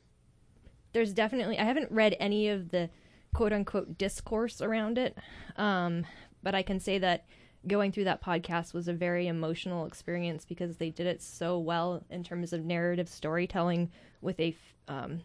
there's 0.92 1.14
definitely 1.14 1.58
I 1.60 1.64
haven't 1.64 1.94
read 1.94 2.18
any 2.20 2.50
of 2.50 2.72
the 2.72 2.90
quote 3.34 3.54
unquote 3.54 3.98
discourse 3.98 4.62
around 4.62 4.98
it, 4.98 5.18
um, 5.56 6.06
but 6.44 6.56
I 6.56 6.62
can 6.62 6.82
say 6.82 6.98
that 6.98 7.26
going 7.68 7.92
through 7.92 8.06
that 8.06 8.24
podcast 8.24 8.74
was 8.74 8.88
a 8.88 8.94
very 8.94 9.28
emotional 9.28 9.86
experience 9.86 10.46
because 10.46 10.78
they 10.78 10.90
did 10.90 11.08
it 11.08 11.22
so 11.22 11.58
well 11.60 12.04
in 12.10 12.24
terms 12.24 12.54
of 12.54 12.64
narrative 12.64 13.10
storytelling 13.10 13.92
with 14.22 14.40
a 14.40 14.50
f- 14.50 14.76
um, 14.88 15.22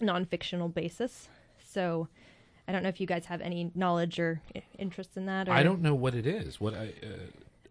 non-fictional 0.00 0.68
basis. 0.68 1.28
So 1.58 2.08
I 2.66 2.72
don't 2.72 2.82
know 2.82 2.88
if 2.88 3.00
you 3.00 3.06
guys 3.06 3.26
have 3.26 3.40
any 3.40 3.70
knowledge 3.74 4.18
or 4.18 4.40
interest 4.78 5.16
in 5.16 5.26
that. 5.26 5.48
Or... 5.48 5.52
I 5.52 5.62
don't 5.62 5.82
know 5.82 5.94
what 5.94 6.14
it 6.14 6.26
is. 6.26 6.60
What 6.60 6.74
I. 6.74 6.92
Uh, 7.02 7.16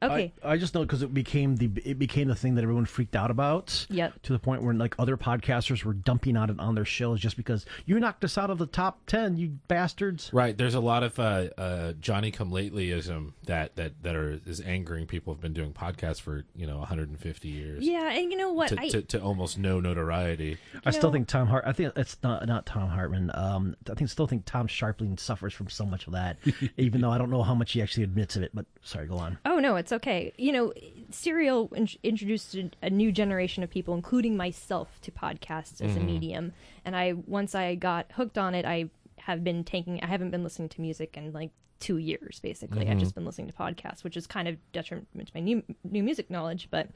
Okay. 0.01 0.33
I, 0.43 0.53
I 0.53 0.57
just 0.57 0.73
know 0.75 0.81
because 0.81 1.01
it 1.01 1.13
became 1.13 1.55
the 1.55 1.69
it 1.83 1.99
became 1.99 2.27
the 2.27 2.35
thing 2.35 2.55
that 2.55 2.63
everyone 2.63 2.85
freaked 2.85 3.15
out 3.15 3.31
about. 3.31 3.85
Yep. 3.89 4.21
To 4.23 4.33
the 4.33 4.39
point 4.39 4.63
where 4.63 4.73
like 4.73 4.95
other 4.99 5.17
podcasters 5.17 5.83
were 5.83 5.93
dumping 5.93 6.37
on 6.37 6.49
it 6.49 6.59
on 6.59 6.75
their 6.75 6.85
shows 6.85 7.19
just 7.19 7.37
because 7.37 7.65
you 7.85 7.99
knocked 7.99 8.23
us 8.23 8.37
out 8.37 8.49
of 8.49 8.57
the 8.57 8.65
top 8.67 9.05
ten, 9.07 9.37
you 9.37 9.57
bastards. 9.67 10.29
Right. 10.33 10.57
There's 10.57 10.75
a 10.75 10.79
lot 10.79 11.03
of 11.03 11.19
uh, 11.19 11.47
uh, 11.57 11.93
Johnny 11.93 12.31
Come 12.31 12.51
Latelyism 12.51 13.33
that 13.45 13.75
that 13.75 14.03
that 14.03 14.15
are 14.15 14.39
is 14.45 14.61
angering 14.61 15.07
people 15.07 15.33
who've 15.33 15.41
been 15.41 15.53
doing 15.53 15.73
podcasts 15.73 16.21
for 16.21 16.45
you 16.55 16.67
know 16.67 16.77
150 16.77 17.47
years. 17.47 17.83
Yeah, 17.83 18.11
and 18.11 18.31
you 18.31 18.37
know 18.37 18.53
what? 18.53 18.69
To, 18.69 18.79
I 18.79 18.89
to, 18.89 19.01
to 19.01 19.21
almost 19.21 19.57
no 19.57 19.79
notoriety. 19.79 20.57
I 20.85 20.91
still 20.91 21.09
know- 21.09 21.13
think 21.13 21.27
Tom 21.27 21.47
Hart. 21.47 21.63
I 21.65 21.73
think 21.73 21.93
it's 21.95 22.17
not 22.23 22.45
not 22.47 22.65
Tom 22.65 22.89
Hartman. 22.89 23.31
Um, 23.33 23.75
I 23.89 23.93
think 23.93 24.09
still 24.09 24.27
think 24.27 24.45
Tom 24.45 24.67
Scharpling 24.67 25.19
suffers 25.19 25.53
from 25.53 25.69
so 25.69 25.85
much 25.85 26.07
of 26.07 26.13
that, 26.13 26.37
even 26.77 27.01
though 27.01 27.11
I 27.11 27.17
don't 27.17 27.29
know 27.29 27.43
how 27.43 27.55
much 27.55 27.73
he 27.73 27.81
actually 27.81 28.03
admits 28.03 28.35
of 28.35 28.43
it. 28.43 28.51
But 28.53 28.65
sorry, 28.87 29.07
go 29.07 29.17
on. 29.17 29.37
Oh 29.45 29.59
no, 29.59 29.75
it's 29.75 29.91
okay. 29.91 30.33
You 30.37 30.51
know, 30.51 30.73
Serial 31.11 31.69
in- 31.75 31.87
introduced 32.03 32.55
a, 32.81 32.89
new 32.89 33.11
generation 33.11 33.63
of 33.63 33.69
people, 33.69 33.93
including 33.93 34.35
myself, 34.37 34.99
to 35.01 35.11
podcasts 35.11 35.81
as 35.81 35.95
a 35.95 35.99
Mhm. 35.99 36.05
medium. 36.05 36.53
And 36.85 36.95
I 36.95 37.13
once 37.13 37.53
I 37.55 37.75
got 37.75 38.11
hooked 38.13 38.37
on 38.37 38.55
it, 38.55 38.65
I 38.65 38.89
have 39.19 39.43
been 39.43 39.63
taking. 39.63 40.01
I 40.01 40.07
haven't 40.07 40.31
been 40.31 40.43
listening 40.43 40.69
to 40.69 40.81
music 40.81 41.17
in 41.17 41.31
like 41.33 41.51
two 41.79 41.97
years, 41.97 42.39
basically. 42.41 42.87
I've 42.87 42.97
Mhm. 42.97 43.01
just 43.01 43.13
been 43.15 43.25
listening 43.25 43.47
to 43.47 43.53
podcasts, 43.53 44.03
which 44.03 44.17
is 44.17 44.25
kind 44.25 44.47
of 44.47 44.57
detriment 44.71 45.07
to 45.13 45.31
my 45.35 45.41
new 45.41 45.63
new 45.83 46.01
music 46.03 46.29
knowledge. 46.29 46.69
But 46.71 46.89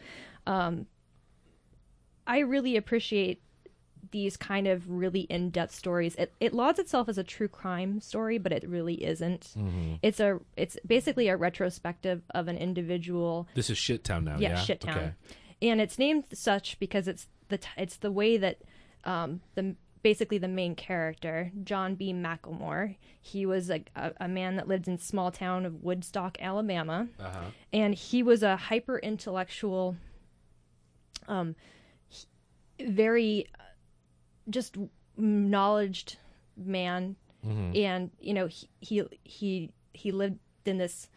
um, 0.47 0.87
I 2.25 2.39
really 2.39 2.77
appreciate 2.77 3.41
these 4.11 4.35
kind 4.37 4.67
of 4.67 4.89
really 4.89 5.21
in-depth 5.21 5.73
stories. 5.75 6.15
It 6.15 6.33
it 6.39 6.53
lauds 6.53 6.79
itself 6.79 7.07
as 7.07 7.17
a 7.17 7.23
true 7.23 7.47
crime 7.47 8.01
story, 8.01 8.37
but 8.39 8.51
it 8.51 8.67
really 8.67 9.03
isn't. 9.03 9.53
Mhm. 9.55 9.99
It's 10.01 10.19
a 10.19 10.39
it's 10.57 10.77
basically 10.85 11.27
a 11.27 11.37
retrospective 11.37 12.23
of 12.33 12.47
an 12.47 12.57
individual. 12.57 13.47
This 13.53 13.69
is 13.69 13.77
Shit 13.77 14.03
Town 14.03 14.25
now. 14.25 14.37
Yeah. 14.39 14.49
yeah, 14.49 14.55
shit 14.57 14.81
town, 14.81 14.97
Okay. 14.97 15.13
and 15.61 15.79
it's 15.79 15.99
named 15.99 16.25
such 16.33 16.79
because 16.79 17.07
it's 17.07 17.27
the 17.49 17.57
t- 17.59 17.69
it's 17.77 17.97
the 17.97 18.11
way 18.11 18.37
that 18.37 18.57
um, 19.03 19.41
the 19.55 19.75
basically 20.03 20.39
the 20.39 20.47
main 20.47 20.73
character 20.73 21.51
John 21.63 21.93
B. 21.95 22.11
McLemore. 22.11 22.95
He 23.21 23.45
was 23.45 23.69
a, 23.69 23.83
a, 23.95 24.11
a 24.21 24.27
man 24.27 24.55
that 24.55 24.67
lived 24.67 24.87
in 24.87 24.97
small 24.97 25.29
town 25.31 25.63
of 25.63 25.83
Woodstock, 25.83 26.37
Alabama, 26.41 27.07
Uh-huh. 27.19 27.51
and 27.71 27.93
he 27.93 28.23
was 28.23 28.41
a 28.41 28.55
hyper 28.57 28.97
intellectual, 28.97 29.95
um, 31.27 31.55
very 32.79 33.47
just 34.49 34.77
knowledged 35.17 36.17
man, 36.57 37.15
Mhm. 37.45 37.75
and 37.77 38.11
you 38.19 38.33
know 38.33 38.47
he 38.47 38.67
he 38.79 39.03
he 39.23 39.71
he 39.93 40.11
lived 40.11 40.39
in 40.65 40.77
this 40.77 41.09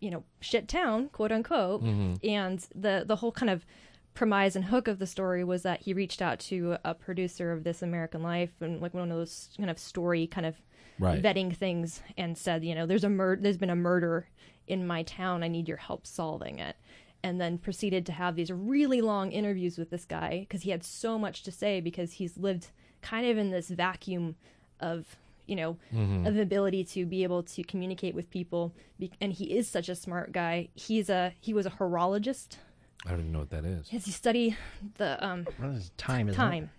you 0.00 0.10
know 0.10 0.24
shit 0.40 0.68
town 0.68 1.08
quote 1.10 1.30
unquote 1.32 1.82
Mhm. 1.82 2.18
and 2.24 2.66
the 2.74 3.04
the 3.06 3.16
whole 3.16 3.32
kind 3.32 3.50
of 3.50 3.66
premise 4.14 4.56
and 4.56 4.64
hook 4.66 4.88
of 4.88 4.98
the 4.98 5.06
story 5.06 5.44
was 5.44 5.62
that 5.62 5.82
he 5.82 5.92
reached 5.92 6.20
out 6.22 6.38
to 6.40 6.76
a 6.84 6.94
producer 6.94 7.52
of 7.52 7.62
This 7.62 7.82
American 7.82 8.22
Life 8.22 8.60
and 8.60 8.80
like 8.80 8.92
one 8.94 9.10
of 9.10 9.16
those 9.16 9.50
kind 9.56 9.70
of 9.70 9.78
story 9.78 10.26
kind 10.26 10.46
of 10.46 10.56
Right. 10.98 11.22
vetting 11.22 11.54
things 11.56 12.02
and 12.18 12.36
said, 12.36 12.62
you 12.62 12.74
know, 12.74 12.84
there's 12.84 13.04
a 13.04 13.08
mur- 13.08 13.36
there's 13.40 13.56
been 13.56 13.70
a 13.70 13.76
murder 13.76 14.28
in 14.66 14.86
my 14.86 15.02
town. 15.04 15.42
I 15.42 15.48
need 15.48 15.66
your 15.68 15.78
help 15.78 16.06
solving 16.06 16.58
it. 16.58 16.76
And 17.22 17.38
then 17.40 17.58
proceeded 17.58 18.06
to 18.06 18.12
have 18.12 18.34
these 18.34 18.50
really 18.50 19.00
long 19.02 19.30
interviews 19.32 19.76
with 19.76 19.90
this 19.90 20.04
guy 20.06 20.40
because 20.40 20.62
he 20.62 20.70
had 20.70 20.82
so 20.82 21.18
much 21.18 21.42
to 21.42 21.52
say 21.52 21.80
because 21.80 22.12
he's 22.12 22.38
lived 22.38 22.68
kind 23.02 23.26
of 23.26 23.36
in 23.36 23.50
this 23.50 23.68
vacuum 23.68 24.36
of 24.80 25.16
you 25.46 25.54
know 25.56 25.76
Mhm. 25.92 26.26
of 26.26 26.38
ability 26.38 26.84
to 26.84 27.04
be 27.04 27.22
able 27.22 27.42
to 27.42 27.62
communicate 27.62 28.14
with 28.14 28.30
people 28.30 28.72
be- 28.98 29.10
and 29.20 29.32
he 29.34 29.56
is 29.56 29.68
such 29.68 29.88
a 29.90 29.94
smart 29.94 30.32
guy 30.32 30.68
he's 30.74 31.10
a 31.10 31.34
he 31.40 31.52
was 31.52 31.66
a 31.66 31.70
horologist 31.70 32.56
I 33.04 33.10
don't 33.10 33.20
even 33.20 33.32
know 33.32 33.38
what 33.40 33.50
that 33.50 33.64
is. 33.64 33.90
Yes, 33.92 34.06
you 34.06 34.12
study 34.12 34.56
the 34.96 35.22
um 35.26 35.46
What 35.58 35.70
is 35.70 35.90
time, 35.96 36.28
isn't 36.28 36.40
it? 36.40 36.44
time, 36.44 36.70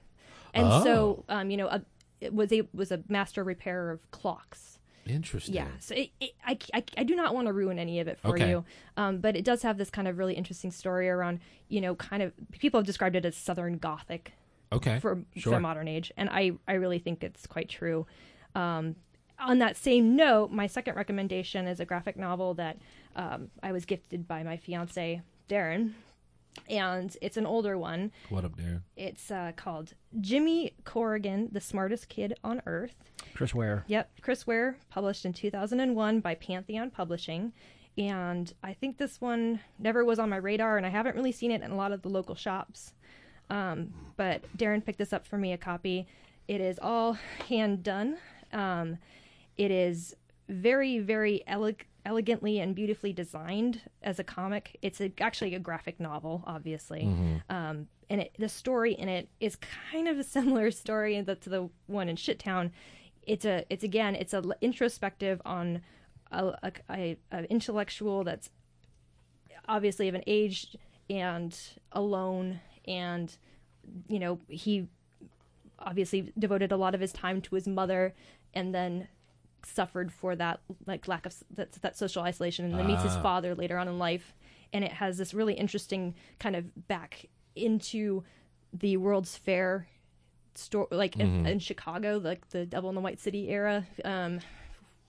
and 0.53 0.67
Oh. 0.71 0.83
so 0.83 1.25
um 1.29 1.49
you 1.51 1.57
know 1.57 1.67
a, 1.67 1.83
it 2.19 2.33
was 2.33 2.51
a 2.51 2.61
was 2.73 2.91
a 2.91 3.03
master 3.09 3.43
repairer 3.43 3.91
of 3.91 4.09
clocks. 4.11 4.79
Interesting. 5.07 5.55
Yeah, 5.55 5.67
so 5.79 5.95
it, 5.95 6.11
it, 6.19 6.31
I, 6.45 6.57
I, 6.73 6.83
I 6.97 7.03
do 7.03 7.15
not 7.15 7.33
want 7.33 7.47
to 7.47 7.53
ruin 7.53 7.79
any 7.79 7.99
of 7.99 8.07
it 8.07 8.19
for 8.19 8.29
Okay. 8.29 8.49
you, 8.49 8.65
um, 8.97 9.17
but 9.19 9.35
it 9.35 9.43
does 9.43 9.63
have 9.63 9.77
this 9.77 9.89
kind 9.89 10.07
of 10.07 10.17
really 10.17 10.35
interesting 10.35 10.71
story 10.71 11.09
around 11.09 11.39
you 11.69 11.81
know 11.81 11.95
kind 11.95 12.21
of 12.23 12.33
people 12.51 12.79
have 12.79 12.85
described 12.85 13.15
it 13.15 13.25
as 13.25 13.35
Southern 13.35 13.77
Gothic. 13.77 14.33
Okay, 14.73 14.99
For 14.99 15.21
sure. 15.35 15.53
for 15.53 15.59
modern 15.59 15.87
age, 15.89 16.11
and 16.15 16.29
I 16.29 16.51
I 16.67 16.73
really 16.73 16.99
think 16.99 17.23
it's 17.23 17.45
quite 17.45 17.67
true. 17.67 18.05
Um, 18.55 18.95
on 19.37 19.59
that 19.59 19.75
same 19.75 20.15
note, 20.15 20.51
my 20.51 20.67
second 20.67 20.95
recommendation 20.95 21.67
is 21.67 21.79
a 21.79 21.85
graphic 21.85 22.15
novel 22.15 22.53
that 22.53 22.77
um, 23.15 23.49
I 23.63 23.71
was 23.71 23.83
gifted 23.85 24.27
by 24.27 24.43
my 24.43 24.55
fiance 24.55 25.21
Darren, 25.49 25.93
and 26.69 27.15
it's 27.21 27.37
an 27.37 27.45
older 27.45 27.77
one. 27.77 28.11
What 28.29 28.45
up, 28.45 28.57
Darren? 28.57 28.81
It's 28.95 29.31
uh, 29.31 29.51
called 29.55 29.93
Jimmy 30.19 30.73
Corrigan, 30.83 31.49
the 31.51 31.61
Smartest 31.61 32.09
Kid 32.09 32.33
on 32.43 32.61
Earth. 32.65 32.95
Chris 33.35 33.53
Ware. 33.53 33.83
Yep, 33.87 34.21
Chris 34.21 34.45
Ware, 34.47 34.77
published 34.89 35.25
in 35.25 35.33
2001 35.33 36.19
by 36.19 36.35
Pantheon 36.35 36.89
Publishing. 36.91 37.53
And 37.97 38.53
I 38.63 38.73
think 38.73 38.97
this 38.97 39.19
one 39.19 39.59
never 39.77 40.05
was 40.05 40.19
on 40.19 40.29
my 40.29 40.37
radar, 40.37 40.77
and 40.77 40.85
I 40.85 40.89
haven't 40.89 41.15
really 41.15 41.31
seen 41.31 41.51
it 41.51 41.61
in 41.61 41.71
a 41.71 41.75
lot 41.75 41.91
of 41.91 42.01
the 42.01 42.09
local 42.09 42.35
shops. 42.35 42.93
Um, 43.49 43.93
but 44.15 44.41
Darren 44.57 44.83
picked 44.83 44.99
this 44.99 45.11
up 45.11 45.27
for 45.27 45.37
me 45.37 45.51
a 45.51 45.57
copy. 45.57 46.07
It 46.47 46.61
is 46.61 46.79
all 46.81 47.17
hand 47.49 47.83
done. 47.83 48.17
Um, 48.53 48.97
it 49.57 49.71
is 49.71 50.15
very, 50.47 50.99
very 50.99 51.43
eleg- 51.47 51.85
elegantly 52.05 52.59
and 52.59 52.73
beautifully 52.75 53.13
designed 53.13 53.81
as 54.01 54.19
a 54.19 54.23
comic. 54.23 54.77
It's 54.81 54.99
a, 55.01 55.11
actually 55.19 55.53
a 55.55 55.59
graphic 55.59 55.99
novel, 55.99 56.43
obviously. 56.47 57.03
Mhm. 57.03 57.41
Um, 57.49 57.87
and 58.09 58.21
it, 58.21 58.35
the 58.37 58.49
story 58.49 58.93
in 58.93 59.07
it 59.07 59.29
is 59.39 59.55
kind 59.91 60.07
of 60.07 60.17
a 60.19 60.23
similar 60.37 60.71
story 60.71 61.23
to 61.23 61.49
the 61.49 61.69
one 61.87 62.09
in 62.09 62.15
Shittown. 62.15 62.71
It's 63.23 63.45
a, 63.45 63.65
it's 63.69 63.83
again, 63.83 64.15
it's 64.15 64.33
a 64.33 64.37
l- 64.37 64.53
introspective 64.61 65.41
on 65.45 65.81
a, 66.31 66.45
a, 66.63 66.71
a, 66.89 67.17
a 67.31 67.43
intellectual 67.51 68.23
that's 68.23 68.49
obviously 69.67 70.07
of 70.07 70.15
an 70.15 70.23
age 70.27 70.75
and 71.09 71.57
alone 71.91 72.59
and 72.87 73.37
you 74.07 74.17
know 74.17 74.39
he 74.47 74.87
obviously 75.79 76.31
devoted 76.37 76.71
a 76.71 76.77
lot 76.77 76.95
of 76.95 77.01
his 77.01 77.11
time 77.13 77.41
to 77.41 77.55
his 77.55 77.67
mother 77.67 78.13
and 78.53 78.73
then 78.73 79.07
suffered 79.65 80.11
for 80.11 80.35
that 80.35 80.59
like 80.87 81.07
lack 81.07 81.25
of 81.25 81.35
that, 81.55 81.71
that 81.81 81.97
social 81.97 82.23
isolation 82.23 82.65
and 82.65 82.73
then 82.77 82.87
meets 82.87 83.03
his 83.03 83.15
Ah. 83.15 83.21
father 83.21 83.55
later 83.55 83.77
on 83.77 83.87
in 83.87 83.97
life 83.99 84.33
and 84.73 84.83
it 84.83 84.91
has 84.93 85.17
this 85.17 85.33
really 85.33 85.53
interesting 85.53 86.15
kind 86.39 86.55
of 86.55 86.87
back 86.87 87.25
into 87.55 88.23
the 88.73 88.97
world's 88.97 89.35
fair 89.37 89.87
store 90.55 90.87
like 90.91 91.17
in, 91.17 91.43
Mhm. 91.43 91.47
in 91.51 91.59
chicago 91.59 92.19
like 92.23 92.49
the 92.49 92.65
devil 92.65 92.89
in 92.89 92.95
the 92.95 93.01
white 93.01 93.19
city 93.19 93.49
era 93.49 93.85
um 94.03 94.39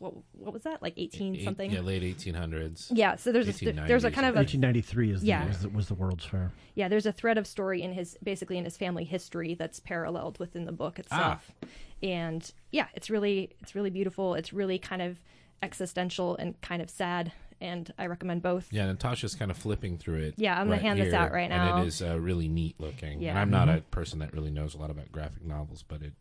what, 0.02 0.14
what 0.32 0.52
was 0.52 0.62
that 0.62 0.82
like 0.82 0.94
18 0.96 1.42
something 1.44 1.70
Yeah, 1.70 1.80
late 1.80 2.02
1800s. 2.02 2.90
yeah 2.94 3.16
so 3.16 3.30
there's 3.32 3.48
a, 3.48 3.52
there's 3.86 4.04
a 4.04 4.10
1890s, 4.10 4.14
kind 4.14 4.26
of 4.26 4.34
a 4.34 4.38
1893 4.38 5.10
is 5.12 5.20
the, 5.20 5.26
yeah 5.28 5.46
was, 5.46 5.58
the, 5.60 5.68
was 5.68 5.86
the 5.88 5.94
World's 5.94 6.24
Fair. 6.24 6.50
yeah 6.74 6.88
there's 6.88 7.06
a 7.06 7.12
thread 7.12 7.38
of 7.38 7.46
story 7.46 7.82
in 7.82 7.92
his 7.92 8.18
basically 8.22 8.58
in 8.58 8.64
his 8.64 8.76
family 8.76 9.04
history 9.04 9.54
that's 9.54 9.78
paralleled 9.80 10.38
within 10.38 10.64
the 10.64 10.72
book 10.72 10.98
itself 10.98 11.52
and 12.02 12.52
yeah 12.72 12.86
it's 12.94 13.08
really 13.10 13.50
it's 13.60 13.74
really 13.74 13.90
beautiful 13.90 14.34
it's 14.34 14.52
really 14.52 14.78
kind 14.78 15.00
of 15.02 15.18
existential 15.62 16.36
and 16.36 16.60
kind 16.60 16.82
of 16.82 16.90
sad 16.90 17.32
and 17.60 17.94
i 17.96 18.06
recommend 18.06 18.42
both 18.42 18.66
Yeah, 18.72 18.86
Natasha's 18.86 19.36
kind 19.36 19.50
of 19.52 19.56
flipping 19.56 19.96
through 19.96 20.22
it. 20.22 20.34
Yeah, 20.36 20.58
I'm 20.60 20.66
gonna 20.66 20.80
hand 20.80 20.98
this 21.00 21.14
out 21.14 21.30
right 21.30 21.48
now. 21.48 21.76
And 21.76 21.84
it 21.84 21.86
is 21.86 22.02
uh, 22.02 22.18
really 22.18 22.48
neat 22.48 22.74
looking. 22.80 23.20
Yeah. 23.22 23.30
And 23.30 23.38
I'm 23.38 23.50
not 23.50 23.68
Mhm. 23.68 23.78
a 23.78 23.80
person 23.82 24.18
that 24.18 24.32
really 24.32 24.50
knows 24.50 24.74
a 24.74 24.78
lot 24.78 24.90
about 24.90 25.12
graphic 25.12 25.44
novels, 25.44 25.84
but 25.86 26.02
it 26.02 26.12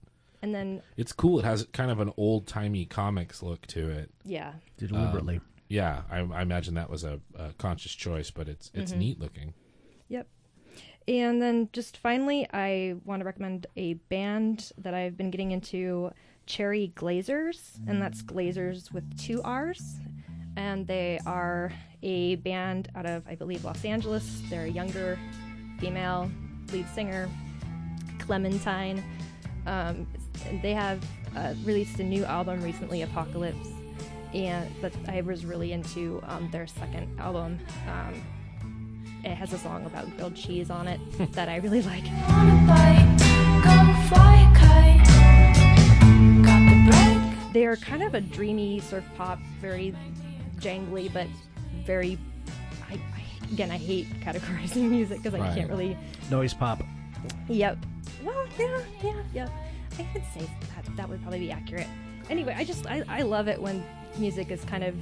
and 0.42 0.54
then 0.56 0.82
it's 0.98 1.12
cool. 1.14 1.40
It 1.40 1.46
has 1.46 1.68
kind 1.74 1.92
of 1.92 2.00
an 2.00 2.12
old 2.18 2.48
timey 2.48 2.86
comics 2.86 3.42
look 3.44 3.66
to 3.68 3.90
it. 3.90 4.12
Yeah. 4.24 4.54
Deliberately. 4.78 5.38
Um, 5.38 5.42
yeah, 5.70 6.02
I, 6.12 6.18
I 6.20 6.42
imagine 6.42 6.74
that 6.76 6.90
was 6.90 7.04
a, 7.04 7.20
a 7.36 7.54
conscious 7.54 7.94
choice, 7.94 8.30
but 8.32 8.48
it's 8.50 8.72
it's 8.74 8.92
Mhm. 8.92 8.98
neat 8.98 9.20
looking. 9.20 9.54
Yep. 10.10 10.28
And 11.08 11.42
then 11.42 11.70
just 11.74 11.98
finally, 11.98 12.48
I 12.54 12.96
want 13.06 13.22
to 13.22 13.26
recommend 13.26 13.68
a 13.76 13.94
band 13.96 14.72
that 14.78 14.94
I've 14.94 15.18
been 15.18 15.32
getting 15.32 15.52
into, 15.52 16.12
Cherry 16.46 16.92
Glazers, 16.96 17.78
and 17.88 18.02
that's 18.02 18.22
Glazers 18.22 18.92
with 18.92 19.18
two 19.18 19.42
R's. 19.44 19.96
And 20.58 20.86
they 20.86 21.18
are 21.26 21.72
a 22.04 22.36
band 22.36 22.90
out 22.94 23.06
of, 23.06 23.26
I 23.28 23.36
believe, 23.36 23.64
Los 23.64 23.86
Angeles. 23.86 24.42
They're 24.50 24.66
a 24.66 24.70
younger 24.70 25.18
female 25.80 26.30
lead 26.74 26.88
singer, 26.90 27.30
Clementine. 28.20 29.04
Um, 29.66 30.08
and 30.14 30.21
they 30.62 30.74
have 30.74 31.04
uh, 31.36 31.54
released 31.64 32.00
a 32.00 32.04
new 32.04 32.24
album 32.26 32.62
recently, 32.64 33.02
Apocalypse. 33.02 33.68
And 34.34 34.70
but 34.82 34.94
I 35.08 35.22
was 35.22 35.46
really 35.46 35.74
into 35.74 36.22
um, 36.28 36.50
their 36.52 36.66
second 36.68 37.20
album. 37.20 37.60
Um, 37.88 38.22
it 39.24 39.36
has 39.36 39.54
a 39.54 39.58
song 39.58 39.86
about 39.86 40.10
grilled 40.18 40.36
cheese 40.36 40.70
on 40.72 40.88
it 40.88 41.00
that 41.34 41.48
I 41.50 41.58
really 41.58 41.82
like. 41.82 42.06
They 47.54 47.66
are 47.66 47.76
kind 47.76 48.02
of 48.02 48.16
a 48.16 48.22
dreamy 48.22 48.80
surf 48.80 49.04
pop, 49.18 49.38
very 49.60 49.94
jangly, 50.60 51.12
but 51.12 51.28
very. 51.86 52.18
I, 52.90 52.94
I, 52.94 53.52
again, 53.52 53.70
I 53.70 53.78
hate 53.78 54.08
categorizing 54.22 54.84
music 54.90 55.18
because 55.22 55.34
I 55.38 55.40
Right. 55.40 55.56
can't 55.58 55.70
really. 55.70 55.98
Noise 56.30 56.54
pop. 56.54 56.82
Yep. 57.50 57.78
Well, 58.24 58.46
yeah, 58.58 58.82
yeah, 59.04 59.24
yeah. 59.34 59.50
I 60.02 60.14
could 60.14 60.24
say 60.34 60.50
that 60.76 60.98
that 60.98 61.08
would 61.08 61.22
probably 61.22 61.40
be 61.40 61.52
accurate. 61.52 61.88
Anyway, 62.30 62.56
I 62.58 62.64
just 62.64 62.88
I, 62.88 63.04
I 63.08 63.22
love 63.22 63.48
it 63.48 63.62
when 63.62 63.84
music 64.18 64.50
is 64.50 64.64
kind 64.66 64.84
of. 64.84 64.96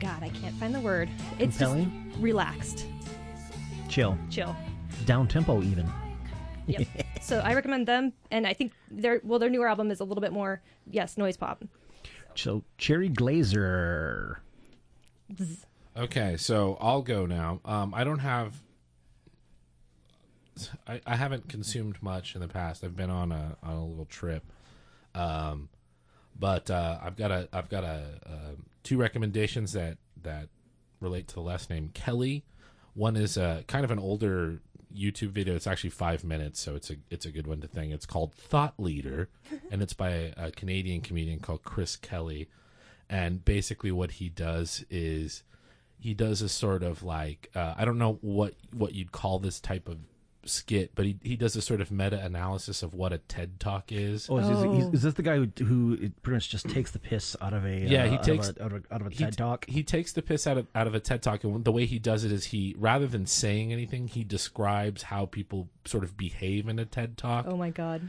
God, 0.00 0.22
I 0.22 0.30
can't 0.40 0.54
find 0.56 0.74
the 0.74 0.80
word. 0.80 1.08
It's 1.38 1.56
Compelling? 1.58 2.08
just 2.10 2.20
relaxed, 2.22 2.86
Chill. 3.88 4.18
chill. 4.30 4.56
Down 5.06 5.28
tempo, 5.28 5.62
even. 5.62 5.88
Yep. 6.66 6.88
so 7.20 7.38
I 7.38 7.54
recommend 7.54 7.86
them, 7.86 8.12
and 8.32 8.46
I 8.48 8.52
think 8.52 8.72
their 8.90 9.20
well 9.22 9.38
their 9.38 9.50
newer 9.50 9.68
album 9.68 9.90
is 9.92 10.00
a 10.00 10.04
little 10.04 10.22
bit 10.22 10.32
more 10.32 10.60
yes 10.90 11.16
noise 11.16 11.36
pop. 11.36 11.62
So, 12.34 12.64
Cherry 12.78 13.10
Glazerr. 13.10 14.38
Okay, 15.96 16.36
so 16.36 16.78
I'll 16.80 17.02
go 17.02 17.26
now. 17.26 17.60
Um, 17.64 17.94
I 17.94 18.02
don't 18.02 18.18
have. 18.20 18.60
I, 20.86 21.00
I 21.06 21.16
haven't 21.16 21.48
consumed 21.48 22.02
much 22.02 22.34
in 22.34 22.40
the 22.40 22.48
past. 22.48 22.84
I've 22.84 22.96
been 22.96 23.10
on 23.10 23.32
a 23.32 23.56
on 23.62 23.74
a 23.74 23.84
little 23.84 24.06
trip, 24.06 24.44
um, 25.14 25.68
but 26.38 26.70
uh, 26.70 26.98
I've 27.02 27.16
got 27.16 27.30
a 27.30 27.48
I've 27.52 27.68
got 27.68 27.84
a, 27.84 28.02
uh 28.26 28.54
two 28.82 28.98
recommendations 28.98 29.72
that 29.72 29.98
that 30.22 30.48
relate 31.00 31.28
to 31.28 31.34
the 31.34 31.40
last 31.40 31.70
name 31.70 31.90
Kelly. 31.94 32.44
One 32.94 33.16
is 33.16 33.36
a 33.36 33.64
kind 33.66 33.84
of 33.84 33.90
an 33.90 33.98
older 33.98 34.60
YouTube 34.94 35.30
video. 35.30 35.54
It's 35.54 35.66
actually 35.66 35.90
five 35.90 36.24
minutes, 36.24 36.60
so 36.60 36.74
it's 36.74 36.90
a 36.90 36.96
it's 37.10 37.26
a 37.26 37.30
good 37.30 37.46
one 37.46 37.60
to 37.60 37.66
think. 37.68 37.92
It's 37.92 38.06
called 38.06 38.34
Thought 38.34 38.74
Leader, 38.78 39.28
and 39.70 39.82
it's 39.82 39.94
by 39.94 40.10
a, 40.10 40.32
a 40.36 40.50
Canadian 40.50 41.00
comedian 41.00 41.40
called 41.40 41.62
Chris 41.62 41.96
Kelly. 41.96 42.48
And 43.08 43.44
basically, 43.44 43.92
what 43.92 44.12
he 44.12 44.28
does 44.28 44.84
is 44.88 45.42
he 45.98 46.14
does 46.14 46.42
a 46.42 46.48
sort 46.48 46.82
of 46.82 47.02
like 47.02 47.50
uh, 47.54 47.74
I 47.76 47.84
don't 47.84 47.98
know 47.98 48.18
what 48.20 48.54
what 48.72 48.94
you'd 48.94 49.12
call 49.12 49.38
this 49.38 49.60
type 49.60 49.88
of 49.88 49.98
skit, 50.44 50.92
but 50.94 51.04
he 51.04 51.16
he 51.22 51.36
does 51.36 51.54
a 51.56 51.62
sort 51.62 51.80
of 51.80 51.90
meta 51.90 52.18
analysis 52.24 52.82
of 52.82 52.94
what 52.94 53.12
a 53.12 53.18
TED 53.18 53.60
Talk 53.60 53.92
is. 53.92 54.28
Oh, 54.30 54.38
is, 54.38 54.48
Is, 54.86 54.94
is 54.94 55.02
this 55.02 55.14
the 55.14 55.22
guy 55.22 55.36
who, 55.36 55.48
who 55.64 55.96
pretty 56.22 56.36
much 56.36 56.48
just 56.50 56.68
takes 56.68 56.90
the 56.90 56.98
piss 56.98 57.36
out 57.40 57.52
of 57.52 57.64
a 57.64 57.80
yeah, 57.80 58.04
uh, 58.04 58.08
he 58.10 58.16
out 58.16 58.22
takes 58.24 58.48
of 58.48 58.56
a, 58.58 58.64
out 58.64 58.72
of, 58.72 58.84
a- 58.90 58.94
out 58.94 59.00
of 59.02 59.06
a 59.06 59.10
TED 59.10 59.30
t- 59.32 59.36
talk? 59.36 59.64
He 59.68 59.82
takes 59.82 60.12
the 60.12 60.22
piss 60.22 60.46
out 60.46 60.58
of 60.58 60.66
out 60.74 60.86
of 60.86 60.94
a 60.94 61.00
TED 61.00 61.22
talk, 61.22 61.44
and 61.44 61.64
the 61.64 61.72
way 61.72 61.86
he 61.86 61.98
does 61.98 62.24
it 62.24 62.32
is 62.32 62.46
he 62.46 62.74
rather 62.78 63.06
than 63.06 63.26
saying 63.26 63.72
anything, 63.72 64.08
he 64.08 64.24
describes 64.24 65.04
how 65.04 65.26
people 65.26 65.68
sort 65.84 66.04
of 66.04 66.16
behave 66.16 66.68
in 66.68 66.78
a 66.78 66.84
TED 66.84 67.16
talk. 67.16 67.46
Oh 67.48 67.56
my 67.56 67.70
god. 67.70 68.02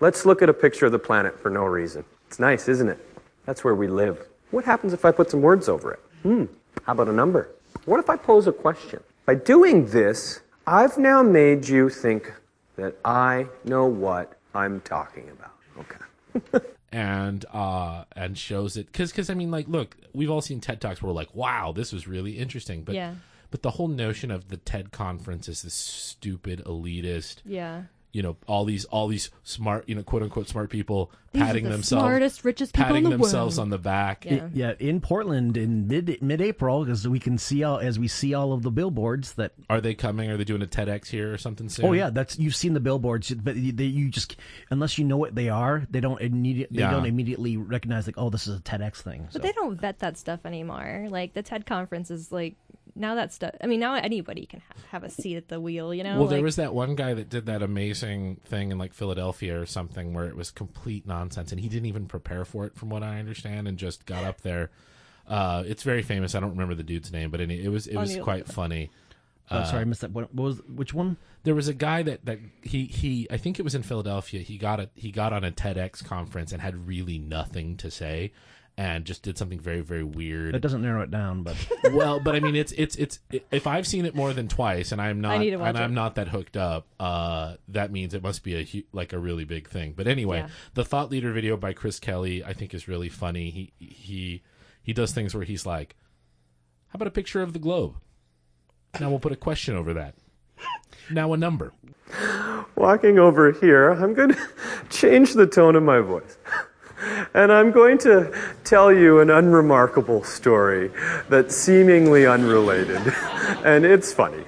Let's 0.00 0.26
look 0.26 0.42
at 0.42 0.48
a 0.48 0.54
picture 0.54 0.86
of 0.86 0.92
the 0.92 0.98
planet 0.98 1.38
for 1.40 1.50
no 1.50 1.64
reason. 1.64 2.04
It's 2.26 2.38
nice, 2.38 2.68
isn't 2.68 2.88
it? 2.88 2.98
That's 3.46 3.64
where 3.64 3.74
we 3.74 3.86
live. 3.86 4.26
What 4.50 4.64
happens 4.64 4.92
if 4.92 5.04
I 5.04 5.10
put 5.12 5.30
some 5.30 5.40
words 5.42 5.68
over 5.68 5.92
it? 5.92 6.00
Hmm, 6.22 6.44
how 6.84 6.92
about 6.92 7.08
a 7.08 7.12
number? 7.12 7.50
What 7.84 8.00
if 8.00 8.10
I 8.10 8.16
pose 8.16 8.46
a 8.46 8.52
question? 8.52 9.00
By 9.24 9.36
doing 9.36 9.86
this, 9.86 10.40
I've 10.66 10.98
now 10.98 11.22
made 11.22 11.68
you 11.68 11.88
think 11.88 12.32
that 12.76 12.96
I 13.04 13.46
know 13.64 13.86
what 13.86 14.38
I'm 14.54 14.80
talking 14.80 15.30
about. 15.30 15.52
Okay. 15.78 16.66
and 16.92 17.44
uh 17.52 18.04
and 18.14 18.38
shows 18.38 18.76
it 18.76 18.86
because 18.86 19.10
because 19.10 19.28
I 19.28 19.34
mean 19.34 19.50
like 19.50 19.66
look 19.68 19.96
we've 20.14 20.30
all 20.30 20.40
seen 20.40 20.60
TED 20.60 20.80
talks 20.80 21.02
where 21.02 21.08
we're 21.08 21.14
like 21.16 21.34
wow 21.34 21.72
this 21.72 21.92
was 21.92 22.06
really 22.06 22.38
interesting 22.38 22.82
but 22.84 22.94
Yeah. 22.94 23.14
but 23.50 23.62
the 23.62 23.70
whole 23.72 23.88
notion 23.88 24.30
of 24.30 24.48
the 24.48 24.56
TED 24.56 24.92
conference 24.92 25.48
is 25.48 25.62
this 25.62 25.74
stupid 25.74 26.62
elitist 26.64 27.38
Yeah. 27.44 27.82
You 28.16 28.22
know 28.22 28.34
all 28.46 28.64
these 28.64 28.86
all 28.86 29.08
these 29.08 29.30
smart 29.42 29.86
you 29.86 29.94
know 29.94 30.02
quote 30.02 30.22
unquote 30.22 30.48
smart 30.48 30.70
people 30.70 31.10
These 31.32 31.42
patting 31.42 31.64
the 31.64 31.70
themselves 31.70 32.02
smartest, 32.02 32.44
richest 32.44 32.72
people 32.72 32.86
patting 32.86 33.04
in 33.04 33.10
the 33.10 33.16
themselves 33.18 33.58
world. 33.58 33.66
on 33.66 33.70
the 33.70 33.78
back 33.78 34.24
Yeah. 34.24 34.48
Yeah, 34.54 34.72
in 34.78 35.02
Portland 35.02 35.58
in 35.58 35.86
mid 35.86 36.22
mid 36.22 36.40
April, 36.40 36.82
because 36.84 37.06
we 37.06 37.18
can 37.20 37.36
see 37.36 37.62
all 37.62 37.78
as 37.78 37.98
we 37.98 38.08
see 38.08 38.32
all 38.32 38.54
of 38.54 38.62
the 38.62 38.70
billboards 38.70 39.34
that. 39.34 39.52
are 39.68 39.82
they 39.82 39.92
coming 39.94 40.30
are 40.30 40.38
they 40.38 40.44
doing 40.44 40.62
a 40.62 40.66
TEDx 40.66 41.08
here 41.08 41.30
or 41.32 41.36
something 41.36 41.68
soon 41.68 41.84
Oh 41.84 41.92
yeah, 41.92 42.08
that's 42.08 42.38
you've 42.38 42.56
seen 42.56 42.72
the 42.72 42.80
billboards, 42.80 43.34
but 43.34 43.54
they, 43.54 43.84
you 43.84 44.08
just 44.08 44.36
unless 44.70 44.96
you 44.96 45.04
know 45.04 45.18
what 45.18 45.34
they 45.34 45.50
are, 45.50 45.86
they 45.90 46.00
don't 46.00 46.20
immediate 46.22 46.70
they 46.72 46.80
Yeah. 46.80 46.92
don't 46.92 47.04
immediately 47.04 47.58
recognize 47.58 48.06
like 48.06 48.16
oh 48.16 48.30
this 48.30 48.46
is 48.46 48.56
a 48.58 48.62
TEDx 48.62 49.02
thing. 49.02 49.28
But 49.30 49.42
they 49.42 49.52
don't 49.52 49.78
vet 49.78 49.98
that 49.98 50.16
stuff 50.16 50.40
anymore. 50.46 51.08
Like 51.10 51.34
the 51.34 51.42
TED 51.42 51.66
conference 51.66 52.10
is 52.10 52.32
like 52.32 52.54
now 52.96 53.14
that 53.14 53.32
stuff. 53.32 53.54
I 53.62 53.66
mean, 53.66 53.80
now 53.80 53.94
anybody 53.94 54.46
can 54.46 54.60
have, 54.68 54.84
have 54.90 55.04
a 55.04 55.10
seat 55.10 55.36
at 55.36 55.48
the 55.48 55.60
wheel. 55.60 55.92
You 55.94 56.02
know. 56.02 56.18
Well, 56.18 56.28
there 56.28 56.42
was 56.42 56.56
that 56.56 56.74
one 56.74 56.94
guy 56.96 57.14
that 57.14 57.28
did 57.28 57.46
that 57.46 57.62
amazing 57.62 58.40
thing 58.44 58.72
in 58.72 58.78
like 58.78 58.92
Philadelphia 58.92 59.60
or 59.60 59.66
something 59.66 60.14
where 60.14 60.26
it 60.26 60.36
was 60.36 60.50
complete 60.50 61.06
nonsense, 61.06 61.52
and 61.52 61.60
he 61.60 61.68
didn't 61.68 61.86
even 61.86 62.06
prepare 62.06 62.44
for 62.44 62.64
it, 62.66 62.74
from 62.76 62.88
what 62.90 63.02
I 63.02 63.18
understand, 63.18 63.68
and 63.68 63.78
just 63.78 64.06
got 64.06 64.24
up 64.24 64.40
there. 64.40 64.70
Uh, 65.28 65.64
it's 65.66 65.82
very 65.82 66.02
famous. 66.02 66.34
I 66.34 66.40
don't 66.40 66.50
remember 66.50 66.74
the 66.74 66.82
dude's 66.84 67.12
name, 67.12 67.30
but 67.30 67.40
any, 67.40 67.62
it 67.62 67.68
was 67.68 67.86
it 67.86 67.96
Oh, 67.96 68.00
was 68.00 68.14
Neil. 68.14 68.24
quite 68.24 68.46
funny. 68.46 68.90
Oh, 69.50 69.62
sorry, 69.64 69.82
I 69.82 69.84
missed 69.84 70.00
that. 70.00 70.10
What, 70.10 70.34
what 70.34 70.44
was 70.44 70.62
which 70.68 70.92
one? 70.92 71.16
There 71.44 71.54
was 71.54 71.68
a 71.68 71.74
guy 71.74 72.02
that 72.02 72.24
that 72.24 72.38
he 72.62 72.84
he 72.86 73.28
I 73.30 73.36
think 73.36 73.58
it 73.60 73.62
was 73.62 73.74
in 73.76 73.82
Philadelphia. 73.84 74.40
He 74.40 74.58
got 74.58 74.80
a 74.80 74.90
he 74.94 75.12
got 75.12 75.32
on 75.32 75.44
a 75.44 75.52
TEDx 75.52 76.04
conference 76.04 76.50
and 76.52 76.60
had 76.60 76.86
really 76.88 77.18
nothing 77.18 77.76
to 77.76 77.90
say, 77.90 78.32
and 78.78 79.04
just 79.06 79.22
did 79.22 79.38
something 79.38 79.58
very 79.58 79.80
very 79.80 80.02
weird. 80.04 80.54
That 80.54 80.60
doesn't 80.60 80.82
narrow 80.82 81.00
it 81.02 81.10
down, 81.10 81.42
but 81.42 81.56
well, 81.92 82.20
but 82.20 82.34
I 82.36 82.40
mean, 82.40 82.54
it's 82.56 82.72
it's 82.72 82.94
it's 82.96 83.18
if 83.50 83.66
I've 83.66 83.86
seen 83.86 84.04
it 84.04 84.14
more 84.14 84.32
than 84.32 84.48
twice, 84.48 84.92
and 84.92 85.00
I'm 85.00 85.20
not 85.20 85.38
need 85.40 85.50
to 85.50 85.62
and 85.62 85.78
I'm 85.78 85.92
it. 85.92 85.94
not 85.94 86.14
that 86.16 86.28
hooked 86.28 86.56
up, 86.56 86.86
uh, 87.00 87.54
that 87.68 87.90
means 87.90 88.12
it 88.14 88.22
must 88.22 88.42
be 88.42 88.54
a 88.56 88.64
hu- 88.64 88.82
like 88.92 89.12
a 89.12 89.18
really 89.18 89.44
big 89.44 89.68
thing. 89.68 89.94
But 89.96 90.06
anyway, 90.06 90.38
Yeah. 90.40 90.48
the 90.74 90.84
thought 90.84 91.10
leader 91.10 91.32
video 91.32 91.56
by 91.56 91.72
Chris 91.72 91.98
Kelly, 91.98 92.44
I 92.44 92.52
think, 92.52 92.74
is 92.74 92.86
really 92.88 93.08
funny. 93.08 93.50
He 93.50 93.72
he 93.78 94.42
he 94.82 94.92
does 94.92 95.12
things 95.12 95.34
where 95.34 95.44
he's 95.44 95.64
like, 95.66 95.96
"How 96.88 96.96
about 96.96 97.08
a 97.08 97.12
picture 97.12 97.42
of 97.42 97.52
the 97.54 97.58
globe?" 97.58 97.94
Now 99.00 99.10
we'll 99.10 99.18
put 99.20 99.32
a 99.32 99.36
question 99.36 99.74
over 99.76 99.92
that. 99.94 100.14
Now 101.10 101.32
a 101.32 101.36
number. 101.36 101.72
Walking 102.76 103.18
over 103.18 103.52
here, 103.52 103.90
I'm 103.90 104.12
going 104.14 104.30
to 104.34 104.48
change 104.90 105.32
the 105.34 105.46
tone 105.46 105.76
of 105.76 105.82
my 105.82 106.00
voice. 106.00 106.38
And 107.34 107.52
I'm 107.52 107.72
going 107.72 107.98
to 107.98 108.32
tell 108.64 108.92
you 108.92 109.20
an 109.20 109.30
unremarkable 109.30 110.24
story 110.24 110.90
that's 111.28 111.54
seemingly 111.54 112.26
unrelated. 112.26 113.00
And 113.64 113.84
it's 113.84 114.12
funny. 114.12 114.44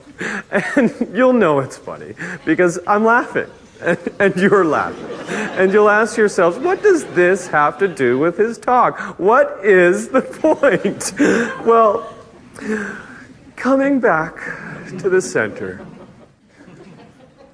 And 0.77 0.93
you'll 1.13 1.33
know 1.33 1.61
it's 1.61 1.77
funny 1.77 2.15
because 2.45 2.79
I'm 2.87 3.05
laughing. 3.05 3.51
And, 4.19 4.35
you're 4.37 4.65
laughing. 4.65 5.07
And 5.29 5.73
you'll 5.73 5.89
ask 5.89 6.17
yourselves, 6.17 6.59
what 6.59 6.83
does 6.83 7.05
this 7.15 7.47
have 7.49 7.79
to 7.79 7.87
do 7.87 8.19
with 8.19 8.37
his 8.37 8.59
talk? 8.59 8.99
What 9.19 9.65
is 9.65 10.09
the 10.09 10.23
point? 10.43 11.13
Well, 11.65 12.13
coming 13.55 14.01
back 14.01 14.35
to 14.99 15.09
the 15.09 15.21
center 15.21 15.87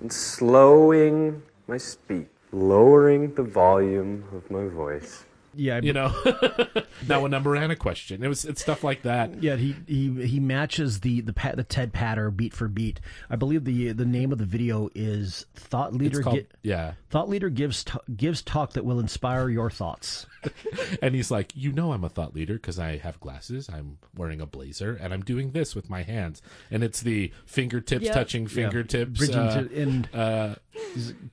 and 0.00 0.12
slowing 0.12 1.42
my 1.66 1.76
speed, 1.76 2.28
lowering 2.54 3.34
the 3.34 3.42
volume 3.42 4.24
of 4.32 4.48
my 4.48 4.66
voice. 4.68 5.24
Yeah, 5.56 5.80
You 5.82 5.92
know, 5.92 6.12
now 7.08 7.24
a 7.24 7.28
number 7.28 7.54
and 7.54 7.70
a 7.72 7.76
question. 7.76 8.22
It 8.22 8.28
was 8.28 8.44
it's 8.44 8.60
stuff 8.62 8.82
like 8.84 9.02
that. 9.02 9.42
Yeah, 9.42 9.56
he 9.56 9.74
he 9.86 10.26
he 10.26 10.40
matches 10.40 11.00
the 11.00 11.20
the 11.20 11.32
pat, 11.32 11.56
the 11.56 11.64
Ted 11.64 11.92
Patter 11.92 12.30
beat 12.30 12.52
for 12.54 12.68
beat. 12.68 13.00
I 13.30 13.36
believe 13.36 13.64
the 13.64 13.92
the 13.92 14.04
name 14.06 14.32
of 14.32 14.38
the 14.38 14.44
video 14.44 14.88
is 14.94 15.46
Thought 15.54 15.94
Leader. 15.94 16.22
called- 16.22 16.36
Gi- 16.36 16.46
yeah. 16.62 16.94
Thought 17.10 17.28
Leader 17.28 17.48
gives 17.50 17.84
t- 17.84 17.98
gives 18.16 18.42
talk 18.42 18.72
that 18.72 18.84
will 18.84 19.00
inspire 19.00 19.48
your 19.48 19.70
thoughts. 19.70 20.26
and 21.02 21.14
he's 21.14 21.30
like, 21.30 21.52
"You 21.54 21.72
know, 21.72 21.92
I'm 21.92 22.04
a 22.04 22.08
thought 22.10 22.34
leader 22.34 22.54
because 22.54 22.78
I 22.78 22.98
have 22.98 23.18
glasses. 23.20 23.68
I'm 23.72 23.96
wearing 24.16 24.40
a 24.42 24.46
blazer, 24.46 24.98
and 25.00 25.14
I'm 25.14 25.22
doing 25.22 25.52
this 25.52 25.74
with 25.74 25.88
my 25.88 26.02
hands. 26.02 26.42
And 26.70 26.84
it's 26.84 27.00
the 27.00 27.32
fingertips 27.46 28.04
Yep. 28.04 28.14
touching 28.14 28.42
Yeah. 28.42 28.48
fingertips. 28.48 29.18
Bridging 29.18 29.36
uh, 29.38 29.62
to- 29.68 29.82
and- 29.82 30.08
uh, 30.14 30.54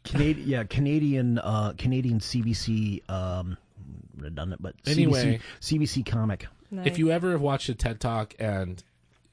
Canadian, 0.06 0.48
yeah, 0.48 0.64
Canadian, 0.64 1.40
uh, 1.40 1.74
Canadian 1.78 2.20
CBC, 2.20 3.02
um, 3.10 3.58
redundant, 4.22 4.62
but 4.62 4.76
Anyway. 4.88 5.40
CBC, 5.62 5.80
CBC 5.80 6.06
comic. 6.06 6.48
If 6.86 6.98
you 6.98 7.12
ever 7.12 7.32
have 7.32 7.42
watched 7.42 7.68
a 7.68 7.76
TED 7.76 8.00
Talk 8.00 8.34
and 8.40 8.82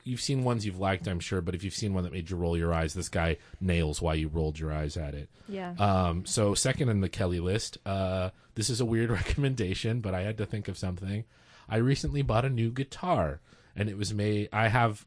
you've 0.03 0.20
seen 0.20 0.43
ones 0.43 0.66
you've 0.66 0.80
liked, 0.80 1.07
I'm 1.07 1.20
sure, 1.20 1.41
but 1.41 1.55
if 1.55 1.62
you've 1.62 1.74
seen 1.74 1.95
one 1.95 2.03
that 2.03 2.12
made 2.12 2.30
you 2.30 2.36
roll 2.36 2.57
your 2.57 2.74
eyes, 2.74 2.95
this 2.95 3.09
guy 3.09 3.36
nails 3.61 4.03
why 4.03 4.14
you 4.14 4.26
rolled 4.26 4.59
your 4.59 4.72
eyes 4.72 4.97
at 4.97 5.14
it. 5.14 5.28
Yeah. 5.49 5.74
Um, 5.78 6.26
so 6.26 6.55
second 6.55 6.89
in 6.89 7.01
the 7.01 7.09
Kelly 7.09 7.39
list, 7.39 7.78
uh, 7.86 8.30
this 8.57 8.68
is 8.70 8.80
a 8.80 8.84
weird 8.84 9.11
recommendation, 9.12 10.01
but 10.01 10.14
I 10.14 10.22
had 10.22 10.36
to 10.39 10.47
think 10.47 10.66
of 10.66 10.76
something. 10.76 11.24
I 11.68 11.76
recently 11.76 12.22
bought 12.22 12.45
a 12.45 12.51
new 12.51 12.70
guitar, 12.70 13.41
and 13.76 13.89
it 13.89 13.97
was 13.97 14.12
made. 14.12 14.49
I 14.53 14.66
have, 14.68 15.07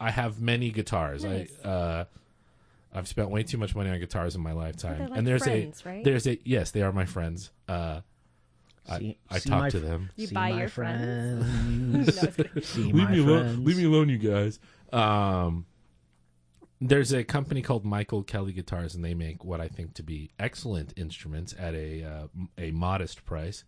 I 0.00 0.10
have 0.10 0.40
many 0.40 0.70
guitars. 0.70 1.22
Nice. 1.24 1.52
I. 1.64 1.68
Uh, 1.68 2.04
I've 2.94 3.08
spent 3.08 3.30
way 3.30 3.42
too 3.42 3.56
much 3.56 3.74
money 3.74 3.88
on 3.88 3.98
guitars 4.00 4.34
in 4.34 4.42
my 4.42 4.52
lifetime. 4.52 4.98
they're 4.98 5.08
like 5.08 5.18
and 5.18 5.26
there's 5.26 5.44
friends, 5.44 5.82
a 5.84 5.88
right? 5.88 6.04
there's 6.04 6.26
a 6.26 6.38
yes, 6.44 6.72
they 6.72 6.82
are 6.82 6.92
my 6.92 7.06
friends. 7.06 7.50
Uh, 7.66 8.00
See- 8.98 9.16
I, 9.30 9.34
I 9.34 9.38
see 9.38 9.50
talk 9.50 9.70
to 9.70 9.80
them. 9.80 10.10
You 10.16 10.26
See 10.26 10.34
buy 10.34 10.50
my 10.52 10.58
your 10.60 10.68
friends? 10.68 11.44
friends. 12.10 12.38
No. 12.54 12.60
See 12.62 12.82
leave 12.84 12.94
my 12.94 13.10
me 13.12 13.18
alone. 13.20 13.64
Leave 13.64 13.76
me 13.78 13.84
alone, 13.84 14.08
you 14.08 14.18
guys. 14.18 14.58
Um, 14.92 15.66
there's 16.80 17.12
a 17.12 17.22
company 17.22 17.62
called 17.62 17.84
Michael 17.84 18.22
Kelly 18.24 18.52
Guitars, 18.52 18.94
and 18.94 19.04
they 19.04 19.14
make 19.14 19.44
what 19.44 19.60
I 19.60 19.68
think 19.68 19.94
to 19.94 20.02
be 20.02 20.30
excellent 20.38 20.92
instruments 20.96 21.54
at 21.58 21.74
a 21.74 22.02
uh, 22.04 22.26
m- 22.36 22.48
a 22.58 22.70
modest 22.72 23.24
price. 23.24 23.62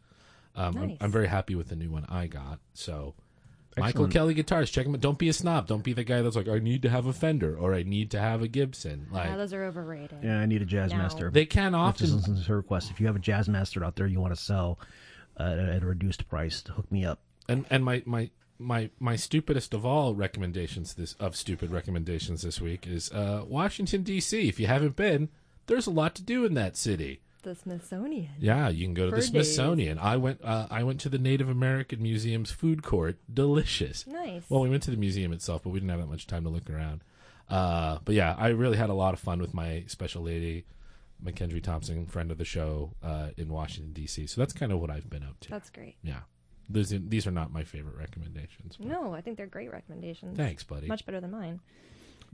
Um, 0.56 0.76
I'm, 0.76 0.96
I'm 1.00 1.10
very 1.10 1.28
happy 1.28 1.54
with 1.54 1.68
the 1.68 1.76
new 1.76 1.90
one 1.90 2.06
I 2.08 2.26
got. 2.26 2.58
So, 2.74 3.14
Michael 3.76 4.06
Kelly 4.08 4.34
Guitars, 4.34 4.70
check 4.70 4.84
them 4.84 4.94
out. 4.94 5.00
Don't 5.00 5.18
be 5.18 5.28
a 5.28 5.32
snob. 5.32 5.66
Don't 5.66 5.82
be 5.82 5.92
the 5.92 6.04
guy 6.04 6.22
that's 6.22 6.36
like, 6.36 6.46
I 6.48 6.58
need 6.60 6.82
to 6.82 6.90
have 6.90 7.06
a 7.06 7.12
Fender 7.12 7.56
or 7.56 7.74
I 7.74 7.82
need 7.82 8.12
to 8.12 8.20
have 8.20 8.40
a 8.42 8.46
Gibson. 8.48 9.08
Like, 9.10 9.36
those 9.36 9.52
are 9.52 9.64
overrated. 9.64 10.18
Yeah, 10.22 10.38
I 10.38 10.46
need 10.46 10.62
a 10.62 10.64
jazz 10.64 10.92
No. 10.92 10.98
master. 10.98 11.30
They 11.30 11.44
can 11.46 11.72
That's 11.72 11.98
just 11.98 12.12
often- 12.12 12.16
listen 12.34 12.36
to 12.44 12.48
her 12.50 12.56
request. 12.58 12.90
If 12.92 13.00
you 13.00 13.06
have 13.06 13.16
a 13.16 13.20
jazz 13.20 13.48
master 13.48 13.84
out 13.84 13.96
there 13.96 14.06
you 14.06 14.20
want 14.20 14.32
to 14.34 14.40
sell 14.40 14.78
at 15.38 15.82
a 15.82 15.86
reduced 15.86 16.28
price, 16.28 16.62
to 16.62 16.72
hook 16.72 16.90
me 16.90 17.04
up. 17.04 17.20
and 17.48 17.64
and 17.70 17.84
my 17.84 18.02
my 18.06 18.30
my 18.58 18.90
my 19.00 19.16
stupidest 19.16 19.74
of 19.74 19.84
all 19.84 20.14
recommendations 20.14 20.94
this 20.94 21.14
of 21.14 21.34
stupid 21.36 21.70
recommendations 21.70 22.42
this 22.42 22.60
week 22.60 22.86
is 22.86 23.10
uh, 23.12 23.44
Washington 23.46 24.02
D.C. 24.02 24.48
If 24.48 24.60
you 24.60 24.66
haven't 24.66 24.96
been, 24.96 25.28
there's 25.66 25.86
a 25.86 25.90
lot 25.90 26.14
to 26.16 26.22
do 26.22 26.44
in 26.44 26.54
that 26.54 26.76
city. 26.76 27.20
The 27.42 27.54
Smithsonian. 27.54 28.30
Yeah, 28.38 28.70
you 28.70 28.86
can 28.86 28.94
go 28.94 29.04
to 29.04 29.10
the 29.10 29.16
Bird 29.16 29.20
days. 29.20 29.28
Smithsonian. 29.30 29.98
I 29.98 30.16
went. 30.16 30.40
Uh, 30.42 30.66
I 30.70 30.82
went 30.82 30.98
to 31.00 31.10
the 31.10 31.18
Native 31.18 31.50
American 31.50 32.00
Museum's 32.02 32.50
food 32.50 32.82
court. 32.82 33.16
Delicious. 33.32 34.06
Nice. 34.06 34.44
Well, 34.48 34.62
we 34.62 34.70
went 34.70 34.82
to 34.84 34.90
the 34.90 34.96
museum 34.96 35.30
itself, 35.32 35.62
but 35.64 35.70
we 35.70 35.78
didn't 35.80 35.90
have 35.90 36.00
that 36.00 36.06
much 36.08 36.26
time 36.26 36.44
to 36.44 36.48
look 36.48 36.70
around. 36.70 37.02
Uh, 37.50 37.98
but 38.04 38.14
yeah, 38.14 38.34
I 38.38 38.48
really 38.48 38.78
had 38.78 38.88
a 38.88 38.94
lot 38.94 39.12
of 39.12 39.20
fun 39.20 39.40
with 39.42 39.52
my 39.52 39.84
special 39.88 40.22
lady, 40.22 40.64
Mackenzie 41.22 41.60
Thompson, 41.60 42.06
friend 42.06 42.30
of 42.30 42.38
the 42.38 42.44
show, 42.44 42.92
uh, 43.02 43.28
in 43.36 43.48
Washington 43.48 43.92
D.C. 43.92 44.26
So 44.26 44.40
that's 44.40 44.52
kind 44.52 44.72
of 44.72 44.80
what 44.80 44.90
I've 44.90 45.08
been 45.08 45.22
up 45.22 45.38
to. 45.40 45.50
That's 45.50 45.70
great. 45.70 45.96
Yeah, 46.02 46.20
these 46.68 46.90
these 47.08 47.26
are 47.26 47.30
not 47.30 47.52
my 47.52 47.64
favorite 47.64 47.96
recommendations. 47.96 48.76
No, 48.78 49.14
I 49.14 49.20
think 49.20 49.36
they're 49.36 49.46
great 49.46 49.72
recommendations. 49.72 50.36
Thanks, 50.36 50.62
buddy. 50.62 50.86
Much 50.86 51.06
better 51.06 51.20
than 51.20 51.30
mine. 51.30 51.60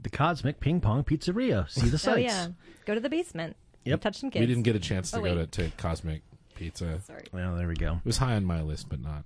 The 0.01 0.09
Cosmic 0.09 0.59
Ping 0.59 0.81
Pong 0.81 1.03
Pizzeria. 1.03 1.69
See 1.69 1.87
the 1.89 1.97
sights. 1.97 2.15
Oh 2.15 2.19
yeah, 2.19 2.47
go 2.85 2.93
to 2.95 2.99
the 2.99 3.09
basement. 3.09 3.55
Yep. 3.85 4.01
Touch 4.01 4.15
some 4.17 4.29
kids. 4.29 4.41
We 4.41 4.47
didn't 4.47 4.63
get 4.63 4.75
a 4.75 4.79
chance 4.79 5.11
to 5.11 5.17
Oh, 5.19 5.21
go 5.23 5.35
to, 5.35 5.47
to 5.47 5.69
Cosmic 5.77 6.21
Pizza. 6.55 7.01
Sorry. 7.05 7.23
Well, 7.31 7.55
there 7.55 7.67
we 7.67 7.75
go. 7.75 7.93
It 7.93 8.05
was 8.05 8.17
high 8.17 8.35
on 8.35 8.45
my 8.45 8.61
list, 8.61 8.89
but 8.89 8.99
not. 9.01 9.23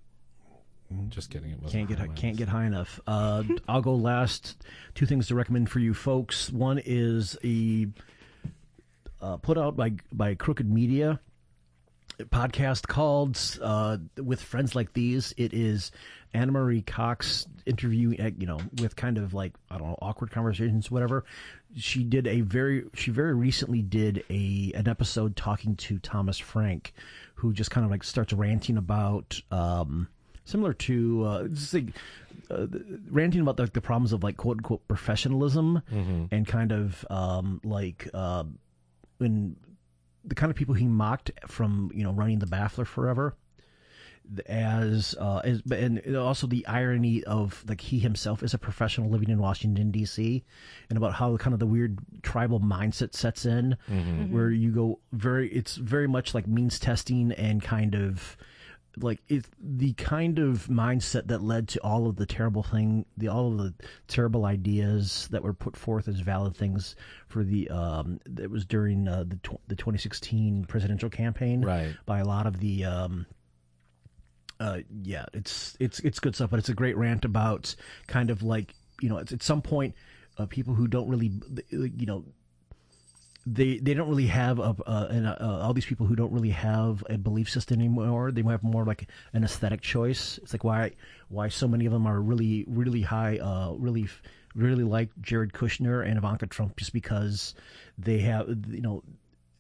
Just 1.10 1.30
kidding. 1.32 1.50
It 1.52 1.62
wasn't 1.62 1.72
Can't 1.74 1.90
get 1.90 1.98
high 1.98 2.08
on 2.08 2.16
can't 2.16 2.34
list. 2.34 2.38
get 2.40 2.48
high 2.50 2.66
enough. 2.66 3.00
Uh, 3.08 3.44
I'll 3.68 3.82
go 3.82 3.96
last. 3.96 4.64
Two 4.94 5.06
things 5.06 5.28
to 5.28 5.36
recommend 5.36 5.70
for 5.70 5.80
you 5.80 5.94
folks. 5.94 6.52
One 6.52 6.80
is 6.86 7.38
a 7.44 7.88
uh, 9.22 9.38
put 9.38 9.58
out 9.58 9.76
by 9.76 9.94
by 10.12 10.36
Crooked 10.36 10.70
Media 10.70 11.20
podcast 12.20 12.88
called 12.88 13.40
uh, 13.62 13.98
"With 14.22 14.42
Friends 14.42 14.76
Like 14.76 14.94
These." 14.94 15.34
It 15.38 15.54
is 15.54 15.92
Ana 16.34 16.52
Marie 16.52 16.82
Cox 16.82 17.48
interviewing, 17.66 18.20
uh, 18.22 18.32
you 18.38 18.46
know, 18.48 18.60
with 18.82 18.96
kind 18.96 19.18
of 19.18 19.34
like 19.34 19.54
I 19.70 19.78
don't 19.78 19.88
know, 19.90 19.98
awkward 20.02 20.32
conversations, 20.32 20.90
whatever. 20.90 21.26
She 21.76 22.04
did 22.04 22.28
a 22.28 22.42
very 22.42 22.86
she 22.94 23.12
very 23.12 23.34
recently 23.34 23.82
did 23.82 24.24
a 24.30 24.72
an 24.76 24.88
episode 24.88 25.36
talking 25.36 25.76
to 25.78 26.00
Thomas 26.00 26.38
Frank, 26.38 26.94
who 27.36 27.54
just 27.54 27.72
kind 27.72 27.84
of 27.86 27.92
like 27.92 28.04
starts 28.04 28.34
ranting 28.34 28.78
about. 28.78 29.40
Um, 29.52 30.08
similar 30.48 30.74
to 30.74 31.24
uh, 31.26 31.48
just 31.48 31.74
like 31.74 31.88
uh, 32.52 32.68
ranting 33.10 33.42
about 33.42 33.58
like 33.60 33.74
the 33.74 33.82
problems 33.82 34.14
of 34.14 34.24
like 34.24 34.38
quote 34.38 34.58
unquote 34.58 34.88
professionalism 34.88 35.82
Mhm. 35.92 36.28
and 36.32 36.48
kind 36.48 36.72
of 36.72 37.04
um, 37.10 37.60
like 37.64 38.08
uh, 38.14 38.44
when 39.18 39.56
the 40.24 40.36
kind 40.36 40.50
of 40.50 40.56
people 40.56 40.74
he 40.76 40.86
mocked 40.88 41.32
from 41.48 41.92
you 41.94 42.04
know 42.04 42.12
running 42.12 42.40
the 42.40 42.48
Baffler 42.48 42.86
forever 42.88 43.36
as 44.48 45.14
uh 45.20 45.42
as 45.44 45.62
but- 45.62 45.78
and 45.80 46.16
also 46.16 46.48
the 46.48 46.66
irony 46.66 47.24
of 47.26 47.64
like 47.68 47.82
he 47.82 48.00
himself 48.00 48.42
is 48.42 48.54
a 48.54 48.58
professional 48.58 49.10
living 49.10 49.30
in 49.30 49.38
Washington 49.38 49.92
D.C. 49.92 50.44
and 50.90 50.98
about 50.98 51.14
how 51.14 51.38
kind 51.38 51.54
of 51.54 51.60
the 51.60 51.68
weird 51.68 52.00
tribal 52.24 52.60
mindset 52.60 53.14
sets 53.14 53.46
in 53.46 53.78
Mhm. 53.90 54.32
where 54.32 54.50
you 54.50 54.72
go 54.72 55.00
very 55.12 55.50
it's 55.50 55.76
very 55.76 56.08
much 56.08 56.34
like 56.34 56.48
means 56.48 56.80
testing 56.80 57.32
and 57.34 57.62
kind 57.62 57.94
of 57.96 58.36
like 58.98 59.22
it's 59.28 59.50
the 59.60 59.94
kind 59.94 60.40
of 60.40 60.68
mindset 60.68 61.28
that 61.28 61.42
led 61.42 61.68
to 61.70 61.80
all 61.82 62.08
of 62.08 62.16
the 62.16 62.26
terrible 62.26 62.64
thing 62.64 63.06
the 63.18 63.28
all 63.28 63.52
of 63.52 63.58
the 63.58 63.74
terrible 64.08 64.46
ideas 64.46 65.28
that 65.32 65.44
were 65.44 65.54
put 65.54 65.76
forth 65.76 66.08
as 66.08 66.20
valid 66.20 66.56
things 66.56 66.96
for 67.28 67.44
the 67.44 67.70
um 67.70 68.20
that 68.26 68.50
was 68.50 68.66
during 68.66 69.08
uh, 69.08 69.24
the 69.28 69.36
tw- 69.38 69.60
the 69.68 69.76
2016 69.76 70.66
presidential 70.66 71.10
campaign 71.10 71.62
Right. 71.64 71.96
by 72.06 72.20
a 72.20 72.26
lot 72.26 72.48
of 72.48 72.60
the 72.60 72.86
um 72.86 73.26
uh 74.60 74.80
yeah 75.04 75.26
it's 75.34 75.76
it's 75.82 76.00
it's 76.00 76.20
good 76.20 76.34
stuff 76.36 76.50
but 76.50 76.60
it's 76.60 76.70
a 76.70 76.74
great 76.74 76.96
rant 76.96 77.26
about 77.26 77.76
kind 78.08 78.30
of 78.30 78.42
like 78.44 78.74
you 79.02 79.10
know 79.10 79.18
it's 79.18 79.34
at 79.34 79.44
some 79.44 79.62
point 79.62 79.94
uh, 80.38 80.46
people 80.46 80.74
who 80.74 80.88
don't 80.88 81.10
really 81.10 81.32
you 81.70 82.06
know 82.06 82.24
they 83.46 83.78
they 83.78 83.94
don't 83.94 84.10
really 84.10 84.28
have 84.28 84.60
a 84.60 84.76
uh, 84.88 85.36
uh, 85.40 85.60
all 85.62 85.74
these 85.74 85.86
people 85.86 86.08
who 86.08 86.16
don't 86.16 86.32
really 86.32 86.50
have 86.50 87.04
a 87.10 87.18
belief 87.18 87.50
system 87.50 87.80
anymore. 87.80 88.32
They 88.32 88.42
have 88.42 88.64
more 88.64 88.86
like 88.86 89.08
an 89.34 89.44
aesthetic 89.44 89.82
choice. 89.82 90.40
It's 90.42 90.54
like 90.54 90.64
why 90.64 90.92
why 91.30 91.50
so 91.50 91.68
many 91.68 91.86
of 91.86 91.92
them 91.92 92.08
are 92.08 92.20
really 92.20 92.66
really 92.68 93.02
high, 93.02 93.38
uh, 93.38 93.74
really 93.74 94.08
really 94.56 94.84
like 94.84 95.10
Jared 95.22 95.54
Kushner 95.54 96.06
and 96.06 96.18
Ivanka 96.18 96.48
Trump 96.48 96.78
just 96.78 96.94
because 96.94 97.54
they 98.00 98.20
have 98.20 98.48
you 98.70 98.82
know 98.82 99.04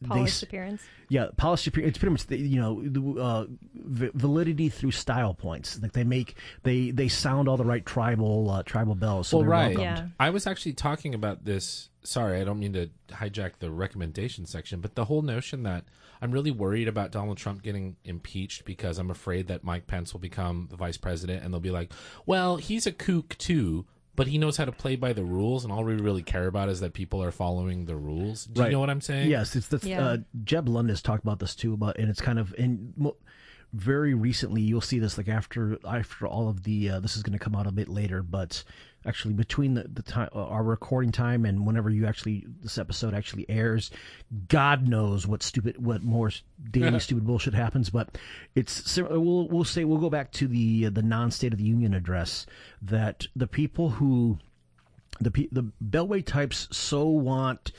Polished 0.04 0.38
s- 0.38 0.44
appearance. 0.44 0.84
Yeah, 1.10 1.28
polished 1.38 1.68
appearance. 1.68 1.92
It's 1.92 1.98
pretty 1.98 2.12
much 2.12 2.28
the, 2.28 2.38
you 2.38 2.60
know 2.60 2.82
the, 2.82 3.22
uh, 3.22 3.46
v- 3.74 4.12
validity 4.14 4.70
through 4.70 4.92
style 4.92 5.34
points. 5.34 5.82
Like 5.82 5.94
they 5.94 6.04
make 6.04 6.36
they 6.64 6.92
they 6.92 7.08
sound 7.08 7.48
all 7.48 7.58
the 7.58 7.66
right 7.66 7.86
tribal 7.86 8.50
uh, 8.50 8.64
tribal 8.64 8.96
bells. 8.96 9.28
So 9.30 9.38
well, 9.38 9.48
right. 9.48 9.78
welcomed. 9.78 10.12
I 10.20 10.30
was 10.30 10.48
actually 10.48 10.74
talking 10.74 11.14
about 11.14 11.46
this. 11.46 11.90
Sorry, 12.04 12.40
I 12.40 12.44
don't 12.44 12.60
mean 12.60 12.74
to 12.74 12.90
hijack 13.10 13.54
the 13.60 13.72
recommendation 13.72 14.46
section, 14.46 14.80
but 14.80 14.96
the 14.96 15.06
whole 15.06 15.22
notion 15.22 15.64
that 15.64 15.86
I'm 16.22 16.32
really 16.32 16.52
worried 16.52 16.88
about 16.88 17.12
Donald 17.12 17.38
Trump 17.38 17.64
getting 17.64 17.96
impeached 18.04 18.66
because 18.66 18.98
I'm 18.98 19.10
afraid 19.10 19.48
that 19.48 19.64
Mike 19.64 19.88
Pence 19.88 20.14
will 20.14 20.20
become 20.20 20.68
the 20.70 20.78
vice 20.78 20.98
president 20.98 21.44
and 21.44 21.54
they'll 21.54 21.60
be 21.62 21.72
like, 21.72 21.92
well, 22.26 22.58
he's 22.58 22.86
a 22.86 22.92
kook 22.92 23.38
too, 23.38 23.86
but 24.16 24.28
he 24.28 24.38
knows 24.38 24.58
how 24.58 24.66
to 24.66 24.72
play 24.72 24.96
by 24.96 25.14
the 25.14 25.24
rules, 25.24 25.64
and 25.64 25.74
all 25.74 25.84
we 25.84 25.94
really 25.96 26.24
care 26.24 26.48
about 26.48 26.70
is 26.70 26.80
that 26.80 26.94
people 26.94 27.22
are 27.24 27.32
following 27.32 27.86
the 27.86 27.96
rules. 27.96 28.46
Do 28.46 28.62
you 28.64 28.72
know 28.72 28.80
what 28.80 28.90
I'm 28.90 29.02
saying? 29.02 29.30
Yes, 29.30 29.56
it's 29.56 29.68
that's 29.68 29.86
uh, 30.06 30.18
Jeb 30.44 30.68
Lund 30.70 30.90
has 30.90 31.02
talked 31.02 31.24
about 31.24 31.40
this 31.40 31.56
too 31.56 31.74
about, 31.74 31.98
and 31.98 32.10
it's 32.10 32.22
kind 32.22 32.40
of 32.40 32.54
and 32.58 32.94
mo- 32.96 33.18
very 33.74 34.14
recently 34.14 34.62
you'll 34.62 34.80
see 34.82 35.00
this 35.00 35.18
like 35.18 35.28
after 35.28 35.78
after 35.86 36.26
all 36.28 36.48
of 36.48 36.64
the 36.64 36.90
uh, 36.92 37.00
this 37.00 37.18
is 37.18 37.24
going 37.24 37.38
to 37.38 37.44
come 37.44 37.56
out 37.56 37.68
a 37.68 37.72
bit 37.72 37.90
later, 37.90 38.24
but 38.24 38.64
actually 39.06 39.34
between 39.34 39.74
the 39.76 39.84
the 39.84 40.02
time 40.02 40.30
uh, 40.36 40.46
our 40.46 40.64
recording 40.64 41.12
time 41.12 41.46
and 41.46 41.66
whenever 41.66 41.90
you 41.90 42.06
actually 42.06 42.46
this 42.62 42.78
episode 42.78 43.14
actually 43.14 43.46
airs, 43.50 43.92
God 44.48 44.88
knows 44.88 45.28
what 45.28 45.44
stupid 45.44 45.84
what 45.84 46.04
more 46.04 46.32
daily 46.72 47.00
stupid 47.02 47.26
bullshit 47.26 47.54
happens, 47.54 47.90
but 47.90 48.18
it's 48.56 48.90
sim- 48.90 49.08
we'll 49.10 49.48
we'll 49.48 49.64
say 49.64 49.84
we'll 49.84 50.00
go 50.00 50.10
back 50.10 50.32
to 50.34 50.48
the 50.48 50.90
the 50.90 51.04
non 51.04 51.32
State 51.32 51.54
of 51.54 51.60
the 51.60 51.66
Union 51.66 51.94
address 51.94 52.46
that 52.82 53.28
the 53.36 53.48
people 53.48 53.90
who 53.90 54.38
the 55.20 55.48
the 55.52 55.72
Beltway 55.84 56.26
types 56.26 56.68
so 56.72 57.08
want 57.08 57.72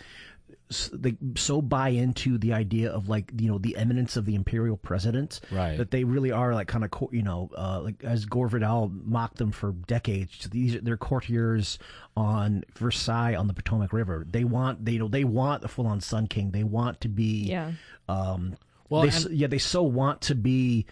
they 0.92 1.16
so 1.36 1.62
buy 1.62 1.90
into 1.90 2.38
the 2.38 2.52
idea 2.52 2.90
of 2.90 3.08
like 3.08 3.30
you 3.38 3.48
know 3.48 3.58
the 3.58 3.76
eminence 3.76 4.16
of 4.16 4.24
the 4.24 4.34
imperial 4.34 4.76
president 4.76 5.40
Right. 5.50 5.76
that 5.78 5.92
they 5.92 6.02
really 6.02 6.32
are 6.32 6.54
like 6.54 6.66
kind 6.66 6.82
of 6.84 6.90
co- 6.90 7.10
you 7.12 7.22
know 7.22 7.50
uh, 7.56 7.80
like 7.82 8.02
as 8.02 8.24
Gore 8.24 8.48
Vidal 8.48 8.90
mocked 9.04 9.36
them 9.38 9.52
for 9.52 9.72
decades 9.86 10.48
these 10.50 10.76
they're 10.82 10.96
courtiers 10.96 11.78
on 12.16 12.64
Versailles 12.76 13.36
on 13.36 13.46
the 13.46 13.54
Potomac 13.54 13.92
River 13.92 14.26
they 14.28 14.42
want 14.44 14.84
they 14.84 14.92
you 14.92 14.98
know 14.98 15.08
they 15.08 15.22
want 15.24 15.62
the 15.62 15.68
full 15.68 15.86
on 15.86 16.00
Sun 16.00 16.26
King 16.26 16.50
they 16.50 16.64
want 16.64 17.00
to 17.02 17.08
be 17.08 17.44
Yeah. 17.44 17.72
um 18.08 18.56
Well, 18.90 19.02
they, 19.02 19.08
and- 19.08 19.30
yeah 19.30 19.46
they 19.46 19.58
so 19.58 19.82
want 19.84 20.20
to 20.22 20.34
be 20.34 20.84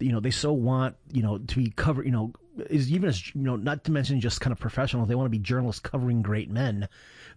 you 0.00 0.10
know 0.10 0.18
they 0.20 0.30
so 0.32 0.52
want 0.52 0.96
you 1.12 1.22
know 1.22 1.38
to 1.38 1.56
be 1.56 1.70
covered 1.70 2.04
you 2.04 2.10
know 2.12 2.32
is 2.68 2.90
even 2.90 3.08
as 3.08 3.32
you 3.34 3.42
know 3.42 3.54
not 3.56 3.84
to 3.84 3.92
mention 3.92 4.20
just 4.20 4.40
kind 4.40 4.50
of 4.52 4.58
professional 4.58 5.06
they 5.06 5.14
want 5.14 5.26
to 5.26 5.30
be 5.30 5.38
journalists 5.38 5.80
covering 5.80 6.20
great 6.20 6.50
men 6.50 6.88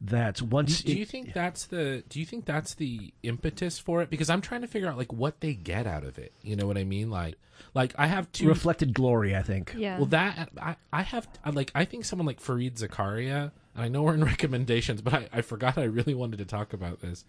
that 0.04 0.41
once 0.41 0.82
Do, 0.82 0.93
do 0.93 0.99
you 0.99 1.06
think 1.06 1.34
that's 1.34 1.66
the 1.66 2.04
do 2.10 2.20
you 2.20 2.26
think 2.26 2.45
that's 2.45 2.74
the 2.74 3.14
impetus 3.24 3.80
for 3.80 4.01
it? 4.01 4.10
Because 4.10 4.30
I'm 4.30 4.41
trying 4.41 4.62
to 4.62 4.68
figure 4.68 4.89
out 4.89 4.97
like 4.97 5.14
what 5.14 5.39
they 5.39 5.54
get 5.54 5.88
out 5.88 6.04
of 6.04 6.20
it. 6.20 6.34
You 6.41 6.58
know 6.58 6.68
what 6.68 6.78
I 6.78 6.84
mean? 6.84 7.10
Like 7.10 7.36
like 7.74 7.93
I 7.97 8.08
have 8.08 8.30
two 8.32 8.49
reflected 8.49 8.93
glory 8.93 9.36
I 9.36 9.41
think 9.43 9.74
Yeah. 9.78 9.97
Well, 9.97 10.08
that 10.08 10.49
I, 10.62 10.76
I 10.91 11.04
have 11.04 11.28
I, 11.45 11.51
like 11.51 11.72
I 11.74 11.86
think 11.86 12.04
someone 12.04 12.26
like 12.26 12.41
Fareed 12.41 12.78
Zakaria, 12.78 13.51
and 13.74 13.84
I 13.84 13.88
know 13.88 14.04
we're 14.04 14.16
in 14.16 14.24
recommendations, 14.26 15.01
but 15.01 15.14
I, 15.14 15.30
I 15.32 15.41
forgot 15.41 15.78
I 15.78 15.84
really 15.84 16.14
wanted 16.14 16.39
to 16.39 16.45
talk 16.45 16.74
about 16.74 16.99
this. 16.99 17.24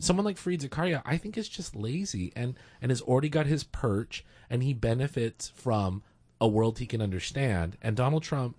Someone 0.00 0.24
like 0.24 0.38
Fareed 0.38 0.62
Zakaria, 0.62 1.02
I 1.04 1.18
think 1.18 1.36
is 1.36 1.48
just 1.48 1.76
lazy 1.76 2.32
and 2.34 2.54
and 2.80 2.90
has 2.90 3.02
already 3.02 3.28
got 3.28 3.46
his 3.46 3.64
perch, 3.64 4.24
and 4.48 4.62
he 4.62 4.72
benefits 4.72 5.50
from 5.54 6.02
a 6.40 6.48
world 6.48 6.78
he 6.78 6.86
can 6.86 7.02
understand. 7.02 7.76
And 7.82 7.96
Donald 7.96 8.22
Trump 8.22 8.56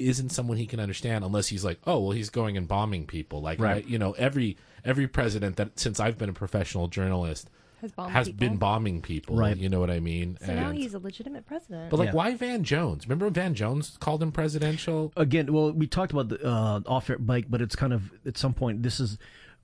isn't 0.00 0.30
someone 0.30 0.56
he 0.56 0.66
can 0.66 0.80
understand 0.80 1.24
unless 1.24 1.48
he's 1.48 1.64
like, 1.64 1.78
oh 1.86 2.00
well, 2.00 2.10
he's 2.12 2.30
going 2.30 2.56
and 2.56 2.66
bombing 2.66 3.06
people. 3.06 3.40
Like, 3.40 3.60
Right. 3.60 3.86
You 3.86 3.98
know, 3.98 4.12
every 4.12 4.56
every 4.84 5.06
president 5.06 5.56
that 5.56 5.78
since 5.78 6.00
I've 6.00 6.16
been 6.18 6.28
a 6.30 6.32
professional 6.32 6.88
journalist 6.88 7.50
Has 7.80 7.92
has 8.10 8.28
been 8.30 8.56
bombing 8.56 9.02
people. 9.02 9.36
Right. 9.36 9.56
You 9.56 9.68
know 9.68 9.80
what 9.80 9.90
I 9.90 10.00
mean? 10.00 10.38
So 10.44 10.54
now 10.54 10.70
he's 10.70 10.94
a 10.94 10.98
legitimate 10.98 11.46
president. 11.46 11.90
but 11.90 11.98
like, 11.98 12.08
Yeah. 12.08 12.14
why 12.14 12.34
Van 12.34 12.64
Jones? 12.64 13.06
Remember 13.06 13.26
when 13.26 13.34
Van 13.34 13.54
Jones 13.54 13.96
called 14.00 14.22
him 14.22 14.32
presidential? 14.32 15.12
again, 15.16 15.52
well, 15.52 15.72
we 15.72 15.86
talked 15.86 16.12
about 16.12 16.28
the 16.30 16.46
uh, 16.46 16.80
off 16.86 17.08
air 17.10 17.18
bike, 17.18 17.46
but 17.48 17.60
it's 17.60 17.76
kind 17.76 17.92
of 17.92 18.10
at 18.26 18.36
some 18.38 18.54
point 18.54 18.82
this 18.82 19.00
is 19.00 19.18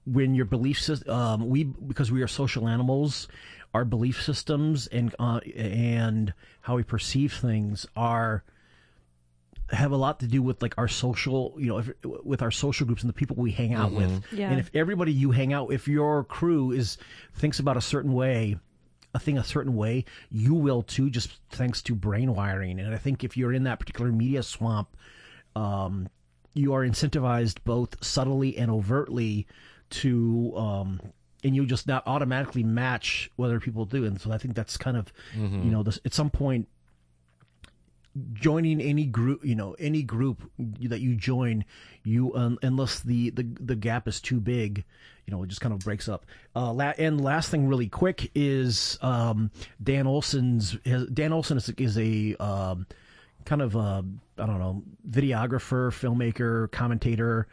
when 0.05 0.35
your 0.35 0.45
belief 0.45 0.81
system. 0.81 1.13
Um, 1.13 1.49
we 1.49 1.65
because 1.65 2.13
we 2.13 2.23
are 2.23 2.29
social 2.29 2.69
animals, 2.69 3.27
our 3.75 3.85
belief 3.85 4.23
systems 4.23 4.87
and 4.87 5.15
uh, 5.19 5.41
and 5.57 6.33
how 6.63 6.77
we 6.77 6.83
perceive 6.83 7.33
things 7.35 7.87
are 7.97 8.45
have 9.71 9.91
a 9.91 9.97
lot 9.97 10.21
to 10.21 10.27
do 10.27 10.43
with 10.43 10.63
like 10.63 10.75
our 10.79 10.89
social, 10.89 11.55
you 11.59 11.67
know, 11.67 11.79
if, 11.79 11.91
with 12.05 12.43
our 12.43 12.51
social 12.51 12.87
groups 12.87 13.03
and 13.03 13.09
the 13.09 13.15
people 13.15 13.37
we 13.37 13.51
hang 13.51 13.75
out 13.75 13.93
with. 13.93 14.23
Yeah. 14.33 14.51
And 14.51 14.61
if 14.61 14.71
everybody 14.75 15.13
you 15.13 15.33
hang 15.33 15.53
out, 15.53 15.73
if 15.73 15.89
your 15.89 16.25
crew 16.25 16.71
is 16.71 16.99
thinks 17.35 17.59
about 17.59 17.77
a 17.77 17.81
certain 17.81 18.13
way, 18.13 18.59
a 19.13 19.19
thing 19.19 19.39
a 19.39 19.45
certain 19.45 19.75
way, 19.75 20.05
you 20.31 20.55
will 20.55 20.83
too, 20.83 21.11
just 21.11 21.41
thanks 21.51 21.83
to 21.83 21.95
brain 21.95 22.35
wiring. 22.35 22.79
And 22.79 22.95
I 22.95 22.99
think 22.99 23.25
if 23.25 23.37
you're 23.37 23.53
in 23.53 23.65
that 23.65 23.81
particular 23.81 24.13
media 24.13 24.43
swamp, 24.43 24.97
um, 25.57 26.09
you 26.55 26.73
are 26.73 26.83
incentivized 26.83 27.59
both 27.65 28.03
subtly 28.05 28.57
and 28.57 28.71
overtly 28.71 29.47
to, 29.91 30.53
um, 30.57 31.01
and 31.43 31.57
you 31.57 31.67
just 31.67 31.87
not 31.87 32.03
automatically 32.07 32.63
match 32.63 33.31
what 33.37 33.47
other 33.47 33.61
people 33.61 33.85
do. 33.85 34.05
And 34.05 34.21
so 34.21 34.33
I 34.33 34.39
think 34.39 34.55
that's 34.55 34.77
kind 34.77 34.97
of, 34.97 35.13
you 35.65 35.71
know, 35.71 35.83
this, 35.83 35.99
at 36.05 36.15
some 36.15 36.31
point, 36.31 36.69
joining 38.33 38.81
any 38.81 39.05
group, 39.05 39.45
you 39.45 39.55
know, 39.55 39.75
any 39.79 40.03
group 40.03 40.51
that 40.59 41.01
you 41.01 41.17
join, 41.17 41.65
you 42.05 42.35
um, 42.35 42.59
unless 42.63 43.01
the, 43.01 43.31
the 43.31 43.43
the 43.61 43.77
gap 43.77 44.09
is 44.09 44.21
too 44.21 44.41
big, 44.41 44.85
you 45.27 45.35
know, 45.35 45.43
it 45.43 45.49
just 45.49 45.61
kind 45.61 45.75
of 45.75 45.81
breaks 45.81 46.09
up. 46.09 46.27
Uh, 46.55 46.73
la- 46.73 46.93
and 46.99 47.21
last 47.21 47.51
thing, 47.51 47.69
really 47.69 47.89
quick, 47.89 48.31
is 48.35 48.99
um, 49.03 49.51
Dan 49.83 50.07
Olson's. 50.07 50.77
His, 50.85 51.07
Dan 51.07 51.33
Olson 51.33 51.57
is, 51.57 51.69
is 51.71 51.99
a 51.99 52.37
um, 52.37 52.87
kind 53.45 53.63
of 53.63 53.75
a 53.75 54.05
I 54.39 54.47
don't 54.47 54.59
know 54.59 54.83
videographer, 55.09 55.91
filmmaker, 55.91 56.71
commentator, 56.71 57.49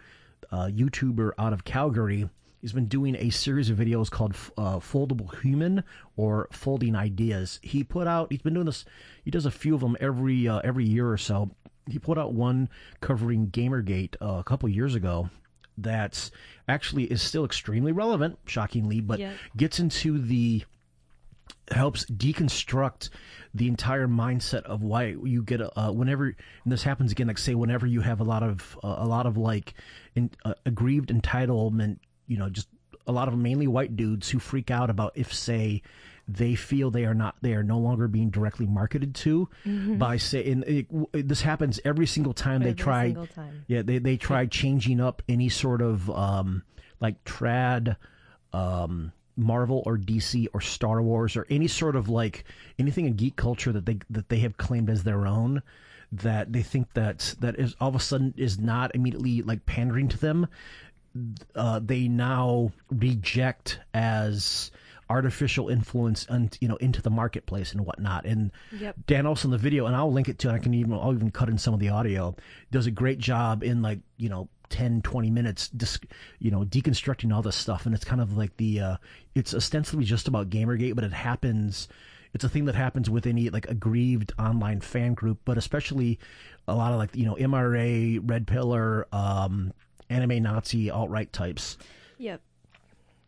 uh, 0.51 0.69
YouTuber 0.71 1.31
out 1.37 1.53
of 1.53 1.63
Calgary. 1.63 2.29
He's 2.63 2.71
been 2.71 2.87
doing 2.87 3.17
a 3.17 3.29
series 3.29 3.69
of 3.69 3.77
videos 3.77 4.09
called 4.09 4.31
uh, 4.57 4.77
"Foldable 4.79 5.37
Human" 5.41 5.83
or 6.15 6.47
"Folding 6.53 6.95
Ideas." 6.95 7.59
He 7.61 7.83
put 7.83 8.07
out. 8.07 8.31
He's 8.31 8.41
been 8.41 8.53
doing 8.53 8.67
this. 8.67 8.85
He 9.25 9.31
does 9.31 9.45
a 9.45 9.51
few 9.51 9.75
of 9.75 9.81
them 9.81 9.97
every 9.99 10.47
uh, 10.47 10.61
every 10.63 10.85
year 10.85 11.11
or 11.11 11.17
so. 11.17 11.51
He 11.89 11.99
put 11.99 12.17
out 12.17 12.31
one 12.33 12.69
covering 13.01 13.47
GamerGate 13.47 14.15
uh, 14.21 14.39
a 14.39 14.43
couple 14.45 14.69
years 14.69 14.95
ago. 14.95 15.29
That's 15.77 16.31
actually 16.69 17.03
is 17.03 17.21
still 17.21 17.43
extremely 17.43 17.91
relevant, 17.91 18.39
shockingly, 18.45 19.01
but 19.01 19.19
Yeah. 19.19 19.33
gets 19.57 19.81
into 19.81 20.17
the 20.17 20.63
helps 21.69 22.05
deconstruct 22.05 23.09
the 23.53 23.67
entire 23.67 24.07
mindset 24.07 24.63
of 24.63 24.81
why 24.83 25.17
you 25.25 25.43
get 25.43 25.59
a, 25.59 25.77
uh, 25.77 25.91
whenever 25.91 26.27
and 26.63 26.71
this 26.71 26.83
happens 26.83 27.11
again 27.11 27.27
like 27.27 27.37
say 27.37 27.55
whenever 27.55 27.85
you 27.85 27.99
have 27.99 28.21
a 28.21 28.23
lot 28.23 28.41
of 28.43 28.77
uh, 28.83 28.95
a 28.99 29.05
lot 29.07 29.25
of 29.25 29.35
like 29.37 29.73
in, 30.15 30.29
uh, 30.45 30.53
aggrieved 30.65 31.09
entitlement 31.09 31.97
you 32.27 32.37
know 32.37 32.49
just 32.49 32.67
a 33.07 33.11
lot 33.11 33.27
of 33.27 33.37
mainly 33.37 33.67
white 33.67 33.95
dudes 33.97 34.29
who 34.29 34.39
freak 34.39 34.71
out 34.71 34.89
about 34.89 35.11
if 35.15 35.33
say 35.33 35.81
they 36.27 36.55
feel 36.55 36.89
they 36.89 37.03
are 37.03 37.13
not 37.13 37.35
they 37.41 37.53
are 37.53 37.63
no 37.63 37.77
longer 37.77 38.07
being 38.07 38.29
directly 38.29 38.65
marketed 38.65 39.13
to 39.13 39.49
Mhm. 39.65 39.99
by 39.99 40.15
saying 40.15 40.63
it, 40.65 40.87
it, 41.13 41.27
this 41.27 41.41
happens 41.41 41.81
every 41.83 42.05
single 42.07 42.33
time 42.33 42.63
they 42.63 42.73
try 42.73 43.07
single 43.07 43.27
time. 43.27 43.65
yeah 43.67 43.81
they 43.81 43.97
they 43.97 44.15
try 44.15 44.45
changing 44.45 45.01
up 45.01 45.21
any 45.27 45.49
sort 45.49 45.81
of 45.81 46.09
um 46.09 46.63
like 47.01 47.21
trad 47.25 47.97
um 48.53 49.11
Marvel 49.35 49.81
or 49.87 49.97
DC 49.97 50.47
or 50.53 50.61
Star 50.61 51.01
Wars 51.01 51.35
or 51.35 51.47
any 51.49 51.67
sort 51.67 51.95
of 51.95 52.07
like 52.07 52.43
anything 52.77 53.05
in 53.07 53.15
geek 53.15 53.35
culture 53.35 53.71
that 53.71 53.85
they 53.85 53.97
that 54.11 54.29
they 54.29 54.37
have 54.39 54.57
claimed 54.57 54.89
as 54.89 55.03
their 55.03 55.25
own 55.25 55.61
that 56.11 56.53
they 56.53 56.61
think 56.61 56.93
that 56.93 57.33
that 57.39 57.57
is 57.57 57.75
all 57.81 57.89
of 57.89 57.95
a 57.95 57.99
sudden 57.99 58.33
is 58.37 58.59
not 58.59 58.93
immediately 58.93 59.41
like 59.41 59.65
pandering 59.65 60.07
to 60.07 60.17
them 60.19 60.45
uh, 61.55 61.79
they 61.83 62.07
now 62.07 62.71
reject 62.89 63.79
as 63.93 64.71
artificial 65.09 65.69
influence 65.69 66.25
and 66.29 66.57
you 66.59 66.67
know 66.67 66.75
into 66.77 67.01
the 67.01 67.09
marketplace 67.09 67.71
and 67.71 67.85
whatnot. 67.85 68.25
And 68.25 68.51
Yep. 68.71 68.95
Dan 69.05 69.25
also 69.25 69.47
in 69.47 69.51
the 69.51 69.57
video 69.57 69.85
and 69.85 69.95
I'll 69.95 70.11
link 70.11 70.29
it 70.29 70.39
to 70.39 70.49
I 70.49 70.59
can 70.59 70.73
even 70.73 70.93
I'll 70.93 71.13
even 71.13 71.31
cut 71.31 71.49
in 71.49 71.57
some 71.57 71.73
of 71.73 71.79
the 71.79 71.89
audio 71.89 72.35
does 72.71 72.87
a 72.87 72.91
great 72.91 73.19
job 73.19 73.63
in 73.63 73.81
like 73.81 73.99
you 74.17 74.29
know 74.29 74.49
10 74.69 75.01
20 75.03 75.29
minutes 75.29 75.69
dis, 75.69 75.99
you 76.39 76.49
know 76.49 76.63
deconstructing 76.63 77.33
all 77.33 77.41
this 77.41 77.55
stuff. 77.55 77.85
And 77.85 77.93
it's 77.93 78.05
kind 78.05 78.21
of 78.21 78.37
like 78.37 78.57
the 78.57 78.79
uh, 78.79 78.97
it's 79.35 79.53
ostensibly 79.53 80.05
just 80.05 80.27
about 80.27 80.49
gamergate 80.49 80.95
but 80.95 81.03
it 81.03 81.13
happens 81.13 81.87
it's 82.33 82.43
a 82.43 82.49
thing 82.49 82.65
that 82.65 82.73
happens 82.73 83.07
with 83.09 83.27
any 83.27 83.51
like 83.51 83.69
aggrieved 83.69 84.33
online 84.39 84.81
fan 84.81 85.13
group. 85.13 85.39
But 85.45 85.57
especially 85.57 86.19
a 86.67 86.73
lot 86.73 86.91
of 86.91 86.97
like 86.97 87.15
you 87.15 87.25
know 87.25 87.35
MRA 87.35 88.19
red 88.23 88.47
pillar 88.47 89.07
um 89.11 89.73
anime 90.13 90.43
Nazi 90.43 90.89
alt 90.89 91.09
right 91.09 91.31
types 91.33 91.77
Yep. 92.17 92.41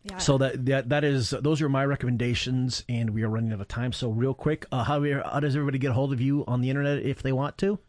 Yeah. 0.04 0.18
so 0.20 0.38
that, 0.38 0.66
that 0.68 0.90
that 0.90 1.04
is 1.04 1.32
those 1.32 1.64
are 1.64 1.70
my 1.70 1.84
recommendations, 1.84 2.84
and 2.88 3.10
we 3.10 3.24
are 3.24 3.28
running 3.28 3.52
out 3.52 3.60
of 3.60 3.68
time. 3.68 3.92
So 3.92 4.10
real 4.12 4.36
quick, 4.36 4.68
uh, 4.72 4.84
how, 4.84 5.04
how 5.24 5.40
does 5.40 5.56
everybody 5.56 5.80
get 5.80 5.90
a 5.90 5.94
hold 5.94 6.14
of 6.14 6.22
you 6.22 6.44
on 6.46 6.62
the 6.62 6.70
internet 6.70 7.00
if 7.00 7.24
they 7.24 7.32
want 7.32 7.58
to? 7.58 7.80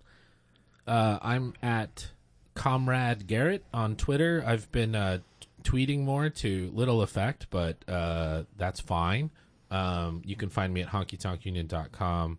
Uh, 0.87 1.19
I'm 1.21 1.53
at 1.63 2.09
Comrade 2.55 3.27
Garrett 3.27 3.65
on 3.75 3.97
Twitter. 3.97 4.43
I've 4.47 4.73
been 4.73 4.95
uh, 4.95 5.19
tweeting 5.63 6.05
more 6.05 6.31
to 6.31 6.71
little 6.73 7.03
effect, 7.03 7.49
but 7.51 7.77
uh, 7.87 8.45
that's 8.57 8.81
fine. 8.81 9.31
Um, 9.71 10.23
you 10.25 10.37
can 10.37 10.49
find 10.49 10.73
me 10.73 10.81
at 10.81 10.89
honkytonkunion.com. 10.89 12.39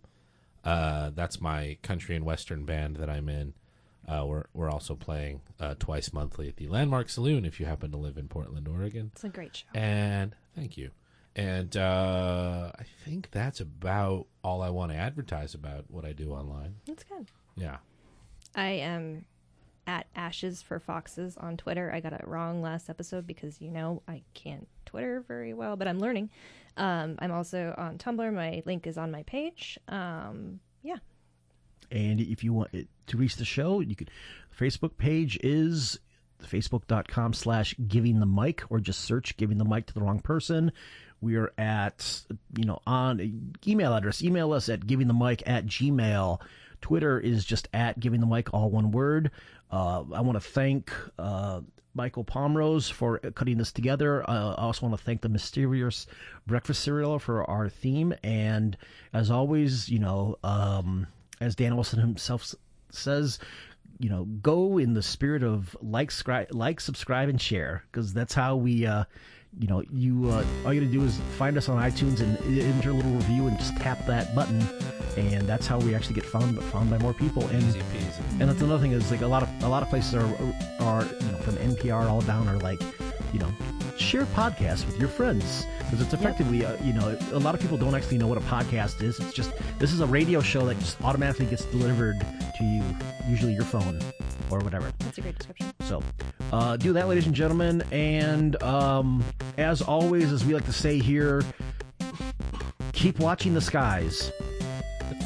Uh, 0.64 1.12
that's 1.14 1.40
my 1.40 1.78
country 1.84 2.16
and 2.16 2.26
western 2.26 2.66
band 2.66 2.96
that 2.98 3.12
I'm 3.12 3.30
in. 3.30 3.54
Uh, 4.08 4.26
we're 4.26 4.46
we're 4.54 4.70
also 4.70 4.96
playing 4.96 5.42
uh, 5.60 5.76
twice 5.80 6.14
monthly 6.14 6.48
at 6.48 6.56
the 6.56 6.68
Landmark 6.68 7.10
Saloon 7.10 7.44
if 7.44 7.60
you 7.60 7.66
happen 7.66 7.92
to 7.92 7.98
live 7.98 8.18
in 8.18 8.28
Portland, 8.28 8.68
Oregon. 8.68 9.12
It's 9.14 9.24
a 9.24 9.30
great 9.30 9.58
show. 9.58 9.66
And 9.74 10.34
thank 10.56 10.78
you. 10.78 10.92
And 11.36 11.76
uh, 11.78 12.72
I 12.78 12.84
think 13.06 13.30
that's 13.32 13.60
about 13.60 14.26
all 14.44 14.62
I 14.62 14.70
want 14.70 14.92
to 14.92 14.98
advertise 14.98 15.54
about 15.54 15.86
what 15.90 16.04
I 16.04 16.14
do 16.14 16.32
online. 16.32 16.76
That's 16.88 17.04
good. 17.04 17.28
Yeah. 17.56 17.78
I 18.56 18.70
am 18.70 19.26
at 19.86 20.08
Ashes 20.16 20.62
for 20.62 20.80
Foxes 20.80 21.38
on 21.38 21.56
Twitter. 21.58 21.92
I 21.94 22.00
got 22.00 22.14
it 22.14 22.28
wrong 22.28 22.62
last 22.62 22.90
episode 22.90 23.28
because 23.28 23.62
you 23.62 23.70
know 23.72 24.02
I 24.08 24.24
can't 24.34 24.68
Twitter 24.86 25.24
very 25.28 25.54
well, 25.54 25.76
but 25.76 25.88
I'm 25.88 26.00
learning. 26.00 26.30
Um, 26.76 27.18
I'm 27.20 27.32
also 27.32 27.74
on 27.78 27.98
Tumblr. 27.98 28.34
My 28.34 28.64
link 28.66 28.88
is 28.88 28.98
on 28.98 29.12
my 29.12 29.24
page. 29.24 29.78
Um, 29.88 30.60
yeah. 30.82 30.98
And 31.92 32.20
if 32.20 32.44
you 32.44 32.54
want 32.54 32.72
to 33.08 33.18
reach 33.18 33.36
the 33.36 33.46
show, 33.46 33.80
you 33.80 33.96
could. 33.96 34.12
Facebook 34.58 34.98
page 34.98 35.40
is 35.44 36.00
facebook.com 36.44 37.34
slash 37.34 37.76
giving 37.88 38.20
the 38.20 38.26
mic 38.26 38.64
or 38.70 38.80
just 38.80 39.02
search 39.02 39.38
giving 39.38 39.58
the 39.58 39.66
mic 39.66 39.86
to 39.88 39.94
the 39.94 40.02
wrong 40.02 40.20
person. 40.20 40.72
We 41.22 41.36
are 41.36 41.52
at, 41.58 42.22
you 42.56 42.66
know, 42.66 42.80
on 42.86 43.54
email 43.66 43.94
address. 43.94 44.24
Email 44.24 44.54
us 44.54 44.70
at 44.70 44.86
giving 44.86 45.08
the 45.08 45.14
mic 45.14 45.44
at 45.48 45.66
gmail. 45.66 46.40
Twitter 46.82 47.20
is 47.20 47.44
just 47.44 47.68
at 47.74 48.00
giving 48.00 48.20
the 48.20 48.28
mic, 48.28 48.54
all 48.54 48.70
one 48.70 48.92
word. 48.92 49.32
Uh, 49.72 50.04
I 50.14 50.22
want 50.22 50.36
to 50.36 50.48
thank 50.48 50.92
uh, 51.18 51.62
Michael 51.96 52.24
Pomrose 52.24 52.90
for 52.90 53.18
cutting 53.18 53.58
this 53.58 53.72
together. 53.72 54.28
Uh, 54.30 54.54
I 54.54 54.62
also 54.62 54.86
want 54.86 54.98
to 54.98 55.04
thank 55.04 55.22
the 55.22 55.30
mysterious 55.30 56.06
breakfast 56.46 56.84
cereal 56.84 57.18
for 57.18 57.44
our 57.50 57.68
theme. 57.68 58.14
And 58.24 58.78
as 59.12 59.32
always, 59.32 59.90
you 59.90 60.00
know, 60.00 60.38
um, 60.44 61.08
as 61.40 61.56
Dan 61.56 61.76
Wilson 61.76 62.00
himself 62.00 62.54
says, 62.90 63.40
you 64.00 64.10
know, 64.10 64.26
go 64.26 64.78
in 64.78 64.94
the 64.94 65.02
spirit 65.02 65.44
of 65.44 65.76
like, 65.82 66.10
scri- 66.10 66.48
like, 66.52 66.80
subscribe, 66.80 67.30
and 67.30 67.42
share 67.42 67.84
because 67.92 68.14
that's 68.14 68.34
how 68.34 68.56
we, 68.56 68.86
uh, 68.86 69.06
you 69.60 69.68
know, 69.68 69.82
you 69.92 70.30
uh, 70.30 70.44
all 70.66 70.74
you 70.74 70.82
gotta 70.82 70.92
do 70.92 71.04
is 71.04 71.20
find 71.38 71.58
us 71.58 71.68
on 71.68 71.82
iTunes 71.82 72.20
and 72.20 72.38
enter 72.60 72.92
a 72.92 72.94
little 72.94 73.12
review 73.12 73.48
and 73.48 73.58
just 73.58 73.76
tap 73.78 74.06
that 74.06 74.36
button, 74.36 74.62
and 75.16 75.48
that's 75.48 75.66
how 75.66 75.80
we 75.80 75.96
actually 75.96 76.14
get 76.14 76.26
found 76.26 76.62
found 76.66 76.92
by 76.92 76.98
more 77.00 77.14
people. 77.14 77.48
And 77.48 77.76
and 78.40 78.50
that's 78.50 78.62
another 78.62 78.80
thing 78.80 78.92
is 78.92 79.10
like 79.10 79.22
a 79.22 79.28
lot 79.28 79.42
of 79.42 79.50
a 79.64 79.68
lot 79.68 79.82
of 79.82 79.90
places 79.90 80.14
are 80.14 80.26
are 80.80 81.04
you 81.04 81.32
know 81.32 81.38
from 81.40 81.56
NPR 81.56 82.08
all 82.08 82.22
down 82.22 82.48
are 82.48 82.58
like, 82.58 82.82
you 83.34 83.40
know, 83.40 83.52
share 84.00 84.26
podcasts 84.28 84.86
with 84.86 85.00
your 85.00 85.10
friends 85.10 85.66
because 85.80 86.02
it's 86.02 86.14
effectively 86.14 86.66
uh, 86.66 86.76
you 86.84 86.94
know 86.94 87.18
a 87.32 87.40
lot 87.40 87.56
of 87.56 87.62
people 87.62 87.78
don't 87.78 87.96
actually 87.96 88.18
know 88.18 88.28
what 88.28 88.38
a 88.38 88.42
podcast 88.42 89.02
is. 89.02 89.20
It's 89.20 89.34
just 89.34 89.52
this 89.80 89.92
is 89.92 90.00
a 90.00 90.06
radio 90.06 90.42
show 90.42 90.66
that 90.66 90.80
just 90.80 91.02
automatically 91.02 91.46
gets 91.46 91.66
delivered 91.66 92.20
to 92.58 92.64
you, 92.64 92.84
usually 93.28 93.54
your 93.54 93.64
phone 93.64 94.00
or 94.50 94.60
whatever. 94.60 94.92
That's 95.00 95.18
a 95.18 95.22
great 95.22 95.38
description. 95.38 95.74
So, 95.82 96.04
uh, 96.52 96.78
do 96.78 96.94
that, 96.94 97.08
ladies 97.08 97.26
and 97.26 97.36
gentlemen. 97.36 97.84
And 97.92 98.62
um, 98.64 99.24
as 99.58 99.82
always, 99.82 100.32
as 100.32 100.46
we 100.46 100.54
like 100.54 100.66
to 100.66 100.74
say 100.74 101.00
here, 101.00 101.44
keep 102.94 103.20
watching 103.20 103.54
the 103.54 103.62
skies. 103.62 104.32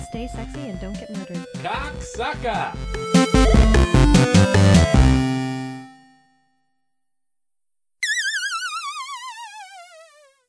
Stay 0.09 0.27
sexy 0.27 0.59
and 0.59 0.79
don't 0.81 0.93
get 0.93 1.09
murdered. 1.09 1.45
Cocksucker! 1.63 2.75